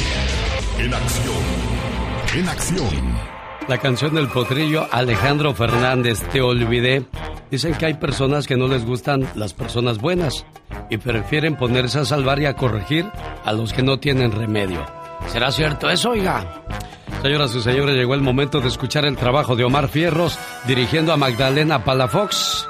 En 0.79 0.95
acción. 0.95 1.35
En 2.35 2.49
acción. 2.49 3.15
La 3.69 3.79
canción 3.79 4.15
del 4.15 4.29
potrillo 4.29 4.87
Alejandro 4.93 5.55
Fernández, 5.55 6.21
Te 6.31 6.41
olvidé. 6.43 7.05
Dicen 7.51 7.75
que 7.75 7.87
hay 7.87 7.95
personas 7.95 8.47
que 8.47 8.57
no 8.57 8.69
les 8.69 8.85
gustan 8.85 9.27
las 9.35 9.55
personas 9.55 9.99
buenas 9.99 10.45
y 10.91 10.99
prefieren 10.99 11.57
ponerse 11.57 12.01
a 12.01 12.05
salvar 12.05 12.41
y 12.41 12.47
a 12.47 12.55
corregir 12.57 13.07
a 13.45 13.53
los 13.53 13.73
que 13.73 13.83
no 13.83 13.99
tienen 13.99 14.33
remedio. 14.33 14.85
¿Será 15.29 15.51
cierto 15.51 15.91
eso, 15.91 16.11
oiga? 16.11 16.65
Señoras 17.23 17.55
y 17.55 17.63
señores, 17.63 17.97
llegó 17.97 18.15
el 18.15 18.21
momento 18.21 18.61
de 18.61 18.69
escuchar 18.69 19.07
el 19.07 19.17
trabajo 19.17 19.57
de 19.57 19.65
Omar 19.65 19.89
Fierros 19.89 20.39
dirigiendo 20.67 21.13
a 21.13 21.17
Magdalena 21.17 21.83
Palafox. 21.85 22.67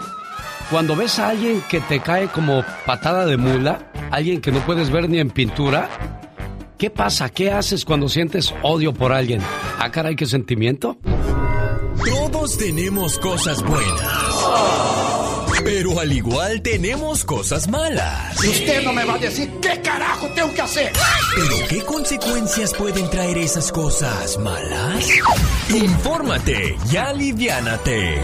Cuando 0.71 0.97
ves 0.97 1.19
a 1.19 1.29
alguien 1.31 1.63
que 1.69 1.81
te 1.81 2.01
cae 2.01 2.29
como 2.29 2.65
patada 2.87 3.27
de 3.27 3.37
mula, 3.37 3.91
alguien 4.11 4.41
que 4.41 4.53
no 4.53 4.61
puedes 4.61 4.91
ver 4.91 5.09
ni 5.09 5.19
en 5.19 5.31
pintura, 5.31 5.89
¿qué 6.79 6.89
pasa? 6.89 7.29
¿Qué 7.29 7.51
haces 7.51 7.85
cuando 7.85 8.09
sientes 8.09 8.55
odio 8.63 8.95
por 8.95 9.13
alguien? 9.13 9.41
Ah, 9.79 9.91
caray, 9.91 10.17
qué 10.17 10.27
sentimiento. 10.27 10.97
Todos 12.05 12.57
tenemos 12.57 13.19
cosas 13.19 13.63
buenas. 13.63 15.04
Pero 15.65 15.99
al 15.99 16.13
igual 16.13 16.61
tenemos 16.61 17.25
cosas 17.25 17.69
malas. 17.69 18.39
Usted 18.39 18.83
no 18.85 18.93
me 18.93 19.05
va 19.05 19.15
a 19.15 19.19
decir 19.19 19.51
qué 19.63 19.81
carajo 19.81 20.29
tengo 20.35 20.53
que 20.53 20.61
hacer. 20.61 20.93
Pero 21.35 21.69
¿qué 21.69 21.81
consecuencias 21.81 22.75
pueden 22.75 23.09
traer 23.09 23.39
esas 23.39 23.73
cosas 23.73 24.39
malas? 24.39 25.09
Infórmate 25.71 26.77
y 26.93 26.97
aliviánate. 26.97 28.21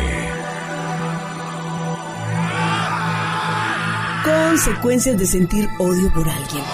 Consecuencias 4.23 5.19
de 5.19 5.27
sentir 5.27 5.67
odio 5.79 6.13
por 6.13 6.29
alguien. 6.29 6.65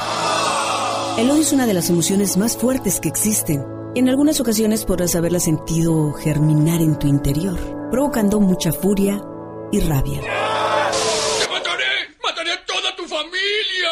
El 1.18 1.30
odio 1.30 1.42
es 1.42 1.52
una 1.52 1.66
de 1.66 1.74
las 1.74 1.90
emociones 1.90 2.36
más 2.36 2.56
fuertes 2.56 2.98
que 2.98 3.08
existen. 3.08 3.64
En 3.94 4.08
algunas 4.08 4.40
ocasiones 4.40 4.84
podrás 4.84 5.14
haberla 5.14 5.38
sentido 5.38 6.12
germinar 6.12 6.82
en 6.82 6.98
tu 6.98 7.06
interior, 7.06 7.88
provocando 7.90 8.40
mucha 8.40 8.72
furia 8.72 9.22
y 9.72 9.80
rabia. 9.80 10.20
¡Te 10.20 11.52
mataré! 11.52 11.84
¡Mataré 12.22 12.52
a 12.52 12.64
toda 12.64 12.96
tu 12.96 13.04
familia! 13.04 13.90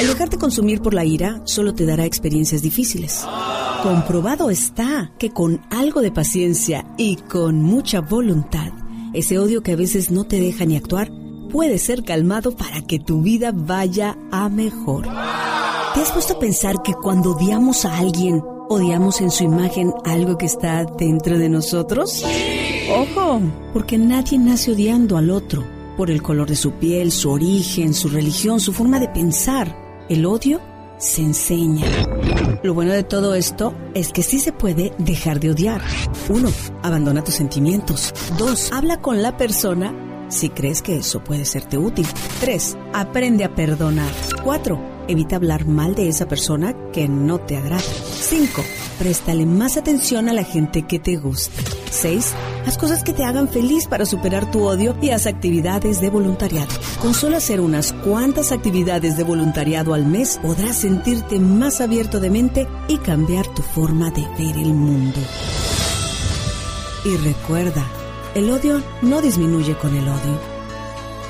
El 0.00 0.06
dejarte 0.08 0.38
consumir 0.38 0.80
por 0.80 0.94
la 0.94 1.04
ira 1.04 1.40
solo 1.44 1.74
te 1.74 1.86
dará 1.86 2.04
experiencias 2.04 2.62
difíciles. 2.62 3.24
Comprobado 3.82 4.50
está 4.50 5.12
que 5.18 5.30
con 5.30 5.60
algo 5.70 6.00
de 6.00 6.10
paciencia 6.10 6.84
y 6.96 7.16
con 7.16 7.62
mucha 7.62 8.00
voluntad, 8.00 8.72
ese 9.12 9.38
odio 9.38 9.62
que 9.62 9.72
a 9.72 9.76
veces 9.76 10.10
no 10.10 10.24
te 10.24 10.40
deja 10.40 10.64
ni 10.64 10.76
actuar 10.76 11.10
puede 11.50 11.78
ser 11.78 12.02
calmado 12.02 12.56
para 12.56 12.82
que 12.82 12.98
tu 12.98 13.22
vida 13.22 13.52
vaya 13.54 14.18
a 14.32 14.48
mejor. 14.48 15.04
¿Te 15.04 16.00
has 16.00 16.10
puesto 16.10 16.34
a 16.34 16.38
pensar 16.40 16.82
que 16.82 16.94
cuando 16.94 17.36
odiamos 17.36 17.84
a 17.84 17.96
alguien, 17.98 18.42
odiamos 18.68 19.20
en 19.20 19.30
su 19.30 19.44
imagen 19.44 19.92
algo 20.04 20.36
que 20.36 20.46
está 20.46 20.84
dentro 20.84 21.38
de 21.38 21.48
nosotros? 21.48 22.24
Ojo, 22.90 23.40
porque 23.72 23.96
nadie 23.96 24.38
nace 24.38 24.72
odiando 24.72 25.16
al 25.16 25.30
otro 25.30 25.64
por 25.96 26.10
el 26.10 26.22
color 26.22 26.48
de 26.48 26.56
su 26.56 26.72
piel, 26.72 27.12
su 27.12 27.30
origen, 27.30 27.94
su 27.94 28.08
religión, 28.08 28.60
su 28.60 28.72
forma 28.72 29.00
de 29.00 29.08
pensar. 29.08 29.74
El 30.08 30.26
odio 30.26 30.60
se 30.98 31.22
enseña. 31.22 31.86
Lo 32.62 32.74
bueno 32.74 32.92
de 32.92 33.02
todo 33.02 33.34
esto 33.34 33.74
es 33.94 34.12
que 34.12 34.22
sí 34.22 34.38
se 34.38 34.52
puede 34.52 34.92
dejar 34.98 35.40
de 35.40 35.50
odiar. 35.50 35.80
Uno, 36.28 36.50
abandona 36.82 37.24
tus 37.24 37.34
sentimientos. 37.34 38.12
Dos, 38.38 38.70
habla 38.72 39.00
con 39.00 39.22
la 39.22 39.36
persona 39.36 39.94
si 40.28 40.50
crees 40.50 40.82
que 40.82 40.96
eso 40.96 41.22
puede 41.22 41.44
serte 41.44 41.78
útil. 41.78 42.06
Tres, 42.40 42.76
aprende 42.92 43.44
a 43.44 43.54
perdonar. 43.54 44.10
Cuatro, 44.42 44.78
evita 45.08 45.36
hablar 45.36 45.66
mal 45.66 45.94
de 45.94 46.08
esa 46.08 46.26
persona 46.26 46.74
que 46.92 47.08
no 47.08 47.38
te 47.38 47.56
agrada. 47.56 47.80
Cinco, 47.80 48.62
préstale 48.98 49.46
más 49.46 49.76
atención 49.76 50.28
a 50.28 50.32
la 50.32 50.44
gente 50.44 50.82
que 50.82 50.98
te 50.98 51.16
gusta. 51.16 51.62
Seis, 51.90 52.32
haz 52.66 52.76
cosas 52.76 53.04
que 53.04 53.12
te 53.12 53.24
hagan 53.24 53.48
feliz 53.48 53.86
para 53.86 54.06
superar 54.06 54.50
tu 54.50 54.64
odio 54.64 54.96
y 55.00 55.10
haz 55.10 55.26
actividades 55.26 56.00
de 56.00 56.10
voluntariado. 56.10 56.72
Con 57.00 57.14
solo 57.14 57.36
hacer 57.36 57.60
unas 57.60 57.92
cuantas 57.92 58.52
actividades 58.52 59.16
de 59.16 59.24
voluntariado 59.24 59.94
al 59.94 60.06
mes 60.06 60.38
podrás 60.42 60.76
sentirte 60.76 61.38
más 61.38 61.80
abierto 61.80 62.20
de 62.20 62.30
mente 62.30 62.68
y 62.88 62.98
cambiar 62.98 63.46
tu 63.48 63.62
forma 63.62 64.10
de 64.10 64.22
ver 64.38 64.56
el 64.56 64.74
mundo. 64.74 65.20
Y 67.04 67.16
recuerda, 67.18 67.86
el 68.34 68.50
odio 68.50 68.82
no 69.02 69.20
disminuye 69.20 69.76
con 69.76 69.94
el 69.94 70.08
odio. 70.08 70.54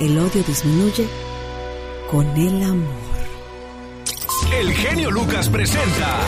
El 0.00 0.18
odio 0.18 0.42
disminuye 0.46 1.06
con 2.10 2.26
el 2.36 2.62
amor. 2.62 3.03
El 4.60 4.72
genio 4.72 5.10
Lucas 5.10 5.48
presenta 5.48 6.18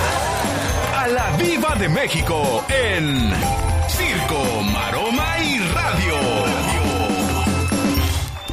a 0.96 1.08
la 1.08 1.30
Viva 1.36 1.74
de 1.76 1.88
México 1.88 2.64
en 2.68 3.30
Circo, 3.88 4.62
Maroma 4.72 5.38
y 5.38 5.58
Radio. 5.58 6.14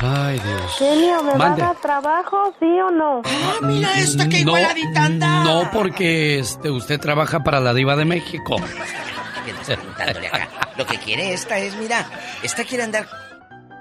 Ay, 0.01 0.39
Dios. 0.39 0.75
Genio, 0.77 1.23
¿me 1.23 1.35
Mande. 1.35 1.61
va 1.61 1.69
a 1.69 1.73
dar 1.73 1.81
trabajo, 1.81 2.53
sí 2.59 2.65
o 2.65 2.91
no? 2.91 3.21
Ah, 3.25 3.55
mira 3.61 3.97
esta 3.97 4.27
que 4.27 4.43
no, 4.43 4.51
igualadita 4.57 5.05
anda. 5.05 5.43
no, 5.43 5.69
porque 5.71 6.39
este, 6.39 6.69
usted 6.69 6.99
trabaja 6.99 7.43
para 7.43 7.59
la 7.59 7.73
Diva 7.73 7.95
de 7.95 8.05
México. 8.05 8.57
¿Qué 9.45 9.51
andas 9.51 9.65
preguntándole 9.67 10.27
acá? 10.27 10.47
Lo 10.77 10.85
que 10.85 10.97
quiere 10.97 11.33
esta 11.33 11.57
es, 11.57 11.75
mira, 11.77 12.05
esta 12.43 12.63
quiere 12.63 12.83
andar 12.83 13.07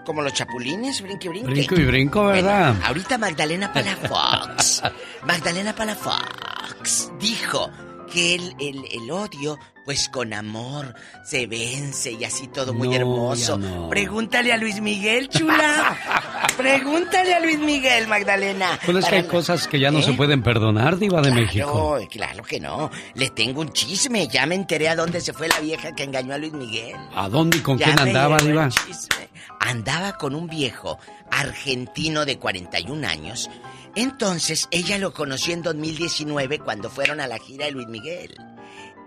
como 0.05 0.23
los 0.23 0.33
chapulines, 0.33 1.01
brinque, 1.03 1.29
brinque. 1.29 1.51
Brinco 1.51 1.75
y 1.77 1.85
brinco, 1.85 2.25
¿verdad? 2.27 2.73
Bueno, 2.73 2.87
ahorita 2.87 3.19
Magdalena 3.19 3.73
Palafox, 3.73 4.83
Magdalena 5.27 5.75
Palafox 5.75 7.11
dijo 7.21 7.71
que 8.13 8.35
el, 8.35 8.55
el, 8.61 8.85
el 8.93 9.11
odio, 9.11 9.59
pues 9.87 10.09
con 10.11 10.35
amor, 10.35 10.95
se 11.25 11.47
vence 11.47 12.13
y 12.13 12.25
así 12.25 12.47
todo 12.49 12.75
muy 12.75 12.89
No, 12.89 12.95
hermoso. 12.95 13.57
no. 13.57 13.89
Pregúntale 13.89 14.53
a 14.53 14.59
Luis 14.59 14.81
Miguel, 14.83 15.29
chula. 15.31 15.97
Pregúntale 16.59 17.35
a 17.35 17.41
Luis 17.41 17.59
Miguel, 17.59 18.07
Magdalena. 18.09 18.79
Pues 18.85 18.99
es 18.99 19.07
que 19.07 19.15
hay 19.17 19.23
cosas 19.27 19.67
que 19.67 19.81
ya 19.81 19.91
no 19.91 20.01
¿Eh? 20.01 20.03
se 20.03 20.13
pueden 20.13 20.43
perdonar, 20.43 20.99
Diva 20.99 21.23
de 21.23 21.33
México. 21.33 21.95
Claro, 21.97 22.09
claro 22.11 22.45
que 22.45 22.61
no. 22.61 22.91
Le 23.15 23.31
tengo 23.31 23.63
un 23.63 23.71
chisme. 23.73 24.29
Ya 24.29 24.45
me 24.45 24.57
enteré 24.57 24.91
a 24.91 24.95
dónde 24.97 25.21
se 25.23 25.33
fue 25.33 25.49
la 25.49 25.61
vieja 25.61 25.93
que 25.93 26.05
engañó 26.05 26.35
a 26.35 26.39
Luis 26.39 26.53
Miguel. 26.53 26.95
¿A 27.15 27.31
dónde 27.31 27.57
y 27.57 27.61
con 27.61 27.79
Ya 27.79 27.87
quién 27.87 27.99
andaba, 28.01 28.37
Diva? 28.39 28.69
chisme. 28.69 29.31
Andaba 29.61 30.17
con 30.19 30.35
un 30.35 30.47
viejo 30.49 30.99
argentino 31.31 32.25
de 32.25 32.39
41 32.39 33.07
años. 33.07 33.49
Entonces 33.95 34.69
ella 34.71 34.99
lo 34.99 35.13
conoció 35.13 35.53
en 35.55 35.63
2019 35.63 36.59
cuando 36.61 36.91
fueron 36.91 37.21
a 37.21 37.27
la 37.27 37.39
gira 37.39 37.67
de 37.67 37.73
Luis 37.73 37.89
Miguel. 37.89 38.35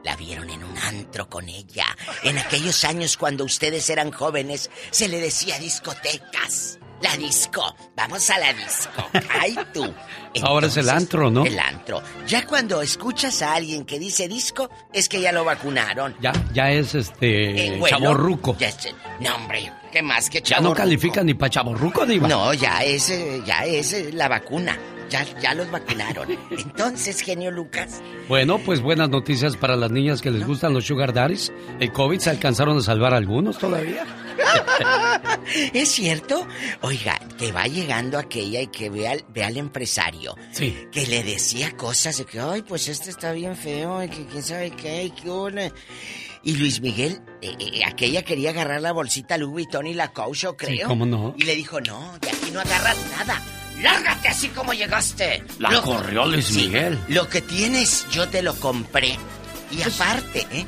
La 0.03 0.15
vieron 0.15 0.49
en 0.51 0.63
un 0.63 0.77
antro 0.77 1.27
con 1.29 1.49
ella. 1.49 1.85
En 2.23 2.37
aquellos 2.37 2.83
años 2.83 3.17
cuando 3.17 3.43
ustedes 3.43 3.89
eran 3.89 4.11
jóvenes 4.11 4.69
se 4.91 5.07
le 5.07 5.19
decía 5.19 5.57
discotecas. 5.59 6.79
La 7.01 7.17
disco. 7.17 7.75
Vamos 7.95 8.29
a 8.29 8.37
la 8.39 8.53
disco. 8.53 9.03
Ay 9.29 9.55
tú. 9.73 9.91
Ahora 10.43 10.67
es 10.67 10.77
el 10.77 10.89
antro, 10.89 11.29
¿no? 11.29 11.45
El 11.45 11.59
antro. 11.59 12.01
Ya 12.27 12.45
cuando 12.45 12.81
escuchas 12.81 13.41
a 13.41 13.53
alguien 13.55 13.83
que 13.85 13.99
dice 13.99 14.27
disco, 14.27 14.69
es 14.93 15.09
que 15.09 15.19
ya 15.19 15.31
lo 15.31 15.43
vacunaron. 15.43 16.15
Ya, 16.21 16.31
ya 16.53 16.71
es 16.71 16.95
este 16.95 17.77
vuelo, 17.79 17.97
chaborruco. 17.97 18.55
Ya 18.57 18.69
es- 18.69 18.93
no, 19.19 19.35
hombre, 19.35 19.71
¿qué 19.95 20.01
más 20.01 20.29
que 20.29 20.41
Ya 20.41 20.59
no 20.59 20.73
califica 20.73 21.23
ni 21.23 21.33
para 21.33 21.49
chaborruco, 21.49 22.05
Diva. 22.05 22.27
No, 22.27 22.53
ya 22.53 22.79
es, 22.83 23.09
eh, 23.09 23.41
ya 23.45 23.63
es 23.65 23.93
eh, 23.93 24.11
la 24.11 24.27
vacuna. 24.27 24.77
Ya, 25.09 25.23
ya 25.39 25.53
los 25.53 25.69
vacunaron. 25.71 26.27
Entonces, 26.51 27.21
genio 27.21 27.51
Lucas, 27.51 28.01
Bueno, 28.27 28.57
pues 28.57 28.81
buenas 28.81 29.09
noticias 29.09 29.55
para 29.55 29.75
las 29.75 29.91
niñas 29.91 30.21
que 30.21 30.31
les 30.31 30.45
gustan 30.45 30.73
los 30.73 30.85
sugar 30.85 31.13
daddies. 31.13 31.53
El 31.79 31.93
COVID 31.93 32.19
se 32.19 32.29
alcanzaron 32.31 32.77
a 32.77 32.81
salvar 32.81 33.13
algunos 33.13 33.57
todavía. 33.57 34.03
¿es 35.73 35.89
cierto? 35.91 36.45
Oiga, 36.81 37.17
que 37.37 37.51
va 37.51 37.65
llegando 37.67 38.17
aquella 38.17 38.61
y 38.61 38.67
que 38.67 38.89
ve 38.89 39.07
al, 39.07 39.23
ve 39.29 39.43
al 39.43 39.55
empresario. 39.55 40.35
Sí. 40.51 40.75
Que 40.91 41.07
le 41.07 41.23
decía 41.23 41.77
cosas 41.77 42.17
de 42.17 42.25
que, 42.25 42.39
ay, 42.39 42.63
pues 42.63 42.89
este 42.89 43.11
está 43.11 43.31
bien 43.31 43.55
feo, 43.55 44.03
y 44.03 44.09
que 44.09 44.25
quién 44.25 44.43
sabe 44.43 44.71
qué, 44.71 45.05
y 45.05 45.11
qué 45.11 45.29
ole". 45.29 45.71
Y 46.45 46.55
Luis 46.55 46.79
Miguel, 46.79 47.19
eh, 47.41 47.55
eh, 47.59 47.81
aquella 47.85 48.21
quería 48.23 48.51
agarrar 48.51 48.79
la 48.79 48.91
bolsita 48.93 49.37
Louis 49.37 49.51
Vuitton 49.65 49.87
y 49.87 49.93
la 49.95 50.13
Coach, 50.13 50.45
creo. 50.55 50.87
¿cómo 50.87 51.05
no? 51.05 51.33
Y 51.37 51.43
le 51.43 51.55
dijo, 51.55 51.81
no, 51.81 52.17
de 52.21 52.29
aquí 52.29 52.51
no 52.53 52.59
agarras 52.61 52.97
nada. 53.17 53.41
Lárgate 53.81 54.27
así 54.29 54.47
como 54.49 54.71
llegaste. 54.73 55.43
La 55.59 55.71
Lo- 55.71 55.81
corrió 55.81 56.25
Luis 56.27 56.45
Sí, 56.45 56.67
Miguel. 56.67 56.97
Lo 57.09 57.27
que 57.27 57.41
tienes, 57.41 58.05
yo 58.11 58.29
te 58.29 58.41
lo 58.43 58.55
compré. 58.55 59.17
Y 59.71 59.81
aparte, 59.81 60.45
¿eh? 60.51 60.65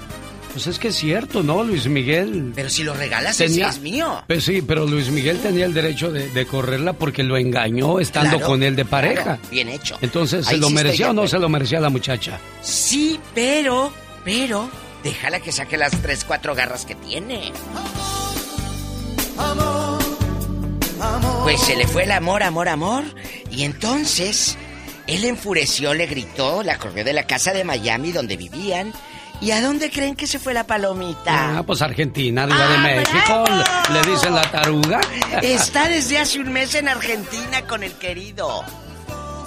Pues 0.52 0.66
es 0.66 0.80
que 0.80 0.88
es 0.88 0.96
cierto, 0.96 1.44
¿no? 1.44 1.64
Luis 1.64 1.86
Miguel. 1.86 2.52
Pero 2.56 2.70
si 2.72 2.84
lo 2.84 2.96
regalas, 2.96 3.38
Tenía- 3.38 3.70
es 3.70 3.80
mío. 3.80 4.24
Pues 4.28 4.44
sí, 4.44 4.64
pero 4.64 4.88
Luis 4.88 5.10
Miguel 5.10 5.38
tenía 5.40 5.66
el 5.66 5.74
derecho 5.76 6.12
de, 6.12 6.30
de 6.30 6.46
correrla 6.48 6.94
porque 6.94 7.22
lo 7.22 7.38
engañó 7.38 8.00
estando 8.00 8.32
Claro, 8.38 8.48
con 8.48 8.64
él 8.64 8.76
de 8.76 8.84
pareja. 8.84 9.24
claro, 9.24 9.42
bien 9.52 9.70
hecho. 9.70 9.96
Entonces, 10.02 10.48
Ahí 10.48 10.56
¿se 10.56 10.62
lo 10.62 10.68
sí 10.70 10.74
merecía 10.74 11.12
o 11.12 11.14
no 11.14 11.28
se 11.28 11.38
lo 11.38 11.48
merecía 11.48 11.80
la 11.80 11.90
muchacha? 11.92 12.40
Sí, 12.64 13.20
pero, 13.36 13.94
pero, 14.26 14.68
déjala 15.04 15.40
que 15.40 15.52
saque 15.52 15.78
las 15.78 15.92
tres, 16.02 16.24
cuatro 16.26 16.56
garras 16.56 16.86
que 16.86 16.96
tiene. 16.96 17.52
Pues 21.44 21.62
se 21.62 21.76
le 21.76 21.88
fue 21.88 22.04
el 22.04 22.12
amor, 22.12 22.44
amor, 22.44 22.68
amor. 22.70 23.04
Y 23.52 23.64
entonces, 23.64 24.58
él 25.08 25.24
enfureció, 25.26 25.94
le 25.94 26.06
gritó, 26.08 26.64
la 26.64 26.78
corrió 26.78 27.04
de 27.04 27.14
la 27.14 27.24
casa 27.26 27.54
de 27.54 27.64
Miami 27.64 28.12
donde 28.12 28.36
vivían. 28.38 28.94
¿Y 29.40 29.52
a 29.52 29.62
dónde 29.62 29.92
creen 29.92 30.16
que 30.16 30.26
se 30.26 30.40
fue 30.40 30.54
la 30.56 30.66
palomita? 30.66 31.60
Ah, 31.60 31.64
pues 31.64 31.84
Argentina, 31.84 32.48
Diva 32.48 32.58
Ah, 32.60 32.72
de 32.72 32.78
México. 32.80 33.44
le 33.94 34.12
dicen 34.12 34.34
la 34.34 34.42
taruga. 34.50 35.00
Está 35.44 35.88
desde 35.88 36.18
hace 36.18 36.40
un 36.40 36.52
mes 36.52 36.74
en 36.74 36.88
Argentina 36.90 37.62
con 37.68 37.84
el 37.84 37.94
querido. 37.94 38.64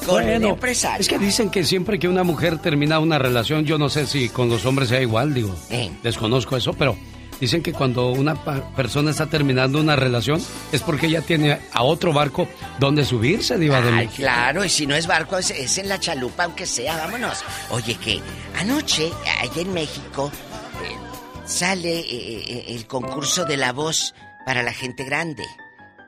Con 0.07 0.29
el 0.29 0.45
empresario. 0.45 1.01
Es 1.01 1.09
que 1.09 1.19
dicen 1.19 1.51
que 1.51 1.65
siempre 1.65 1.99
que 1.99 2.09
una 2.09 2.23
mujer 2.25 2.59
termina 2.59 2.99
una 2.99 3.19
relación, 3.19 3.65
yo 3.65 3.79
no 3.79 3.89
sé 3.89 4.07
si 4.07 4.29
con 4.29 4.49
los 4.49 4.65
hombres 4.67 4.89
sea 4.89 5.01
igual, 5.01 5.35
digo, 5.35 5.55
Eh. 5.71 5.91
desconozco 6.03 6.57
eso, 6.57 6.73
pero 6.73 6.97
dicen 7.41 7.63
que 7.63 7.73
cuando 7.73 8.11
una 8.11 8.35
persona 8.77 9.11
está 9.11 9.27
terminando 9.27 9.81
una 9.81 9.97
relación 9.97 10.43
es 10.73 10.83
porque 10.83 11.07
ella 11.07 11.23
tiene 11.23 11.59
a 11.73 11.83
otro 11.83 12.13
barco 12.13 12.49
donde 12.79 13.05
subirse, 13.05 13.57
diva 13.59 13.81
de 13.81 13.93
Ay, 13.93 14.09
claro, 14.09 14.65
y 14.65 14.69
si 14.69 14.87
no 14.87 14.95
es 14.95 15.07
barco, 15.07 15.39
es, 15.39 15.51
es 15.51 15.79
en 15.79 15.89
la 15.89 15.99
chalupa, 16.01 16.45
aunque 16.45 16.67
sea, 16.67 16.97
vámonos. 16.97 17.43
Oye, 17.71 17.95
que 17.97 18.21
anoche, 18.59 19.11
allá 19.41 19.63
en 19.63 19.73
México, 19.73 20.31
eh, 20.85 20.97
sale 21.47 22.01
eh, 22.01 22.65
el 22.75 22.87
concurso 22.87 23.45
de 23.45 23.57
la 23.57 23.73
voz 23.73 24.15
para 24.45 24.63
la 24.63 24.73
gente 24.73 25.05
grande. 25.05 25.45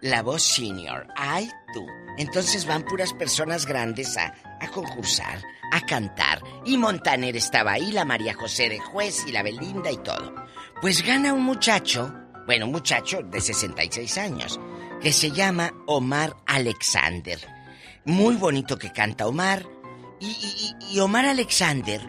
La 0.00 0.22
voz 0.22 0.42
senior. 0.42 1.06
Ay, 1.16 1.48
tú. 1.72 1.86
Entonces 2.18 2.66
van 2.66 2.84
puras 2.84 3.12
personas 3.12 3.66
grandes 3.66 4.16
a, 4.16 4.34
a 4.60 4.68
concursar, 4.68 5.42
a 5.72 5.80
cantar. 5.86 6.40
Y 6.64 6.76
Montaner 6.76 7.36
estaba 7.36 7.72
ahí, 7.72 7.90
la 7.92 8.04
María 8.04 8.34
José 8.34 8.68
de 8.68 8.78
juez 8.78 9.24
y 9.26 9.32
la 9.32 9.42
Belinda 9.42 9.90
y 9.90 9.96
todo. 9.98 10.34
Pues 10.80 11.02
gana 11.04 11.32
un 11.32 11.42
muchacho, 11.44 12.12
bueno, 12.46 12.66
un 12.66 12.72
muchacho 12.72 13.22
de 13.22 13.40
66 13.40 14.18
años, 14.18 14.60
que 15.00 15.12
se 15.12 15.30
llama 15.30 15.72
Omar 15.86 16.36
Alexander. 16.46 17.38
Muy 18.04 18.34
bonito 18.36 18.78
que 18.78 18.92
canta 18.92 19.26
Omar. 19.26 19.64
Y, 20.20 20.74
y- 20.92 21.00
Omar 21.00 21.24
Alexander, 21.24 22.00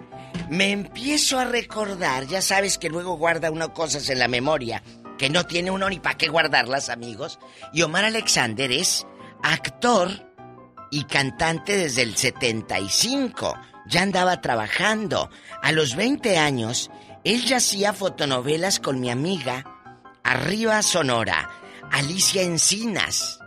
me 0.49 0.71
empiezo 0.71 1.39
a 1.39 1.45
recordar, 1.45 2.27
ya 2.27 2.41
sabes 2.41 2.77
que 2.77 2.89
luego 2.89 3.15
guarda 3.17 3.49
uno 3.49 3.73
cosas 3.73 4.09
en 4.09 4.19
la 4.19 4.27
memoria 4.27 4.83
que 5.17 5.29
no 5.29 5.45
tiene 5.45 5.71
uno 5.71 5.89
ni 5.89 5.99
para 5.99 6.17
qué 6.17 6.27
guardarlas, 6.27 6.89
amigos. 6.89 7.39
Y 7.71 7.81
Omar 7.83 8.03
Alexander 8.05 8.71
es 8.71 9.05
actor 9.43 10.09
y 10.89 11.03
cantante 11.03 11.77
desde 11.77 12.01
el 12.01 12.15
75. 12.15 13.55
Ya 13.87 14.01
andaba 14.01 14.41
trabajando. 14.41 15.29
A 15.61 15.71
los 15.71 15.95
20 15.95 16.37
años, 16.37 16.89
él 17.23 17.43
ya 17.45 17.57
hacía 17.57 17.93
fotonovelas 17.93 18.79
con 18.79 18.99
mi 18.99 19.09
amiga, 19.09 19.65
Arriba 20.23 20.81
Sonora, 20.81 21.49
Alicia 21.91 22.41
Encinas. 22.41 23.39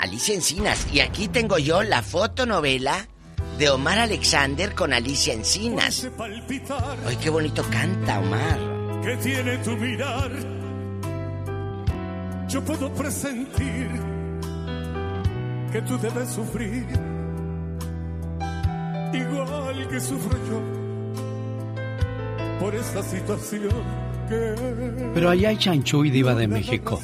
Alicia 0.00 0.34
Encinas. 0.34 0.86
Y 0.92 1.00
aquí 1.00 1.28
tengo 1.28 1.58
yo 1.58 1.82
la 1.82 2.02
fotonovela 2.02 3.06
de 3.58 3.70
Omar 3.70 3.98
Alexander 3.98 4.74
con 4.74 4.92
Alicia 4.92 5.34
Encinas. 5.34 6.08
Ay, 7.06 7.16
qué 7.16 7.30
bonito 7.30 7.62
canta 7.70 8.18
Omar. 8.18 8.58
que 9.04 9.16
tiene 9.18 9.58
tu 9.58 9.70
mirar. 9.72 10.30
Yo 12.48 12.64
puedo 12.64 12.92
presentir 12.94 14.13
que 15.74 15.82
tú 15.82 15.98
debes 15.98 16.28
sufrir, 16.28 16.86
igual 19.12 19.88
que 19.88 19.98
sufro 19.98 20.38
yo 20.48 20.60
por 22.60 22.72
esta 22.76 23.02
situación 23.02 23.72
que... 24.28 24.54
Pero 25.14 25.30
allá 25.30 25.48
hay 25.48 25.56
chanchuy, 25.56 26.10
diva 26.10 26.36
de 26.36 26.46
México. 26.46 27.02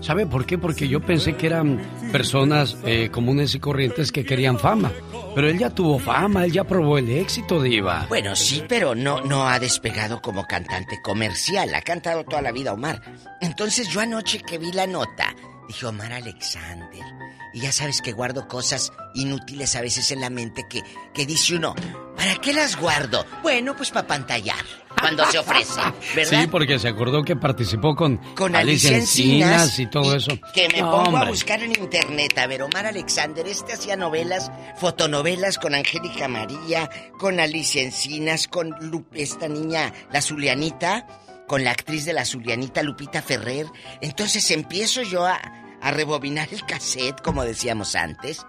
¿Sabe 0.00 0.24
por 0.24 0.46
qué? 0.46 0.56
Porque 0.56 0.86
yo 0.86 1.00
pensé 1.00 1.34
que 1.34 1.48
eran 1.48 1.80
personas 2.12 2.76
eh, 2.84 3.08
comunes 3.10 3.56
y 3.56 3.58
corrientes 3.58 4.12
que 4.12 4.24
querían 4.24 4.56
fama. 4.56 4.92
Pero 5.34 5.48
él 5.48 5.58
ya 5.58 5.70
tuvo 5.70 5.98
fama, 5.98 6.44
él 6.44 6.52
ya 6.52 6.62
probó 6.62 6.98
el 6.98 7.10
éxito, 7.10 7.60
diva. 7.60 8.06
Bueno, 8.08 8.36
sí, 8.36 8.62
pero 8.68 8.94
no, 8.94 9.20
no 9.22 9.48
ha 9.48 9.58
despegado 9.58 10.22
como 10.22 10.46
cantante 10.46 11.00
comercial. 11.02 11.74
Ha 11.74 11.82
cantado 11.82 12.22
toda 12.22 12.40
la 12.40 12.52
vida 12.52 12.72
Omar. 12.72 13.02
Entonces 13.40 13.88
yo 13.88 14.00
anoche 14.00 14.38
que 14.38 14.58
vi 14.58 14.70
la 14.70 14.86
nota, 14.86 15.34
dije 15.66 15.86
Omar 15.86 16.12
Alexander. 16.12 17.21
Y 17.54 17.60
ya 17.60 17.72
sabes 17.72 18.00
que 18.00 18.12
guardo 18.12 18.48
cosas 18.48 18.92
inútiles 19.14 19.76
a 19.76 19.80
veces 19.82 20.10
en 20.10 20.20
la 20.20 20.30
mente 20.30 20.64
que, 20.68 20.82
que 21.12 21.26
dice 21.26 21.56
uno, 21.56 21.74
¿para 22.16 22.36
qué 22.36 22.52
las 22.52 22.76
guardo? 22.76 23.26
Bueno, 23.42 23.76
pues 23.76 23.90
para 23.90 24.06
pantallar, 24.06 24.64
cuando 24.98 25.24
se 25.30 25.38
ofrece, 25.38 25.80
¿verdad? 26.16 26.40
Sí, 26.42 26.46
porque 26.46 26.78
se 26.78 26.88
acordó 26.88 27.22
que 27.22 27.36
participó 27.36 27.94
con, 27.94 28.16
Con 28.34 28.56
Alicia 28.56 28.96
Encinas 28.96 29.78
y 29.78 29.86
todo 29.86 30.16
eso. 30.16 30.32
Que 30.54 30.68
me 30.70 30.80
No, 30.80 30.90
pongo 31.04 31.18
a 31.18 31.24
buscar 31.26 31.62
en 31.62 31.72
internet. 31.78 32.38
A 32.38 32.46
ver, 32.46 32.62
Omar 32.62 32.86
Alexander, 32.86 33.46
este 33.46 33.74
hacía 33.74 33.96
novelas, 33.96 34.50
fotonovelas 34.78 35.58
con 35.58 35.74
Angélica 35.74 36.28
María, 36.28 36.88
con 37.18 37.38
Alicia 37.38 37.82
Encinas, 37.82 38.48
con 38.48 38.70
Lu- 38.80 39.06
esta 39.12 39.48
niña, 39.48 39.92
la 40.10 40.22
Zulianita, 40.22 41.06
con 41.46 41.64
la 41.64 41.70
actriz 41.72 42.04
de 42.06 42.12
la 42.14 42.24
Zulianita, 42.24 42.82
Lupita 42.82 43.20
Ferrer. 43.20 43.66
Entonces 44.00 44.50
empiezo 44.50 45.02
yo 45.02 45.26
a, 45.26 45.38
a 45.82 45.90
rebobinar 45.90 46.48
el 46.52 46.64
cassette, 46.64 47.20
como 47.20 47.44
decíamos 47.44 47.96
antes. 47.96 48.46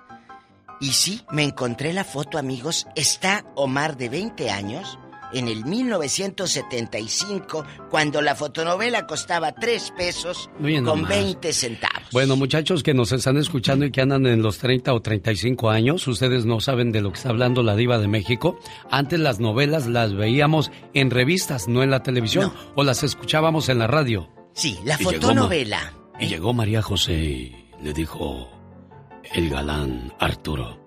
Y 0.79 0.93
sí, 0.93 1.21
me 1.31 1.43
encontré 1.43 1.93
la 1.93 2.03
foto, 2.03 2.37
amigos. 2.37 2.85
Está 2.95 3.43
Omar 3.55 3.97
de 3.97 4.09
20 4.09 4.51
años 4.51 4.99
en 5.33 5.47
el 5.47 5.65
1975, 5.65 7.65
cuando 7.89 8.21
la 8.21 8.35
fotonovela 8.35 9.07
costaba 9.07 9.53
3 9.53 9.93
pesos 9.97 10.49
con 10.59 10.83
nomás. 10.83 11.09
20 11.09 11.53
centavos. 11.53 12.03
Bueno, 12.11 12.35
muchachos 12.35 12.83
que 12.83 12.93
nos 12.93 13.11
están 13.11 13.37
escuchando 13.37 13.85
y 13.85 13.91
que 13.91 14.01
andan 14.01 14.27
en 14.27 14.43
los 14.43 14.59
30 14.59 14.93
o 14.93 15.01
35 15.01 15.71
años, 15.71 16.07
ustedes 16.07 16.45
no 16.45 16.59
saben 16.59 16.91
de 16.91 17.01
lo 17.01 17.11
que 17.11 17.17
está 17.17 17.29
hablando 17.29 17.63
la 17.63 17.75
diva 17.75 17.97
de 17.97 18.07
México. 18.07 18.59
Antes 18.91 19.19
las 19.19 19.39
novelas 19.39 19.87
las 19.87 20.13
veíamos 20.13 20.71
en 20.93 21.09
revistas, 21.09 21.67
no 21.67 21.81
en 21.81 21.89
la 21.89 22.03
televisión, 22.03 22.53
o 22.75 22.83
las 22.83 23.01
escuchábamos 23.03 23.69
en 23.69 23.79
la 23.79 23.87
radio. 23.87 24.29
Sí, 24.53 24.77
la 24.85 24.97
Y 24.99 25.03
fotonovela. 25.03 25.93
Y 26.23 26.27
llegó 26.27 26.53
María 26.53 26.81
José 26.81 27.13
y 27.13 27.69
le 27.81 27.91
dijo 27.91 28.49
el 29.33 29.49
galán 29.49 30.13
Arturo. 30.19 30.79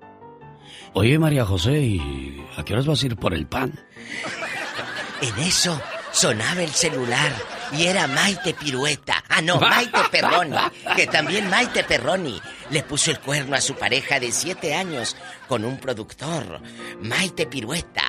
Oye, 0.94 1.18
María 1.18 1.44
José, 1.44 1.78
¿y 1.78 2.42
a 2.56 2.64
qué 2.64 2.72
horas 2.72 2.86
vas 2.86 3.02
a 3.02 3.06
ir 3.06 3.16
por 3.16 3.34
el 3.34 3.46
pan? 3.46 3.78
En 5.20 5.38
eso 5.42 5.80
sonaba 6.12 6.62
el 6.62 6.70
celular 6.70 7.32
y 7.72 7.84
era 7.84 8.06
Maite 8.06 8.54
Pirueta. 8.54 9.24
Ah, 9.28 9.40
no, 9.40 9.58
Maite 9.60 10.00
Perroni. 10.10 10.56
Que 10.94 11.06
también 11.06 11.48
Maite 11.48 11.84
Perroni 11.84 12.40
le 12.70 12.82
puso 12.82 13.10
el 13.10 13.20
cuerno 13.20 13.56
a 13.56 13.60
su 13.62 13.74
pareja 13.74 14.20
de 14.20 14.30
siete 14.30 14.74
años 14.74 15.16
con 15.48 15.64
un 15.64 15.78
productor. 15.78 16.60
Maite 17.00 17.46
Pirueta. 17.46 18.02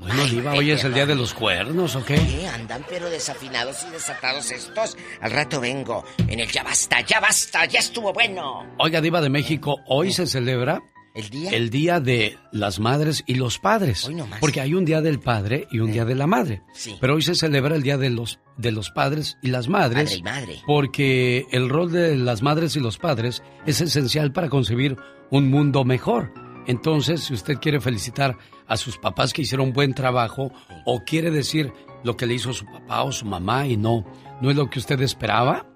Bueno, 0.00 0.24
Diva, 0.24 0.54
hoy 0.54 0.70
es 0.70 0.82
el 0.84 0.94
día 0.94 1.04
de 1.04 1.14
los 1.14 1.34
cuernos, 1.34 1.94
¿o 1.94 2.02
qué? 2.02 2.14
¿Qué? 2.14 2.48
Andan 2.48 2.82
pero 2.88 3.10
desafinados 3.10 3.84
y 3.86 3.92
desatados 3.92 4.50
estos. 4.50 4.96
Al 5.20 5.30
rato 5.30 5.60
vengo 5.60 6.04
en 6.26 6.40
el 6.40 6.50
ya 6.50 6.62
basta, 6.62 7.02
ya 7.02 7.20
basta, 7.20 7.66
ya 7.66 7.80
estuvo 7.80 8.10
bueno. 8.10 8.66
Oiga, 8.78 9.02
Diva 9.02 9.20
de 9.20 9.28
México, 9.28 9.76
hoy 9.86 10.10
se 10.10 10.26
celebra 10.26 10.80
¿El 11.14 11.28
día? 11.28 11.50
el 11.50 11.68
día 11.68 12.00
de 12.00 12.38
las 12.50 12.80
madres 12.80 13.24
y 13.26 13.34
los 13.34 13.58
padres. 13.58 14.06
Hoy 14.06 14.14
nomás. 14.14 14.40
Porque 14.40 14.62
hay 14.62 14.72
un 14.72 14.86
día 14.86 15.02
del 15.02 15.20
padre 15.20 15.66
y 15.70 15.80
un 15.80 15.92
día 15.92 16.06
de 16.06 16.14
la 16.14 16.26
madre. 16.26 16.62
Sí. 16.72 16.96
Pero 16.98 17.16
hoy 17.16 17.22
se 17.22 17.34
celebra 17.34 17.76
el 17.76 17.82
día 17.82 17.98
de 17.98 18.08
los, 18.08 18.40
de 18.56 18.72
los 18.72 18.90
padres 18.90 19.36
y 19.42 19.48
las 19.48 19.68
madres. 19.68 20.04
Padre 20.04 20.18
y 20.18 20.22
madre. 20.22 20.62
Porque 20.66 21.44
el 21.52 21.68
rol 21.68 21.92
de 21.92 22.16
las 22.16 22.40
madres 22.40 22.74
y 22.74 22.80
los 22.80 22.96
padres 22.96 23.42
es 23.66 23.82
esencial 23.82 24.32
para 24.32 24.48
concebir 24.48 24.96
un 25.30 25.50
mundo 25.50 25.84
mejor. 25.84 26.32
Entonces, 26.66 27.24
si 27.24 27.34
usted 27.34 27.58
quiere 27.58 27.80
felicitar 27.80 28.36
a 28.66 28.76
sus 28.76 28.98
papás 28.98 29.32
que 29.32 29.42
hicieron 29.42 29.72
buen 29.72 29.94
trabajo 29.94 30.52
o 30.84 31.00
quiere 31.04 31.30
decir 31.30 31.72
lo 32.04 32.16
que 32.16 32.26
le 32.26 32.34
hizo 32.34 32.52
su 32.52 32.64
papá 32.66 33.02
o 33.02 33.12
su 33.12 33.24
mamá 33.24 33.66
y 33.66 33.76
no, 33.76 34.04
no 34.40 34.50
es 34.50 34.56
lo 34.56 34.70
que 34.70 34.78
usted 34.78 35.00
esperaba, 35.02 35.66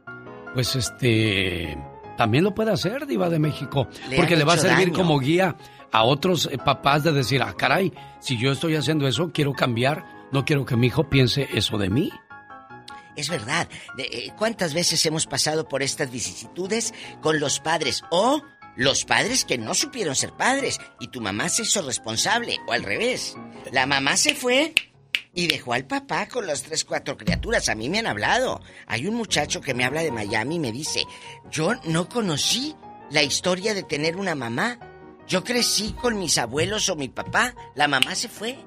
pues 0.54 0.76
este 0.76 1.76
también 2.16 2.44
lo 2.44 2.54
puede 2.54 2.70
hacer, 2.70 3.06
Diva 3.06 3.28
de 3.28 3.38
México, 3.40 3.88
Le 4.08 4.16
porque 4.16 4.36
le 4.36 4.44
va 4.44 4.54
a 4.54 4.58
servir 4.58 4.86
daño. 4.86 4.96
como 4.96 5.18
guía 5.18 5.56
a 5.90 6.04
otros 6.04 6.48
eh, 6.50 6.58
papás 6.58 7.02
de 7.02 7.12
decir, 7.12 7.42
ah, 7.42 7.54
caray, 7.56 7.92
si 8.20 8.36
yo 8.38 8.52
estoy 8.52 8.76
haciendo 8.76 9.08
eso, 9.08 9.32
quiero 9.32 9.52
cambiar, 9.52 10.04
no 10.30 10.44
quiero 10.44 10.64
que 10.64 10.76
mi 10.76 10.86
hijo 10.88 11.08
piense 11.10 11.48
eso 11.52 11.76
de 11.76 11.90
mí. 11.90 12.10
Es 13.16 13.28
verdad. 13.28 13.68
Eh, 13.98 14.32
¿Cuántas 14.36 14.74
veces 14.74 15.04
hemos 15.06 15.26
pasado 15.26 15.68
por 15.68 15.82
estas 15.82 16.10
vicisitudes 16.10 16.92
con 17.20 17.38
los 17.38 17.60
padres? 17.60 18.02
O 18.10 18.42
los 18.76 19.04
padres 19.04 19.44
que 19.44 19.58
no 19.58 19.74
supieron 19.74 20.16
ser 20.16 20.32
padres 20.32 20.80
y 21.00 21.08
tu 21.08 21.20
mamá 21.20 21.48
se 21.48 21.62
hizo 21.62 21.82
responsable. 21.82 22.58
O 22.66 22.72
al 22.72 22.82
revés. 22.82 23.36
La 23.72 23.86
mamá 23.86 24.16
se 24.16 24.34
fue 24.34 24.74
y 25.34 25.46
dejó 25.46 25.72
al 25.72 25.86
papá 25.86 26.28
con 26.28 26.46
las 26.46 26.62
tres, 26.62 26.84
cuatro 26.84 27.16
criaturas. 27.16 27.68
A 27.68 27.74
mí 27.74 27.88
me 27.88 27.98
han 27.98 28.06
hablado. 28.06 28.60
Hay 28.86 29.06
un 29.06 29.14
muchacho 29.14 29.60
que 29.60 29.74
me 29.74 29.84
habla 29.84 30.02
de 30.02 30.12
Miami 30.12 30.56
y 30.56 30.60
me 30.60 30.72
dice, 30.72 31.04
yo 31.50 31.74
no 31.84 32.08
conocí 32.08 32.74
la 33.10 33.22
historia 33.22 33.74
de 33.74 33.82
tener 33.82 34.16
una 34.16 34.34
mamá. 34.34 34.78
Yo 35.26 35.42
crecí 35.42 35.92
con 35.92 36.18
mis 36.18 36.38
abuelos 36.38 36.88
o 36.88 36.96
mi 36.96 37.08
papá. 37.08 37.54
La 37.74 37.88
mamá 37.88 38.14
se 38.14 38.28
fue. 38.28 38.58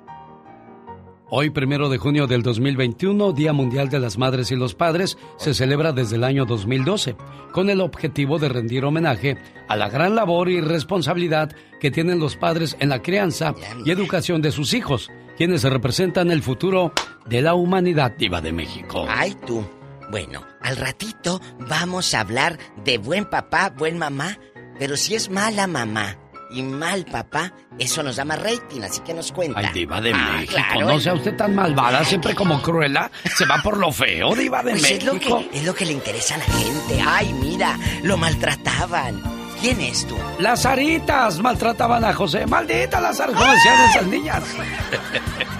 Hoy, 1.29 1.49
primero 1.49 1.89
de 1.89 1.97
junio 1.97 2.25
del 2.25 2.41
2021, 2.41 3.33
Día 3.33 3.51
Mundial 3.51 3.89
de 3.89 3.99
las 3.99 4.17
Madres 4.17 4.49
y 4.51 4.55
los 4.55 4.75
Padres, 4.75 5.17
se 5.35 5.53
celebra 5.53 5.91
desde 5.91 6.15
el 6.15 6.23
año 6.23 6.45
2012, 6.45 7.17
con 7.51 7.69
el 7.69 7.81
objetivo 7.81 8.39
de 8.39 8.47
rendir 8.47 8.85
homenaje 8.85 9.37
a 9.67 9.75
la 9.75 9.89
gran 9.89 10.15
labor 10.15 10.47
y 10.47 10.61
responsabilidad 10.61 11.53
que 11.81 11.91
tienen 11.91 12.19
los 12.19 12.37
padres 12.37 12.77
en 12.79 12.87
la 12.87 13.01
crianza 13.01 13.53
y 13.83 13.91
educación 13.91 14.41
de 14.41 14.53
sus 14.53 14.73
hijos, 14.73 15.11
quienes 15.35 15.63
representan 15.63 16.31
el 16.31 16.41
futuro 16.41 16.93
de 17.25 17.41
la 17.41 17.55
humanidad 17.55 18.13
diva 18.17 18.39
de 18.39 18.53
México. 18.53 19.05
Ay, 19.09 19.35
tú. 19.45 19.67
Bueno, 20.09 20.45
al 20.61 20.77
ratito 20.77 21.41
vamos 21.67 22.13
a 22.13 22.21
hablar 22.21 22.57
de 22.85 22.99
buen 22.99 23.25
papá, 23.25 23.73
buen 23.77 23.97
mamá, 23.97 24.39
pero 24.79 24.95
si 24.95 25.15
es 25.15 25.29
mala 25.29 25.67
mamá, 25.67 26.15
y 26.51 26.63
mal 26.63 27.05
papá, 27.05 27.51
eso 27.77 28.01
nos 28.03 28.15
da 28.15 28.25
más 28.25 28.41
rating, 28.41 28.81
así 28.81 29.01
que 29.01 29.13
nos 29.13 29.31
cuenta. 29.31 29.59
Ay, 29.59 29.67
diva 29.73 29.99
de 30.01 30.13
Ah, 30.13 30.31
México, 30.39 30.53
claro, 30.55 30.87
no 30.87 30.99
sea 30.99 31.13
usted 31.13 31.35
tan 31.35 31.55
malvada, 31.55 32.03
siempre 32.05 32.33
como 32.35 32.61
cruela, 32.61 33.11
se 33.35 33.45
va 33.45 33.57
por 33.63 33.77
lo 33.77 33.91
feo, 33.91 34.33
diva 34.35 34.63
de 34.63 34.71
Pues 34.71 34.91
es 34.91 35.03
lo, 35.03 35.13
México. 35.15 35.43
que, 35.51 35.57
es 35.59 35.65
lo 35.65 35.75
que 35.75 35.85
le 35.85 35.93
interesa 35.93 36.35
a 36.35 36.37
la 36.39 36.45
gente. 36.45 37.01
Ay, 37.05 37.33
mira, 37.33 37.77
lo 38.03 38.17
maltrataban. 38.17 39.21
¿Quién 39.59 39.81
es 39.81 40.05
tú? 40.05 40.15
Las 40.39 40.65
aritas 40.67 41.39
maltrataban 41.39 42.05
a 42.05 42.13
José. 42.13 42.45
Maldita 42.45 43.01
las 43.01 43.19
aritas, 43.19 43.41
como 43.41 43.53
decían 43.53 43.89
esas 43.89 44.05
niñas. 44.07 44.43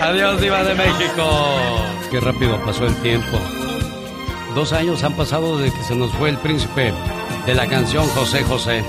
Adiós, 0.00 0.40
Diva 0.40 0.62
de 0.64 0.74
México. 0.74 1.24
Qué 2.10 2.20
rápido 2.20 2.60
pasó 2.64 2.86
el 2.86 2.94
tiempo. 2.96 3.38
Dos 4.54 4.72
años 4.72 5.02
han 5.02 5.14
pasado 5.14 5.58
desde 5.58 5.76
que 5.76 5.82
se 5.84 5.94
nos 5.96 6.12
fue 6.12 6.30
el 6.30 6.38
príncipe 6.38 6.92
de 7.46 7.54
la 7.54 7.66
canción 7.66 8.06
José 8.08 8.42
José. 8.44 8.84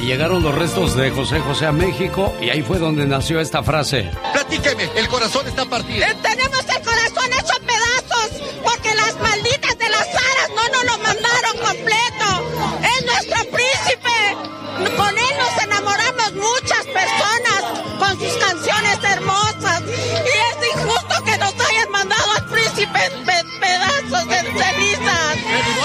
Y 0.00 0.06
llegaron 0.06 0.42
los 0.42 0.54
restos 0.54 0.96
de 0.96 1.10
José 1.10 1.40
José 1.40 1.66
a 1.66 1.72
México 1.72 2.32
y 2.40 2.48
ahí 2.48 2.62
fue 2.62 2.78
donde 2.78 3.06
nació 3.06 3.38
esta 3.38 3.62
frase. 3.62 4.10
Platíqueme, 4.32 4.88
el 4.96 5.06
corazón 5.08 5.46
está 5.46 5.66
partido. 5.66 6.06
Eh, 6.06 6.16
tenemos 6.22 6.60
el 6.60 6.82
corazón 6.82 7.32
hecho 7.32 7.54
pedazos 7.66 8.30
porque 8.64 8.94
las 8.94 9.14
malditas 9.20 9.76
de 9.78 9.88
las 9.90 10.08
aras 10.08 10.50
no 10.56 10.68
nos 10.72 10.84
lo 10.84 10.98
mandaron 10.98 11.58
completo. 11.58 12.80
Es 12.82 13.04
nuestro 13.04 13.44
príncipe. 13.50 14.96
Con 14.96 15.18
él 15.18 15.34
nos 15.38 15.64
enamoramos 15.64 16.32
muchas 16.32 16.86
personas 16.86 17.62
con 17.98 18.18
sus 18.18 18.32
canciones 18.38 18.98
hermosas. 19.04 19.82
Y 19.82 20.64
es 20.64 20.76
injusto 20.76 21.24
que 21.24 21.36
nos 21.36 21.52
hayan 21.52 21.90
mandado 21.90 22.32
al 22.38 22.46
príncipe 22.46 23.00
pedazos 23.60 24.28
de 24.28 24.36
cenizas. 24.58 24.89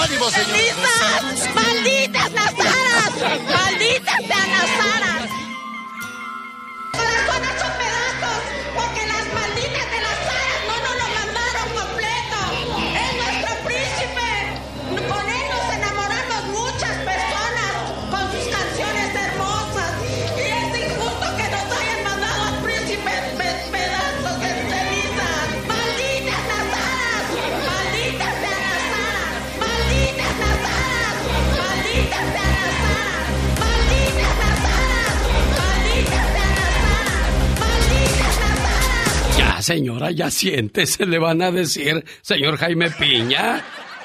Ánimo, 0.06 0.30
señor. 0.30 0.56
¡Malditas 1.54 2.32
las 2.32 2.54
aras! 2.54 3.12
¡Malditas 3.52 4.20
sean 4.26 4.50
las 4.50 4.70
aras! 4.94 5.30
Corazón 6.92 7.42
hecho 7.50 7.68
pedazos 7.80 8.42
porque 8.76 9.02
las 9.06 9.26
malditas 9.34 9.75
señora, 39.66 40.12
ya 40.12 40.30
siéntese, 40.30 41.06
le 41.06 41.18
van 41.18 41.42
a 41.42 41.50
decir, 41.50 42.04
señor 42.22 42.56
Jaime 42.56 42.86
Piña. 42.90 43.60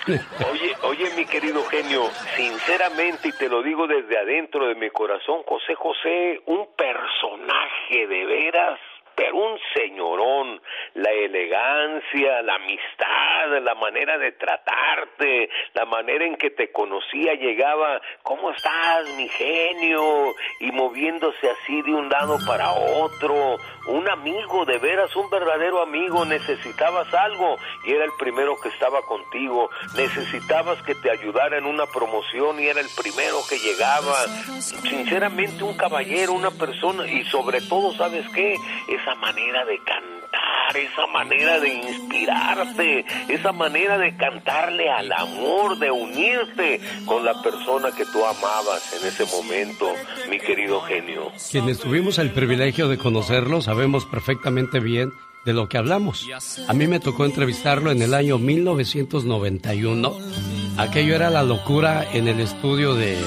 Oye, 0.07 0.73
oye, 0.81 1.05
mi 1.15 1.23
querido 1.25 1.63
genio, 1.65 2.09
sinceramente, 2.35 3.27
y 3.27 3.31
te 3.33 3.47
lo 3.47 3.61
digo 3.61 3.85
desde 3.85 4.17
adentro 4.17 4.67
de 4.67 4.73
mi 4.73 4.89
corazón, 4.89 5.43
José 5.45 5.75
José, 5.75 6.41
un 6.47 6.65
personaje 6.75 8.07
de 8.07 8.25
veras, 8.25 8.79
pero 9.15 9.35
un 9.35 9.59
señorón, 9.75 10.59
la 10.93 11.11
elegancia, 11.11 12.41
la 12.41 12.55
amistad, 12.55 13.61
la 13.61 13.75
manera 13.75 14.17
de 14.17 14.31
tratarte, 14.33 15.49
la 15.73 15.85
manera 15.85 16.25
en 16.25 16.35
que 16.35 16.49
te 16.49 16.71
conocía, 16.71 17.33
llegaba, 17.35 18.01
¿cómo 18.23 18.51
estás, 18.51 19.07
mi 19.15 19.27
genio? 19.29 20.33
Y 20.59 20.71
moviéndose 20.71 21.49
así 21.49 21.81
de 21.83 21.93
un 21.93 22.09
lado 22.09 22.37
para 22.45 22.71
otro, 22.71 23.57
un 23.87 24.09
amigo, 24.09 24.65
de 24.65 24.77
veras, 24.79 25.15
un 25.15 25.29
verdadero 25.29 25.81
amigo, 25.81 26.25
necesitabas 26.25 27.11
algo 27.13 27.55
y 27.85 27.91
era 27.93 28.05
el 28.05 28.11
primero 28.19 28.55
que 28.61 28.69
estaba 28.69 29.01
contigo, 29.03 29.69
necesitabas 29.95 30.81
que 30.83 30.95
te 30.95 31.09
ayudara 31.09 31.57
en 31.57 31.65
una 31.65 31.85
promoción 31.85 32.59
y 32.59 32.67
era 32.67 32.81
el 32.81 32.89
primero 32.97 33.37
que 33.49 33.57
llegaba, 33.57 34.15
sinceramente 34.59 35.63
un 35.63 35.75
caballero, 35.77 36.33
una 36.33 36.51
persona 36.51 37.07
y 37.07 37.23
sobre 37.25 37.61
todo, 37.61 37.93
¿sabes 37.93 38.25
qué? 38.33 38.55
Esa 38.89 39.15
manera 39.15 39.65
de 39.65 39.77
cantar, 39.79 40.20
esa 40.75 41.07
manera 41.07 41.59
de 41.59 41.73
inspirarte, 41.73 43.05
esa 43.27 43.51
manera 43.51 43.97
de 43.97 44.15
cantarle 44.15 44.89
al 44.89 45.11
amor, 45.11 45.77
de 45.79 45.91
unirte 45.91 46.79
con 47.05 47.25
la 47.25 47.41
persona 47.41 47.91
que 47.91 48.05
tú 48.05 48.23
amabas 48.23 48.93
en 48.99 49.07
ese 49.07 49.25
momento, 49.25 49.87
mi 50.29 50.39
querido 50.39 50.81
genio. 50.81 51.31
Quienes 51.51 51.79
tuvimos 51.79 52.19
el 52.19 52.31
privilegio 52.31 52.87
de 52.87 52.97
conocerlo 52.97 53.61
sabemos 53.61 54.05
perfectamente 54.05 54.79
bien 54.79 55.11
de 55.45 55.53
lo 55.53 55.67
que 55.67 55.77
hablamos. 55.77 56.27
A 56.67 56.73
mí 56.73 56.87
me 56.87 56.99
tocó 56.99 57.25
entrevistarlo 57.25 57.91
en 57.91 58.01
el 58.01 58.13
año 58.13 58.37
1991. 58.37 60.17
Aquello 60.77 61.15
era 61.15 61.29
la 61.29 61.43
locura 61.43 62.05
en 62.13 62.27
el 62.27 62.39
estudio 62.39 62.93
de 62.93 63.17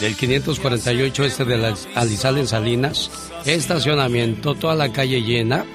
del 0.00 0.16
548 0.16 1.24
este 1.24 1.44
de 1.44 1.58
la 1.58 1.74
Alizal 1.94 2.38
en 2.38 2.46
Salinas. 2.46 3.10
Estacionamiento, 3.44 4.54
toda 4.54 4.74
la 4.74 4.90
calle 4.92 5.20
llena. 5.20 5.66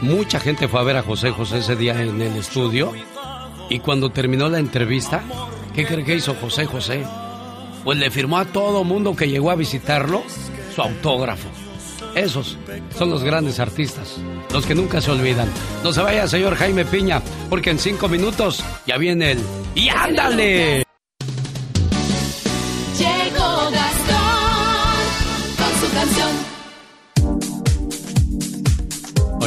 Mucha 0.00 0.38
gente 0.38 0.68
fue 0.68 0.80
a 0.80 0.84
ver 0.84 0.96
a 0.96 1.02
José 1.02 1.30
José 1.30 1.58
ese 1.58 1.74
día 1.74 2.00
en 2.00 2.20
el 2.20 2.36
estudio. 2.36 2.92
Y 3.68 3.80
cuando 3.80 4.10
terminó 4.10 4.48
la 4.48 4.58
entrevista, 4.58 5.22
¿qué 5.74 5.84
cree 5.84 6.04
que 6.04 6.14
hizo 6.14 6.34
José 6.34 6.66
José? 6.66 7.04
Pues 7.84 7.98
le 7.98 8.10
firmó 8.10 8.38
a 8.38 8.44
todo 8.44 8.84
mundo 8.84 9.16
que 9.16 9.28
llegó 9.28 9.50
a 9.50 9.56
visitarlo 9.56 10.22
su 10.74 10.82
autógrafo. 10.82 11.48
Esos 12.14 12.58
son 12.96 13.10
los 13.10 13.22
grandes 13.22 13.60
artistas, 13.60 14.16
los 14.52 14.64
que 14.64 14.74
nunca 14.74 15.00
se 15.00 15.10
olvidan. 15.10 15.48
No 15.84 15.92
se 15.92 16.00
vaya, 16.02 16.26
señor 16.26 16.54
Jaime 16.56 16.84
Piña, 16.84 17.22
porque 17.50 17.70
en 17.70 17.78
cinco 17.78 18.08
minutos 18.08 18.64
ya 18.86 18.96
viene 18.96 19.32
el... 19.32 19.40
¡Y 19.74 19.88
ándale! 19.88 20.87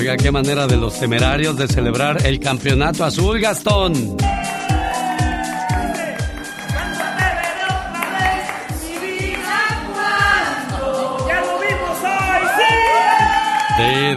Oiga, 0.02 0.18
qué 0.18 0.32
manera 0.32 0.66
de 0.66 0.78
los 0.78 1.00
temerarios 1.00 1.56
de 1.58 1.68
celebrar 1.68 2.26
el 2.26 2.40
campeonato 2.40 3.06
azul, 3.06 3.40
Gastón. 3.40 3.94
Sí, 3.94 4.16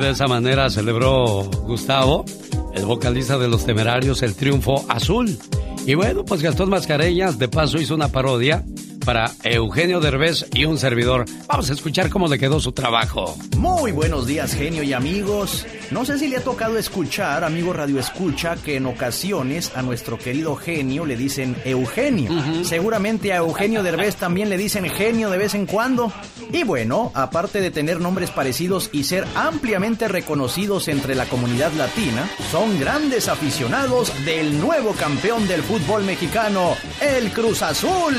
de 0.01 0.11
esa 0.11 0.27
manera 0.27 0.71
celebró 0.71 1.43
Gustavo, 1.67 2.25
el 2.73 2.87
vocalista 2.87 3.37
de 3.37 3.49
los 3.49 3.67
temerarios, 3.67 4.23
el 4.23 4.35
triunfo 4.35 4.87
azul. 4.89 5.39
Y 5.85 5.93
bueno, 5.97 6.25
pues 6.25 6.41
Gastón 6.41 6.71
Mascareñas 6.71 7.39
de 7.39 7.49
paso 7.49 7.77
hizo 7.77 7.95
una 7.95 8.09
parodia 8.09 8.65
para 9.05 9.31
Eugenio 9.43 10.01
Derbez 10.01 10.47
y 10.53 10.65
un 10.65 10.79
servidor. 10.79 11.25
Vamos 11.47 11.71
a 11.71 11.73
escuchar 11.75 12.11
cómo 12.11 12.29
le 12.29 12.39
quedó 12.39 12.61
su 12.61 12.73
trabajo. 12.73 13.37
Muy 13.57 13.93
buenos 13.93 14.27
días, 14.27 14.55
genio 14.55 14.83
y 14.83 14.93
amigos. 14.93 15.67
No 15.91 16.05
sé 16.05 16.19
si 16.19 16.29
le 16.29 16.39
ha 16.39 16.41
tocado 16.41 16.79
escuchar, 16.79 17.45
amigo 17.45 17.73
Radio 17.73 18.01
Escucha, 18.01 18.57
que 18.57 18.77
en 18.77 18.87
ocasiones 18.87 19.73
a 19.77 19.83
nuestro 19.83 20.19
querido 20.19 20.57
genio 20.57 21.07
le 21.07 21.17
dicen 21.17 21.57
Eugenio. 21.65 22.31
Seguramente 22.65 23.33
a 23.33 23.37
Eugenio 23.37 23.83
Derbez 23.83 24.17
también 24.17 24.49
le 24.49 24.57
dicen 24.57 24.89
genio 24.89 25.31
de 25.31 25.39
vez 25.39 25.55
en 25.55 25.67
cuando. 25.67 26.13
Y 26.53 26.65
bueno, 26.65 27.13
aparte 27.15 27.61
de 27.61 27.71
tener 27.71 28.01
nombres 28.01 28.31
parecidos 28.31 28.91
y 28.93 29.05
ser 29.05 29.27
ampliamente 29.35 30.09
reconocidos 30.09 30.89
entre 30.89 31.15
la 31.15 31.27
comunidad 31.27 31.73
latina, 31.73 32.29
son 32.51 32.79
grandes 32.81 33.29
aficionados 33.29 34.13
del 34.25 34.61
nuevo 34.61 34.93
campeón 34.93 35.47
del 35.47 35.63
fútbol 35.63 36.05
mexicano, 36.05 36.77
el 37.01 37.31
Cruz 37.31 37.63
Azul. 37.63 38.15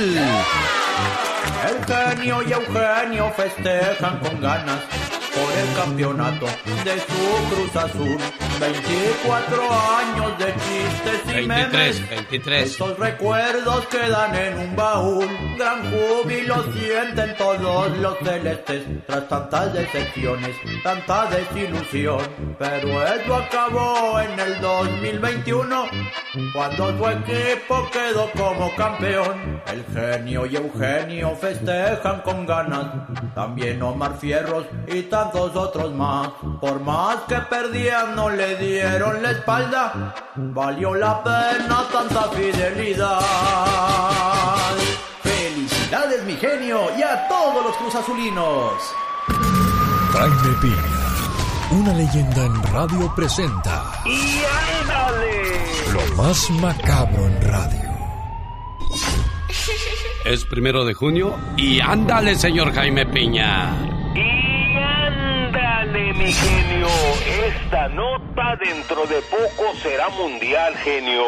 El 1.67 1.85
genio 1.85 2.41
y 2.47 2.53
Eugenio 2.53 3.31
festejan 3.35 4.19
con 4.19 4.39
ganas 4.39 4.81
por 5.36 5.52
el 5.52 5.76
campeonato 5.76 6.45
de 6.84 6.99
su 6.99 7.56
Cruz 7.56 7.76
Azul. 7.76 8.18
24 8.60 9.62
años 9.98 10.38
de 10.38 10.45
chistes 10.45 11.22
y 11.26 11.45
23, 11.45 11.48
memes. 11.48 12.10
23. 12.10 12.72
Estos 12.72 12.98
recuerdos 12.98 13.86
quedan 13.88 14.34
en 14.34 14.57
un 14.57 14.76
baúl. 14.76 15.28
Gran 15.57 15.91
júbilo 15.91 16.64
sienten 16.74 17.36
todos 17.36 17.98
los 17.98 18.18
celestes 18.20 18.84
tras 19.07 19.28
tantas 19.28 19.74
decepciones, 19.74 20.56
tanta 20.84 21.26
desilusión. 21.26 22.22
Pero 22.57 23.06
eso 23.06 23.36
acabó 23.36 24.20
en 24.22 24.40
el 24.40 24.62
2021 24.62 25.86
cuando 26.53 26.98
su 26.98 27.10
equipo 27.10 27.90
quedó 27.91 28.32
como 28.38 28.74
campeón. 28.76 29.62
El 29.68 29.84
genio 29.94 30.45
y 30.45 30.56
Eugenio 30.56 31.36
festejan 31.36 32.22
con 32.22 32.45
ganas. 32.45 32.86
También 33.34 33.82
Omar 33.82 34.18
Fierros 34.18 34.66
y 34.88 35.02
tantos 35.26 35.56
otros 35.56 35.93
más. 35.93 36.30
Por 36.60 36.80
más 36.81 37.18
que 37.27 37.35
perdían, 37.35 38.15
no 38.15 38.30
le 38.30 38.57
dieron 38.57 39.22
la 39.22 39.31
espalda. 39.31 40.14
Valió 40.35 40.93
la 40.95 41.23
pena 41.23 41.84
tanta 41.91 42.23
fidelidad. 42.30 43.22
Felicidades 45.23 45.76
Felicidades, 45.93 46.23
mi 46.26 46.35
genio, 46.35 46.80
y 46.97 47.03
a 47.03 47.27
todos 47.27 47.64
los 47.64 47.76
cruzazulinos. 47.77 48.73
Jaime 50.14 50.57
Piña, 50.61 51.81
una 51.81 51.93
leyenda 51.93 52.45
en 52.45 52.64
radio 52.73 53.14
presenta. 53.15 53.84
¡Y 54.06 54.43
ándale! 54.81 55.65
Lo 55.93 56.23
más 56.23 56.49
macabro 56.52 57.26
en 57.27 57.41
radio. 57.41 57.81
Es 60.26 60.43
primero 60.45 60.85
de 60.85 60.93
junio 60.93 61.35
y 61.56 61.80
ándale, 61.80 62.35
señor 62.35 62.73
Jaime 62.73 63.06
Piña. 63.06 63.94
Mi 65.95 66.30
genio. 66.30 66.89
Esta 67.47 67.88
nota 67.88 68.57
dentro 68.57 69.05
de 69.07 69.22
poco 69.22 69.73
será 69.81 70.09
mundial, 70.09 70.76
genio. 70.84 71.23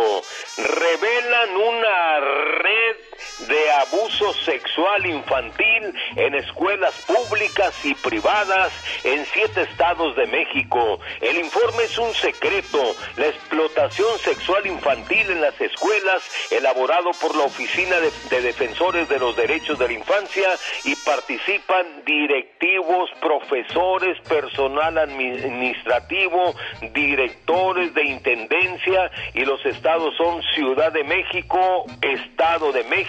Revelan 0.58 1.56
una 1.56 2.20
red 2.64 3.07
de 3.48 3.72
abuso 3.72 4.34
sexual 4.46 5.06
infantil 5.06 5.94
en 6.16 6.36
escuelas 6.36 6.94
públicas 7.06 7.74
y 7.84 7.94
privadas 7.96 8.72
en 9.04 9.26
siete 9.34 9.62
estados 9.62 10.16
de 10.16 10.28
México. 10.28 11.00
El 11.22 11.38
informe 11.38 11.84
es 11.84 11.98
un 11.98 12.14
secreto. 12.14 12.96
La 13.16 13.28
explotación 13.28 14.18
sexual 14.20 14.66
infantil 14.66 15.30
en 15.32 15.42
las 15.42 15.60
escuelas, 15.62 16.24
elaborado 16.52 17.12
por 17.22 17.36
la 17.36 17.44
Oficina 17.44 18.00
de, 18.00 18.12
de 18.30 18.42
Defensores 18.42 19.08
de 19.10 19.20
los 19.20 19.36
Derechos 19.36 19.80
de 19.80 19.88
la 19.88 19.94
Infancia 19.94 20.50
y 20.84 20.96
participan 20.96 22.04
directivos, 22.06 23.10
profesores, 23.22 24.20
personal 24.28 24.98
administrativo, 24.98 26.56
directores 26.94 27.94
de 27.94 28.04
intendencia 28.04 29.12
y 29.34 29.46
los 29.46 29.64
estados 29.66 30.16
son 30.18 30.42
Ciudad 30.54 30.92
de 30.92 31.04
México, 31.04 31.86
Estado 32.02 32.72
de 32.72 32.84
México, 32.86 33.07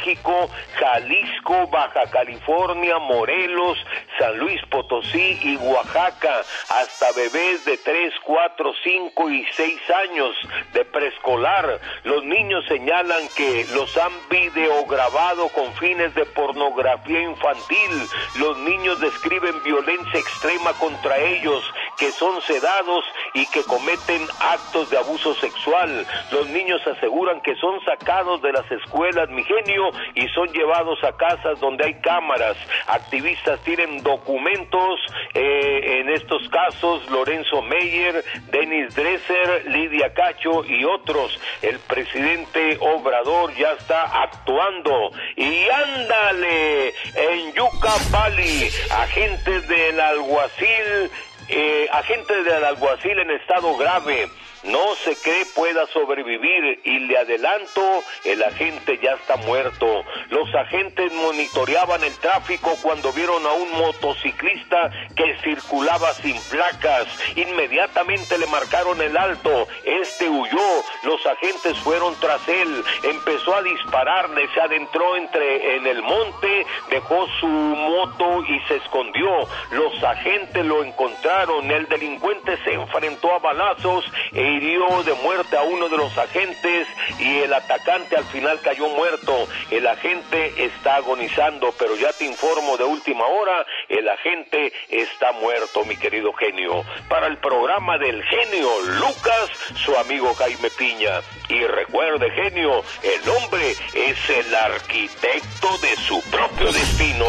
Jalisco, 0.79 1.67
Baja 1.69 2.07
California, 2.11 2.99
Morelos, 2.99 3.79
San 4.19 4.39
Luis 4.39 4.61
Potosí 4.71 5.39
y 5.43 5.57
Oaxaca, 5.57 6.43
hasta 6.69 7.13
bebés 7.13 7.65
de 7.65 7.77
3, 7.79 8.15
4, 8.25 8.73
5 8.85 9.31
y 9.31 9.47
6 9.55 9.91
años 9.91 10.37
de 10.73 10.85
preescolar. 10.85 11.81
Los 12.05 12.25
niños 12.25 12.65
señalan 12.67 13.29
que 13.37 13.67
los 13.73 13.97
han 13.97 14.13
videograbado 14.31 15.49
con 15.49 15.73
fines 15.75 16.15
de 16.15 16.25
pornografía 16.27 17.21
infantil. 17.21 17.91
Los 18.37 18.59
niños 18.59 19.01
describen 19.01 19.63
violencia 19.63 20.21
extrema 20.21 20.73
contra 20.75 21.19
ellos, 21.19 21.65
que 21.99 22.13
son 22.13 22.41
sedados 22.43 23.05
y 23.35 23.45
que 23.47 23.63
cometen 23.65 24.23
actos 24.41 24.89
de 24.91 24.99
abuso 24.99 25.35
sexual. 25.35 26.07
Los 26.31 26.49
niños 26.49 26.81
aseguran 26.87 27.41
que 27.41 27.55
son 27.57 27.85
sacados 27.85 28.41
de 28.43 28.53
las 28.53 28.71
escuelas, 28.71 29.29
mi 29.31 29.45
genio, 29.45 29.91
y 30.15 30.29
son 30.29 30.49
llevados 30.53 31.03
a 31.05 31.17
casas 31.17 31.61
donde 31.61 31.85
hay 31.85 31.95
cámaras. 31.95 32.57
Activistas 32.87 33.61
tienen 33.65 34.03
documentos, 34.03 35.01
eh, 35.35 36.01
en 36.01 36.11
estos 36.11 36.49
casos 36.49 37.09
Lorenzo 37.11 37.63
Meyer, 37.63 38.25
Denis 38.51 38.95
Dresser, 38.95 39.67
Lidia 39.67 40.13
Cacho 40.15 40.65
y 40.65 40.85
otros. 40.85 41.39
El 41.63 41.79
presidente 41.81 42.79
Obrador 42.81 43.55
ya 43.57 43.73
está 43.73 44.23
actuando. 44.23 45.11
Y 45.37 45.69
ándale, 45.69 46.89
en 47.15 47.53
Yucca 47.55 47.93
Valley, 48.11 48.71
agentes 48.91 49.67
del 49.69 50.01
alguacil 50.01 51.11
eh, 51.49 51.89
agente 51.93 52.43
del 52.43 52.65
alguacil 52.65 53.19
en 53.19 53.31
estado 53.31 53.77
grave. 53.77 54.29
No 54.65 54.95
se 55.05 55.15
cree 55.17 55.47
pueda 55.55 55.87
sobrevivir 55.89 56.81
y 56.85 56.99
le 57.01 57.17
adelanto, 57.17 58.03
el 58.25 58.43
agente 58.43 58.99
ya 59.03 59.13
está 59.13 59.37
muerto. 59.37 60.05
Los 60.31 60.53
agentes 60.55 61.13
monitoreaban 61.13 62.03
el 62.03 62.15
tráfico 62.19 62.77
cuando 62.83 63.13
vieron 63.13 63.45
a 63.47 63.53
un 63.53 63.71
motociclista 63.73 64.91
que 65.15 65.37
circulaba 65.43 66.13
sin 66.15 66.37
placas. 66.51 67.07
Inmediatamente 67.37 68.37
le 68.37 68.47
marcaron 68.47 69.01
el 69.01 69.17
alto. 69.17 69.69
Este 69.85 70.29
huyó. 70.29 70.83
Los 71.05 71.25
agentes 71.27 71.79
fueron 71.79 72.15
tras 72.21 72.47
él. 72.49 72.85
Empezó 73.05 73.55
a 73.55 73.63
dispararle, 73.63 74.49
se 74.55 74.61
adentró 74.61 75.17
entre 75.17 75.77
en 75.77 75.87
el 75.87 76.03
monte, 76.03 76.67
dejó 76.91 77.27
su 77.41 77.47
moto 77.47 78.45
y 78.45 78.61
se 78.67 78.77
escondió. 78.77 79.49
Los 79.71 80.03
agentes 80.03 80.65
lo 80.65 80.83
encontraron. 80.83 81.71
El 81.71 81.87
delincuente 81.89 82.57
se 82.65 82.75
enfrentó 82.75 83.33
a 83.35 83.39
balazos 83.39 84.05
e 84.33 84.48
hirió 84.51 85.03
de 85.03 85.15
muerte 85.15 85.57
a 85.57 85.63
uno 85.63 85.89
de 85.89 85.97
los 85.97 86.17
agentes 86.17 86.87
y 87.19 87.39
el 87.39 87.53
atacante 87.53 88.17
al 88.17 88.25
final 88.25 88.61
cayó 88.61 88.89
muerto. 88.89 89.49
El 89.71 89.87
agente 89.87 90.65
está 90.65 90.97
agonizando, 90.97 91.75
pero 91.79 91.97
ya 91.97 92.13
te 92.13 92.25
informo 92.25 92.77
de 92.77 92.85
última 92.85 93.27
hora, 93.27 93.67
el 93.89 94.09
agente 94.09 94.73
está 94.89 95.33
muerto, 95.33 95.85
mi 95.85 95.97
querido 95.97 96.33
genio. 96.33 96.85
Para 97.09 97.27
el 97.27 97.39
programa 97.39 97.99
del 97.99 98.23
genio 98.25 98.71
Lucas, 98.83 99.51
su 99.77 99.97
amigo 99.97 100.35
Jaime 100.35 100.71
Piña. 100.71 101.21
Y 101.49 101.65
recuerde, 101.65 102.31
genio, 102.31 102.83
el 103.03 103.29
hombre 103.29 103.73
es 103.95 104.31
el 104.31 104.55
arquitecto 104.55 105.79
de 105.79 105.97
su 105.97 106.23
propio 106.31 106.73
destino. 106.73 107.27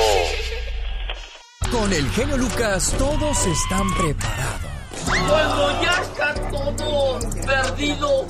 Con 1.72 1.94
el 1.94 2.10
genio 2.12 2.38
Lucas 2.38 2.96
todos 2.98 3.46
están 3.46 3.94
preparados. 3.94 4.78
Cuando 5.27 5.81
ya 5.81 6.02
está 6.02 6.34
todo 6.52 7.19
perdido, 7.45 8.26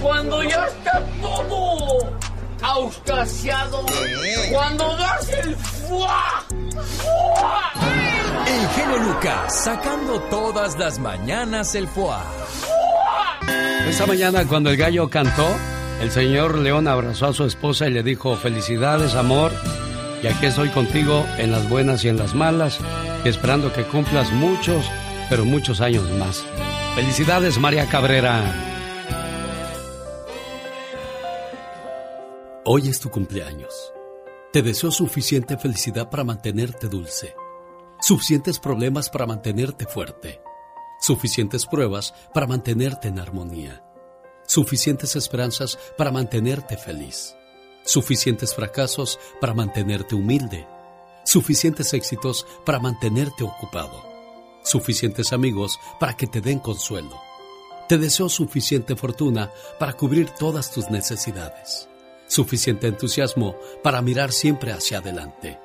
cuando 0.00 0.42
ya 0.42 0.66
está 0.66 1.02
todo 1.20 2.18
auscasiado, 2.62 3.84
cuando 4.52 4.96
das 4.96 5.28
el 5.28 5.56
fuá, 5.56 6.44
fuá. 6.98 7.72
El 8.46 8.68
genio 8.68 8.98
Lucas 8.98 9.64
sacando 9.64 10.20
todas 10.30 10.78
las 10.78 10.98
mañanas 10.98 11.74
el 11.74 11.88
foie. 11.88 12.16
Esa 13.88 14.06
mañana 14.06 14.46
cuando 14.46 14.70
el 14.70 14.76
gallo 14.76 15.08
cantó, 15.10 15.46
el 16.00 16.10
señor 16.10 16.58
León 16.58 16.88
abrazó 16.88 17.26
a 17.26 17.32
su 17.32 17.44
esposa 17.44 17.86
y 17.86 17.90
le 17.90 18.02
dijo, 18.02 18.36
felicidades 18.36 19.14
amor, 19.14 19.52
y 20.22 20.26
aquí 20.26 20.46
estoy 20.46 20.70
contigo 20.70 21.26
en 21.38 21.52
las 21.52 21.68
buenas 21.68 22.04
y 22.04 22.08
en 22.08 22.16
las 22.16 22.34
malas, 22.34 22.80
esperando 23.24 23.72
que 23.72 23.84
cumplas 23.84 24.32
muchos, 24.32 24.90
pero 25.28 25.44
muchos 25.44 25.80
años 25.80 26.10
más. 26.18 26.44
Felicidades 26.94 27.58
María 27.58 27.86
Cabrera. 27.88 28.70
Hoy 32.64 32.88
es 32.88 33.00
tu 33.00 33.10
cumpleaños. 33.10 33.92
Te 34.52 34.62
deseo 34.62 34.90
suficiente 34.90 35.58
felicidad 35.58 36.08
para 36.08 36.24
mantenerte 36.24 36.88
dulce, 36.88 37.34
suficientes 38.00 38.58
problemas 38.58 39.10
para 39.10 39.26
mantenerte 39.26 39.84
fuerte, 39.84 40.40
suficientes 41.00 41.66
pruebas 41.66 42.14
para 42.32 42.46
mantenerte 42.46 43.08
en 43.08 43.18
armonía, 43.18 43.84
suficientes 44.46 45.16
esperanzas 45.16 45.78
para 45.98 46.12
mantenerte 46.12 46.76
feliz, 46.76 47.34
suficientes 47.84 48.54
fracasos 48.54 49.18
para 49.40 49.54
mantenerte 49.54 50.14
humilde, 50.14 50.68
suficientes 51.24 51.92
éxitos 51.92 52.46
para 52.64 52.78
mantenerte 52.78 53.42
ocupado, 53.42 54.13
suficientes 54.64 55.32
amigos 55.32 55.78
para 56.00 56.16
que 56.16 56.26
te 56.26 56.40
den 56.40 56.58
consuelo. 56.58 57.20
Te 57.88 57.98
deseo 57.98 58.28
suficiente 58.28 58.96
fortuna 58.96 59.52
para 59.78 59.92
cubrir 59.92 60.30
todas 60.30 60.72
tus 60.72 60.90
necesidades 60.90 61.88
suficiente 62.26 62.86
entusiasmo 62.88 63.56
para 63.82 64.02
mirar 64.02 64.32
siempre 64.32 64.72
hacia 64.72 64.98
adelante, 64.98 65.58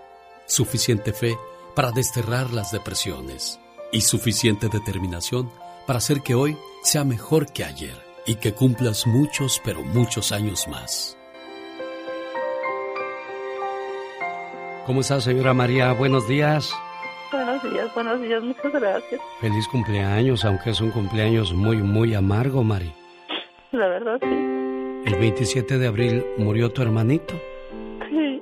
suficiente 0.46 1.14
fe 1.14 1.38
para 1.76 1.92
desterrar 1.92 2.52
las 2.52 2.72
depresiones 2.72 3.60
y 3.92 4.02
suficiente 4.02 4.70
determinación 4.70 5.52
para 5.88 5.98
hacer 5.98 6.22
que 6.22 6.36
hoy 6.36 6.58
sea 6.84 7.04
mejor 7.04 7.52
que 7.52 7.64
ayer 7.64 7.98
y 8.26 8.36
que 8.36 8.54
cumplas 8.54 9.08
muchos, 9.08 9.60
pero 9.64 9.84
muchos 9.84 10.32
años 10.32 10.68
más. 10.68 11.18
¿Cómo 14.86 15.02
está, 15.02 15.22
señora 15.22 15.54
María? 15.54 15.92
Buenos 15.94 16.28
días. 16.28 16.72
Buenos 17.32 17.64
días, 17.64 17.94
buenos 17.94 18.22
días, 18.22 18.44
muchas 18.44 18.72
gracias. 18.72 19.22
Feliz 19.40 19.68
cumpleaños, 19.68 20.44
aunque 20.46 20.72
es 20.72 20.82
un 20.82 20.90
cumpleaños 20.90 21.54
muy, 21.54 21.78
muy 21.78 22.16
amargo, 22.16 22.64
Mari. 22.64 22.92
La 23.72 23.88
verdad, 23.88 24.18
sí. 24.22 24.50
El 25.06 25.16
27 25.20 25.78
de 25.78 25.88
abril 25.88 26.26
murió 26.38 26.72
tu 26.72 26.82
hermanito. 26.82 27.36
Sí. 28.10 28.42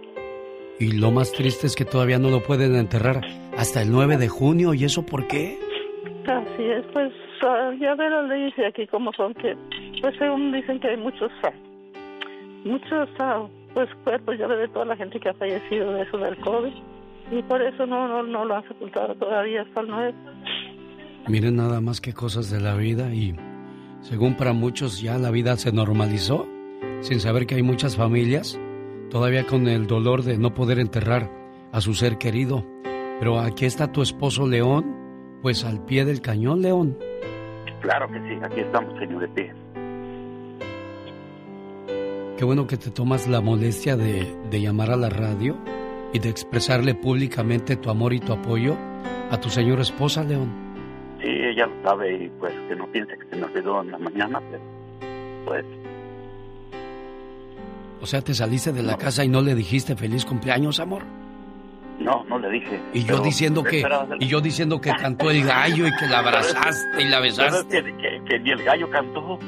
Y 0.79 0.97
lo 0.99 1.11
más 1.11 1.33
triste 1.33 1.67
es 1.67 1.75
que 1.75 1.83
todavía 1.83 2.17
no 2.17 2.29
lo 2.29 2.41
pueden 2.41 2.75
enterrar 2.75 3.21
hasta 3.57 3.81
el 3.81 3.91
9 3.91 4.15
de 4.15 4.29
junio. 4.29 4.73
¿Y 4.73 4.85
eso 4.85 5.05
por 5.05 5.27
qué? 5.27 5.59
Así 6.25 6.63
es, 6.63 6.85
pues 6.93 7.11
uh, 7.43 7.73
ya 7.79 7.93
ve 7.95 8.09
las 8.09 8.29
leyes 8.29 8.55
de 8.55 8.67
aquí 8.67 8.87
como 8.87 9.11
son 9.13 9.33
que, 9.33 9.55
pues 10.01 10.15
según 10.17 10.53
dicen 10.53 10.79
que 10.79 10.89
hay 10.89 10.97
muchos, 10.97 11.31
uh, 11.43 12.67
muchos 12.67 13.09
uh, 13.19 13.47
pues 13.73 13.89
cuerpos, 14.05 14.37
ya 14.37 14.47
ve 14.47 14.55
de 14.55 14.67
toda 14.69 14.85
la 14.85 14.95
gente 14.95 15.19
que 15.19 15.29
ha 15.29 15.33
fallecido 15.33 15.91
de 15.93 16.03
eso 16.03 16.17
del 16.17 16.37
COVID. 16.37 16.73
Y 17.31 17.41
por 17.43 17.61
eso 17.61 17.85
no, 17.85 18.07
no, 18.07 18.23
no 18.23 18.45
lo 18.45 18.55
han 18.55 18.67
sepultado 18.67 19.15
todavía 19.15 19.61
hasta 19.61 19.81
el 19.81 19.87
9. 19.87 20.13
Miren 21.27 21.57
nada 21.57 21.81
más 21.81 21.99
que 21.99 22.13
cosas 22.13 22.49
de 22.49 22.61
la 22.61 22.75
vida 22.75 23.13
y 23.13 23.35
según 24.01 24.35
para 24.35 24.53
muchos 24.53 25.01
ya 25.01 25.17
la 25.17 25.29
vida 25.29 25.57
se 25.57 25.73
normalizó, 25.73 26.47
sin 27.01 27.19
saber 27.19 27.45
que 27.45 27.55
hay 27.55 27.63
muchas 27.63 27.97
familias 27.97 28.57
todavía 29.09 29.45
con 29.45 29.67
el 29.67 29.87
dolor 29.87 30.23
de 30.23 30.37
no 30.37 30.53
poder 30.53 30.79
enterrar 30.79 31.29
a 31.71 31.81
su 31.81 31.93
ser 31.93 32.17
querido. 32.17 32.65
Pero 33.19 33.39
aquí 33.39 33.65
está 33.65 33.91
tu 33.91 34.01
esposo 34.01 34.47
León, 34.47 35.39
pues 35.41 35.65
al 35.65 35.83
pie 35.83 36.05
del 36.05 36.21
cañón, 36.21 36.61
León. 36.61 36.97
Claro 37.81 38.07
que 38.07 38.19
sí, 38.19 38.39
aquí 38.41 38.61
estamos, 38.61 38.97
señor 38.99 39.21
de 39.21 39.27
pie. 39.29 39.53
Qué 42.37 42.45
bueno 42.45 42.67
que 42.67 42.77
te 42.77 42.91
tomas 42.91 43.27
la 43.27 43.41
molestia 43.41 43.97
de, 43.97 44.27
de 44.49 44.61
llamar 44.61 44.91
a 44.91 44.95
la 44.95 45.09
radio 45.09 45.57
y 46.13 46.19
de 46.19 46.29
expresarle 46.29 46.95
públicamente 46.95 47.75
tu 47.75 47.89
amor 47.89 48.13
y 48.13 48.19
tu 48.19 48.33
apoyo 48.33 48.75
a 49.29 49.37
tu 49.39 49.49
señora 49.49 49.81
esposa, 49.81 50.23
León. 50.23 50.49
Sí, 51.21 51.27
ella 51.29 51.65
lo 51.67 51.89
sabe 51.89 52.13
y 52.25 52.29
pues 52.39 52.53
que 52.69 52.75
no 52.75 52.87
piense 52.87 53.17
que 53.17 53.27
se 53.29 53.35
me 53.35 53.43
olvidó 53.45 53.81
en 53.81 53.91
la 53.91 53.97
mañana, 53.97 54.41
pero 54.51 54.63
pues 55.45 55.65
O 58.01 58.05
sea, 58.05 58.21
te 58.21 58.33
saliste 58.33 58.71
de 58.71 58.83
la 58.83 58.95
casa 58.97 59.23
y 59.25 59.27
no 59.27 59.41
le 59.41 59.55
dijiste 59.55 59.95
feliz 59.95 60.23
cumpleaños, 60.25 60.79
amor. 60.79 61.01
no, 61.99 62.23
no 62.29 62.37
le 62.39 62.49
dije. 62.51 62.79
Y 62.93 63.03
yo 63.03 63.19
diciendo 63.19 63.63
que 63.63 63.83
y 64.19 64.27
yo 64.27 64.39
diciendo 64.39 64.79
que 64.79 64.91
cantó 65.01 65.31
el 65.31 65.43
gallo 65.43 65.87
y 65.87 65.91
que 65.97 66.05
la 66.07 66.19
abrazaste 66.19 67.01
y 67.01 67.05
la 67.09 67.19
besaste. 67.19 67.83
que, 67.83 67.97
que- 67.97 68.21
que 68.25 68.39
ni 68.39 68.51
el 68.51 68.63
gallo 68.63 68.89
cantó. 68.91 69.39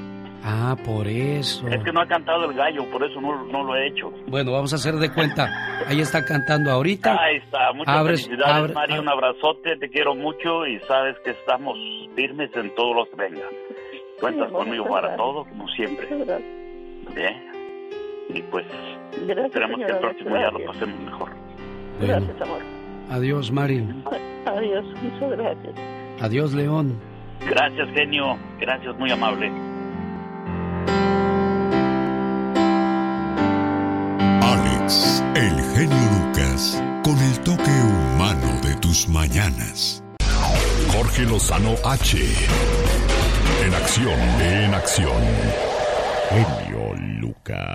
Ah, 0.43 0.75
por 0.85 1.07
eso. 1.07 1.67
Es 1.67 1.83
que 1.83 1.91
no 1.91 2.01
ha 2.01 2.07
cantado 2.07 2.45
el 2.49 2.55
gallo, 2.55 2.85
por 2.91 3.03
eso 3.03 3.19
no, 3.19 3.43
no 3.45 3.63
lo 3.63 3.75
he 3.75 3.87
hecho. 3.87 4.11
Bueno, 4.27 4.53
vamos 4.53 4.71
a 4.71 4.77
hacer 4.77 4.95
de 4.95 5.11
cuenta. 5.13 5.49
Ahí 5.87 5.99
está 5.99 6.23
cantando 6.23 6.71
ahorita. 6.71 7.11
Ahí 7.21 7.37
está, 7.37 7.73
muchas 7.73 7.93
Abres- 7.95 8.23
felicidades, 8.25 8.55
abre- 8.55 8.73
Mario, 8.73 9.01
un 9.01 9.09
abrazote, 9.09 9.75
te 9.77 9.89
quiero 9.89 10.15
mucho 10.15 10.65
y 10.65 10.79
sabes 10.81 11.17
que 11.25 11.31
estamos 11.31 11.77
firmes 12.15 12.49
en 12.55 12.73
todo 12.75 12.93
lo 12.93 13.05
que 13.09 13.15
venga. 13.17 13.43
Cuentas 14.21 14.47
Sí, 14.47 14.53
conmigo 14.53 14.85
para 14.85 14.99
gracias. 15.09 15.17
todo, 15.17 15.45
como 15.45 15.67
siempre. 15.69 16.07
Bien. 17.15 17.49
Y 18.29 18.41
pues 18.43 18.65
Gracias, 19.25 19.45
esperemos 19.47 19.77
que 19.77 19.83
el 19.83 19.87
señora, 19.89 19.99
próximo 20.01 20.29
día 20.35 20.45
lo 20.45 20.51
gracias. 20.59 20.71
pasemos 20.77 20.99
mejor. 21.01 21.29
Bueno, 21.99 22.13
Gracias, 22.13 22.41
amor. 22.41 22.61
adiós, 23.09 23.51
Mari. 23.51 23.85
Adiós, 24.45 24.85
muchas 25.01 25.31
gracias. 25.37 25.75
Adiós, 26.21 26.53
León. 26.53 26.99
Gracias, 27.45 27.89
genio. 27.93 28.37
Gracias, 28.59 28.97
muy 28.97 29.11
amable. 29.11 29.51
El 35.35 35.61
genio 35.75 36.09
Lucas, 36.11 36.81
con 37.03 37.17
el 37.17 37.39
toque 37.41 37.71
humano 37.71 38.59
de 38.63 38.75
tus 38.75 39.07
mañanas. 39.07 40.03
Jorge 40.91 41.23
Lozano 41.23 41.75
H. 41.83 42.17
En 43.65 43.73
acción, 43.73 44.19
en 44.41 44.73
acción. 44.73 45.21
Genio 46.29 46.78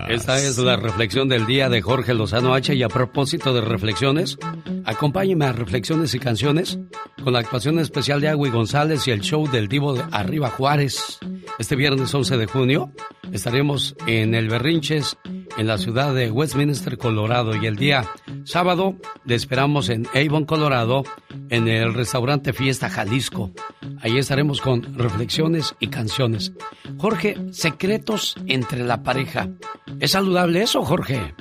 Esta 0.09 0.39
es 0.39 0.59
la 0.59 0.77
reflexión 0.77 1.29
del 1.29 1.47
día 1.47 1.69
de 1.69 1.83
Jorge 1.83 2.15
Lozano 2.15 2.55
H. 2.55 2.75
Y 2.75 2.83
a 2.83 2.89
propósito 2.89 3.55
de 3.55 3.61
reflexiones, 3.61 4.39
acompáñeme 4.85 5.47
a 5.47 5.53
Reflexiones 5.53 6.15
y 6.15 6.19
Canciones 6.19 6.79
con 7.23 7.33
la 7.33 7.41
actuación 7.41 7.79
especial 7.79 8.21
de 8.21 8.29
Agui 8.29 8.51
González 8.51 9.07
y 9.09 9.11
el 9.11 9.21
show 9.21 9.51
del 9.51 9.69
Divo 9.69 9.95
de 9.95 10.05
Arriba 10.13 10.51
Juárez. 10.51 11.19
Este 11.59 11.77
viernes 11.77 12.15
11 12.15 12.37
de 12.37 12.47
junio 12.47 12.93
estaremos 13.33 13.97
en 14.07 14.35
el 14.35 14.49
Berrinches, 14.49 15.17
en 15.57 15.67
la 15.67 15.79
ciudad 15.79 16.15
de 16.15 16.31
Westminster, 16.31 16.99
Colorado. 16.99 17.55
Y 17.57 17.67
el 17.67 17.77
día 17.77 18.05
sábado 18.45 18.97
le 19.25 19.35
esperamos 19.35 19.89
en 19.89 20.07
Avon, 20.15 20.45
Colorado, 20.45 21.05
en 21.49 21.69
el 21.69 21.95
restaurante 21.95 22.53
Fiesta 22.53 22.91
Jalisco. 22.91 23.53
Ahí 24.01 24.19
estaremos 24.19 24.61
con 24.61 24.95
reflexiones 24.99 25.75
y 25.81 25.89
canciones. 25.89 26.53
Jorge, 26.99 27.37
secretos 27.53 28.35
entre 28.47 28.85
la 28.85 29.03
pareja. 29.03 29.44
¿Es 30.01 30.12
saludable 30.12 30.62
eso, 30.62 30.85
Jorge? 30.85 31.35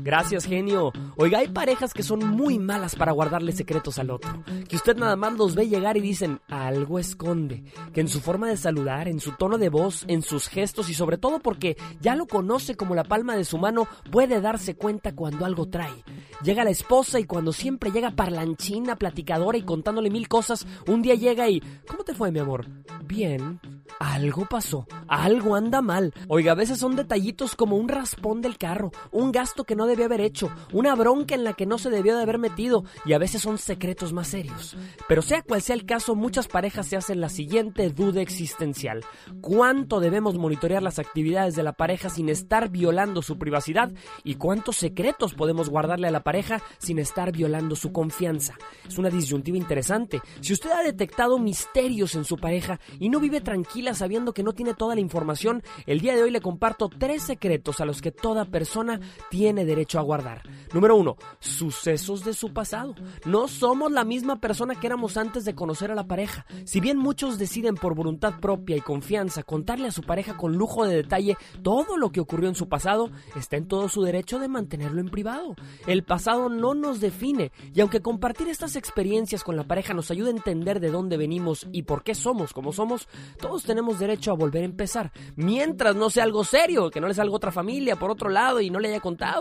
Gracias, 0.00 0.44
genio. 0.44 0.92
Oiga, 1.16 1.38
hay 1.38 1.48
parejas 1.48 1.92
que 1.92 2.02
son 2.02 2.26
muy 2.26 2.58
malas 2.58 2.94
para 2.94 3.12
guardarle 3.12 3.52
secretos 3.52 3.98
al 3.98 4.10
otro. 4.10 4.42
Que 4.68 4.76
usted 4.76 4.96
nada 4.96 5.16
más 5.16 5.34
los 5.34 5.54
ve 5.54 5.68
llegar 5.68 5.96
y 5.96 6.00
dicen, 6.00 6.40
algo 6.48 6.98
esconde. 6.98 7.64
Que 7.92 8.00
en 8.00 8.08
su 8.08 8.20
forma 8.20 8.48
de 8.48 8.56
saludar, 8.56 9.08
en 9.08 9.20
su 9.20 9.32
tono 9.32 9.58
de 9.58 9.68
voz, 9.68 10.04
en 10.08 10.22
sus 10.22 10.48
gestos 10.48 10.88
y 10.88 10.94
sobre 10.94 11.18
todo 11.18 11.40
porque 11.40 11.76
ya 12.00 12.14
lo 12.14 12.26
conoce 12.26 12.76
como 12.76 12.94
la 12.94 13.04
palma 13.04 13.36
de 13.36 13.44
su 13.44 13.58
mano, 13.58 13.88
puede 14.10 14.40
darse 14.40 14.76
cuenta 14.76 15.14
cuando 15.14 15.44
algo 15.44 15.68
trae. 15.68 16.04
Llega 16.42 16.64
la 16.64 16.70
esposa 16.70 17.18
y 17.18 17.24
cuando 17.24 17.52
siempre 17.52 17.90
llega 17.90 18.12
parlanchina, 18.12 18.96
platicadora 18.96 19.58
y 19.58 19.62
contándole 19.62 20.10
mil 20.10 20.28
cosas, 20.28 20.66
un 20.86 21.02
día 21.02 21.14
llega 21.14 21.48
y, 21.48 21.60
¿cómo 21.88 22.04
te 22.04 22.14
fue, 22.14 22.30
mi 22.30 22.38
amor? 22.38 22.66
Bien. 23.04 23.60
Algo 23.98 24.46
pasó, 24.46 24.86
algo 25.08 25.56
anda 25.56 25.82
mal. 25.82 26.14
Oiga, 26.28 26.52
a 26.52 26.54
veces 26.54 26.78
son 26.78 26.94
detallitos 26.94 27.56
como 27.56 27.76
un 27.76 27.88
raspón 27.88 28.40
del 28.42 28.56
carro, 28.56 28.92
un 29.10 29.32
gasto 29.32 29.57
que 29.64 29.76
no 29.76 29.86
debió 29.86 30.04
haber 30.04 30.20
hecho, 30.20 30.50
una 30.72 30.94
bronca 30.94 31.34
en 31.34 31.44
la 31.44 31.52
que 31.52 31.66
no 31.66 31.78
se 31.78 31.90
debió 31.90 32.16
de 32.16 32.22
haber 32.22 32.38
metido 32.38 32.84
y 33.04 33.12
a 33.12 33.18
veces 33.18 33.42
son 33.42 33.58
secretos 33.58 34.12
más 34.12 34.28
serios. 34.28 34.76
Pero 35.08 35.22
sea 35.22 35.42
cual 35.42 35.62
sea 35.62 35.74
el 35.74 35.86
caso, 35.86 36.14
muchas 36.14 36.48
parejas 36.48 36.86
se 36.86 36.96
hacen 36.96 37.20
la 37.20 37.28
siguiente 37.28 37.90
duda 37.90 38.20
existencial. 38.20 39.04
¿Cuánto 39.40 40.00
debemos 40.00 40.36
monitorear 40.36 40.82
las 40.82 40.98
actividades 40.98 41.54
de 41.54 41.62
la 41.62 41.72
pareja 41.72 42.10
sin 42.10 42.28
estar 42.28 42.70
violando 42.70 43.22
su 43.22 43.38
privacidad? 43.38 43.90
¿Y 44.24 44.34
cuántos 44.34 44.76
secretos 44.76 45.34
podemos 45.34 45.68
guardarle 45.68 46.08
a 46.08 46.12
la 46.12 46.22
pareja 46.22 46.62
sin 46.78 46.98
estar 46.98 47.32
violando 47.32 47.76
su 47.76 47.92
confianza? 47.92 48.54
Es 48.86 48.98
una 48.98 49.10
disyuntiva 49.10 49.56
interesante. 49.56 50.20
Si 50.40 50.52
usted 50.52 50.70
ha 50.70 50.82
detectado 50.82 51.38
misterios 51.38 52.14
en 52.14 52.24
su 52.24 52.36
pareja 52.36 52.80
y 52.98 53.08
no 53.08 53.20
vive 53.20 53.40
tranquila 53.40 53.94
sabiendo 53.94 54.32
que 54.32 54.42
no 54.42 54.52
tiene 54.52 54.74
toda 54.74 54.94
la 54.94 55.00
información, 55.00 55.62
el 55.86 56.00
día 56.00 56.14
de 56.14 56.22
hoy 56.22 56.30
le 56.30 56.40
comparto 56.40 56.88
tres 56.88 57.22
secretos 57.22 57.80
a 57.80 57.84
los 57.84 58.02
que 58.02 58.12
toda 58.12 58.44
persona 58.44 59.00
tiene 59.30 59.47
derecho 59.56 59.98
a 59.98 60.02
guardar. 60.02 60.42
Número 60.72 60.96
uno, 60.96 61.16
sucesos 61.40 62.24
de 62.24 62.34
su 62.34 62.52
pasado. 62.52 62.94
No 63.24 63.48
somos 63.48 63.90
la 63.90 64.04
misma 64.04 64.40
persona 64.40 64.74
que 64.74 64.86
éramos 64.86 65.16
antes 65.16 65.44
de 65.44 65.54
conocer 65.54 65.90
a 65.90 65.94
la 65.94 66.06
pareja. 66.06 66.46
Si 66.64 66.80
bien 66.80 66.98
muchos 66.98 67.38
deciden 67.38 67.74
por 67.74 67.94
voluntad 67.94 68.40
propia 68.40 68.76
y 68.76 68.80
confianza 68.80 69.42
contarle 69.42 69.88
a 69.88 69.92
su 69.92 70.02
pareja 70.02 70.36
con 70.36 70.56
lujo 70.56 70.84
de 70.84 70.96
detalle 70.96 71.36
todo 71.62 71.96
lo 71.96 72.10
que 72.10 72.20
ocurrió 72.20 72.48
en 72.48 72.54
su 72.54 72.68
pasado, 72.68 73.10
está 73.36 73.56
en 73.56 73.68
todo 73.68 73.88
su 73.88 74.02
derecho 74.02 74.38
de 74.38 74.48
mantenerlo 74.48 75.00
en 75.00 75.08
privado. 75.08 75.54
El 75.86 76.04
pasado 76.04 76.48
no 76.48 76.74
nos 76.74 77.00
define 77.00 77.52
y 77.74 77.80
aunque 77.80 78.00
compartir 78.00 78.48
estas 78.48 78.76
experiencias 78.76 79.44
con 79.44 79.56
la 79.56 79.64
pareja 79.64 79.94
nos 79.94 80.10
ayuda 80.10 80.28
a 80.28 80.32
entender 80.32 80.80
de 80.80 80.90
dónde 80.90 81.16
venimos 81.16 81.66
y 81.72 81.82
por 81.82 82.02
qué 82.02 82.14
somos 82.14 82.52
como 82.52 82.72
somos, 82.72 83.08
todos 83.40 83.62
tenemos 83.62 83.98
derecho 83.98 84.30
a 84.30 84.34
volver 84.34 84.62
a 84.62 84.66
empezar, 84.66 85.12
mientras 85.36 85.96
no 85.96 86.10
sea 86.10 86.24
algo 86.24 86.44
serio, 86.44 86.90
que 86.90 87.00
no 87.00 87.08
le 87.08 87.14
salga 87.14 87.34
otra 87.34 87.52
familia 87.52 87.96
por 87.96 88.10
otro 88.10 88.28
lado 88.28 88.60
y 88.60 88.70
no 88.70 88.80
le 88.80 88.88
haya 88.88 89.00
contado. 89.00 89.37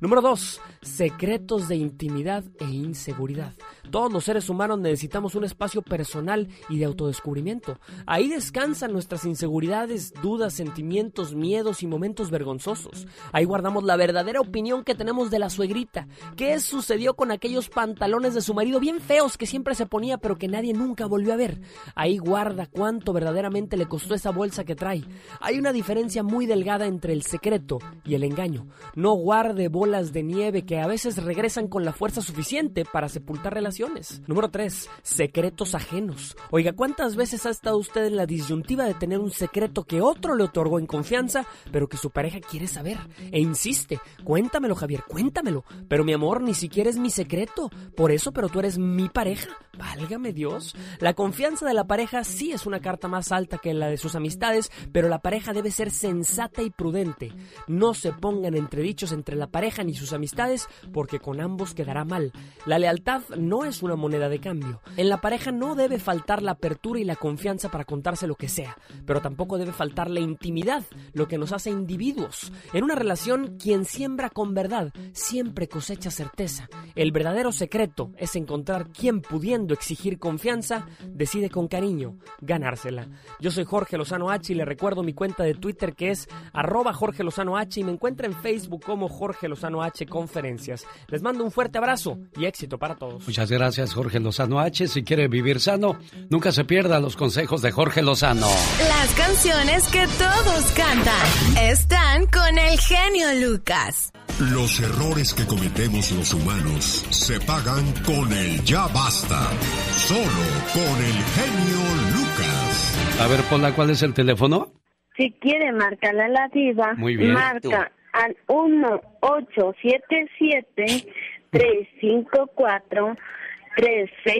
Número 0.00 0.20
2. 0.20 0.60
Secretos 0.82 1.68
de 1.68 1.76
intimidad 1.76 2.44
e 2.58 2.64
inseguridad. 2.64 3.52
Todos 3.90 4.12
los 4.12 4.24
seres 4.24 4.48
humanos 4.48 4.78
necesitamos 4.78 5.34
un 5.34 5.44
espacio 5.44 5.82
personal 5.82 6.48
y 6.68 6.78
de 6.78 6.84
autodescubrimiento. 6.84 7.78
Ahí 8.06 8.28
descansan 8.28 8.92
nuestras 8.92 9.24
inseguridades, 9.24 10.12
dudas, 10.22 10.54
sentimientos, 10.54 11.34
miedos 11.34 11.82
y 11.82 11.86
momentos 11.86 12.30
vergonzosos. 12.30 13.06
Ahí 13.32 13.44
guardamos 13.44 13.82
la 13.84 13.96
verdadera 13.96 14.40
opinión 14.40 14.84
que 14.84 14.94
tenemos 14.94 15.30
de 15.30 15.40
la 15.40 15.50
suegrita. 15.50 16.06
¿Qué 16.36 16.60
sucedió 16.60 17.14
con 17.14 17.32
aquellos 17.32 17.68
pantalones 17.68 18.34
de 18.34 18.42
su 18.42 18.54
marido 18.54 18.78
bien 18.78 19.00
feos 19.00 19.36
que 19.36 19.46
siempre 19.46 19.74
se 19.74 19.86
ponía 19.86 20.18
pero 20.18 20.38
que 20.38 20.48
nadie 20.48 20.72
nunca 20.72 21.06
volvió 21.06 21.32
a 21.32 21.36
ver? 21.36 21.60
Ahí 21.94 22.18
guarda 22.18 22.66
cuánto 22.66 23.12
verdaderamente 23.12 23.76
le 23.76 23.86
costó 23.86 24.14
esa 24.14 24.30
bolsa 24.30 24.64
que 24.64 24.76
trae. 24.76 25.04
Hay 25.40 25.58
una 25.58 25.72
diferencia 25.72 26.22
muy 26.22 26.46
delgada 26.46 26.86
entre 26.86 27.12
el 27.12 27.22
secreto 27.22 27.78
y 28.04 28.14
el 28.14 28.24
engaño. 28.24 28.66
No 28.94 29.14
guarde 29.40 29.68
bolas 29.68 30.12
de 30.12 30.22
nieve 30.22 30.66
que 30.66 30.80
a 30.80 30.86
veces 30.86 31.16
regresan 31.24 31.66
con 31.66 31.82
la 31.82 31.94
fuerza 31.94 32.20
suficiente 32.20 32.84
para 32.84 33.08
sepultar 33.08 33.54
relaciones. 33.54 34.20
Número 34.26 34.50
3. 34.50 34.90
Secretos 35.02 35.74
ajenos. 35.74 36.36
Oiga, 36.50 36.74
¿cuántas 36.74 37.16
veces 37.16 37.46
ha 37.46 37.50
estado 37.50 37.78
usted 37.78 38.04
en 38.04 38.16
la 38.16 38.26
disyuntiva 38.26 38.84
de 38.84 38.92
tener 38.92 39.18
un 39.18 39.30
secreto 39.30 39.84
que 39.84 40.02
otro 40.02 40.34
le 40.34 40.44
otorgó 40.44 40.78
en 40.78 40.84
confianza, 40.84 41.46
pero 41.72 41.88
que 41.88 41.96
su 41.96 42.10
pareja 42.10 42.40
quiere 42.40 42.66
saber? 42.66 42.98
E 43.32 43.40
insiste, 43.40 43.98
cuéntamelo 44.24 44.74
Javier, 44.74 45.04
cuéntamelo. 45.08 45.64
Pero 45.88 46.04
mi 46.04 46.12
amor, 46.12 46.42
ni 46.42 46.52
siquiera 46.52 46.90
es 46.90 46.98
mi 46.98 47.08
secreto. 47.08 47.70
Por 47.96 48.12
eso, 48.12 48.32
pero 48.32 48.50
tú 48.50 48.58
eres 48.58 48.76
mi 48.76 49.08
pareja. 49.08 49.56
Válgame 49.78 50.34
Dios. 50.34 50.74
La 50.98 51.14
confianza 51.14 51.66
de 51.66 51.72
la 51.72 51.86
pareja 51.86 52.24
sí 52.24 52.52
es 52.52 52.66
una 52.66 52.80
carta 52.80 53.08
más 53.08 53.32
alta 53.32 53.56
que 53.56 53.72
la 53.72 53.88
de 53.88 53.96
sus 53.96 54.14
amistades, 54.14 54.70
pero 54.92 55.08
la 55.08 55.20
pareja 55.20 55.54
debe 55.54 55.70
ser 55.70 55.90
sensata 55.90 56.60
y 56.60 56.68
prudente. 56.68 57.32
No 57.66 57.94
se 57.94 58.12
pongan 58.12 58.54
entredichos 58.54 59.12
entre 59.20 59.36
la 59.36 59.46
pareja 59.46 59.84
ni 59.84 59.94
sus 59.94 60.12
amistades, 60.12 60.66
porque 60.92 61.20
con 61.20 61.40
ambos 61.40 61.74
quedará 61.74 62.04
mal. 62.04 62.32
La 62.66 62.78
lealtad 62.78 63.22
no 63.36 63.64
es 63.64 63.82
una 63.82 63.96
moneda 63.96 64.28
de 64.28 64.40
cambio. 64.40 64.80
En 64.96 65.08
la 65.08 65.20
pareja 65.20 65.52
no 65.52 65.74
debe 65.74 65.98
faltar 65.98 66.42
la 66.42 66.52
apertura 66.52 66.98
y 66.98 67.04
la 67.04 67.16
confianza 67.16 67.70
para 67.70 67.84
contarse 67.84 68.26
lo 68.26 68.34
que 68.34 68.48
sea, 68.48 68.76
pero 69.06 69.20
tampoco 69.20 69.58
debe 69.58 69.72
faltar 69.72 70.10
la 70.10 70.20
intimidad, 70.20 70.84
lo 71.12 71.28
que 71.28 71.38
nos 71.38 71.52
hace 71.52 71.70
individuos. 71.70 72.52
En 72.72 72.84
una 72.84 72.94
relación, 72.94 73.58
quien 73.58 73.84
siembra 73.84 74.30
con 74.30 74.54
verdad 74.54 74.92
siempre 75.12 75.68
cosecha 75.68 76.10
certeza. 76.10 76.68
El 76.94 77.12
verdadero 77.12 77.52
secreto 77.52 78.12
es 78.16 78.34
encontrar 78.36 78.88
quien 78.88 79.20
pudiendo 79.20 79.74
exigir 79.74 80.18
confianza, 80.18 80.86
decide 81.06 81.50
con 81.50 81.68
cariño 81.68 82.16
ganársela. 82.40 83.08
Yo 83.40 83.50
soy 83.50 83.64
Jorge 83.64 83.98
Lozano 83.98 84.30
H 84.30 84.52
y 84.52 84.56
le 84.56 84.64
recuerdo 84.64 85.02
mi 85.02 85.12
cuenta 85.12 85.44
de 85.44 85.54
Twitter 85.54 85.94
que 85.94 86.10
es 86.10 86.28
arroba 86.52 86.92
Jorge 86.92 87.24
Lozano 87.24 87.56
H 87.56 87.80
y 87.80 87.84
me 87.84 87.92
encuentra 87.92 88.26
en 88.26 88.34
Facebook 88.34 88.82
como 88.84 89.08
Jorge 89.10 89.48
Lozano 89.48 89.82
H 89.82 90.06
Conferencias. 90.06 90.86
Les 91.08 91.20
mando 91.22 91.44
un 91.44 91.50
fuerte 91.50 91.76
abrazo 91.78 92.18
y 92.38 92.46
éxito 92.46 92.78
para 92.78 92.94
todos. 92.94 93.26
Muchas 93.26 93.50
gracias 93.50 93.92
Jorge 93.92 94.20
Lozano 94.20 94.60
H. 94.60 94.88
Si 94.88 95.02
quiere 95.04 95.28
vivir 95.28 95.60
sano, 95.60 95.98
nunca 96.30 96.52
se 96.52 96.64
pierda 96.64 97.00
los 97.00 97.16
consejos 97.16 97.60
de 97.60 97.70
Jorge 97.72 98.02
Lozano. 98.02 98.46
Las 98.88 99.14
canciones 99.14 99.86
que 99.88 100.06
todos 100.18 100.72
cantan 100.72 101.26
están 101.62 102.26
con 102.26 102.58
el 102.58 102.78
genio 102.78 103.48
Lucas. 103.48 104.12
Los 104.52 104.80
errores 104.80 105.34
que 105.34 105.44
cometemos 105.46 106.10
los 106.12 106.32
humanos 106.32 107.04
se 107.10 107.38
pagan 107.40 107.92
con 108.06 108.32
el 108.32 108.62
ya 108.64 108.86
basta. 108.88 109.50
Solo 109.96 110.46
con 110.72 111.04
el 111.04 111.12
genio 111.12 111.80
Lucas. 112.16 113.20
A 113.20 113.26
ver, 113.28 113.40
Pola, 113.50 113.74
¿cuál 113.74 113.90
es 113.90 114.02
el 114.02 114.14
teléfono? 114.14 114.72
Si 115.16 115.30
quiere 115.40 115.72
marcarle 115.72 116.22
a 116.22 116.28
la 116.28 116.48
diva, 116.54 116.94
Muy 116.96 117.16
bien. 117.16 117.34
marca 117.34 117.92
al 118.12 118.36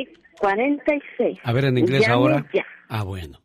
1877-354-3646. 0.01 1.41
A 1.43 1.53
ver, 1.53 1.65
en 1.67 1.79
inglés 1.79 2.03
Llame 2.03 2.13
ahora. 2.15 2.47
ya. 2.53 2.65
Ah, 2.89 3.03
bueno. 3.03 3.41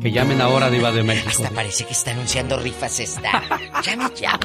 Que 0.00 0.12
llamen 0.12 0.42
ahora, 0.42 0.68
Diva 0.68 0.92
de 0.92 1.02
México. 1.02 1.30
Hasta 1.30 1.48
parece 1.54 1.86
que 1.86 1.92
está 1.92 2.10
anunciando 2.10 2.58
rifas 2.58 3.00
esta. 3.00 3.42
Llame 3.82 4.04
ya. 4.14 4.38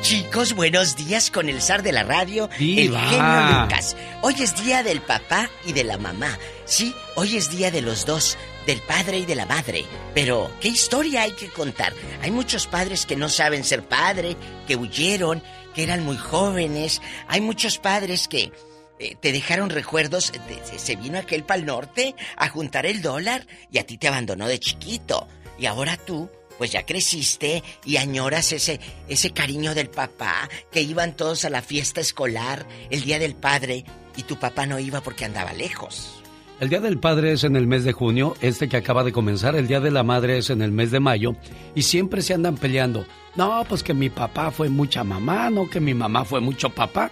Chicos, 0.00 0.54
buenos 0.54 0.96
días 0.96 1.30
con 1.30 1.50
el 1.50 1.60
zar 1.60 1.82
de 1.82 1.92
la 1.92 2.02
radio, 2.02 2.48
Diva. 2.58 3.02
el 3.02 3.06
genio 3.08 3.60
Lucas. 3.62 3.94
Hoy 4.22 4.34
es 4.40 4.64
día 4.64 4.82
del 4.82 5.02
papá 5.02 5.50
y 5.66 5.74
de 5.74 5.84
la 5.84 5.98
mamá. 5.98 6.28
Sí, 6.64 6.94
hoy 7.14 7.36
es 7.36 7.50
día 7.50 7.70
de 7.70 7.82
los 7.82 8.06
dos, 8.06 8.38
del 8.66 8.80
padre 8.82 9.18
y 9.18 9.26
de 9.26 9.34
la 9.36 9.46
madre. 9.46 9.84
Pero, 10.14 10.50
¿qué 10.60 10.68
historia 10.68 11.22
hay 11.22 11.32
que 11.32 11.48
contar? 11.50 11.92
Hay 12.22 12.30
muchos 12.30 12.66
padres 12.66 13.06
que 13.06 13.16
no 13.16 13.28
saben 13.28 13.64
ser 13.64 13.82
padre, 13.84 14.36
que 14.66 14.76
huyeron, 14.76 15.42
que 15.74 15.82
eran 15.84 16.04
muy 16.04 16.16
jóvenes. 16.16 17.00
Hay 17.28 17.40
muchos 17.40 17.78
padres 17.78 18.28
que 18.28 18.52
eh, 18.98 19.14
te 19.20 19.30
dejaron 19.32 19.70
recuerdos. 19.70 20.32
de- 20.32 20.66
se- 20.66 20.78
se 20.78 20.96
vino 20.96 21.18
aquel 21.18 21.44
pal 21.44 21.64
norte 21.66 22.14
a 22.36 22.48
juntar 22.48 22.86
el 22.86 23.02
dólar 23.02 23.46
y 23.70 23.78
a 23.78 23.86
ti 23.86 23.98
te 23.98 24.08
abandonó 24.08 24.48
de 24.48 24.58
chiquito. 24.58 25.28
Y 25.58 25.66
ahora 25.66 25.96
tú, 25.98 26.30
pues 26.58 26.72
ya 26.72 26.84
creciste 26.86 27.62
y 27.84 27.98
añoras 27.98 28.52
ese, 28.52 28.80
ese 29.08 29.30
cariño 29.32 29.74
del 29.74 29.90
papá, 29.90 30.48
que 30.72 30.80
iban 30.80 31.14
todos 31.14 31.44
a 31.44 31.50
la 31.50 31.60
fiesta 31.62 32.00
escolar 32.00 32.66
el 32.90 33.02
día 33.02 33.18
del 33.18 33.34
padre 33.34 33.84
y 34.16 34.22
tu 34.22 34.38
papá 34.38 34.64
no 34.66 34.78
iba 34.78 35.02
porque 35.02 35.24
andaba 35.26 35.52
lejos. 35.52 36.22
El 36.58 36.70
Día 36.70 36.80
del 36.80 36.98
Padre 36.98 37.32
es 37.32 37.44
en 37.44 37.54
el 37.54 37.66
mes 37.66 37.84
de 37.84 37.92
junio, 37.92 38.34
este 38.40 38.66
que 38.66 38.78
acaba 38.78 39.04
de 39.04 39.12
comenzar. 39.12 39.54
El 39.56 39.66
Día 39.66 39.78
de 39.78 39.90
la 39.90 40.02
Madre 40.02 40.38
es 40.38 40.48
en 40.48 40.62
el 40.62 40.72
mes 40.72 40.90
de 40.90 41.00
mayo. 41.00 41.36
Y 41.74 41.82
siempre 41.82 42.22
se 42.22 42.32
andan 42.32 42.56
peleando. 42.56 43.04
No, 43.34 43.62
pues 43.68 43.82
que 43.82 43.92
mi 43.92 44.08
papá 44.08 44.50
fue 44.50 44.70
mucha 44.70 45.04
mamá, 45.04 45.50
no 45.50 45.68
que 45.68 45.80
mi 45.80 45.92
mamá 45.92 46.24
fue 46.24 46.40
mucho 46.40 46.70
papá. 46.70 47.10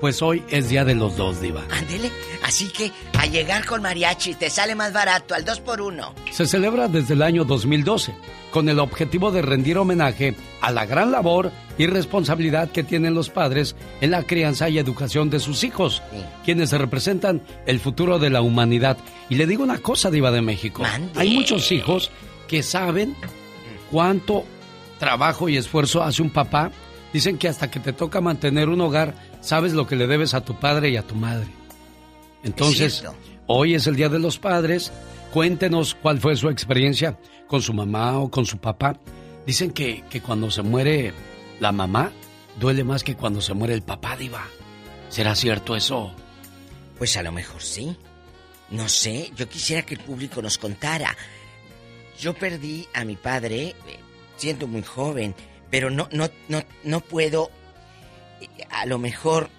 Pues 0.00 0.22
hoy 0.22 0.42
es 0.48 0.68
Día 0.68 0.84
de 0.84 0.94
los 0.94 1.16
dos, 1.16 1.40
Diva. 1.40 1.62
Ándele. 1.70 2.10
Así 2.42 2.68
que 2.68 2.90
a 3.18 3.26
llegar 3.26 3.66
con 3.66 3.82
mariachi 3.82 4.34
te 4.34 4.50
sale 4.50 4.74
más 4.74 4.92
barato 4.92 5.34
al 5.34 5.44
2 5.44 5.60
por 5.60 5.80
1 5.82 6.14
Se 6.32 6.46
celebra 6.46 6.88
desde 6.88 7.14
el 7.14 7.22
año 7.22 7.44
2012 7.44 8.14
con 8.50 8.68
el 8.68 8.78
objetivo 8.78 9.30
de 9.30 9.42
rendir 9.42 9.78
homenaje 9.78 10.34
a 10.60 10.70
la 10.70 10.86
gran 10.86 11.12
labor 11.12 11.52
y 11.78 11.86
responsabilidad 11.86 12.70
que 12.70 12.82
tienen 12.82 13.14
los 13.14 13.30
padres 13.30 13.76
en 14.00 14.10
la 14.10 14.24
crianza 14.24 14.68
y 14.68 14.78
educación 14.78 15.30
de 15.30 15.40
sus 15.40 15.64
hijos, 15.64 16.02
quienes 16.44 16.72
representan 16.72 17.42
el 17.66 17.80
futuro 17.80 18.18
de 18.18 18.30
la 18.30 18.42
humanidad. 18.42 18.98
Y 19.28 19.36
le 19.36 19.46
digo 19.46 19.62
una 19.62 19.78
cosa, 19.78 20.10
Diva 20.10 20.30
de 20.30 20.42
México. 20.42 20.82
Hay 21.14 21.30
muchos 21.30 21.70
hijos 21.72 22.10
que 22.48 22.62
saben 22.62 23.14
cuánto 23.90 24.44
trabajo 24.98 25.48
y 25.48 25.56
esfuerzo 25.56 26.02
hace 26.02 26.22
un 26.22 26.30
papá. 26.30 26.70
Dicen 27.12 27.38
que 27.38 27.48
hasta 27.48 27.70
que 27.70 27.80
te 27.80 27.92
toca 27.92 28.20
mantener 28.20 28.68
un 28.68 28.80
hogar, 28.80 29.14
sabes 29.40 29.72
lo 29.72 29.86
que 29.86 29.96
le 29.96 30.06
debes 30.06 30.34
a 30.34 30.44
tu 30.44 30.58
padre 30.58 30.90
y 30.90 30.96
a 30.96 31.06
tu 31.06 31.14
madre. 31.14 31.48
Entonces, 32.42 33.04
hoy 33.46 33.74
es 33.74 33.86
el 33.86 33.96
Día 33.96 34.08
de 34.08 34.18
los 34.18 34.38
Padres. 34.38 34.92
Cuéntenos 35.32 35.94
cuál 35.94 36.20
fue 36.20 36.36
su 36.36 36.48
experiencia 36.48 37.18
con 37.46 37.62
su 37.62 37.72
mamá 37.72 38.18
o 38.18 38.30
con 38.30 38.46
su 38.46 38.58
papá. 38.58 38.98
Dicen 39.46 39.70
que, 39.70 40.04
que 40.08 40.20
cuando 40.20 40.50
se 40.50 40.62
muere 40.62 41.12
la 41.60 41.72
mamá, 41.72 42.12
duele 42.58 42.84
más 42.84 43.04
que 43.04 43.16
cuando 43.16 43.40
se 43.40 43.54
muere 43.54 43.74
el 43.74 43.82
papá, 43.82 44.16
Diva. 44.16 44.46
¿Será 45.08 45.34
cierto 45.34 45.76
eso? 45.76 46.12
Pues 46.98 47.16
a 47.16 47.22
lo 47.22 47.32
mejor 47.32 47.62
sí. 47.62 47.96
No 48.70 48.88
sé, 48.88 49.32
yo 49.36 49.48
quisiera 49.48 49.82
que 49.82 49.94
el 49.94 50.00
público 50.00 50.40
nos 50.40 50.58
contara. 50.58 51.16
Yo 52.18 52.34
perdí 52.34 52.86
a 52.94 53.04
mi 53.04 53.16
padre 53.16 53.74
eh, 53.88 53.98
siendo 54.36 54.66
muy 54.66 54.82
joven, 54.82 55.34
pero 55.70 55.90
no, 55.90 56.08
no, 56.12 56.28
no, 56.48 56.62
no 56.84 57.00
puedo. 57.00 57.50
A 58.70 58.86
lo 58.86 58.98
mejor 58.98 59.50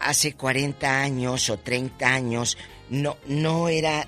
hace 0.00 0.34
40 0.34 1.00
años 1.00 1.50
o 1.50 1.58
30 1.58 2.06
años 2.06 2.56
no, 2.90 3.16
no 3.26 3.68
era. 3.68 4.06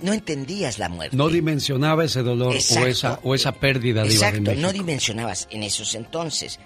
No 0.00 0.12
entendías 0.12 0.78
la 0.78 0.88
muerte. 0.88 1.16
No 1.16 1.28
dimensionaba 1.28 2.04
ese 2.04 2.22
dolor 2.22 2.56
o 2.56 2.86
esa, 2.86 3.20
o 3.22 3.34
esa 3.36 3.52
pérdida, 3.52 4.02
de 4.02 4.10
Exacto, 4.10 4.54
no 4.56 4.72
dimensionabas 4.72 5.46
en 5.50 5.62
esos 5.62 5.94
entonces. 5.94 6.58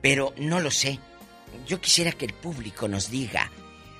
Pero 0.00 0.32
no 0.38 0.60
lo 0.60 0.70
sé. 0.70 0.98
Yo 1.66 1.78
quisiera 1.80 2.12
que 2.12 2.24
el 2.24 2.32
público 2.32 2.88
nos 2.88 3.10
diga 3.10 3.50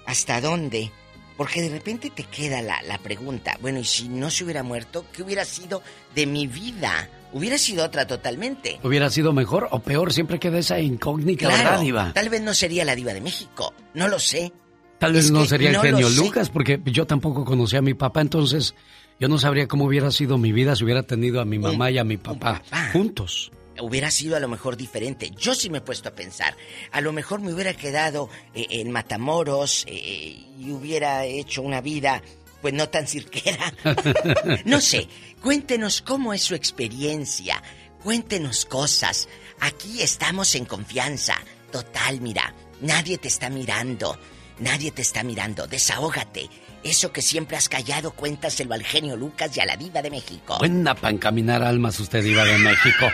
hasta 0.07 0.41
dónde. 0.41 0.91
Porque 1.37 1.63
de 1.63 1.71
repente 1.71 2.11
te 2.11 2.25
queda 2.25 2.61
la, 2.61 2.83
la 2.83 2.99
pregunta, 2.99 3.57
bueno, 3.63 3.79
¿y 3.79 3.85
si 3.85 4.11
no 4.11 4.31
se 4.31 4.45
hubiera 4.45 4.63
muerto, 4.63 5.07
qué 5.11 5.23
hubiera 5.23 5.47
sido 5.47 5.83
de 6.15 6.27
mi 6.27 6.47
vida? 6.47 7.09
Hubiera 7.33 7.59
sido 7.59 7.85
otra 7.85 8.07
totalmente. 8.07 8.81
¿Hubiera 8.83 9.09
sido 9.11 9.33
mejor 9.33 9.69
o 9.71 9.81
peor? 9.81 10.13
Siempre 10.13 10.39
queda 10.39 10.59
esa 10.59 10.81
incógnita, 10.81 11.49
¿verdad, 11.49 11.63
Claro, 11.63 11.81
Diva? 11.83 12.13
tal 12.13 12.29
vez 12.29 12.41
no 12.43 12.55
sería 12.55 12.85
la 12.85 12.95
diva 12.97 13.13
de 13.15 13.21
México, 13.21 13.73
no 13.95 14.09
lo 14.09 14.19
sé. 14.19 14.53
Tal 14.99 15.13
vez 15.15 15.27
Es 15.27 15.31
no 15.31 15.45
sería 15.47 15.69
el 15.71 15.77
no 15.77 15.83
genio 15.83 16.09
sé. 16.11 16.17
Lucas, 16.17 16.51
porque 16.51 16.81
yo 16.85 17.07
tampoco 17.07 17.45
conocía 17.45 17.79
a 17.79 17.83
mi 17.83 17.95
papá, 17.95 18.21
entonces 18.21 18.75
yo 19.19 19.29
no 19.29 19.39
sabría 19.39 19.67
cómo 19.69 19.85
hubiera 19.87 20.11
sido 20.11 20.37
mi 20.39 20.53
vida 20.53 20.75
si 20.77 20.85
hubiera 20.85 21.03
tenido 21.05 21.41
a 21.41 21.45
mi 21.45 21.59
mamá 21.59 21.91
y 21.91 21.99
a 21.99 22.05
mi 22.05 22.17
papá 22.19 22.63
juntos. 22.93 23.51
hubiera 23.81 24.11
sido 24.11 24.37
a 24.37 24.41
lo 24.41 24.49
mejor 24.49 24.77
diferente. 24.77 25.31
Yo 25.39 25.55
sí 25.55 25.71
me 25.71 25.79
he 25.79 25.81
puesto 25.81 26.11
a 26.11 26.13
pensar. 26.13 26.55
A 26.93 27.01
lo 27.01 27.13
mejor 27.13 27.41
me 27.41 27.53
hubiera 27.55 27.73
quedado 27.73 28.29
eh, 28.55 28.67
en 28.71 28.91
Matamoros 28.91 29.85
eh, 29.89 30.39
y 30.59 30.71
hubiera 30.71 31.25
hecho 31.25 31.63
una 31.63 31.81
vida, 31.81 32.23
pues 32.61 32.75
no 32.75 32.89
tan 32.89 33.07
cirquera. 33.07 33.73
no 34.65 34.81
sé. 34.81 35.09
Cuéntenos 35.43 36.03
cómo 36.03 36.35
es 36.35 36.43
su 36.43 36.55
experiencia. 36.55 37.63
Cuéntenos 38.03 38.65
cosas. 38.65 39.29
Aquí 39.61 40.03
estamos 40.03 40.55
en 40.55 40.65
confianza. 40.65 41.37
Total, 41.71 42.21
mira. 42.21 42.55
Nadie 42.81 43.19
te 43.19 43.29
está 43.29 43.51
mirando. 43.51 44.19
Nadie 44.59 44.91
te 44.91 45.03
está 45.03 45.23
mirando. 45.23 45.67
Desahógate. 45.67 46.49
Eso 46.83 47.13
que 47.13 47.21
siempre 47.21 47.57
has 47.57 47.69
callado, 47.69 48.13
cuéntaselo 48.13 48.73
al 48.75 48.83
genio 48.83 49.17
Lucas 49.17 49.55
y 49.57 49.61
a 49.61 49.67
la 49.67 49.77
diva 49.77 50.01
de 50.01 50.11
México. 50.11 50.57
Buena 50.59 50.95
para 50.95 51.13
encaminar 51.13 51.63
almas 51.63 52.01
usted, 52.01 52.23
Diva 52.23 52.45
de 52.45 52.57
México. 52.57 53.07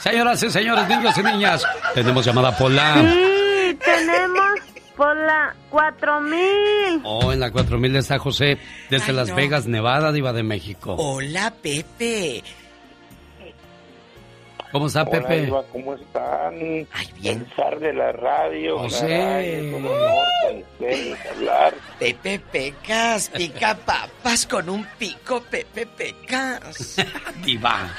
Señoras 0.00 0.42
y 0.42 0.50
señores, 0.50 0.88
niños 0.88 1.16
y 1.16 1.22
niñas, 1.22 1.62
tenemos 1.94 2.24
llamada 2.24 2.56
Pola. 2.56 2.96
Sí, 2.96 3.78
tenemos 3.84 4.51
por 4.96 5.16
la 5.16 5.54
4000. 5.70 7.00
Oh, 7.04 7.32
en 7.32 7.40
la 7.40 7.50
4000 7.50 7.96
está 7.96 8.18
José, 8.18 8.58
desde 8.90 9.10
Ay, 9.10 9.16
Las 9.16 9.28
no. 9.30 9.36
Vegas, 9.36 9.66
Nevada, 9.66 10.12
Diva 10.12 10.32
de 10.32 10.42
México. 10.42 10.94
Hola, 10.98 11.52
Pepe. 11.62 12.42
¿Cómo 14.72 14.86
está, 14.86 15.02
Hola, 15.02 15.28
Pepe? 15.28 15.52
¿cómo 15.70 15.94
están? 15.94 16.54
Ay, 16.92 17.08
bien. 17.20 17.40
El 17.40 17.54
zar 17.54 17.78
de 17.78 17.92
la 17.92 18.10
radio. 18.12 18.78
José. 18.78 19.70
un 19.74 19.84
honor 19.86 20.64
hablar. 21.30 21.74
Pepe 21.98 22.38
Pecas, 22.38 23.28
pica 23.28 23.74
papas 23.76 24.46
con 24.46 24.68
un 24.68 24.86
pico, 24.98 25.42
Pepe 25.42 25.86
Pecas. 25.86 26.96
Diva. 27.44 27.94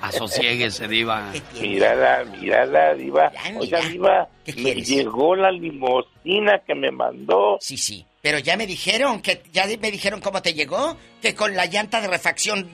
Asociéguese, 0.00 0.88
Diva. 0.88 1.32
Mírala, 1.60 2.24
mírala, 2.24 2.94
Diva. 2.94 3.32
Ya, 3.32 3.58
Oiga. 3.58 3.80
Diva, 3.80 4.28
¿Qué 4.44 4.52
me 4.52 4.62
quieres? 4.62 4.88
llegó 4.88 5.34
la 5.34 5.50
limosina 5.50 6.60
que 6.66 6.74
me 6.74 6.90
mandó. 6.90 7.58
Sí, 7.60 7.76
sí. 7.76 8.04
Pero 8.22 8.38
ya 8.38 8.56
me 8.56 8.66
dijeron 8.66 9.20
que 9.20 9.42
ya 9.52 9.66
me 9.80 9.90
dijeron 9.90 10.20
cómo 10.20 10.42
te 10.42 10.54
llegó, 10.54 10.96
que 11.22 11.34
con 11.34 11.54
la 11.54 11.66
llanta 11.66 12.00
de 12.00 12.08
refacción 12.08 12.68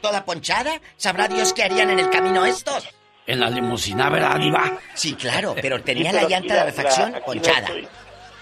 toda 0.00 0.24
ponchada, 0.24 0.80
sabrá 0.96 1.28
Dios 1.28 1.52
qué 1.52 1.62
harían 1.64 1.90
en 1.90 1.98
el 2.00 2.10
camino 2.10 2.44
estos. 2.46 2.88
En 3.26 3.38
la 3.40 3.48
limusina, 3.50 4.08
¿verdad, 4.10 4.38
Diva? 4.38 4.78
Sí, 4.94 5.14
claro, 5.14 5.54
pero 5.60 5.80
tenía 5.84 6.10
Sí, 6.10 6.16
la 6.16 6.22
pero 6.22 6.28
llanta 6.30 6.44
aquí 6.46 6.48
de 6.52 6.58
la- 6.58 6.64
refacción 6.64 7.12
la- 7.12 7.18
aquí 7.18 7.26
la 7.26 7.32
ponchada. 7.32 7.66
estoy- 7.68 7.88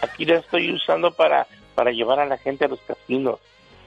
aquí 0.03 0.25
la 0.25 0.37
estoy 0.39 0.73
usando 0.73 1.11
para, 1.13 1.47
para 1.75 1.91
llevar 1.91 2.21
a 2.21 2.27
la 2.27 2.39
gente 2.39 2.65
a 2.65 2.69
los 2.69 2.81
casinos. 2.81 3.39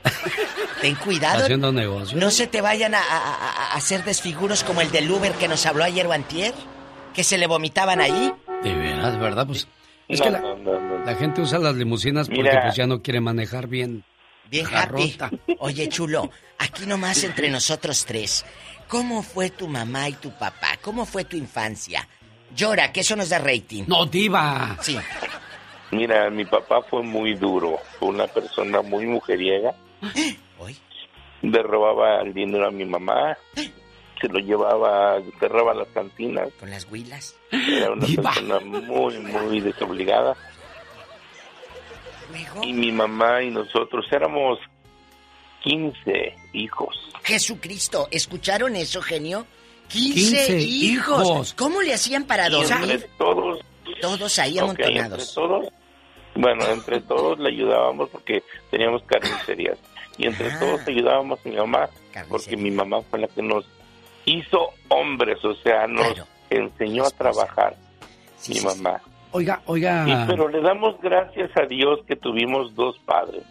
Ten 0.82 0.96
cuidado. 0.96 1.44
Haciendo 1.44 1.72
negocio. 1.72 2.18
No 2.18 2.32
se 2.32 2.48
te 2.48 2.62
vayan 2.62 2.96
a, 2.96 3.00
a- 3.00 3.36
a- 3.72 3.74
hacer 3.76 4.04
desfiguros 4.04 4.64
como 4.64 4.82
el 4.82 4.92
del 4.92 5.10
Uber 5.12 5.32
que 5.34 5.48
nos 5.48 5.66
habló 5.66 5.84
ayer 5.84 6.06
o 6.08 6.12
antier, 6.12 6.54
que 7.14 7.24
se 7.24 7.38
le 7.38 7.48
vomitaban 7.48 8.00
ahí. 8.02 8.34
De 8.64 8.74
veras, 8.74 9.18
¿verdad? 9.20 9.46
Pues 9.48 9.68
Es 10.08 10.20
que 10.22 10.30
No, 10.30 10.38
la, 10.38 10.40
no, 10.42 10.56
no, 10.58 10.80
no. 11.00 11.06
la 11.06 11.16
gente 11.16 11.42
usa 11.42 11.60
las 11.60 11.76
limusinas 11.76 12.28
porque 12.28 12.44
Mira. 12.44 12.62
pues 12.64 12.76
ya 12.76 12.86
no 12.88 13.02
quiere 13.02 13.22
manejar 13.22 13.68
bien. 13.68 14.04
Bien 14.52 14.68
happy. 14.68 15.18
Oye, 15.60 15.88
chulo, 15.88 16.30
aquí 16.58 16.86
nomás 16.86 17.24
entre 17.24 17.50
nosotros 17.50 18.06
tres. 18.06 18.46
¿Cómo 18.90 19.24
fue 19.24 19.50
tu 19.50 19.70
mamá 19.70 20.10
y 20.10 20.14
tu 20.14 20.30
papá? 20.32 20.78
¿Cómo 20.82 21.06
fue 21.06 21.24
tu 21.24 21.38
infancia? 21.38 22.06
Llora, 22.54 22.92
que 22.92 23.00
eso 23.00 23.16
nos 23.16 23.30
da 23.30 23.40
rating. 23.40 23.86
No, 23.88 24.06
diva. 24.06 24.78
Sí. 24.82 24.98
Mira, 25.92 26.30
mi 26.30 26.44
papá 26.44 26.82
fue 26.84 27.02
muy 27.02 27.36
duro, 27.36 27.80
fue 27.98 28.10
una 28.10 28.28
persona 28.28 28.82
muy 28.82 29.06
mujeriega. 29.06 29.74
Le 31.42 31.64
robaba 31.64 32.22
el 32.22 32.34
dinero 32.34 32.68
a 32.68 32.72
mi 32.72 32.84
mamá, 32.86 33.38
se 33.56 34.28
lo 34.28 34.40
llevaba, 34.40 35.18
cerraba 35.40 35.74
las 35.74 35.88
cantinas. 35.88 36.50
¿Con 36.60 36.70
las 36.70 36.86
huilas? 36.92 37.36
Era 37.52 37.94
una 37.94 38.06
persona 38.06 38.60
muy, 38.60 39.18
muy 39.18 39.62
desobligada. 39.62 40.36
Y 42.64 42.74
mi 42.74 42.92
mamá 42.92 43.42
y 43.44 43.50
nosotros 43.52 44.06
éramos 44.12 44.60
15 45.64 46.36
hijos. 46.54 46.96
Jesucristo, 47.24 48.08
¿escucharon 48.12 48.76
eso, 48.76 49.02
genio? 49.02 49.46
15, 49.90 50.20
15 50.20 50.60
hijos. 50.62 51.24
hijos. 51.28 51.54
¿Cómo 51.54 51.82
le 51.82 51.94
hacían 51.94 52.24
para 52.26 52.50
dormir? 52.50 53.08
todos, 53.18 53.60
Todos 54.00 54.40
ahí 54.40 54.58
amontonados. 54.58 55.34
todos, 55.36 55.68
bueno, 56.36 56.66
entre 56.68 57.02
todos 57.02 57.38
le 57.40 57.50
ayudábamos 57.50 58.10
porque 58.10 58.42
teníamos 58.72 59.04
carnicerías. 59.04 59.78
Y 60.18 60.28
entre 60.28 60.48
Ah. 60.52 60.60
todos 60.60 60.88
ayudábamos 60.88 61.40
a 61.46 61.50
mi 61.50 61.56
mamá 61.56 61.90
porque 62.30 62.58
mi 62.58 62.72
mamá 62.72 63.02
fue 63.10 63.20
la 63.20 63.28
que 63.28 63.42
nos 63.42 63.66
hizo 64.26 64.70
hombres, 64.90 65.44
o 65.44 65.54
sea, 65.56 65.88
nos 65.88 66.14
enseñó 66.50 67.06
a 67.06 67.10
trabajar. 67.12 67.76
mi 68.48 68.60
mamá. 68.62 69.00
Oiga, 69.32 69.62
oiga. 69.66 70.06
Y, 70.08 70.28
pero 70.28 70.50
le 70.50 70.62
damos 70.62 71.00
gracias 71.02 71.50
a 71.56 71.66
Dios 71.66 72.00
que 72.08 72.16
tuvimos 72.16 72.76
dos 72.76 72.98
padres. 73.06 73.44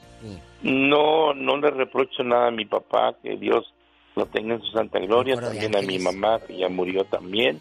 No, 0.63 1.33
no 1.33 1.57
le 1.57 1.71
reprocho 1.71 2.23
nada 2.23 2.49
a 2.49 2.51
mi 2.51 2.67
papá, 2.67 3.15
que 3.23 3.37
Dios 3.37 3.73
lo 4.15 4.27
tenga 4.27 4.55
en 4.55 4.61
su 4.61 4.71
santa 4.73 4.99
gloria, 4.99 5.37
también 5.37 5.75
a 5.75 5.81
mi 5.81 5.99
mamá, 5.99 6.39
que 6.47 6.59
ya 6.59 6.69
murió 6.69 7.05
también. 7.05 7.61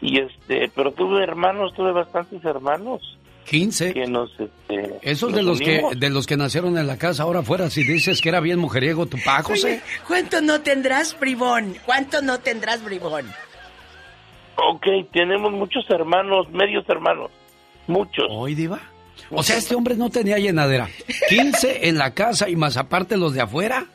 Y 0.00 0.20
este, 0.20 0.70
pero 0.74 0.92
tuve 0.92 1.22
hermanos, 1.22 1.74
tuve 1.74 1.90
bastantes 1.92 2.44
hermanos 2.44 3.18
15. 3.44 3.92
que 3.92 4.06
nos, 4.06 4.30
este, 4.38 4.98
Esos 5.02 5.30
nos 5.30 5.36
de 5.36 5.42
los 5.42 5.60
que 5.60 5.82
de 5.96 6.10
los 6.10 6.26
que 6.26 6.36
nacieron 6.36 6.78
en 6.78 6.86
la 6.86 6.98
casa 6.98 7.24
ahora 7.24 7.40
afuera, 7.40 7.70
si 7.70 7.84
dices 7.84 8.20
que 8.20 8.28
era 8.28 8.40
bien 8.40 8.58
mujeriego 8.58 9.06
tu 9.06 9.18
pa, 9.24 9.42
José. 9.42 9.82
¿Cuánto 10.06 10.40
no 10.40 10.60
tendrás, 10.60 11.18
bribón? 11.18 11.74
¿Cuánto 11.84 12.22
no 12.22 12.38
tendrás, 12.40 12.84
bribón? 12.84 13.26
Ok, 14.56 14.86
tenemos 15.12 15.52
muchos 15.52 15.88
hermanos, 15.90 16.48
medios 16.50 16.88
hermanos, 16.88 17.30
muchos. 17.86 18.26
¿Hoy, 18.30 18.54
Diva? 18.54 18.80
O 19.30 19.42
sea, 19.42 19.56
este 19.56 19.74
hombre 19.74 19.96
no 19.96 20.10
tenía 20.10 20.38
llenadera. 20.38 20.88
15 21.28 21.88
en 21.88 21.98
la 21.98 22.12
casa 22.14 22.48
y 22.48 22.56
más 22.56 22.76
aparte 22.76 23.16
los 23.16 23.34
de 23.34 23.40
afuera. 23.40 23.86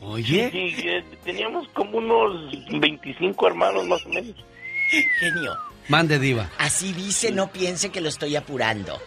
Oye. 0.00 0.50
Sí, 0.50 0.70
sí, 0.76 0.88
eh, 0.88 1.04
teníamos 1.24 1.68
como 1.68 1.98
unos 1.98 2.52
25 2.70 3.46
hermanos 3.46 3.86
más 3.86 4.04
o 4.06 4.08
menos. 4.08 4.34
Genio. 5.20 5.56
Mande, 5.88 6.18
Diva. 6.18 6.50
Así 6.58 6.92
dice, 6.92 7.32
no 7.32 7.48
piense 7.48 7.90
que 7.90 8.00
lo 8.00 8.08
estoy 8.08 8.36
apurando. 8.36 8.98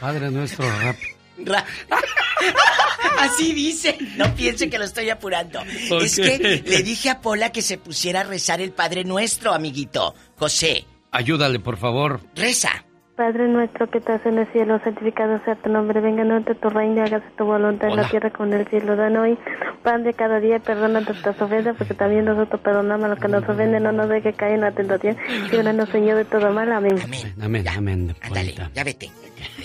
Padre 0.00 0.30
nuestro, 0.30 0.64
rap. 0.82 0.96
Ra- 1.44 1.64
Así 3.18 3.52
dice, 3.52 3.96
no 4.16 4.34
piense 4.34 4.68
que 4.70 4.78
lo 4.78 4.84
estoy 4.84 5.10
apurando. 5.10 5.60
Es 6.02 6.16
que 6.16 6.62
le 6.64 6.82
dije 6.82 7.10
a 7.10 7.20
Pola 7.20 7.50
que 7.50 7.62
se 7.62 7.78
pusiera 7.78 8.20
a 8.20 8.24
rezar 8.24 8.60
el 8.60 8.72
Padre 8.72 9.04
Nuestro, 9.04 9.52
amiguito. 9.52 10.14
José, 10.36 10.84
Ayúdale, 11.10 11.58
por 11.60 11.76
favor. 11.76 12.20
reza. 12.34 12.84
Padre 13.16 13.48
nuestro 13.48 13.88
que 13.88 13.96
estás 13.96 14.20
en 14.26 14.36
el 14.38 14.46
cielo, 14.52 14.78
santificado 14.84 15.42
sea 15.46 15.54
tu 15.54 15.70
nombre, 15.70 16.02
venga 16.02 16.20
a 16.20 16.24
nosotros 16.26 16.60
tu 16.60 16.68
reino, 16.68 17.02
hágase 17.02 17.24
tu 17.38 17.46
voluntad 17.46 17.88
en 17.88 17.96
la 17.96 18.10
tierra 18.10 18.28
como 18.30 18.52
en 18.52 18.60
el 18.60 18.68
cielo. 18.68 18.94
Dan 18.94 19.16
hoy 19.16 19.38
pan 19.82 20.04
de 20.04 20.12
cada 20.12 20.38
día, 20.38 20.56
y 20.56 20.60
perdona 20.60 21.00
nuestras 21.00 21.40
ofensas, 21.40 21.74
porque 21.78 21.94
también 21.94 22.26
nosotros 22.26 22.60
perdonamos 22.60 23.06
a 23.06 23.08
los 23.08 23.18
que 23.18 23.28
nos 23.28 23.48
ofenden, 23.48 23.84
no 23.84 23.92
nos 23.92 24.10
deje 24.10 24.34
caer 24.34 24.56
en 24.56 24.60
la 24.60 24.72
tentación, 24.72 25.16
líbranos 25.50 25.88
Señor 25.88 26.18
de 26.18 26.26
todo 26.26 26.52
mal, 26.52 26.70
amén. 26.70 26.98
Amén, 27.40 27.66
amén. 27.66 28.14
Polita. 28.28 28.70
Ya 28.74 28.84
vete. 28.84 29.10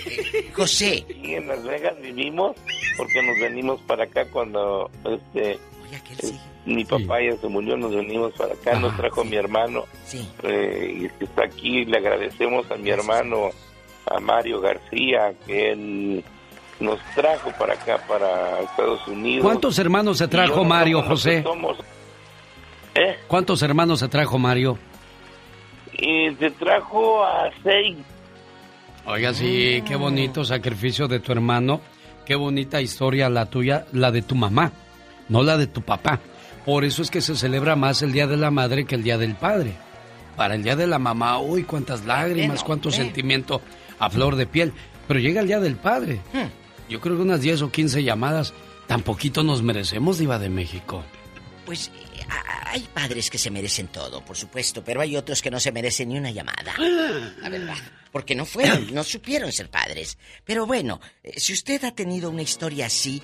José. 0.56 1.06
Sí, 1.08 1.36
en 1.36 1.48
Las 1.48 1.64
Vegas 1.64 1.94
vivimos 2.02 2.56
porque 2.98 3.22
nos 3.24 3.40
venimos 3.40 3.82
para 3.82 4.04
acá 4.06 4.26
cuando 4.26 4.90
este 5.06 5.60
mi 6.66 6.86
papá 6.86 7.22
ya 7.22 7.36
se 7.38 7.48
murió, 7.48 7.76
nos 7.76 7.94
venimos 7.94 8.34
para 8.34 8.54
acá, 8.54 8.80
nos 8.80 8.96
trajo 8.96 9.24
mi 9.24 9.36
hermano 9.36 9.86
eh, 10.44 10.94
y 10.96 11.10
que 11.18 11.26
está 11.26 11.46
aquí, 11.46 11.86
le 11.86 11.98
agradecemos 11.98 12.70
a 12.72 12.76
mi 12.76 12.90
hermano, 12.90 13.50
a 14.06 14.20
Mario 14.20 14.62
García, 14.62 15.34
que 15.46 15.72
él 15.72 16.24
nos 16.80 17.00
trajo 17.16 17.52
para 17.58 17.74
acá, 17.74 17.98
para 18.08 18.60
Estados 18.62 19.08
Unidos. 19.08 19.44
¿Cuántos 19.44 19.80
hermanos 19.80 20.20
se 20.20 20.26
Y 20.26 20.28
trajo 20.28 20.64
Mario, 20.64 21.02
José? 21.02 21.44
somos. 21.44 21.78
¿Eh? 22.94 23.18
¿Cuántos 23.28 23.62
hermanos 23.64 24.00
se 24.00 24.08
trajo 24.08 24.38
Mario? 24.38 24.78
Y 25.94 26.34
se 26.36 26.52
trajo 26.52 27.24
a 27.24 27.50
seis. 27.64 27.98
Oiga, 29.06 29.34
sí, 29.34 29.84
qué 29.86 29.96
bonito 29.96 30.46
sacrificio 30.46 31.08
de 31.08 31.20
tu 31.20 31.32
hermano. 31.32 31.82
Qué 32.26 32.36
bonita 32.36 32.82
historia 32.82 33.30
la 33.30 33.48
tuya, 33.48 33.86
la 33.94 34.12
de 34.12 34.22
tu 34.22 34.36
mamá, 34.36 34.72
no 35.28 35.42
la 35.44 35.58
de 35.58 35.68
tu 35.68 35.82
papá. 35.82 36.20
Por 36.66 36.86
eso 36.86 37.02
es 37.02 37.10
que 37.10 37.20
se 37.22 37.36
celebra 37.36 37.76
más 37.76 38.02
el 38.04 38.12
Día 38.12 38.28
de 38.28 38.38
la 38.38 38.52
Madre 38.52 38.86
que 38.86 38.96
el 38.96 39.04
Día 39.04 39.18
del 39.18 39.36
Padre. 39.36 39.74
Para 40.38 40.56
el 40.56 40.64
Día 40.64 40.76
de 40.76 40.88
la 40.88 41.00
Mamá, 41.00 41.40
uy, 41.40 41.64
cuántas 41.64 42.06
lágrimas, 42.06 42.64
cuánto 42.64 42.92
sentimiento 42.92 43.62
a 44.00 44.10
flor 44.10 44.36
de 44.36 44.46
piel. 44.46 44.72
Pero 45.08 45.20
llega 45.20 45.42
el 45.42 45.48
Día 45.48 45.60
del 45.60 45.76
Padre. 45.76 46.22
Yo 46.88 47.02
creo 47.02 47.16
que 47.16 47.24
unas 47.24 47.42
10 47.42 47.64
o 47.64 47.72
15 47.72 48.04
llamadas, 48.04 48.54
tan 48.88 49.02
poquito 49.02 49.44
nos 49.44 49.64
merecemos, 49.64 50.20
Diva 50.20 50.38
de 50.38 50.50
México. 50.50 51.04
Pues 51.66 51.88
eh, 51.88 52.26
hay 52.66 52.88
padres 52.94 53.30
que 53.30 53.38
se 53.38 53.50
merecen 53.50 53.88
todo, 53.88 54.24
por 54.24 54.38
supuesto, 54.38 54.84
pero 54.84 55.02
hay 55.02 55.18
otros 55.18 55.42
que 55.42 55.52
no 55.52 55.60
se 55.60 55.72
merecen 55.72 56.10
ni 56.10 56.18
una 56.18 56.32
llamada. 56.32 56.76
La 57.42 57.50
verdad. 57.50 57.78
Porque 58.12 58.36
no 58.36 58.46
fueron, 58.46 58.94
no 58.94 59.04
supieron 59.04 59.52
ser 59.52 59.70
padres. 59.70 60.18
Pero 60.46 60.66
bueno, 60.66 61.00
eh, 61.24 61.40
si 61.40 61.54
usted 61.54 61.84
ha 61.86 61.92
tenido 61.96 62.30
una 62.30 62.42
historia 62.42 62.88
así, 62.88 63.22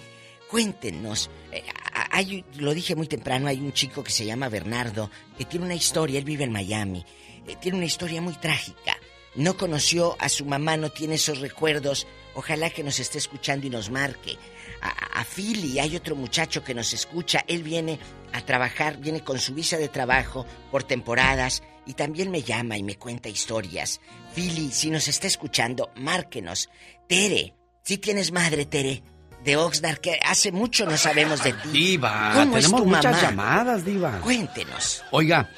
cuéntenos. 0.48 1.30
Eh, 1.52 1.64
hay, 2.12 2.46
lo 2.56 2.74
dije 2.74 2.96
muy 2.96 3.08
temprano, 3.08 3.48
hay 3.48 3.60
un 3.60 3.74
chico 3.74 4.04
que 4.04 4.12
se 4.12 4.26
llama 4.26 4.50
Bernardo, 4.50 5.12
que 5.38 5.46
tiene 5.46 5.66
una 5.66 5.76
historia, 5.76 6.20
él 6.20 6.26
vive 6.26 6.46
en 6.46 6.52
Miami, 6.52 7.06
eh, 7.48 7.56
tiene 7.60 7.78
una 7.78 7.86
historia 7.86 8.22
muy 8.22 8.34
trágica. 8.34 8.98
No 9.36 9.56
conoció 9.56 10.16
a 10.20 10.30
su 10.30 10.46
mamá, 10.46 10.78
no 10.78 10.90
tiene 10.90 11.16
esos 11.16 11.40
recuerdos. 11.40 12.08
Ojalá 12.34 12.72
que 12.72 12.84
nos 12.84 13.00
esté 13.00 13.20
escuchando 13.20 13.68
y 13.68 13.70
nos 13.70 13.92
marque. 13.92 14.36
A, 14.82 15.20
a 15.20 15.26
Philly 15.26 15.80
hay 15.80 15.96
otro 15.96 16.16
muchacho 16.16 16.64
que 16.64 16.74
nos 16.74 16.94
escucha. 16.94 17.44
Él 17.48 17.62
viene 17.62 18.00
a 18.34 18.44
trabajar, 18.44 18.98
viene 18.98 19.24
con 19.24 19.38
su 19.38 19.54
visa 19.54 19.78
de 19.78 19.90
trabajo 19.90 20.48
por 20.72 20.84
temporadas 20.84 21.62
y 21.88 21.94
también 21.94 22.30
me 22.32 22.42
llama 22.44 22.78
y 22.78 22.84
me 22.84 22.96
cuenta 22.98 23.30
historias. 23.30 24.00
Philly, 24.36 24.70
si 24.72 24.90
nos 24.90 25.08
está 25.08 25.28
escuchando, 25.28 25.90
márquenos. 25.96 26.70
Tere, 27.08 27.54
si 27.84 27.98
tienes 27.98 28.32
madre, 28.32 28.66
Tere, 28.66 29.02
de 29.44 29.56
Oxnard, 29.56 30.00
que 30.00 30.20
hace 30.26 30.52
mucho 30.52 30.86
no 30.86 30.98
sabemos 30.98 31.44
de 31.44 31.54
ti. 31.54 31.70
Diva, 31.72 32.32
¿Cómo 32.34 32.58
es 32.58 32.66
tenemos 32.66 32.82
tu 32.82 32.88
muchas 32.90 33.06
mamá? 33.16 33.22
llamadas, 33.22 33.86
Diva. 33.86 34.20
Cuéntenos. 34.22 35.04
Oiga, 35.12 35.50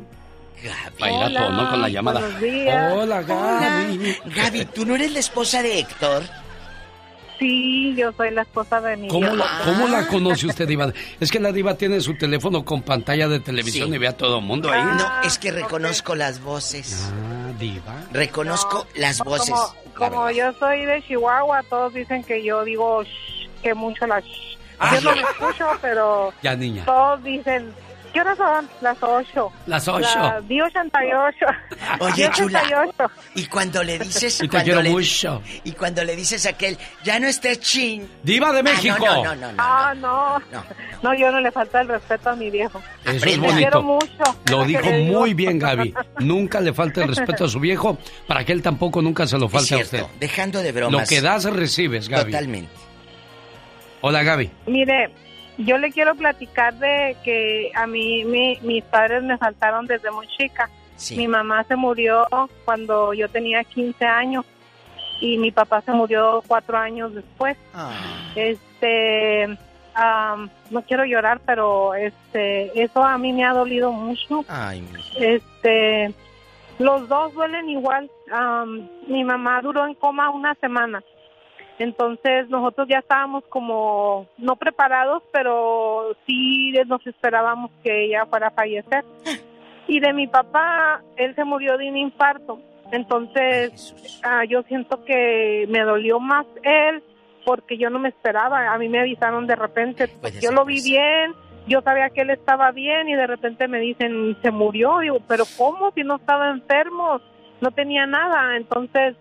Va 1.03 1.07
a 1.07 1.11
ir 1.11 1.17
a 1.17 1.25
Hola, 1.27 1.47
tono 1.47 1.71
con 1.71 1.81
la 1.81 1.89
llamada. 1.89 2.21
buenos 2.21 2.41
días. 2.43 2.93
Hola, 2.95 3.23
Gaby. 3.23 4.17
Gaby, 4.37 4.65
¿tú 4.67 4.85
no 4.85 4.97
eres 4.97 5.15
la 5.15 5.21
esposa 5.21 5.63
de 5.63 5.79
Héctor? 5.79 6.25
Sí, 7.39 7.95
yo 7.97 8.13
soy 8.13 8.33
la 8.33 8.43
esposa 8.43 8.83
de 8.83 8.99
mi 8.99 9.09
¿Cómo 9.09 9.35
la, 9.35 9.47
¿Cómo 9.65 9.89
la 9.89 10.07
conoce 10.09 10.47
usted, 10.49 10.69
Diva? 10.69 10.93
Es 11.19 11.31
que 11.31 11.41
la 11.41 11.51
Diva 11.53 11.73
tiene 11.75 12.03
su 12.03 12.15
teléfono 12.19 12.63
con 12.67 12.83
pantalla 12.83 13.29
de 13.29 13.41
televisión 13.41 13.89
Sí. 13.89 13.95
y 13.95 13.99
ve 13.99 14.09
a 14.09 14.13
todo 14.15 14.41
el 14.41 14.45
mundo 14.45 14.71
ahí. 14.71 14.83
No, 14.85 15.07
es 15.25 15.39
que 15.39 15.51
reconozco 15.51 16.15
las 16.15 16.43
voces. 16.43 17.11
Ah, 17.15 17.51
Diva. 17.59 17.95
Reconozco 18.13 18.87
las 18.97 19.21
voces. 19.21 19.55
Como, 19.95 20.11
como 20.13 20.31
yo 20.31 20.53
soy 20.59 20.85
de 20.85 21.03
Chihuahua, 21.09 21.63
todos 21.71 21.95
dicen 21.95 22.23
que 22.25 22.45
yo 22.45 22.63
digo 22.63 23.05
shh, 23.05 23.40
que 23.63 23.75
mucho 23.75 24.07
la 24.07 24.21
shh. 24.21 24.59
Ah. 24.79 24.95
Yo 24.95 25.01
no 25.03 25.15
lo 25.15 25.29
escucho, 25.29 25.67
pero 25.83 26.33
Ya, 26.43 26.57
niña. 26.57 26.85
todos 26.87 27.23
dicen 27.23 27.73
¿Qué 28.13 28.21
horas 28.23 28.39
son? 28.39 28.69
Las 28.81 28.99
8. 29.01 29.53
Las 29.67 29.87
ocho. 29.87 30.01
Las 30.01 30.43
88. 30.51 31.47
Oye, 32.01 32.29
chula. 32.33 32.63
88. 32.65 33.13
Y 33.37 33.47
cuando 33.47 33.85
le 33.85 34.01
dices... 34.01 34.39
Y 34.41 34.43
te 34.43 34.49
cuando 34.49 34.65
quiero 34.65 34.83
le- 34.83 34.91
mucho. 34.91 35.41
Y 35.63 35.71
cuando 35.71 36.03
le 36.03 36.17
dices 36.17 36.45
a 36.47 36.49
aquel, 36.51 36.77
ya 37.05 37.21
no 37.21 37.29
estés 37.29 37.61
chin. 37.61 38.09
Diva 38.25 38.51
de 38.53 38.59
Ah, 38.59 38.63
no, 38.63 38.71
México. 38.73 38.97
no, 39.07 39.23
no, 39.25 39.35
no, 39.37 39.53
no. 39.53 39.55
Ah, 39.59 39.95
no. 39.97 40.43
no. 41.05 41.15
yo 41.15 41.31
no 41.31 41.39
le 41.41 41.53
falta 41.53 41.83
el 41.83 41.87
respeto 41.89 42.31
a 42.31 42.35
mi 42.35 42.51
viejo. 42.51 42.83
Eso 43.05 43.27
es 43.27 43.37
Lo 43.39 43.47
quiero 43.47 43.81
bonito. 43.81 43.83
mucho. 43.83 44.37
Lo 44.51 44.63
¿qué 44.63 44.67
dijo 44.67 44.91
muy 45.13 45.35
bien 45.35 45.61
Gaby. 45.61 45.95
Nunca 46.19 46.61
le 46.61 46.73
falta 46.73 47.03
el 47.03 47.09
respeto 47.15 47.45
a 47.45 47.49
su 47.49 47.61
viejo 47.61 47.97
para 48.27 48.45
que 48.45 48.51
él 48.51 48.61
tampoco 48.61 49.01
nunca 49.03 49.25
se 49.29 49.39
lo 49.39 49.47
Es 49.47 49.53
falte 49.53 49.75
a 49.77 49.79
usted. 49.79 50.05
dejando 50.19 50.61
de 50.63 50.73
Lo 50.73 50.89
bromas. 50.89 51.09
que 51.09 51.21
das 51.21 51.45
recibes, 51.45 52.09
Gaby. 52.09 52.33
Totalmente. 52.33 52.73
Hola 54.03 54.23
Gaby. 54.23 54.51
Mire, 54.67 55.11
yo 55.59 55.79
le 55.79 55.91
quiero 55.93 56.15
platicar 56.15 56.75
de 56.75 57.17
que 57.25 57.71
a 57.75 57.87
mí 57.87 58.25
mi- 58.25 58.59
mis 58.63 58.83
padres 58.85 59.23
me 59.23 59.37
faltaron 59.39 59.87
desde 59.87 60.11
muy 60.11 60.27
chica. 60.29 60.69
Mi 61.17 61.29
mamá 61.29 61.65
se 61.65 61.77
murió 61.77 62.27
cuando 62.65 63.13
yo 63.15 63.29
tenía 63.29 63.65
15 63.65 64.05
años 64.05 64.45
y 65.21 65.39
mi 65.39 65.51
papá 65.51 65.81
se 65.83 65.93
murió 65.93 66.43
cuatro 66.47 66.77
años 66.79 67.15
después. 67.15 67.57
Este, 68.35 69.45
am, 69.95 70.49
no 70.71 70.83
quiero 70.83 71.05
llorar, 71.05 71.41
pero 71.45 71.95
este, 71.95 72.83
eso 72.83 73.03
a 73.03 73.19
mí 73.19 73.33
me 73.33 73.45
ha 73.45 73.53
dolido 73.53 73.93
mucho. 73.93 74.45
Ay, 74.49 74.83
Este, 75.19 76.15
los 76.79 77.07
dos 77.09 77.33
duelen 77.35 77.69
igual. 77.69 78.11
Am, 78.33 78.89
mi 79.09 79.25
mamá 79.25 79.61
duró 79.63 79.87
en 79.87 79.95
coma 79.95 80.31
una 80.31 80.55
semana. 80.57 81.03
Entonces 81.81 82.47
nosotros 82.51 82.87
ya 82.91 82.99
estábamos 82.99 83.43
como 83.49 84.29
no 84.37 84.57
preparados, 84.57 85.23
pero 85.33 86.15
sí 86.27 86.73
nos 86.87 87.07
esperábamos 87.07 87.71
que 87.83 88.05
ella 88.05 88.27
fuera 88.27 88.49
a 88.49 88.51
fallecer. 88.51 89.03
Y 89.89 89.99
de 89.99 90.13
mi 90.13 90.27
papá, 90.27 91.03
él 91.17 91.35
se 91.35 91.43
murió 91.43 91.79
de 91.79 91.89
un 91.89 91.97
infarto. 91.97 92.61
Entonces 92.93 94.21
ah, 94.23 94.45
yo 94.45 94.63
siento 94.65 95.03
que 95.07 95.67
me 95.71 95.81
dolió 95.81 96.21
más 96.21 96.45
él 96.63 97.03
porque 97.47 97.79
yo 97.79 97.89
no 97.89 97.99
me 97.99 98.11
esperaba. 98.11 98.75
A 98.75 98.77
mí 98.77 98.91
me 98.91 99.01
avisaron 99.01 99.47
de 99.47 99.57
repente. 99.57 100.11
yo 100.43 100.53
lo 100.53 100.67
vi 100.67 100.83
bien, 100.83 101.33
yo 101.67 101.81
sabía 101.81 102.11
que 102.11 102.21
él 102.21 102.31
estaba 102.31 102.73
bien 102.73 103.09
y 103.09 103.15
de 103.15 103.27
repente 103.27 103.69
me 103.69 103.81
dicen, 103.81 104.37
se 104.43 104.51
murió. 104.51 104.99
Digo, 104.99 105.21
pero 105.27 105.45
¿cómo? 105.57 105.93
Si 105.93 106.03
no 106.03 106.17
estaba 106.17 106.51
enfermo, 106.51 107.23
no 107.63 107.71
tenía 107.71 108.05
nada. 108.05 108.55
Entonces, 108.59 109.17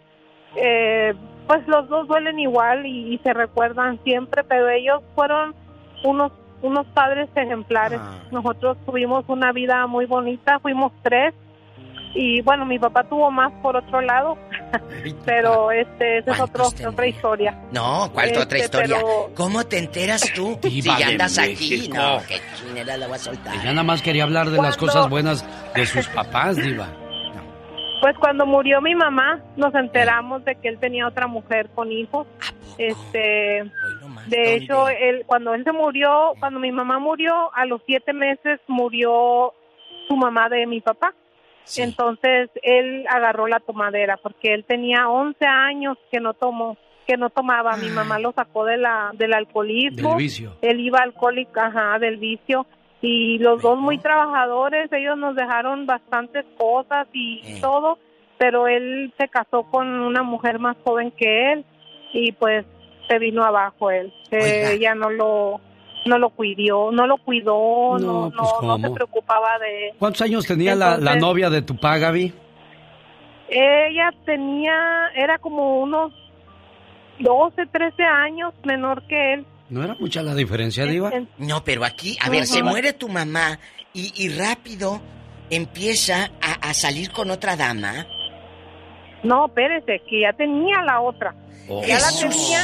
eh, 0.58 1.14
pues 1.50 1.68
los 1.68 1.90
dos 1.90 2.08
duelen 2.08 2.38
igual 2.38 2.86
y, 2.86 3.16
y 3.16 3.18
se 3.24 3.34
recuerdan 3.34 4.00
siempre, 4.04 4.44
pero 4.44 4.70
ellos 4.70 5.02
fueron 5.16 5.56
unos 6.04 6.32
unos 6.62 6.86
padres 6.88 7.28
ejemplares. 7.36 8.00
Nosotros 8.32 8.78
tuvimos 8.86 9.24
una 9.28 9.52
vida 9.52 9.88
muy 9.88 10.06
bonita, 10.06 10.60
fuimos 10.60 10.92
tres 11.02 11.34
y 12.14 12.42
bueno, 12.42 12.66
mi 12.66 12.78
papá 12.78 13.04
tuvo 13.06 13.32
más 13.32 13.52
por 13.64 13.78
otro 13.78 14.00
lado, 14.02 14.38
pero 15.26 15.72
este 15.72 16.20
esa 16.20 16.34
es 16.34 16.40
otro, 16.40 16.66
otra 16.88 17.08
historia. 17.08 17.58
No, 17.72 18.10
¿cuál 18.14 18.32
tu 18.32 18.42
otra 18.42 18.58
Este, 18.60 18.66
historia? 18.78 18.98
pero- 18.98 19.32
¿Cómo 19.36 19.66
te 19.66 19.80
enteras 19.80 20.22
tú? 20.36 20.60
si 20.64 20.82
ya 20.82 21.08
andas 21.08 21.38
aquí. 21.40 21.50
México. 21.78 21.98
No, 21.98 22.20
qué 22.28 22.40
chinera 22.58 22.96
la 22.98 23.08
voy 23.08 23.16
a 23.16 23.20
soltar. 23.20 23.56
Ella 23.56 23.72
nada 23.72 23.84
más 23.84 24.02
quería 24.04 24.24
hablar 24.24 24.50
de 24.52 24.62
las 24.62 24.78
cosas 24.78 25.10
buenas 25.10 25.44
de 25.74 25.86
sus 25.88 26.08
papás, 26.10 26.58
Diva. 26.58 26.88
Pues 28.02 28.18
cuando 28.18 28.46
murió 28.46 28.82
mi 28.82 28.96
mamá, 28.96 29.42
nos 29.58 29.74
enteramos 29.76 30.46
de 30.46 30.56
que 30.56 30.70
él 30.70 30.80
tenía 30.80 31.08
otra 31.08 31.28
mujer 31.28 31.70
con 31.76 31.92
hijos. 31.92 32.28
Este, 32.78 33.70
de 34.28 34.56
hecho, 34.56 34.88
él 34.88 35.24
cuando 35.26 35.54
él 35.54 35.64
se 35.66 35.74
murió, 35.74 36.34
cuando 36.40 36.60
mi 36.60 36.72
mamá 36.72 36.98
murió, 37.00 37.54
a 37.54 37.66
los 37.66 37.82
siete 37.86 38.14
meses 38.14 38.62
murió 38.68 39.54
su 40.08 40.16
mamá 40.16 40.48
de 40.50 40.66
mi 40.66 40.80
papá. 40.80 41.14
Entonces 41.78 42.50
él 42.64 43.06
agarró 43.10 43.48
la 43.48 43.60
tomadera 43.60 44.18
porque 44.18 44.54
él 44.54 44.66
tenía 44.66 45.08
11 45.08 45.46
años 45.46 45.98
que 46.12 46.20
no 46.20 46.34
tomó, 46.34 46.78
que 47.06 47.18
no 47.18 47.30
tomaba. 47.30 47.76
Mi 47.78 47.90
mamá 47.90 48.18
lo 48.18 48.32
sacó 48.32 48.66
de 48.66 48.78
la 48.78 49.12
del 49.14 49.34
alcoholismo. 49.34 50.10
Del 50.10 50.18
vicio. 50.18 50.56
Él 50.62 50.80
iba 50.80 51.00
alcohólico, 51.00 51.60
ajá, 51.60 52.00
del 52.00 52.18
vicio. 52.18 52.66
Y 53.02 53.38
los 53.40 53.62
dos 53.62 53.78
muy 53.80 53.98
trabajadores, 53.98 54.92
ellos 54.92 55.18
nos 55.18 55.36
dejaron 55.36 55.86
bastantes 55.86 56.46
cosas 56.58 57.08
y 57.14 57.42
Eh. 57.46 57.58
todo, 57.62 57.98
pero 58.38 58.68
él 58.68 59.14
se 59.18 59.28
casó 59.30 59.64
con 59.64 59.88
una 59.88 60.22
mujer 60.24 60.60
más 60.60 60.76
joven 60.84 61.12
que 61.12 61.54
él 61.54 61.66
y 62.14 62.32
pues 62.34 62.66
se 63.08 63.20
vino 63.20 63.44
abajo 63.44 63.90
él. 63.92 64.14
Eh, 64.32 64.74
ella 64.74 64.96
no 64.96 65.10
lo 65.10 65.62
no 66.06 66.18
lo 66.18 66.30
cuidó, 66.30 66.92
no 66.92 67.06
lo 67.08 67.18
cuidó, 67.18 67.98
no, 68.00 68.30
No, 68.30 68.32
pues, 68.38 68.52
no, 68.62 68.78
no 68.78 68.88
se 68.88 68.94
preocupaba 68.94 69.60
de 69.60 69.90
él. 69.90 69.94
¿Cuántos 70.00 70.22
años 70.22 70.46
tenía 70.46 70.74
la, 70.76 70.98
la 70.98 71.16
novia 71.18 71.50
de 71.50 71.62
tu 71.62 71.76
papá, 71.76 71.98
Gaby? 71.98 72.34
Ella 73.50 74.12
tenía, 74.26 75.10
era 75.16 75.38
como 75.40 75.82
unos 75.82 76.14
12, 77.20 77.66
13 77.68 78.04
años 78.04 78.54
menor 78.64 79.02
que 79.08 79.34
él. 79.34 79.46
¿No 79.70 79.84
era 79.84 79.96
mucha 80.00 80.24
la 80.24 80.34
diferencia, 80.36 80.86
Diva? 80.86 81.12
No, 81.38 81.64
pero 81.64 81.86
aquí, 81.86 82.18
a 82.22 82.30
ver, 82.30 82.46
se 82.48 82.64
muere 82.64 82.94
tu 82.94 83.08
mamá 83.08 83.60
y, 83.94 84.12
y 84.16 84.30
rápido 84.30 85.02
empieza 85.50 86.32
a, 86.42 86.70
a 86.70 86.74
salir 86.74 87.12
con 87.12 87.30
otra 87.32 87.56
dama. 87.56 88.08
No, 89.24 89.48
espérese, 89.48 90.02
que 90.10 90.22
ya 90.22 90.34
tenía 90.34 90.82
la 90.84 91.02
otra. 91.02 91.36
Oh. 91.68 91.84
Ya 91.86 92.00
la 92.00 92.10
tenía. 92.20 92.62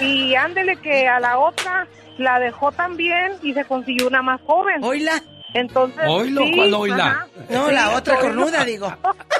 Y 0.00 0.34
ándele 0.34 0.76
que 0.76 1.08
a 1.08 1.18
la 1.20 1.38
otra 1.38 1.86
la 2.18 2.38
dejó 2.38 2.70
también 2.72 3.32
y 3.42 3.54
se 3.54 3.64
consiguió 3.64 4.06
una 4.08 4.22
más 4.22 4.40
joven. 4.42 4.82
Oila. 4.84 5.22
Entonces. 5.54 6.02
Oilo, 6.06 6.42
sí, 6.44 6.52
¿cuál 6.54 6.74
oila? 6.74 7.06
ajá. 7.06 7.26
No, 7.48 7.68
Sí, 7.68 7.74
la 7.74 7.90
otra 7.96 8.18
cornuda, 8.18 8.64
digo. 8.64 8.94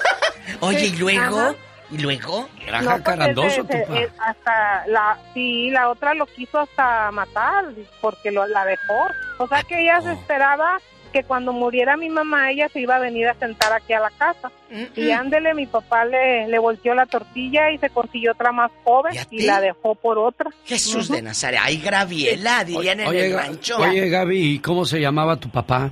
Oye, 0.61 0.87
¿y 0.87 0.97
luego? 0.97 1.39
ajá. 1.39 1.55
¿Y 1.91 1.99
luego? 1.99 2.49
Era 2.67 2.81
No, 2.83 2.91
pues, 2.91 2.97
jacarandoso 2.99 3.49
ese- 3.49 3.65
tu 3.65 3.73
ese- 3.77 3.87
papá. 3.87 4.01
eh, 4.01 4.09
hasta 4.19 4.87
la 4.89 5.19
sí 5.35 5.71
la 5.71 5.89
otra 5.89 6.15
lo 6.15 6.27
quiso 6.27 6.59
hasta 6.61 7.11
matar 7.11 7.65
porque 8.01 8.31
lo, 8.31 8.47
la 8.47 8.65
dejó 8.65 9.07
o 9.39 9.47
sea 9.49 9.63
que 9.63 9.81
ella 9.83 10.01
se 10.03 10.13
esperaba 10.13 10.79
que 11.13 11.23
cuando 11.25 11.55
muriera 11.55 11.97
mi 11.97 12.11
mamá 12.11 12.51
ella 12.51 12.69
se 12.71 12.81
iba 12.81 12.97
a 12.97 12.99
venir 12.99 13.27
a 13.29 13.35
sentar 13.35 13.73
aquí 13.73 13.95
a 13.95 14.01
la 14.01 14.11
casa 14.11 14.51
y 14.95 15.11
ándele 15.11 15.55
mi 15.55 15.65
papá 15.67 16.05
le, 16.05 16.47
le 16.49 16.59
volteó 16.59 16.95
la 16.95 17.07
tortilla 17.07 17.71
y 17.71 17.79
se 17.79 17.89
consiguió 17.89 18.33
otra 18.33 18.53
más 18.53 18.71
joven 18.85 19.15
y 19.31 19.47
la 19.47 19.59
dejó 19.63 19.95
por 19.95 20.19
otra 20.19 20.51
Jesús 20.67 21.09
de 21.09 21.23
Nazaret. 21.23 21.61
Ay, 21.63 21.79
Graviela, 21.79 22.63
dirían 22.65 23.01
en 23.01 23.07
Oye, 23.09 23.27
el 23.29 23.33
Ga- 23.33 23.37
rancho. 23.47 23.79
oye, 23.79 24.09
Gaby, 24.11 24.55
¿y 24.57 24.59
cómo 24.59 24.85
se 24.85 25.01
llamaba 25.01 25.37
tu 25.37 25.49
papá? 25.49 25.91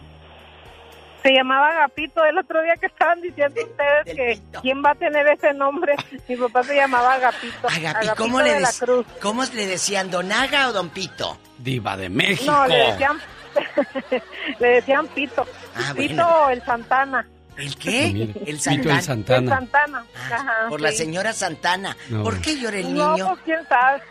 Se 1.26 1.32
llamaba 1.32 1.68
Agapito 1.70 2.24
el 2.24 2.38
otro 2.38 2.62
día 2.62 2.74
que 2.76 2.86
estaban 2.86 3.20
diciendo 3.20 3.60
ustedes 3.60 4.04
que 4.16 4.40
quién 4.62 4.82
va 4.84 4.90
a 4.90 4.94
tener 4.94 5.26
ese 5.26 5.52
nombre 5.54 5.96
mi 6.28 6.36
papá 6.36 6.62
se 6.62 6.76
llamaba 6.76 7.14
Agapito 7.14 7.66
Agapi, 7.68 7.86
Agapito 7.86 8.14
¿cómo 8.16 8.40
le, 8.42 8.52
de 8.54 8.60
la 8.60 8.68
dec- 8.68 8.78
Cruz 8.84 9.06
¿Cómo 9.20 9.42
le 9.44 9.66
decían, 9.66 10.10
Don 10.10 10.30
Aga 10.30 10.68
o 10.68 10.72
Don 10.72 10.88
Pito? 10.90 11.36
Diva 11.58 11.96
de 11.96 12.08
México. 12.10 12.52
No, 12.52 12.66
le 12.66 12.76
decían, 12.92 13.18
le 14.60 14.68
decían 14.68 15.06
Pito. 15.08 15.46
Ah, 15.74 15.92
Pito 15.96 16.14
bueno. 16.14 16.50
el 16.50 16.62
Santana. 16.64 17.26
¿El 17.56 17.76
qué? 17.76 18.10
Mire, 18.12 18.22
el 18.24 18.32
Pito 18.32 18.50
el 18.50 18.60
Santana. 18.60 19.02
Santana. 19.02 19.38
El 19.40 19.48
Santana. 19.48 20.04
Ajá, 20.30 20.54
Por 20.68 20.80
la 20.80 20.92
señora 20.92 21.32
Santana. 21.32 21.96
No. 22.10 22.22
¿Por 22.22 22.40
qué 22.40 22.58
llora 22.58 22.78
el 22.78 22.94
No, 22.94 23.12
niño? 23.14 23.28
pues 23.30 23.40
quién 23.46 23.66
sabe. 23.68 24.02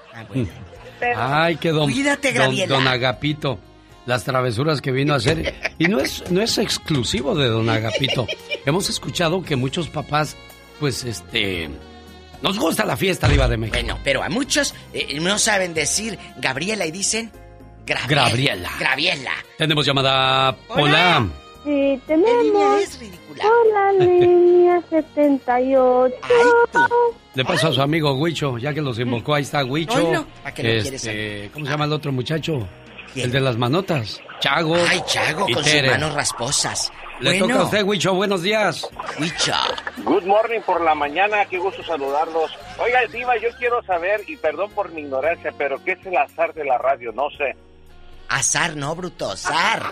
Pero, 0.99 1.19
Ay, 1.21 1.55
que 1.57 1.69
don, 1.69 1.91
Cuídate, 1.91 2.33
don, 2.33 2.55
don 2.67 2.87
Agapito. 2.87 3.59
Las 4.06 4.23
travesuras 4.23 4.82
que 4.82 4.91
vino 4.91 5.14
a 5.14 5.18
hacer. 5.18 5.56
Y 5.77 5.88
no 5.88 5.99
es, 5.99 6.23
no 6.30 6.41
es 6.41 6.57
exclusivo 6.57 7.36
de 7.36 7.48
don 7.48 7.69
Agapito. 7.69 8.27
Hemos 8.65 8.90
escuchado 8.90 9.44
que 9.44 9.56
muchos 9.56 9.90
papás, 9.90 10.36
pues, 10.80 11.03
este... 11.03 11.69
Nos 12.41 12.60
gusta 12.60 12.86
la 12.86 12.95
fiesta, 12.98 13.27
Diva 13.27 13.48
de 13.48 13.57
México. 13.57 13.77
Bueno, 13.77 13.99
pero 14.03 14.22
a 14.22 14.30
muchos 14.30 14.76
eh, 14.94 15.19
no 15.19 15.40
saben 15.40 15.73
decir 15.73 16.19
Gabriela 16.38 16.86
y 16.86 16.91
dicen 16.91 17.32
Graviela. 17.86 18.23
Graviela. 18.27 18.72
Graviela. 18.80 19.32
Tenemos 19.57 19.86
llamada... 19.86 20.56
Hola. 20.69 21.27
Sí, 21.64 21.99
tenemos 22.06 22.99
por 23.27 23.73
la 23.73 24.06
línea 24.06 24.82
78. 24.90 26.15
Le 27.34 27.44
paso 27.44 27.68
a 27.69 27.73
su 27.73 27.82
amigo 27.82 28.14
Huicho, 28.14 28.57
ya 28.57 28.73
que 28.73 28.82
los 28.82 28.99
invocó, 28.99 29.34
ahí 29.34 29.44
está 29.44 29.65
Huicho. 29.65 30.07
Oilo, 30.07 30.26
¿a 30.44 30.52
qué 30.53 30.64
no 30.64 30.69
Este, 30.69 31.49
¿Cómo 31.52 31.65
se 31.65 31.72
llama 31.72 31.86
el 31.86 31.94
otro 31.94 32.11
muchacho? 32.11 32.68
El 33.15 33.31
de 33.31 33.39
las 33.39 33.57
manotas. 33.57 34.21
Chago. 34.39 34.75
Ay, 34.89 35.01
Chago, 35.07 35.47
y 35.49 35.53
con 35.53 35.63
Tere. 35.63 35.89
sus 35.89 35.97
manos 35.97 36.13
rasposas. 36.13 36.91
Le 37.19 37.29
bueno, 37.39 37.47
toca 37.47 37.59
a 37.59 37.63
usted, 37.63 37.83
Huicho, 37.83 38.13
buenos 38.13 38.41
días. 38.41 38.87
Huicho. 39.19 39.53
Good 40.03 40.23
morning 40.23 40.59
por 40.65 40.81
la 40.81 40.93
mañana, 40.93 41.45
qué 41.45 41.57
gusto 41.57 41.81
saludarlos. 41.83 42.51
Oiga, 42.77 42.99
Diva, 43.11 43.37
yo 43.37 43.49
quiero 43.57 43.81
saber, 43.83 44.21
y 44.27 44.35
perdón 44.35 44.69
por 44.71 44.91
mi 44.91 45.01
ignorancia, 45.01 45.53
pero 45.57 45.81
¿qué 45.83 45.93
es 45.93 46.05
el 46.05 46.17
azar 46.17 46.53
de 46.53 46.65
la 46.65 46.77
radio? 46.77 47.13
No 47.13 47.29
sé. 47.37 47.55
Azar, 48.27 48.75
no, 48.75 48.93
bruto, 48.95 49.35
zar. 49.37 49.83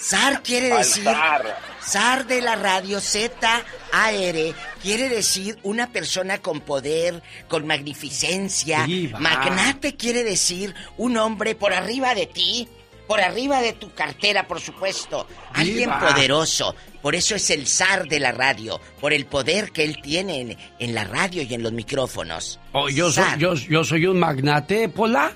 Zar 0.00 0.42
quiere 0.42 0.68
decir... 0.76 1.04
zar. 1.04 1.58
Zar 1.82 2.26
de 2.26 2.40
la 2.42 2.54
radio 2.56 3.00
Z-A-R 3.00 4.54
quiere 4.82 5.08
decir 5.08 5.58
una 5.62 5.90
persona 5.90 6.38
con 6.38 6.60
poder, 6.60 7.22
con 7.48 7.66
magnificencia. 7.66 8.84
Diva. 8.84 9.18
Magnate 9.18 9.96
quiere 9.96 10.22
decir 10.24 10.74
un 10.98 11.16
hombre 11.16 11.54
por 11.54 11.72
arriba 11.72 12.14
de 12.14 12.26
ti. 12.26 12.68
por 13.08 13.20
arriba 13.20 13.62
de 13.62 13.72
tu 13.72 13.92
cartera, 13.94 14.46
por 14.46 14.60
supuesto. 14.60 15.26
Alguien 15.54 15.90
poderoso. 15.98 16.76
Por 17.00 17.14
eso 17.14 17.34
es 17.36 17.48
el 17.50 17.66
zar 17.66 18.06
de 18.06 18.20
la 18.20 18.32
radio, 18.32 18.78
por 19.00 19.12
el 19.14 19.24
poder 19.24 19.70
que 19.72 19.82
él 19.84 19.98
tiene 20.02 20.40
en, 20.42 20.58
en 20.78 20.94
la 20.94 21.04
radio 21.04 21.42
y 21.42 21.54
en 21.54 21.62
los 21.62 21.72
micrófonos. 21.72 22.60
Oh, 22.72 22.88
yo, 22.90 23.10
soy, 23.10 23.24
yo, 23.38 23.54
yo 23.54 23.82
soy 23.82 24.06
un 24.06 24.18
magnate, 24.18 24.90
Pola. 24.90 25.32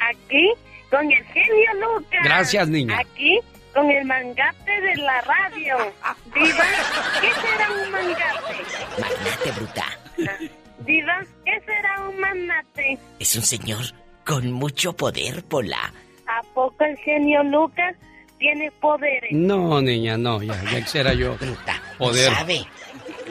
Aquí 0.00 0.48
con 0.90 1.04
el 1.12 1.22
genio 1.24 1.96
Lucas. 1.98 2.20
Gracias, 2.24 2.68
niña. 2.68 2.98
Aquí 2.98 3.38
con 3.74 3.90
el 3.90 4.04
mangate 4.04 4.80
de 4.80 4.96
la 4.96 5.20
radio. 5.22 5.76
Diva, 6.34 6.64
¿qué 7.20 7.30
será 7.40 7.70
un 7.84 7.90
mangate? 7.90 8.64
Magnate 9.00 9.50
bruta. 9.52 9.84
Diva, 10.80 11.24
¿qué 11.44 11.60
será 11.64 12.08
un 12.08 12.20
manate? 12.20 12.98
Es 13.18 13.36
un 13.36 13.42
señor 13.42 13.84
con 14.26 14.50
mucho 14.52 14.92
poder, 14.94 15.42
Pola. 15.44 15.92
¿A 16.26 16.42
poco 16.54 16.84
el 16.84 16.96
genio 16.98 17.42
Lucas 17.44 17.94
tiene 18.38 18.70
poderes? 18.80 19.30
No, 19.32 19.80
niña, 19.80 20.16
no, 20.16 20.42
ya, 20.42 20.60
ya 20.70 20.80
quisiera 20.82 21.12
yo 21.14 21.36
poder. 21.98 22.30
No 22.30 22.36
sabe. 22.36 22.64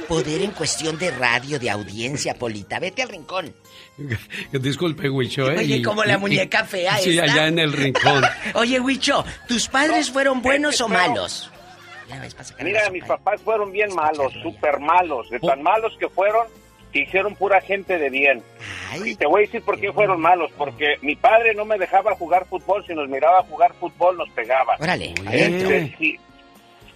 Poder 0.08 0.42
en 0.42 0.52
cuestión 0.52 0.98
de 0.98 1.12
radio, 1.12 1.58
de 1.60 1.70
audiencia, 1.70 2.34
Polita. 2.36 2.80
Vete 2.80 3.02
al 3.04 3.10
rincón. 3.10 3.54
Disculpe, 4.52 5.10
Huicho, 5.10 5.50
¿eh? 5.52 5.58
Oye, 5.60 5.82
como 5.82 6.04
la 6.04 6.14
y- 6.14 6.18
muñeca 6.18 6.64
fea 6.66 6.98
Sí, 6.98 7.18
esta. 7.18 7.32
allá 7.34 7.48
en 7.48 7.60
el 7.60 7.74
rincón. 7.74 8.24
Oye, 8.56 8.80
Huicho, 8.80 9.24
¿tus 9.48 9.68
padres 9.68 10.10
fueron 10.12 10.42
buenos 10.42 10.80
o 10.82 10.88
malos? 10.88 11.52
Mira, 12.60 12.90
mis 12.90 13.06
papás 13.06 13.42
fueron 13.42 13.72
bien 13.72 13.94
malos, 13.96 14.34
súper 14.44 14.80
malos. 14.80 15.30
De 15.30 15.40
tan 15.40 15.62
malos 15.64 15.96
que 15.98 16.10
fueron, 16.10 16.46
que 16.92 17.04
hicieron 17.04 17.36
pura 17.36 17.62
gente 17.62 17.98
de 17.98 18.10
bien. 18.10 18.44
Y 19.06 19.16
te 19.16 19.26
voy 19.26 19.44
a 19.44 19.46
decir 19.46 19.62
por 19.62 19.80
qué 19.80 19.94
fueron 19.94 20.20
malos. 20.20 20.52
Porque 20.58 20.96
mi 21.02 21.16
padre 21.16 21.54
no 21.56 21.64
me 21.64 21.78
dejaba 21.78 22.14
jugar 22.16 22.46
fútbol. 22.50 22.84
Si 22.86 22.94
nos 22.94 23.08
miraba 23.08 23.44
jugar 23.44 23.74
fútbol, 23.80 24.18
nos 24.18 24.30
pegaba. 24.32 24.76
Órale, 24.80 25.14
Este, 25.32 25.96
sí. 25.98 26.20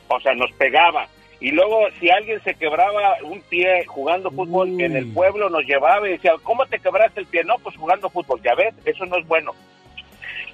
O 0.09 0.19
sea, 0.19 0.34
nos 0.34 0.51
pegaba. 0.53 1.07
Y 1.45 1.51
luego, 1.51 1.88
si 1.99 2.09
alguien 2.09 2.41
se 2.43 2.55
quebraba 2.55 3.17
un 3.22 3.39
pie 3.41 3.85
jugando 3.85 4.31
fútbol 4.31 4.81
en 4.81 4.95
el 4.95 5.13
pueblo, 5.13 5.47
nos 5.51 5.63
llevaba 5.63 6.07
y 6.07 6.13
decía, 6.13 6.34
¿cómo 6.41 6.65
te 6.65 6.80
quebraste 6.80 7.19
el 7.19 7.27
pie? 7.27 7.43
No, 7.43 7.59
pues 7.59 7.76
jugando 7.77 8.09
fútbol. 8.09 8.41
Ya 8.43 8.55
ves, 8.55 8.73
eso 8.84 9.05
no 9.05 9.17
es 9.19 9.27
bueno. 9.27 9.51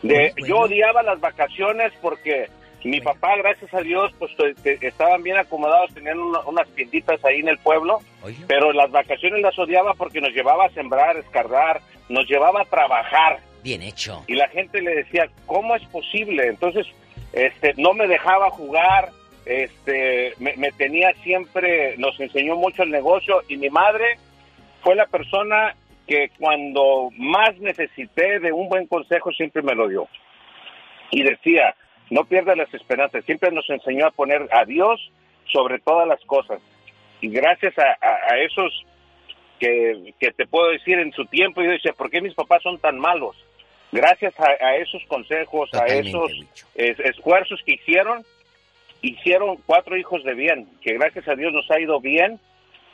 De, 0.02 0.34
Yo 0.46 0.58
odiaba 0.58 1.02
las 1.02 1.22
vacaciones 1.22 1.94
porque 2.02 2.50
mi 2.84 3.00
papá, 3.00 3.38
gracias 3.38 3.74
a 3.74 3.80
Dios, 3.80 4.12
pues 4.20 4.32
estaban 4.66 5.24
bien 5.24 5.38
acomodados, 5.38 5.94
tenían 5.94 6.20
una- 6.20 6.42
unas 6.42 6.68
tienditas 6.76 7.24
ahí 7.24 7.40
en 7.40 7.48
el 7.48 7.58
pueblo, 7.60 8.00
pero 8.48 8.74
las 8.74 8.92
vacaciones 8.92 9.42
las 9.42 9.58
odiaba 9.58 9.94
porque 9.94 10.20
nos 10.20 10.34
llevaba 10.34 10.66
a 10.66 10.70
sembrar, 10.72 11.16
escardar, 11.16 11.80
nos 12.10 12.28
llevaba 12.28 12.64
a 12.64 12.66
trabajar. 12.66 13.40
Bien 13.64 13.82
hecho. 13.82 14.26
Y 14.28 14.34
la 14.36 14.50
gente 14.50 14.82
le 14.82 14.94
decía, 14.96 15.30
¿cómo 15.46 15.74
es 15.76 15.84
posible? 15.86 16.48
Entonces, 16.48 16.86
este, 17.32 17.76
no 17.78 17.94
me 17.94 18.08
dejaba 18.08 18.50
jugar, 18.50 19.10
este, 19.46 20.34
me, 20.40 20.56
me 20.58 20.72
tenía 20.72 21.14
siempre, 21.24 21.96
nos 21.98 22.20
enseñó 22.20 22.56
mucho 22.56 22.84
el 22.84 22.92
negocio 22.92 23.42
y 23.48 23.58
mi 23.58 23.70
madre 23.70 24.18
fue 24.82 24.96
la 24.96 25.06
persona 25.08 25.76
que 26.08 26.30
cuando 26.40 27.10
más 27.18 27.58
necesité 27.60 28.40
de 28.40 28.52
un 28.52 28.68
buen 28.70 28.88
consejo 28.88 29.32
siempre 29.32 29.62
me 29.62 29.76
lo 29.76 29.88
dio. 29.88 30.08
Y 31.12 31.24
decía, 31.24 31.76
no 32.10 32.26
pierdas 32.26 32.58
las 32.58 32.74
esperanzas, 32.74 33.24
siempre 33.26 33.52
nos 33.52 33.70
enseñó 33.70 34.08
a 34.08 34.12
poner 34.12 34.48
a 34.52 34.66
Dios 34.66 35.12
sobre 35.52 35.80
todas 35.80 36.08
las 36.08 36.20
cosas. 36.26 36.60
Y 37.22 37.30
gracias 37.30 37.78
a, 37.78 37.84
a- 38.02 38.34
a 38.34 38.40
esos 38.40 38.86
que, 39.60 40.14
que 40.20 40.32
te 40.32 40.48
puedo 40.48 40.70
decir 40.70 40.98
en 41.00 41.12
su 41.14 41.26
tiempo, 41.26 41.62
yo 41.62 41.70
decía, 41.72 41.94
¿por 41.94 42.10
qué 42.10 42.22
mis 42.22 42.34
papás 42.34 42.64
son 42.64 42.80
tan 42.80 42.98
malos? 42.98 43.36
Gracias 43.92 44.34
a, 44.40 44.48
a 44.66 44.76
esos 44.78 45.04
consejos, 45.08 45.70
Totalmente, 45.70 46.08
a 46.08 46.10
esos 46.10 46.32
es- 46.76 47.00
esfuerzos 47.00 47.62
que 47.66 47.74
hicieron, 47.74 48.24
hicieron 49.02 49.58
cuatro 49.66 49.98
hijos 49.98 50.24
de 50.24 50.34
bien, 50.34 50.68
que 50.82 50.94
gracias 50.94 51.28
a 51.28 51.36
Dios 51.36 51.52
nos 51.54 51.70
ha 51.72 51.80
ido 51.80 52.00
bien 52.00 52.40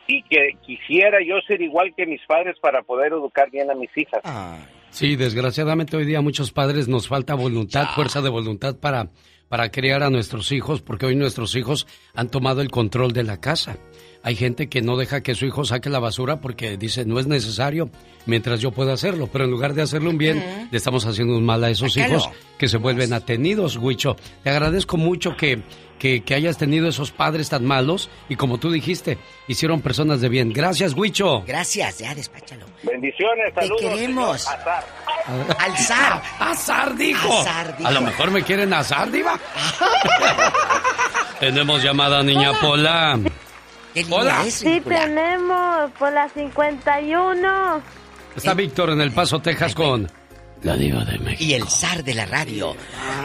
y 0.07 0.23
que 0.23 0.57
quisiera 0.65 1.17
yo 1.25 1.35
ser 1.45 1.61
igual 1.61 1.93
que 1.95 2.05
mis 2.05 2.21
padres 2.25 2.55
para 2.61 2.81
poder 2.81 3.11
educar 3.11 3.51
bien 3.51 3.69
a 3.69 3.75
mis 3.75 3.89
hijas. 3.95 4.21
Sí, 4.89 5.15
desgraciadamente 5.15 5.97
hoy 5.97 6.05
día 6.05 6.19
a 6.19 6.21
muchos 6.21 6.51
padres 6.51 6.87
nos 6.87 7.07
falta 7.07 7.35
voluntad, 7.35 7.87
fuerza 7.93 8.21
de 8.21 8.29
voluntad 8.29 8.77
para, 8.79 9.09
para 9.49 9.69
criar 9.69 10.01
a 10.01 10.09
nuestros 10.09 10.51
hijos, 10.51 10.81
porque 10.81 11.05
hoy 11.05 11.15
nuestros 11.15 11.55
hijos 11.55 11.87
han 12.13 12.29
tomado 12.29 12.61
el 12.61 12.71
control 12.71 13.11
de 13.11 13.23
la 13.23 13.39
casa. 13.39 13.77
Hay 14.23 14.35
gente 14.35 14.67
que 14.67 14.81
no 14.81 14.97
deja 14.97 15.21
que 15.21 15.35
su 15.35 15.45
hijo 15.45 15.63
saque 15.65 15.89
la 15.89 15.99
basura 15.99 16.41
porque 16.41 16.77
dice 16.77 17.05
no 17.05 17.19
es 17.19 17.27
necesario 17.27 17.89
mientras 18.25 18.59
yo 18.59 18.71
pueda 18.71 18.93
hacerlo, 18.93 19.27
pero 19.31 19.45
en 19.45 19.51
lugar 19.51 19.73
de 19.73 19.81
hacerle 19.83 20.09
un 20.09 20.17
bien, 20.17 20.67
le 20.69 20.77
estamos 20.77 21.05
haciendo 21.05 21.37
un 21.37 21.45
mal 21.45 21.63
a 21.63 21.69
esos 21.69 21.95
hijos 21.95 22.29
que 22.57 22.67
se 22.67 22.77
vuelven 22.77 23.13
atenidos, 23.13 23.77
Huicho. 23.77 24.17
Te 24.43 24.49
agradezco 24.49 24.97
mucho 24.97 25.37
que, 25.37 25.61
que, 25.97 26.23
que 26.23 26.35
hayas 26.35 26.57
tenido 26.57 26.89
esos 26.89 27.11
padres 27.11 27.47
tan 27.49 27.63
malos 27.63 28.09
y 28.27 28.35
como 28.35 28.57
tú 28.57 28.69
dijiste, 28.69 29.17
hicieron 29.47 29.79
personas 29.81 30.19
de 30.19 30.27
bien. 30.27 30.51
Gracias, 30.51 30.93
Huicho. 30.93 31.43
Gracias, 31.47 31.99
ya 31.99 32.13
despáchalo. 32.13 32.65
Bendiciones, 32.83 33.53
Te 33.55 33.61
saludos. 33.61 33.81
queremos. 33.81 34.41
señor 34.41 34.59
Azar. 34.59 34.85
Alzar. 35.59 36.21
Azar 36.39 36.95
dijo. 36.97 37.39
Azar 37.41 37.77
dijo. 37.77 37.87
A 37.87 37.91
lo 37.91 38.01
mejor 38.01 38.31
me 38.31 38.43
quieren 38.43 38.73
azar, 38.73 39.09
diva. 39.09 39.39
Tenemos 41.39 41.81
llamada, 41.83 42.23
niña 42.23 42.59
Pola. 42.59 43.17
Hola. 44.09 44.45
Sí, 44.49 44.81
tenemos 44.81 45.91
por 45.97 46.11
la 46.11 46.29
51. 46.29 47.81
Está 48.35 48.53
Víctor 48.53 48.91
en 48.91 49.01
El 49.01 49.11
Paso, 49.11 49.39
Texas 49.39 49.73
con 49.73 50.07
la 50.61 50.75
diva 50.75 51.03
de 51.03 51.17
México. 51.19 51.43
Y 51.43 51.53
el 51.53 51.67
zar 51.67 52.03
de 52.03 52.13
la 52.13 52.25
radio. 52.25 52.75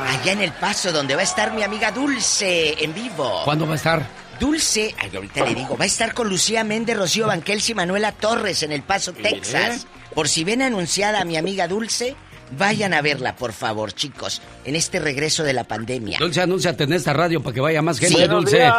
Allá 0.09 0.33
en 0.33 0.41
El 0.41 0.53
Paso, 0.53 0.93
donde 0.93 1.15
va 1.15 1.21
a 1.21 1.25
estar 1.25 1.53
mi 1.53 1.63
amiga 1.63 1.91
Dulce 1.91 2.83
en 2.83 2.95
vivo. 2.95 3.43
¿Cuándo 3.45 3.67
va 3.67 3.75
a 3.75 3.77
estar? 3.77 4.07
Dulce, 4.41 4.95
ay, 4.99 5.11
ahorita 5.15 5.45
le 5.45 5.55
digo, 5.55 5.77
va 5.77 5.85
a 5.85 5.87
estar 5.87 6.15
con 6.15 6.29
Lucía 6.29 6.65
Méndez, 6.65 6.97
Rocío 6.97 7.27
Banquels 7.27 7.69
y 7.71 7.75
Manuela 7.75 8.13
Torres 8.13 8.63
en 8.63 8.73
El 8.73 8.83
Paso, 8.83 9.13
Texas. 9.13 9.87
Por 10.15 10.29
si 10.29 10.43
ven 10.45 10.63
anunciada 10.63 11.21
a 11.21 11.25
mi 11.25 11.37
amiga 11.37 11.69
Dulce, 11.69 12.17
vayan 12.57 12.95
a 12.95 13.03
verla, 13.03 13.35
por 13.37 13.53
favor, 13.53 13.93
chicos, 13.93 14.41
en 14.65 14.77
este 14.77 14.99
regreso 15.01 15.43
de 15.45 15.53
la 15.53 15.65
pandemia. 15.65 16.19
Dulce, 16.19 16.43
anúnciate 16.43 16.85
en 16.85 16.93
esta 16.93 17.13
radio 17.13 17.43
para 17.43 17.55
que 17.55 17.61
vaya 17.61 17.83
más 17.83 17.99
gente, 17.99 18.23
Sí. 18.23 18.29
Dulce. 18.29 18.71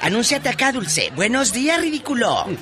Anúnciate 0.00 0.48
acá, 0.48 0.72
Dulce. 0.72 1.10
Buenos 1.14 1.52
días, 1.52 1.80
ridículo. 1.80 2.44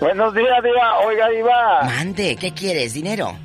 Buenos 0.00 0.34
días, 0.34 0.60
Diva. 0.64 0.98
Oiga, 1.06 1.28
Diva. 1.28 1.82
Mande, 1.84 2.34
¿qué 2.34 2.52
quieres? 2.52 2.94
¿Dinero? 2.94 3.38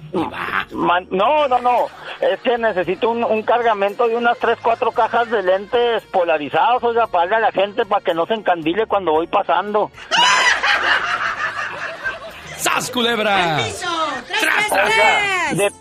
Man- 0.71 1.07
no, 1.11 1.47
no, 1.47 1.59
no. 1.59 1.85
Es 2.19 2.39
que 2.41 2.57
necesito 2.57 3.11
un, 3.11 3.23
un 3.23 3.43
cargamento 3.43 4.07
de 4.07 4.15
unas 4.15 4.35
tres, 4.39 4.57
cuatro 4.59 4.91
cajas 4.91 5.29
de 5.29 5.43
lentes 5.43 6.01
polarizados, 6.11 6.83
oiga, 6.83 7.05
para 7.05 7.29
darle 7.29 7.45
a 7.45 7.49
la 7.51 7.51
gente 7.51 7.85
para 7.85 8.03
que 8.03 8.15
no 8.15 8.25
se 8.25 8.33
encandile 8.33 8.87
cuando 8.87 9.11
voy 9.11 9.27
pasando. 9.27 9.91
¡Sas, 12.57 12.89
culebra! 12.89 13.59
Oiga, 14.71 15.53
de, 15.53 15.71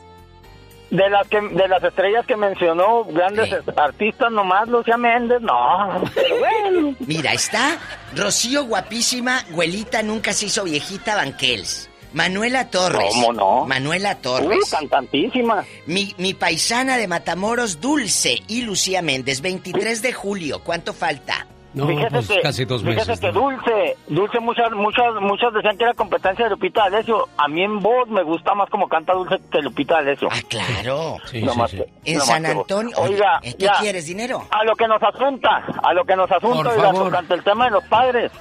de 0.91 1.11
las 1.11 1.29
que 1.29 1.41
de 1.41 1.69
las 1.69 1.83
estrellas 1.83 2.27
que 2.27 2.37
mencionó, 2.37 3.05
grandes 3.05 3.55
artistas 3.77 4.31
nomás, 4.33 4.69
Lucía 4.69 4.97
Méndez, 4.97 5.41
no. 5.41 6.03
Pero 6.15 6.39
bueno. 6.39 6.95
Mira, 7.01 7.33
está 7.33 7.79
Rocío 8.15 8.65
guapísima, 8.65 9.45
güelita 9.51 10.03
nunca 10.03 10.33
se 10.33 10.47
hizo 10.47 10.65
viejita, 10.65 11.17
Banquels. 11.17 11.91
Manuela 12.13 12.71
Torres. 12.71 13.11
¿Cómo 13.13 13.33
no? 13.33 13.67
Manuela 13.67 14.15
Torres. 14.17 14.59
Uh, 14.67 14.71
cantantísima. 14.71 15.65
Mi, 15.87 16.15
mi 16.17 16.33
paisana 16.33 16.97
de 16.97 17.07
Matamoros, 17.07 17.81
Dulce 17.81 18.43
y 18.49 18.63
Lucía 18.63 19.03
Méndez, 19.03 19.43
23 19.43 20.01
de 20.01 20.13
julio. 20.15 20.63
¿Cuánto 20.65 20.95
falta? 20.95 21.47
No, 21.79 21.87
fíjese 21.89 22.11
pues 22.11 22.29
que, 22.29 22.41
casi 22.41 22.65
dos 22.65 22.83
fíjese 22.83 23.11
meses. 23.11 23.21
que 23.21 23.33
¿no? 23.33 23.41
Dulce, 23.41 23.97
Dulce 24.09 24.41
muchas, 24.41 24.73
muchas, 24.73 25.15
muchas 25.21 25.53
decían 25.55 25.79
que 25.79 25.85
era 25.85 25.95
competencia 25.95 26.45
de 26.45 26.51
Lupita 26.51 26.83
D'Alessio. 26.91 27.29
A 27.37 27.49
mí 27.49 27.63
en 27.63 27.81
voz 27.81 28.09
me 28.09 28.23
gusta 28.23 28.55
más 28.55 28.69
como 28.71 28.89
canta 28.89 29.15
Dulce 29.15 29.37
que 29.51 29.63
Lupita 29.63 29.95
D'Alessio. 29.97 30.29
Ah, 30.31 30.37
claro. 30.49 31.17
Sí, 31.27 31.43
No 31.43 31.53
sí, 31.53 31.59
más 31.59 31.71
sí. 31.71 31.77
que- 31.79 31.89
En 32.13 32.19
no 32.19 32.25
San. 32.25 32.47
Antonio. 32.47 32.97
Oiga, 32.99 33.39
Oye, 33.43 33.55
¿qué 33.59 33.65
ya, 33.65 33.73
quieres, 33.81 34.07
dinero? 34.07 34.45
A 34.51 34.65
lo 34.65 34.75
que 34.75 34.87
nos 34.89 35.03
asunta, 35.03 35.65
a 35.83 35.93
lo 35.95 36.05
que 36.05 36.17
nos 36.17 36.31
asunta, 36.31 36.71
oiga, 36.71 36.93
tocante 36.93 37.35
el 37.35 37.45
tema 37.45 37.67
de 37.67 37.71
los 37.73 37.85
padres. 37.85 38.33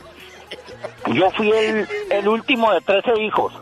Yo 1.14 1.30
fui 1.32 1.52
el, 1.52 1.88
el 2.10 2.28
último 2.28 2.72
de 2.72 2.82
13 2.82 3.22
hijos. 3.22 3.54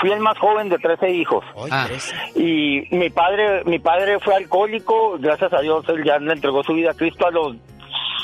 Fui 0.00 0.10
el 0.12 0.20
más 0.20 0.38
joven 0.38 0.68
de 0.68 0.78
13 0.78 1.10
hijos. 1.10 1.44
Ah, 1.70 1.86
Y 2.34 2.82
mi 2.94 3.10
padre, 3.10 3.64
mi 3.64 3.78
padre 3.78 4.18
fue 4.20 4.34
alcohólico, 4.34 5.16
gracias 5.18 5.52
a 5.52 5.60
Dios 5.60 5.84
él 5.88 6.04
ya 6.04 6.18
le 6.18 6.32
entregó 6.32 6.62
su 6.62 6.74
vida 6.74 6.90
a 6.92 6.94
Cristo 6.94 7.26
a 7.26 7.30
los 7.30 7.56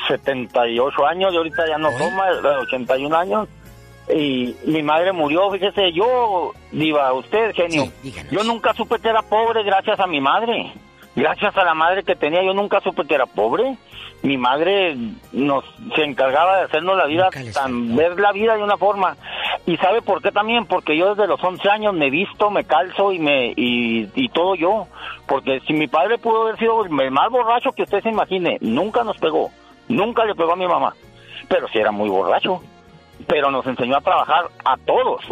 78 0.06 1.06
años 1.06 1.32
y 1.32 1.36
ahorita 1.36 1.66
ya 1.66 1.78
no 1.78 1.90
toma, 1.98 2.26
a 2.26 2.32
los 2.32 2.62
81 2.64 3.16
años. 3.16 3.48
Y 4.12 4.54
mi 4.66 4.82
madre 4.82 5.12
murió, 5.12 5.50
fíjese, 5.50 5.92
yo, 5.92 6.52
diva, 6.72 7.12
usted, 7.14 7.54
genio, 7.54 7.86
yo 8.30 8.44
nunca 8.44 8.74
supe 8.74 8.98
que 8.98 9.08
era 9.08 9.22
pobre 9.22 9.62
gracias 9.62 9.98
a 9.98 10.06
mi 10.06 10.20
madre. 10.20 10.72
Gracias 11.16 11.56
a 11.56 11.64
la 11.64 11.74
madre 11.74 12.02
que 12.02 12.16
tenía, 12.16 12.42
yo 12.42 12.52
nunca 12.52 12.80
supe 12.80 13.06
que 13.06 13.14
era 13.14 13.26
pobre. 13.26 13.76
Mi 14.22 14.36
madre 14.36 14.96
nos 15.32 15.64
se 15.94 16.02
encargaba 16.02 16.56
de 16.56 16.64
hacernos 16.64 16.96
la 16.96 17.06
vida, 17.06 17.28
tan, 17.52 17.94
ver 17.94 18.18
la 18.18 18.32
vida 18.32 18.56
de 18.56 18.62
una 18.62 18.76
forma. 18.76 19.16
¿Y 19.66 19.76
sabe 19.76 20.02
por 20.02 20.22
qué 20.22 20.32
también? 20.32 20.66
Porque 20.66 20.96
yo 20.96 21.14
desde 21.14 21.28
los 21.28 21.42
11 21.42 21.68
años 21.68 21.94
me 21.94 22.10
visto, 22.10 22.50
me 22.50 22.64
calzo 22.64 23.12
y 23.12 23.18
me 23.18 23.52
y, 23.54 24.08
y 24.14 24.28
todo 24.30 24.54
yo. 24.54 24.86
Porque 25.26 25.60
si 25.66 25.74
mi 25.74 25.88
padre 25.88 26.18
pudo 26.18 26.42
haber 26.42 26.58
sido 26.58 26.84
el 26.84 27.10
más 27.10 27.30
borracho 27.30 27.72
que 27.72 27.82
usted 27.82 28.02
se 28.02 28.08
imagine, 28.08 28.58
nunca 28.60 29.04
nos 29.04 29.18
pegó. 29.18 29.50
Nunca 29.88 30.24
le 30.24 30.34
pegó 30.34 30.52
a 30.52 30.56
mi 30.56 30.66
mamá. 30.66 30.94
Pero 31.48 31.68
sí 31.68 31.78
era 31.78 31.92
muy 31.92 32.08
borracho. 32.08 32.60
Pero 33.26 33.50
nos 33.50 33.66
enseñó 33.66 33.96
a 33.96 34.00
trabajar 34.00 34.46
a 34.64 34.76
todos. 34.76 35.22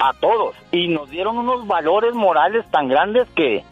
A 0.00 0.12
todos. 0.14 0.54
Y 0.72 0.88
nos 0.88 1.10
dieron 1.10 1.38
unos 1.38 1.66
valores 1.66 2.14
morales 2.14 2.64
tan 2.70 2.88
grandes 2.88 3.28
que, 3.30 3.64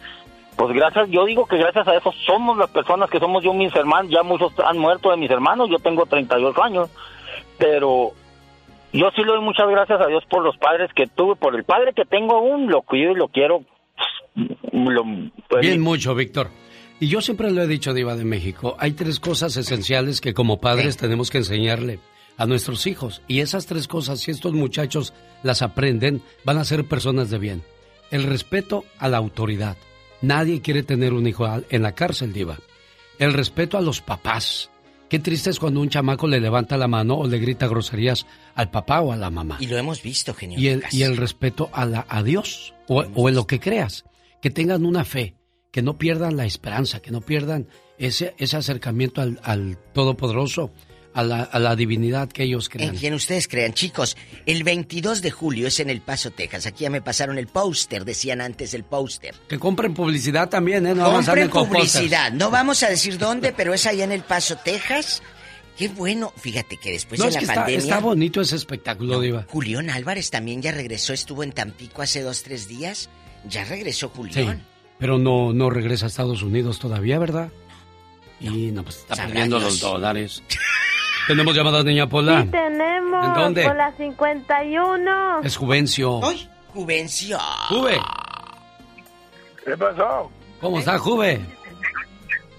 pues 0.56 0.72
gracias, 0.74 1.08
yo 1.10 1.24
digo 1.24 1.46
que 1.46 1.56
gracias 1.56 1.86
a 1.88 1.96
eso 1.96 2.12
somos 2.26 2.58
las 2.58 2.70
personas 2.70 3.08
que 3.10 3.20
somos 3.20 3.42
yo, 3.42 3.52
mis 3.52 3.74
hermanos. 3.74 4.10
Ya 4.10 4.22
muchos 4.22 4.52
han 4.60 4.78
muerto 4.78 5.10
de 5.10 5.16
mis 5.16 5.30
hermanos. 5.30 5.68
Yo 5.70 5.78
tengo 5.78 6.06
32 6.06 6.56
años. 6.58 6.90
Pero 7.58 8.12
yo 8.92 9.10
sí 9.14 9.22
le 9.22 9.32
doy 9.32 9.40
muchas 9.40 9.68
gracias 9.68 10.00
a 10.00 10.06
Dios 10.06 10.24
por 10.28 10.42
los 10.42 10.56
padres 10.56 10.90
que 10.94 11.06
tuve, 11.06 11.36
por 11.36 11.54
el 11.54 11.64
padre 11.64 11.92
que 11.94 12.04
tengo 12.04 12.36
aún, 12.36 12.70
lo 12.70 12.82
cuido 12.82 13.12
y 13.12 13.16
lo 13.16 13.28
quiero. 13.28 13.62
Lo, 14.72 15.04
pues, 15.48 15.62
Bien 15.62 15.80
mucho, 15.80 16.14
Víctor. 16.14 16.48
Y 16.98 17.08
yo 17.08 17.20
siempre 17.20 17.50
lo 17.50 17.62
he 17.62 17.66
dicho, 17.66 17.92
Diva 17.92 18.16
de 18.16 18.24
México, 18.24 18.74
hay 18.78 18.92
tres 18.92 19.20
cosas 19.20 19.56
esenciales 19.56 20.20
que 20.20 20.32
como 20.32 20.60
padres 20.60 20.96
tenemos 20.96 21.30
que 21.30 21.38
enseñarle 21.38 22.00
a 22.38 22.46
nuestros 22.46 22.86
hijos. 22.86 23.22
Y 23.28 23.40
esas 23.40 23.66
tres 23.66 23.86
cosas, 23.86 24.20
si 24.20 24.30
estos 24.30 24.54
muchachos 24.54 25.12
las 25.42 25.60
aprenden, 25.60 26.22
van 26.44 26.56
a 26.56 26.64
ser 26.64 26.86
personas 26.86 27.28
de 27.28 27.38
bien. 27.38 27.62
El 28.10 28.22
respeto 28.22 28.84
a 28.98 29.08
la 29.08 29.18
autoridad. 29.18 29.76
Nadie 30.22 30.62
quiere 30.62 30.82
tener 30.82 31.12
un 31.12 31.26
hijo 31.26 31.46
en 31.68 31.82
la 31.82 31.92
cárcel, 31.92 32.32
Diva. 32.32 32.58
El 33.18 33.34
respeto 33.34 33.76
a 33.76 33.82
los 33.82 34.00
papás. 34.00 34.70
Qué 35.10 35.18
triste 35.18 35.50
es 35.50 35.60
cuando 35.60 35.80
un 35.80 35.90
chamaco 35.90 36.26
le 36.26 36.40
levanta 36.40 36.76
la 36.76 36.88
mano 36.88 37.16
o 37.16 37.28
le 37.28 37.38
grita 37.38 37.68
groserías 37.68 38.26
al 38.54 38.70
papá 38.70 39.02
o 39.02 39.12
a 39.12 39.16
la 39.16 39.30
mamá. 39.30 39.58
Y 39.60 39.66
lo 39.66 39.76
hemos 39.76 40.02
visto, 40.02 40.32
genio. 40.34 40.58
Y 40.58 40.68
el, 40.68 40.82
y 40.90 41.02
el 41.02 41.16
respeto 41.16 41.68
a, 41.72 41.84
la, 41.84 42.06
a 42.08 42.22
Dios 42.22 42.74
o, 42.88 43.04
o 43.14 43.28
en 43.28 43.34
lo 43.34 43.46
que 43.46 43.60
creas. 43.60 44.04
Que 44.40 44.50
tengan 44.50 44.84
una 44.84 45.04
fe, 45.04 45.34
que 45.76 45.82
no 45.82 45.98
pierdan 45.98 46.38
la 46.38 46.46
esperanza, 46.46 47.00
que 47.00 47.10
no 47.10 47.20
pierdan 47.20 47.68
ese, 47.98 48.34
ese 48.38 48.56
acercamiento 48.56 49.20
al, 49.20 49.38
al 49.42 49.76
Todopoderoso, 49.92 50.70
a 51.12 51.22
la, 51.22 51.42
a 51.42 51.58
la, 51.58 51.76
divinidad 51.76 52.30
que 52.30 52.44
ellos 52.44 52.70
crean. 52.70 52.94
En 52.94 52.96
quien 52.96 53.12
ustedes 53.12 53.46
crean. 53.46 53.74
Chicos, 53.74 54.16
el 54.46 54.64
22 54.64 55.20
de 55.20 55.30
julio 55.30 55.68
es 55.68 55.78
en 55.78 55.90
El 55.90 56.00
Paso, 56.00 56.30
Texas. 56.30 56.64
Aquí 56.64 56.84
ya 56.84 56.88
me 56.88 57.02
pasaron 57.02 57.36
el 57.36 57.48
póster, 57.48 58.06
decían 58.06 58.40
antes 58.40 58.72
el 58.72 58.84
póster. 58.84 59.34
Que 59.48 59.58
compren 59.58 59.92
publicidad 59.92 60.48
también, 60.48 60.86
¿eh? 60.86 60.94
No 60.94 61.12
compren 61.12 61.50
publicidad. 61.50 62.32
No 62.32 62.50
vamos 62.50 62.82
a 62.82 62.88
decir 62.88 63.18
dónde, 63.18 63.52
pero 63.52 63.74
es 63.74 63.84
allá 63.84 64.04
en 64.04 64.12
El 64.12 64.22
Paso, 64.22 64.56
Texas. 64.56 65.22
Qué 65.76 65.88
bueno. 65.88 66.32
Fíjate 66.38 66.78
que 66.78 66.92
después 66.92 67.20
no, 67.20 67.26
de 67.26 67.28
es 67.28 67.34
la 67.34 67.40
que 67.40 67.46
pandemia... 67.48 67.76
Está, 67.76 67.96
está 67.96 68.00
bonito 68.02 68.40
ese 68.40 68.56
espectáculo, 68.56 69.16
no, 69.16 69.20
Diva. 69.20 69.44
Julián 69.50 69.90
Álvarez 69.90 70.30
también 70.30 70.62
ya 70.62 70.72
regresó. 70.72 71.12
Estuvo 71.12 71.42
en 71.42 71.52
Tampico 71.52 72.00
hace 72.00 72.22
dos, 72.22 72.44
tres 72.44 72.66
días. 72.66 73.10
Ya 73.46 73.62
regresó 73.66 74.08
Julián. 74.08 74.56
Sí, 74.56 74.75
pero 74.98 75.18
no, 75.18 75.52
no 75.52 75.70
regresa 75.70 76.06
a 76.06 76.08
Estados 76.08 76.42
Unidos 76.42 76.78
todavía, 76.78 77.18
¿verdad? 77.18 77.50
No. 78.40 78.52
Y 78.54 78.70
no, 78.70 78.82
pues 78.82 78.98
está 78.98 79.14
perdiendo 79.16 79.58
los 79.58 79.80
dólares. 79.80 80.42
¿Tenemos 81.26 81.56
llamadas, 81.56 81.84
niña 81.84 82.08
Pola? 82.08 82.42
Sí, 82.42 82.48
tenemos. 82.50 83.26
¿En 83.26 83.34
dónde? 83.34 83.64
Por 83.64 83.76
la 83.76 83.92
51. 83.96 85.40
Es 85.42 85.56
Juvencio. 85.56 86.20
¡Ay! 86.22 86.48
Juvencio. 86.72 87.38
Juve. 87.68 87.98
¿Qué 89.64 89.76
pasó? 89.76 90.30
¿Cómo 90.60 90.78
está, 90.78 90.98
Juve? 90.98 91.40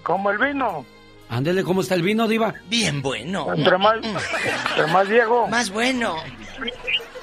Como 0.02 0.30
el 0.30 0.38
vino. 0.38 0.84
Ándele, 1.30 1.62
¿cómo 1.62 1.82
está 1.82 1.94
el 1.94 2.02
vino, 2.02 2.26
Diva? 2.26 2.54
Bien 2.68 3.00
bueno. 3.00 3.46
Entre 3.54 3.78
más, 3.78 3.96
entre 3.96 4.86
más 4.92 5.08
viejo. 5.08 5.46
Más 5.48 5.70
bueno. 5.70 6.16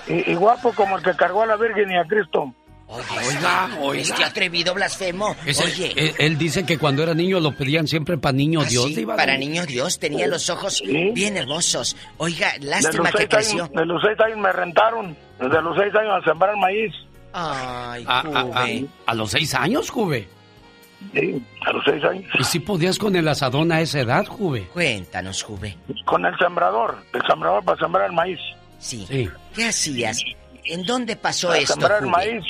Y, 0.08 0.32
y, 0.32 0.36
guapo 0.36 0.72
como 0.74 0.98
el 0.98 1.04
que 1.04 1.16
cargó 1.16 1.44
a 1.44 1.48
la 1.48 1.58
Virgen 1.58 1.92
y 1.92 1.98
a 1.98 2.06
Cristo. 2.06 2.54
Oye, 2.88 3.03
oiga, 3.28 3.70
oiga. 3.82 4.02
Este 4.02 4.24
atrevido 4.24 4.74
blasfemo. 4.74 5.36
Ese, 5.45 5.64
Oye. 5.64 5.94
Él, 5.95 6.14
él, 6.20 6.38
dice 6.38 6.66
que 6.66 6.78
cuando 6.78 7.02
era 7.02 7.16
niño 7.16 7.40
lo 7.40 7.52
pedían 7.52 7.88
siempre 7.88 8.18
para 8.18 8.34
niño 8.34 8.62
¿Ah, 8.62 8.66
Dios, 8.66 8.86
sí? 8.94 9.06
Para 9.06 9.38
niño 9.38 9.66
Dios, 9.66 9.98
tenía 9.98 10.28
los 10.28 10.49
ojos 10.49 10.78
¿Sí? 10.78 11.12
bien 11.14 11.36
hermosos. 11.36 11.98
Oiga, 12.18 12.53
lástima 12.62 13.12
que 13.12 13.28
creció. 13.28 13.64
Años, 13.64 13.76
de 13.76 13.86
los 13.86 14.02
seis 14.03 14.20
años 14.20 14.38
me 14.38 14.52
rentaron. 14.52 15.18
Desde 15.40 15.62
los 15.62 15.76
seis 15.78 15.95
años 15.95 16.14
a 16.22 16.30
sembrar 16.30 16.56
maíz. 16.57 16.94
Ay, 17.34 18.06
a, 18.07 18.20
a, 18.20 18.41
a, 18.41 18.68
a, 19.07 19.14
los 19.14 19.32
seis 19.32 19.53
años, 19.56 19.90
Juve? 19.90 20.28
Sí, 21.14 21.44
a 21.66 21.74
los 21.74 21.84
seis 21.84 22.03
años. 22.03 22.32
¿Y 22.40 22.44
si 22.44 22.60
podías 22.60 22.98
con 22.98 23.16
el 23.16 23.28
asadón 23.28 23.72
a 23.72 23.82
esa 23.82 23.99
edad, 23.99 24.26
Juve? 24.26 24.70
Cuéntanos, 24.74 25.44
Juve. 25.44 25.76
Con 26.06 26.26
el 26.26 26.38
sembrador, 26.38 26.98
el 27.14 27.22
sembrador 27.28 27.64
para 27.66 27.80
sembrar 27.80 28.10
el 28.10 28.16
maíz. 28.16 28.40
Sí. 28.80 29.06
sí. 29.10 29.28
¿Qué 29.53 29.66
hacías? 29.66 30.24
¿En 30.66 30.84
dónde 30.84 31.16
pasó 31.16 31.50
para 31.50 31.60
esto, 31.60 31.74
sembrar 31.74 32.04
el 32.04 32.10
maíz. 32.10 32.44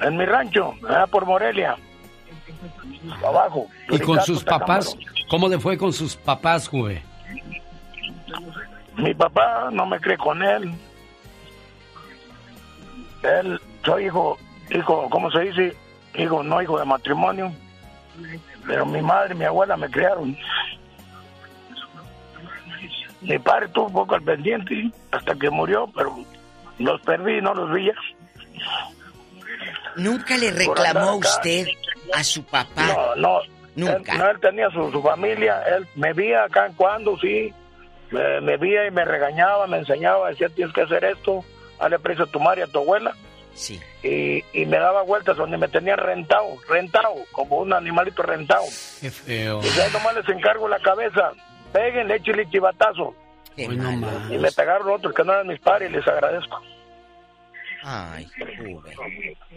En 0.00 0.16
mi 0.16 0.24
rancho, 0.24 0.74
allá 0.88 1.06
por 1.06 1.26
Morelia. 1.26 1.76
Abajo. 3.24 3.66
¿Y 3.90 3.98
con 3.98 4.20
sus 4.22 4.42
papás? 4.44 4.96
¿Cómo 5.28 5.48
le 5.48 5.58
fue 5.58 5.76
con 5.76 5.92
sus 5.92 6.16
papás, 6.16 6.68
Juve? 6.68 7.02
Mi 8.96 9.14
papá 9.14 9.68
no 9.72 9.86
me 9.86 10.00
cree 10.00 10.16
con 10.16 10.42
él. 10.42 10.72
Él, 13.22 13.60
soy 13.84 14.06
hijo, 14.06 14.38
hijo, 14.70 15.08
¿cómo 15.10 15.30
se 15.30 15.40
dice? 15.40 15.76
Hijo, 16.14 16.42
no 16.42 16.60
hijo 16.60 16.78
de 16.78 16.84
matrimonio. 16.84 17.52
Pero 18.66 18.86
mi 18.86 19.00
madre 19.00 19.34
y 19.34 19.38
mi 19.38 19.44
abuela 19.44 19.76
me 19.76 19.90
criaron. 19.90 20.36
Mi 23.20 23.38
padre 23.38 23.66
estuvo 23.66 23.86
un 23.86 23.92
poco 23.92 24.14
al 24.14 24.22
pendiente 24.22 24.90
hasta 25.10 25.34
que 25.34 25.48
murió, 25.48 25.88
pero 25.94 26.16
los 26.78 27.00
perdí, 27.02 27.40
no 27.40 27.54
los 27.54 27.72
vi 27.72 27.86
ya. 27.86 27.94
¿Nunca 29.96 30.36
le 30.36 30.50
reclamó 30.50 31.16
usted 31.16 31.66
a 32.14 32.24
su 32.24 32.44
papá? 32.44 32.86
No, 32.86 33.14
no. 33.16 33.40
Nunca. 33.74 34.12
Él, 34.12 34.18
no, 34.18 34.30
él 34.30 34.40
tenía 34.40 34.70
su, 34.70 34.90
su, 34.92 35.02
familia, 35.02 35.62
él 35.62 35.86
me 35.94 36.12
veía 36.12 36.44
acá 36.44 36.66
en 36.66 36.74
cuando, 36.74 37.18
sí. 37.18 37.52
Me, 38.10 38.40
me 38.42 38.58
veía 38.58 38.86
y 38.86 38.90
me 38.90 39.04
regañaba, 39.04 39.66
me 39.66 39.78
enseñaba, 39.78 40.28
decía, 40.28 40.50
tienes 40.50 40.74
que 40.74 40.82
hacer 40.82 41.04
esto, 41.04 41.42
dale 41.80 41.98
precio 41.98 42.24
a 42.24 42.26
tu 42.26 42.38
madre 42.38 42.60
y 42.60 42.64
a 42.64 42.66
tu 42.66 42.80
abuela. 42.80 43.14
Sí. 43.54 43.80
Y, 44.02 44.44
y, 44.52 44.66
me 44.66 44.78
daba 44.78 45.02
vueltas 45.02 45.36
donde 45.36 45.56
me 45.56 45.68
tenían 45.68 45.98
rentado, 45.98 46.48
rentado, 46.68 47.14
como 47.32 47.58
un 47.58 47.72
animalito 47.72 48.22
rentado. 48.22 48.64
Qué 49.00 49.10
feo. 49.10 49.60
Y 49.62 49.68
ya 49.76 49.88
nomás 49.90 50.16
les 50.16 50.28
encargo 50.28 50.68
la 50.68 50.78
cabeza, 50.80 51.32
peguen, 51.72 52.10
échenle 52.10 52.48
chivatazo. 52.50 53.14
Qué 53.56 53.68
Hoy 53.68 53.76
no 53.76 53.92
y 54.32 54.38
me 54.38 54.50
pegaron 54.52 54.90
otros 54.90 55.14
que 55.14 55.24
no 55.24 55.32
eran 55.32 55.46
mis 55.46 55.60
padres 55.60 55.90
y 55.90 55.94
les 55.94 56.06
agradezco. 56.06 56.60
Ay, 57.84 58.28
Juve. 58.58 58.94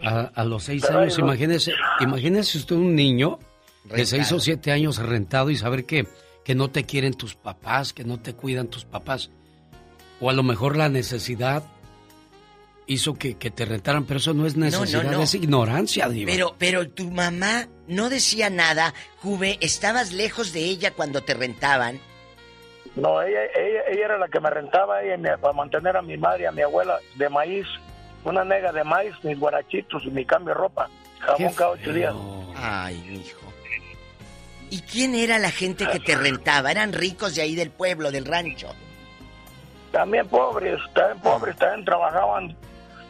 A, 0.02 0.30
a, 0.34 0.44
los 0.44 0.64
seis 0.64 0.84
Pero 0.86 1.00
años, 1.00 1.18
imagínese, 1.18 1.72
imagínese 2.00 2.58
usted 2.58 2.74
un 2.74 2.94
niño 2.94 3.38
de 3.84 4.04
seis 4.04 4.32
o 4.32 4.40
siete 4.40 4.72
años 4.72 4.98
rentado 4.98 5.50
y 5.50 5.56
saber 5.56 5.84
que, 5.84 6.06
que 6.44 6.54
no 6.54 6.70
te 6.70 6.84
quieren 6.84 7.14
tus 7.14 7.36
papás, 7.36 7.92
que 7.92 8.04
no 8.04 8.18
te 8.18 8.34
cuidan 8.34 8.68
tus 8.68 8.84
papás. 8.84 9.30
O 10.20 10.28
a 10.28 10.32
lo 10.32 10.42
mejor 10.42 10.76
la 10.76 10.88
necesidad 10.88 11.62
hizo 12.86 13.14
que, 13.14 13.36
que 13.36 13.50
te 13.50 13.64
rentaran, 13.64 14.04
pero 14.04 14.18
eso 14.18 14.34
no 14.34 14.46
es 14.46 14.56
necesidad, 14.56 15.02
no, 15.04 15.10
no, 15.10 15.18
no. 15.18 15.22
es 15.24 15.34
ignorancia, 15.34 16.08
Diva. 16.08 16.30
Pero, 16.32 16.54
pero 16.58 16.88
tu 16.88 17.10
mamá 17.10 17.68
no 17.86 18.08
decía 18.08 18.50
nada, 18.50 18.94
Juve, 19.22 19.58
estabas 19.60 20.12
lejos 20.12 20.52
de 20.52 20.64
ella 20.64 20.92
cuando 20.92 21.22
te 21.22 21.34
rentaban. 21.34 22.00
No, 22.96 23.20
ella, 23.20 23.40
ella, 23.54 23.80
ella 23.88 24.04
era 24.06 24.18
la 24.18 24.28
que 24.28 24.40
me 24.40 24.48
rentaba 24.48 25.02
ella 25.02 25.36
para 25.36 25.52
mantener 25.52 25.96
a 25.96 26.02
mi 26.02 26.16
madre 26.16 26.44
y 26.44 26.46
a 26.46 26.52
mi 26.52 26.62
abuela 26.62 26.98
de 27.14 27.28
maíz, 27.28 27.66
una 28.24 28.42
nega 28.42 28.72
de 28.72 28.84
maíz, 28.84 29.12
mis 29.22 29.38
guarachitos 29.38 30.02
y 30.04 30.10
mi 30.10 30.24
cambio 30.24 30.54
de 30.54 30.60
ropa, 30.60 30.88
jamón 31.20 31.52
cada 31.52 31.70
ocho 31.72 31.92
días. 31.92 32.14
Ay, 32.56 33.22
hijo. 33.22 33.46
¿Y 34.70 34.80
quién 34.80 35.14
era 35.14 35.38
la 35.38 35.50
gente 35.50 35.86
que 35.86 36.00
te 36.00 36.16
rentaba? 36.16 36.70
¿Eran 36.70 36.92
ricos 36.92 37.34
de 37.34 37.42
ahí 37.42 37.54
del 37.54 37.70
pueblo, 37.70 38.10
del 38.10 38.24
rancho? 38.24 38.68
También 39.92 40.26
pobres, 40.26 40.80
también 40.94 41.20
pobres, 41.20 41.56
también 41.56 41.84
trabajaban 41.84 42.56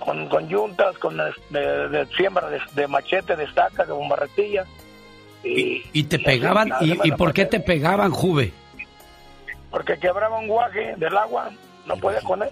con, 0.00 0.28
con 0.28 0.48
yuntas, 0.48 0.98
con 0.98 1.16
de, 1.16 2.06
siembra 2.16 2.50
de, 2.50 2.60
de, 2.74 2.88
machete, 2.88 3.36
de 3.36 3.44
estaca, 3.44 3.84
de 3.84 3.92
bombarretilla. 3.92 4.66
Y, 5.42 5.82
y 5.92 6.04
te 6.04 6.18
pegaban, 6.18 6.72
y, 6.80 7.08
y 7.08 7.12
por 7.12 7.32
qué 7.32 7.46
te 7.46 7.60
pegaban, 7.60 8.10
Juve? 8.10 8.52
Porque 9.70 9.98
quebraba 9.98 10.38
un 10.38 10.48
guaje 10.48 10.94
del 10.96 11.16
agua, 11.16 11.50
no 11.86 11.94
el 11.94 12.00
podía 12.00 12.20
con 12.20 12.42
él. 12.42 12.50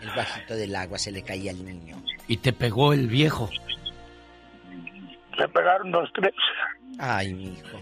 El 0.00 0.10
bajito 0.10 0.54
del 0.54 0.76
agua 0.76 0.98
se 0.98 1.10
le 1.10 1.22
caía 1.22 1.50
al 1.50 1.64
niño. 1.64 2.02
Y 2.28 2.36
te 2.38 2.52
pegó 2.52 2.92
el 2.92 3.08
viejo. 3.08 3.50
Me 5.38 5.48
pegaron 5.48 5.90
dos, 5.90 6.08
tres. 6.14 6.32
Ay, 6.98 7.34
mi 7.34 7.44
hijo. 7.44 7.80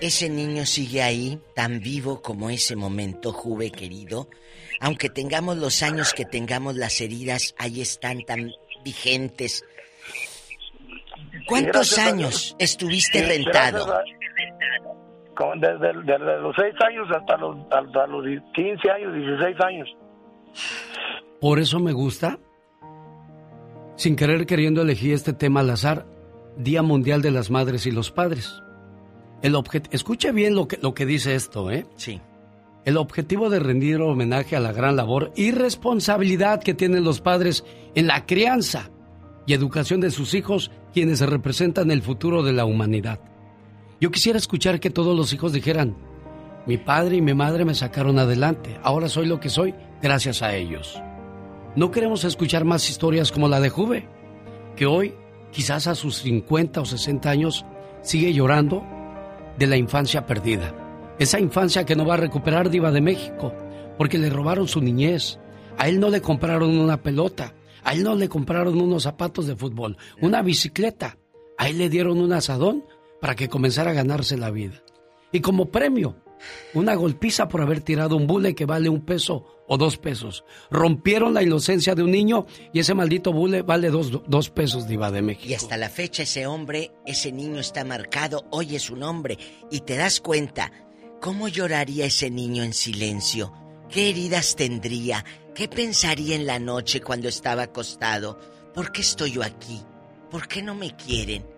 Ese 0.00 0.28
niño 0.28 0.66
sigue 0.66 1.02
ahí, 1.02 1.40
tan 1.54 1.80
vivo 1.80 2.20
como 2.22 2.50
ese 2.50 2.74
momento, 2.74 3.32
Juve 3.32 3.70
querido. 3.70 4.28
Aunque 4.80 5.08
tengamos 5.08 5.56
los 5.58 5.82
años 5.84 6.12
que 6.12 6.24
tengamos, 6.24 6.74
las 6.74 7.00
heridas 7.00 7.54
ahí 7.56 7.80
están 7.80 8.22
tan 8.22 8.50
vigentes. 8.84 9.64
¿Cuántos 11.46 11.98
años 11.98 12.56
estuviste 12.58 13.24
rentado? 13.24 13.94
A, 13.94 14.02
desde, 15.56 15.92
desde, 16.04 16.40
los 16.40 16.54
6 16.56 16.74
años 16.88 17.08
hasta 17.10 17.36
los, 17.36 17.56
hasta 17.70 18.06
los 18.06 18.24
15 18.54 18.90
años, 18.90 19.14
16 19.14 19.60
años. 19.60 19.96
Por 21.40 21.58
eso 21.58 21.80
me 21.80 21.92
gusta, 21.92 22.38
sin 23.96 24.16
querer 24.16 24.46
queriendo 24.46 24.82
elegir 24.82 25.12
este 25.14 25.32
tema 25.32 25.60
al 25.60 25.70
azar, 25.70 26.06
Día 26.56 26.82
Mundial 26.82 27.22
de 27.22 27.30
las 27.30 27.50
Madres 27.50 27.86
y 27.86 27.90
los 27.90 28.10
Padres. 28.10 28.62
El 29.42 29.56
Escuche 29.90 30.30
bien 30.30 30.54
lo 30.54 30.68
que, 30.68 30.78
lo 30.80 30.94
que 30.94 31.04
dice 31.06 31.34
esto, 31.34 31.70
¿eh? 31.70 31.86
Sí. 31.96 32.20
El 32.84 32.96
objetivo 32.96 33.50
de 33.50 33.58
rendir 33.58 34.00
homenaje 34.00 34.56
a 34.56 34.60
la 34.60 34.72
gran 34.72 34.96
labor 34.96 35.32
y 35.36 35.50
responsabilidad 35.50 36.62
que 36.62 36.74
tienen 36.74 37.04
los 37.04 37.20
padres 37.20 37.64
en 37.94 38.06
la 38.06 38.26
crianza 38.26 38.90
y 39.46 39.54
educación 39.54 40.00
de 40.00 40.10
sus 40.10 40.34
hijos, 40.34 40.70
quienes 40.92 41.20
representan 41.20 41.90
el 41.90 42.02
futuro 42.02 42.42
de 42.42 42.52
la 42.52 42.64
humanidad. 42.64 43.20
Yo 44.02 44.10
quisiera 44.10 44.36
escuchar 44.36 44.80
que 44.80 44.90
todos 44.90 45.16
los 45.16 45.32
hijos 45.32 45.52
dijeran, 45.52 45.94
mi 46.66 46.76
padre 46.76 47.18
y 47.18 47.22
mi 47.22 47.34
madre 47.34 47.64
me 47.64 47.72
sacaron 47.72 48.18
adelante, 48.18 48.76
ahora 48.82 49.08
soy 49.08 49.26
lo 49.26 49.38
que 49.38 49.48
soy 49.48 49.76
gracias 50.02 50.42
a 50.42 50.56
ellos. 50.56 51.00
No 51.76 51.92
queremos 51.92 52.24
escuchar 52.24 52.64
más 52.64 52.90
historias 52.90 53.30
como 53.30 53.46
la 53.46 53.60
de 53.60 53.68
Juve, 53.68 54.08
que 54.74 54.86
hoy, 54.86 55.14
quizás 55.52 55.86
a 55.86 55.94
sus 55.94 56.16
50 56.16 56.80
o 56.80 56.84
60 56.84 57.30
años, 57.30 57.64
sigue 58.00 58.32
llorando 58.32 58.84
de 59.56 59.68
la 59.68 59.76
infancia 59.76 60.26
perdida. 60.26 60.74
Esa 61.20 61.38
infancia 61.38 61.86
que 61.86 61.94
no 61.94 62.04
va 62.04 62.14
a 62.14 62.16
recuperar 62.16 62.70
Diva 62.70 62.90
de 62.90 63.02
México, 63.02 63.54
porque 63.98 64.18
le 64.18 64.30
robaron 64.30 64.66
su 64.66 64.80
niñez. 64.80 65.38
A 65.78 65.88
él 65.88 66.00
no 66.00 66.10
le 66.10 66.20
compraron 66.20 66.76
una 66.76 67.04
pelota, 67.04 67.54
a 67.84 67.92
él 67.92 68.02
no 68.02 68.16
le 68.16 68.28
compraron 68.28 68.82
unos 68.82 69.04
zapatos 69.04 69.46
de 69.46 69.54
fútbol, 69.54 69.96
una 70.20 70.42
bicicleta. 70.42 71.18
A 71.56 71.68
él 71.68 71.78
le 71.78 71.88
dieron 71.88 72.20
un 72.20 72.32
asadón 72.32 72.82
para 73.22 73.36
que 73.36 73.48
comenzara 73.48 73.92
a 73.92 73.94
ganarse 73.94 74.36
la 74.36 74.50
vida. 74.50 74.82
Y 75.30 75.38
como 75.42 75.70
premio, 75.70 76.16
una 76.74 76.96
golpiza 76.96 77.46
por 77.46 77.60
haber 77.60 77.80
tirado 77.80 78.16
un 78.16 78.26
bule 78.26 78.56
que 78.56 78.66
vale 78.66 78.88
un 78.88 79.04
peso 79.04 79.62
o 79.68 79.78
dos 79.78 79.96
pesos. 79.96 80.44
Rompieron 80.72 81.32
la 81.32 81.44
inocencia 81.44 81.94
de 81.94 82.02
un 82.02 82.10
niño 82.10 82.46
y 82.72 82.80
ese 82.80 82.94
maldito 82.94 83.32
bule 83.32 83.62
vale 83.62 83.90
dos, 83.90 84.10
dos 84.26 84.50
pesos, 84.50 84.88
Diva 84.88 85.12
de 85.12 85.22
México. 85.22 85.48
Y 85.48 85.54
hasta 85.54 85.76
la 85.76 85.88
fecha 85.88 86.24
ese 86.24 86.48
hombre, 86.48 86.90
ese 87.06 87.30
niño 87.30 87.60
está 87.60 87.84
marcado, 87.84 88.44
oye 88.50 88.80
su 88.80 88.96
nombre 88.96 89.38
y 89.70 89.82
te 89.82 89.94
das 89.94 90.20
cuenta, 90.20 90.72
¿cómo 91.20 91.46
lloraría 91.46 92.06
ese 92.06 92.28
niño 92.28 92.64
en 92.64 92.74
silencio? 92.74 93.52
¿Qué 93.88 94.10
heridas 94.10 94.56
tendría? 94.56 95.24
¿Qué 95.54 95.68
pensaría 95.68 96.34
en 96.34 96.46
la 96.46 96.58
noche 96.58 97.00
cuando 97.00 97.28
estaba 97.28 97.62
acostado? 97.62 98.40
¿Por 98.74 98.90
qué 98.90 99.02
estoy 99.02 99.30
yo 99.30 99.44
aquí? 99.44 99.80
¿Por 100.28 100.48
qué 100.48 100.60
no 100.60 100.74
me 100.74 100.96
quieren? 100.96 101.51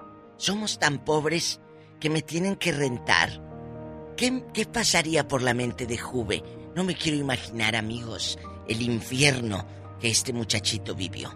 Somos 0.44 0.78
tan 0.78 0.98
pobres 0.98 1.58
que 1.98 2.10
me 2.10 2.20
tienen 2.20 2.56
que 2.56 2.70
rentar. 2.70 3.40
¿Qué, 4.14 4.44
qué 4.52 4.66
pasaría 4.66 5.26
por 5.26 5.40
la 5.40 5.54
mente 5.54 5.86
de 5.86 5.96
Juve? 5.96 6.42
No 6.76 6.84
me 6.84 6.94
quiero 6.94 7.16
imaginar, 7.16 7.74
amigos, 7.74 8.38
el 8.68 8.82
infierno 8.82 9.66
que 9.98 10.10
este 10.10 10.34
muchachito 10.34 10.94
vivió. 10.94 11.30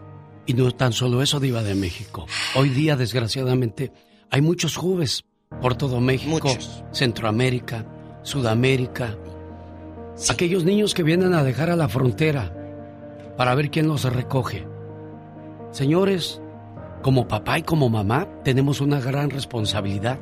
Y 0.44 0.52
no 0.52 0.70
tan 0.72 0.92
solo 0.92 1.22
eso, 1.22 1.40
Diva 1.40 1.62
de 1.62 1.74
México. 1.74 2.26
Hoy 2.54 2.68
día, 2.68 2.96
desgraciadamente, 2.96 3.92
hay 4.28 4.42
muchos 4.42 4.76
Juves 4.76 5.24
por 5.62 5.74
todo 5.74 6.02
México, 6.02 6.50
Centroamérica, 6.92 7.86
Sudamérica. 8.22 9.16
Aquellos 10.28 10.64
niños 10.64 10.92
que 10.92 11.02
vienen 11.02 11.32
a 11.32 11.44
dejar 11.44 11.70
a 11.70 11.76
la 11.76 11.88
frontera 11.88 12.54
para 13.38 13.54
ver 13.54 13.70
quién 13.70 13.88
los 13.88 14.04
recoge. 14.04 14.66
Señores, 15.72 16.42
como 17.08 17.26
papá 17.26 17.58
y 17.58 17.62
como 17.62 17.88
mamá 17.88 18.28
tenemos 18.44 18.82
una 18.82 19.00
gran 19.00 19.30
responsabilidad. 19.30 20.18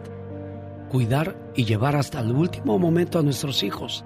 Cuidar 0.88 1.36
y 1.56 1.64
llevar 1.64 1.96
hasta 1.96 2.20
el 2.20 2.30
último 2.30 2.78
momento 2.78 3.18
a 3.18 3.22
nuestros 3.24 3.64
hijos 3.64 4.04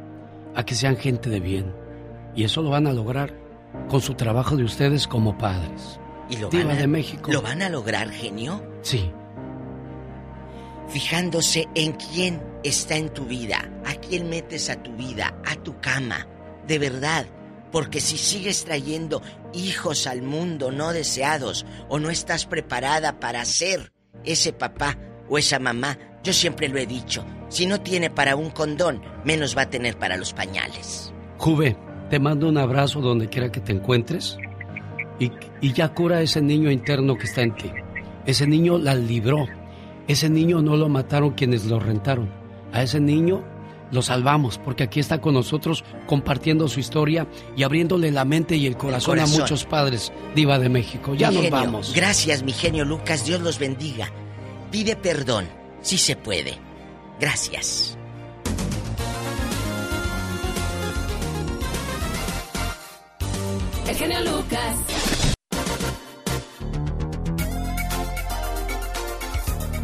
a 0.55 0.65
que 0.65 0.74
sean 0.74 0.97
gente 0.97 1.28
de 1.28 1.40
bien. 1.40 1.74
Y 2.35 2.44
eso 2.44 2.62
lo 2.62 2.70
van 2.70 2.86
a 2.86 2.94
lograr 2.94 3.35
con 3.90 4.01
su 4.01 4.15
trabajo 4.15 4.57
de 4.57 4.65
ustedes 4.65 5.07
como 5.07 5.36
padres. 5.36 6.01
¿Y 6.31 6.39
lo 6.39 6.48
Diva 6.48 6.69
van 6.69 6.77
a, 6.78 6.81
de 6.81 6.86
México. 6.86 7.31
¿Lo 7.31 7.43
van 7.43 7.61
a 7.61 7.69
lograr, 7.69 8.09
genio? 8.09 8.65
Sí. 8.81 9.12
Fijándose 10.89 11.69
en 11.74 11.93
quién 11.93 12.43
está 12.65 12.97
en 12.97 13.11
tu 13.11 13.27
vida, 13.27 13.59
a 13.85 13.93
quién 13.97 14.31
metes 14.31 14.70
a 14.70 14.82
tu 14.82 14.93
vida, 14.93 15.35
a 15.44 15.55
tu 15.57 15.78
cama. 15.81 16.27
De 16.66 16.78
verdad. 16.78 17.27
Porque 17.73 18.01
si 18.01 18.19
sigues 18.19 18.65
trayendo 18.65 19.23
hijos 19.53 20.07
al 20.07 20.23
mundo 20.23 20.71
no 20.71 20.93
deseados 20.93 21.67
o 21.89 21.99
no 21.99 22.11
estás 22.11 22.47
preparada 22.47 23.21
para 23.21 23.45
ser 23.45 23.93
ese 24.25 24.53
papá 24.53 24.99
o 25.29 25.39
esa 25.39 25.59
mamá, 25.59 25.99
yo 26.23 26.33
siempre 26.33 26.69
lo 26.69 26.79
he 26.79 26.87
dicho, 26.87 27.25
si 27.49 27.67
no 27.67 27.81
tiene 27.81 28.11
para 28.11 28.37
un 28.37 28.51
condón, 28.51 29.03
menos 29.25 29.57
va 29.57 29.63
a 29.63 29.71
tener 29.71 29.97
para 29.97 30.17
los 30.17 30.33
pañales. 30.33 31.15
Juve, 31.39 31.77
te 32.11 32.19
mando 32.19 32.49
un 32.49 32.59
abrazo 32.59 33.01
donde 33.01 33.29
quiera 33.29 33.51
que 33.51 33.61
te 33.61 33.73
encuentres 33.73 34.37
y, 35.19 35.31
y 35.61 35.73
ya 35.73 35.95
cura 35.95 36.19
a 36.19 36.23
ese 36.23 36.43
niño 36.43 36.71
interno 36.71 37.17
que 37.17 37.25
está 37.25 37.43
en 37.43 37.55
ti. 37.55 37.71
Ese 38.27 38.47
niño 38.47 38.79
la 38.79 38.95
libró. 38.95 39.47
Ese 40.09 40.29
niño 40.29 40.61
no 40.61 40.77
lo 40.77 40.89
mataron 40.89 41.33
quienes 41.33 41.67
lo 41.67 41.79
rentaron. 41.79 42.31
A 42.73 42.83
ese 42.83 43.01
niño 43.01 43.45
lo 43.91 44.03
salvamos 44.03 44.59
porque 44.59 44.85
aquí 44.85 45.01
está 45.01 45.21
con 45.21 45.35
nosotros 45.35 45.85
compartiendo 46.07 46.69
su 46.69 46.81
historia 46.81 47.27
y 47.57 47.62
abriéndole 47.62 48.11
la 48.11 48.25
mente 48.25 48.57
y 48.57 48.67
el 48.67 48.77
corazón, 48.77 49.17
corazón. 49.17 49.39
a 49.39 49.43
muchos 49.43 49.65
padres, 49.65 50.12
Diva 50.35 50.59
de 50.59 50.69
México. 50.69 51.15
Ya 51.15 51.29
Mi 51.29 51.37
nos 51.37 51.45
genio, 51.45 51.59
vamos. 51.61 51.93
Gracias, 51.95 52.43
mi 52.43 52.53
genio 52.53 52.85
Lucas. 52.85 53.25
Dios 53.25 53.41
los 53.41 53.59
bendiga. 53.59 54.11
Pide 54.71 54.97
perdón, 54.97 55.49
si 55.83 55.99
se 55.99 56.17
puede. 56.17 56.59
Gracias. 57.19 57.97
El 63.89 63.97
genio 63.97 64.21
Lucas. 64.21 64.77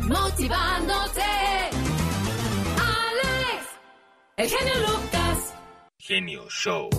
Motivándote. 0.08 1.35
El 4.38 4.50
genio 4.50 4.74
Lucas. 4.80 5.54
Genio 5.96 6.46
Show. 6.50 6.90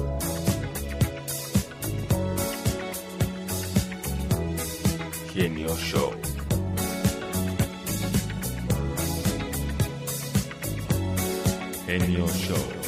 Genio 5.35 5.77
Show. 5.77 6.13
Genio 11.85 12.27
Show. 12.27 12.86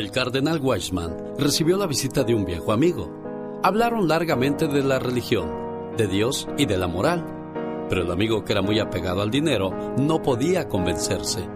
El 0.00 0.10
cardenal 0.10 0.60
Weissman 0.62 1.14
recibió 1.36 1.76
la 1.76 1.86
visita 1.86 2.24
de 2.24 2.34
un 2.34 2.46
viejo 2.46 2.72
amigo. 2.72 3.60
Hablaron 3.62 4.08
largamente 4.08 4.66
de 4.66 4.82
la 4.82 4.98
religión, 4.98 5.50
de 5.98 6.06
Dios 6.06 6.48
y 6.56 6.64
de 6.64 6.78
la 6.78 6.86
moral, 6.86 7.22
pero 7.90 8.04
el 8.04 8.10
amigo 8.10 8.42
que 8.42 8.52
era 8.52 8.62
muy 8.62 8.78
apegado 8.78 9.20
al 9.20 9.30
dinero 9.30 9.74
no 9.98 10.22
podía 10.22 10.68
convencerse. 10.68 11.46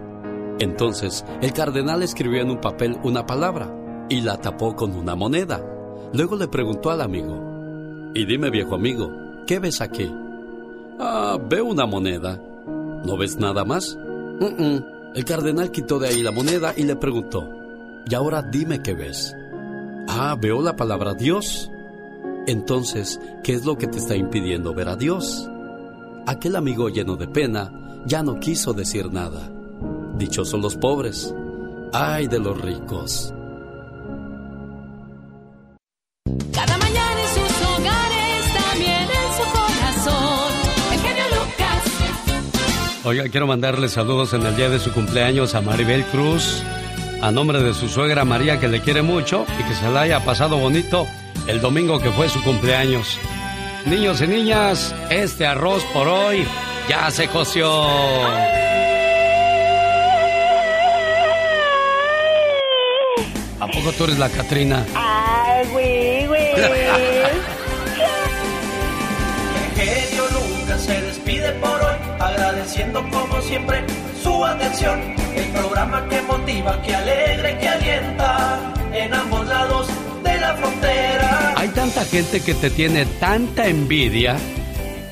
Entonces, 0.59 1.25
el 1.41 1.53
cardenal 1.53 2.03
escribió 2.03 2.43
en 2.43 2.51
un 2.51 2.61
papel 2.61 2.99
una 3.03 3.25
palabra 3.25 4.05
y 4.09 4.21
la 4.21 4.37
tapó 4.37 4.75
con 4.75 4.93
una 4.93 5.15
moneda. 5.15 5.65
Luego 6.13 6.35
le 6.35 6.47
preguntó 6.47 6.91
al 6.91 7.01
amigo, 7.01 8.11
y 8.13 8.27
dime 8.27 8.51
viejo 8.51 8.75
amigo, 8.75 9.11
¿qué 9.47 9.57
ves 9.57 9.81
aquí? 9.81 10.13
Ah, 10.99 11.39
veo 11.49 11.65
una 11.65 11.87
moneda. 11.87 12.39
¿No 13.03 13.17
ves 13.17 13.37
nada 13.37 13.65
más? 13.65 13.97
"Mm, 14.39 14.63
mm". 14.63 14.85
El 15.15 15.25
cardenal 15.25 15.71
quitó 15.71 15.97
de 15.97 16.09
ahí 16.09 16.21
la 16.21 16.31
moneda 16.31 16.75
y 16.77 16.83
le 16.83 16.95
preguntó, 16.95 17.49
y 18.07 18.15
ahora 18.15 18.41
dime 18.41 18.81
qué 18.81 18.93
ves. 18.93 19.35
Ah, 20.07 20.35
veo 20.39 20.61
la 20.61 20.75
palabra 20.75 21.13
Dios. 21.13 21.69
Entonces, 22.47 23.19
¿qué 23.43 23.53
es 23.53 23.65
lo 23.65 23.77
que 23.77 23.87
te 23.87 23.97
está 23.97 24.15
impidiendo 24.15 24.73
ver 24.73 24.89
a 24.89 24.95
Dios? 24.95 25.49
Aquel 26.27 26.55
amigo 26.55 26.89
lleno 26.89 27.15
de 27.15 27.27
pena 27.27 27.71
ya 28.05 28.21
no 28.23 28.39
quiso 28.39 28.73
decir 28.73 29.11
nada. 29.11 29.51
Dichosos 30.17 30.61
los 30.61 30.75
pobres. 30.75 31.33
Ay 31.93 32.27
de 32.27 32.39
los 32.39 32.59
ricos. 32.61 33.33
Cada 36.51 36.77
mañana 36.77 37.21
en 37.21 37.27
sus 37.29 37.67
hogares, 37.67 38.53
también 38.53 39.01
en 39.01 39.29
su 39.37 39.43
corazón. 39.51 40.53
El 40.93 40.99
genio 40.99 41.23
Lucas. 41.31 43.05
Oiga, 43.05 43.29
quiero 43.29 43.47
mandarle 43.47 43.89
saludos 43.89 44.33
en 44.33 44.45
el 44.45 44.55
día 44.55 44.69
de 44.69 44.79
su 44.79 44.91
cumpleaños 44.91 45.55
a 45.55 45.61
Maribel 45.61 46.05
Cruz, 46.05 46.63
a 47.25 47.31
nombre 47.31 47.59
de 47.63 47.73
su 47.73 47.89
suegra 47.89 48.23
María 48.23 48.59
que 48.59 48.67
le 48.67 48.81
quiere 48.81 49.01
mucho 49.01 49.47
y 49.59 49.63
que 49.63 49.73
se 49.73 49.89
la 49.89 50.01
haya 50.01 50.23
pasado 50.23 50.57
bonito 50.57 51.07
el 51.47 51.59
domingo 51.59 51.99
que 51.99 52.11
fue 52.11 52.29
su 52.29 52.39
cumpleaños. 52.43 53.17
Niños 53.87 54.21
y 54.21 54.27
niñas, 54.27 54.93
este 55.09 55.47
arroz 55.47 55.83
por 55.91 56.07
hoy 56.07 56.45
ya 56.87 57.09
se 57.09 57.27
coció. 57.27 57.67
¿A 63.59 63.67
poco 63.73 63.91
tú 63.97 64.03
eres 64.03 64.19
la 64.19 64.29
Catrina? 64.29 64.85
Ay, 64.93 65.67
güey, 65.71 66.27
güey. 66.27 66.45
nunca 70.31 70.77
se 70.77 71.01
despide 71.01 71.51
por 71.53 71.84
agradeciendo 72.65 73.03
como 73.11 73.41
siempre 73.41 73.83
su 74.21 74.43
atención. 74.43 74.99
El 75.35 75.45
programa 75.49 76.07
que 76.09 76.21
motiva, 76.23 76.81
que 76.81 76.95
alegra 76.95 77.59
que 77.59 77.67
alienta 77.67 78.73
en 78.93 79.13
ambos 79.13 79.47
lados 79.47 79.87
de 80.23 80.39
la 80.39 80.55
frontera. 80.55 81.53
Hay 81.57 81.69
tanta 81.69 82.03
gente 82.05 82.41
que 82.41 82.53
te 82.55 82.69
tiene 82.69 83.05
tanta 83.19 83.67
envidia 83.67 84.37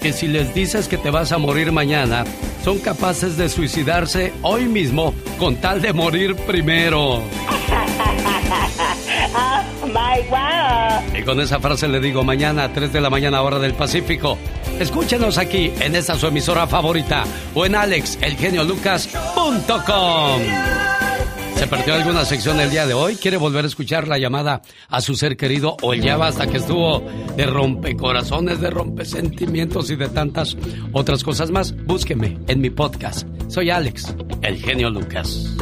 que 0.01 0.14
si 0.14 0.27
les 0.27 0.53
dices 0.53 0.88
que 0.88 0.98
te 0.98 1.11
vas 1.11 1.32
a 1.32 1.38
morir 1.38 1.72
mañana, 1.72 2.25
son 2.64 2.80
capaces 2.80 3.38
de 3.38 3.49
suicidarse 3.49 4.33
hoy 4.41 4.65
mismo 4.65 5.14
con 5.38 5.56
tal 5.57 5.82
de 5.82 5.93
morir 5.93 6.35
primero. 6.35 7.22
Wow. 10.30 11.19
Y 11.19 11.24
con 11.24 11.40
esa 11.42 11.59
frase 11.59 11.88
le 11.88 12.00
digo 12.00 12.24
mañana 12.24 12.66
a 12.66 12.74
3 12.74 12.93
de 12.93 13.01
la 13.01 13.09
mañana 13.09 13.42
hora 13.42 13.58
del 13.59 13.74
Pacífico. 13.74 14.38
Escúchenos 14.80 15.38
aquí 15.38 15.72
en 15.80 15.95
esta 15.95 16.16
su 16.16 16.27
emisora 16.27 16.67
favorita 16.67 17.24
o 17.53 17.66
en 17.66 17.75
alexelgeniolucas.com. 17.75 20.42
¿Se 21.56 21.67
perdió 21.67 21.93
alguna 21.93 22.25
sección 22.25 22.59
el 22.59 22.69
día 22.69 22.85
de 22.85 22.93
hoy? 22.93 23.16
¿Quiere 23.16 23.38
volver 23.38 23.64
a 23.64 23.67
escuchar 23.67 24.08
la 24.08 24.17
llamada 24.17 24.61
a 24.90 25.01
su 25.01 25.16
ser 25.16 25.38
querido 25.38 25.77
o 25.82 25.93
el 25.93 26.01
ya 26.01 26.17
basta 26.17 26.48
que 26.48 26.58
estuvo 26.58 27.01
de 27.38 27.45
rompecorazones, 27.45 28.59
de 28.59 28.69
rompesentimientos 28.69 29.90
y 29.90 29.95
de 29.95 30.09
tantas 30.09 30.58
otras 30.92 31.24
cosas 31.24 31.51
más? 31.51 31.74
Búsqueme 31.85 32.40
en 32.48 32.59
mi 32.59 32.69
podcast. 32.69 33.27
Soy 33.48 33.69
Alex, 33.69 34.14
el 34.42 34.58
genio 34.58 34.90
Lucas. 34.90 35.56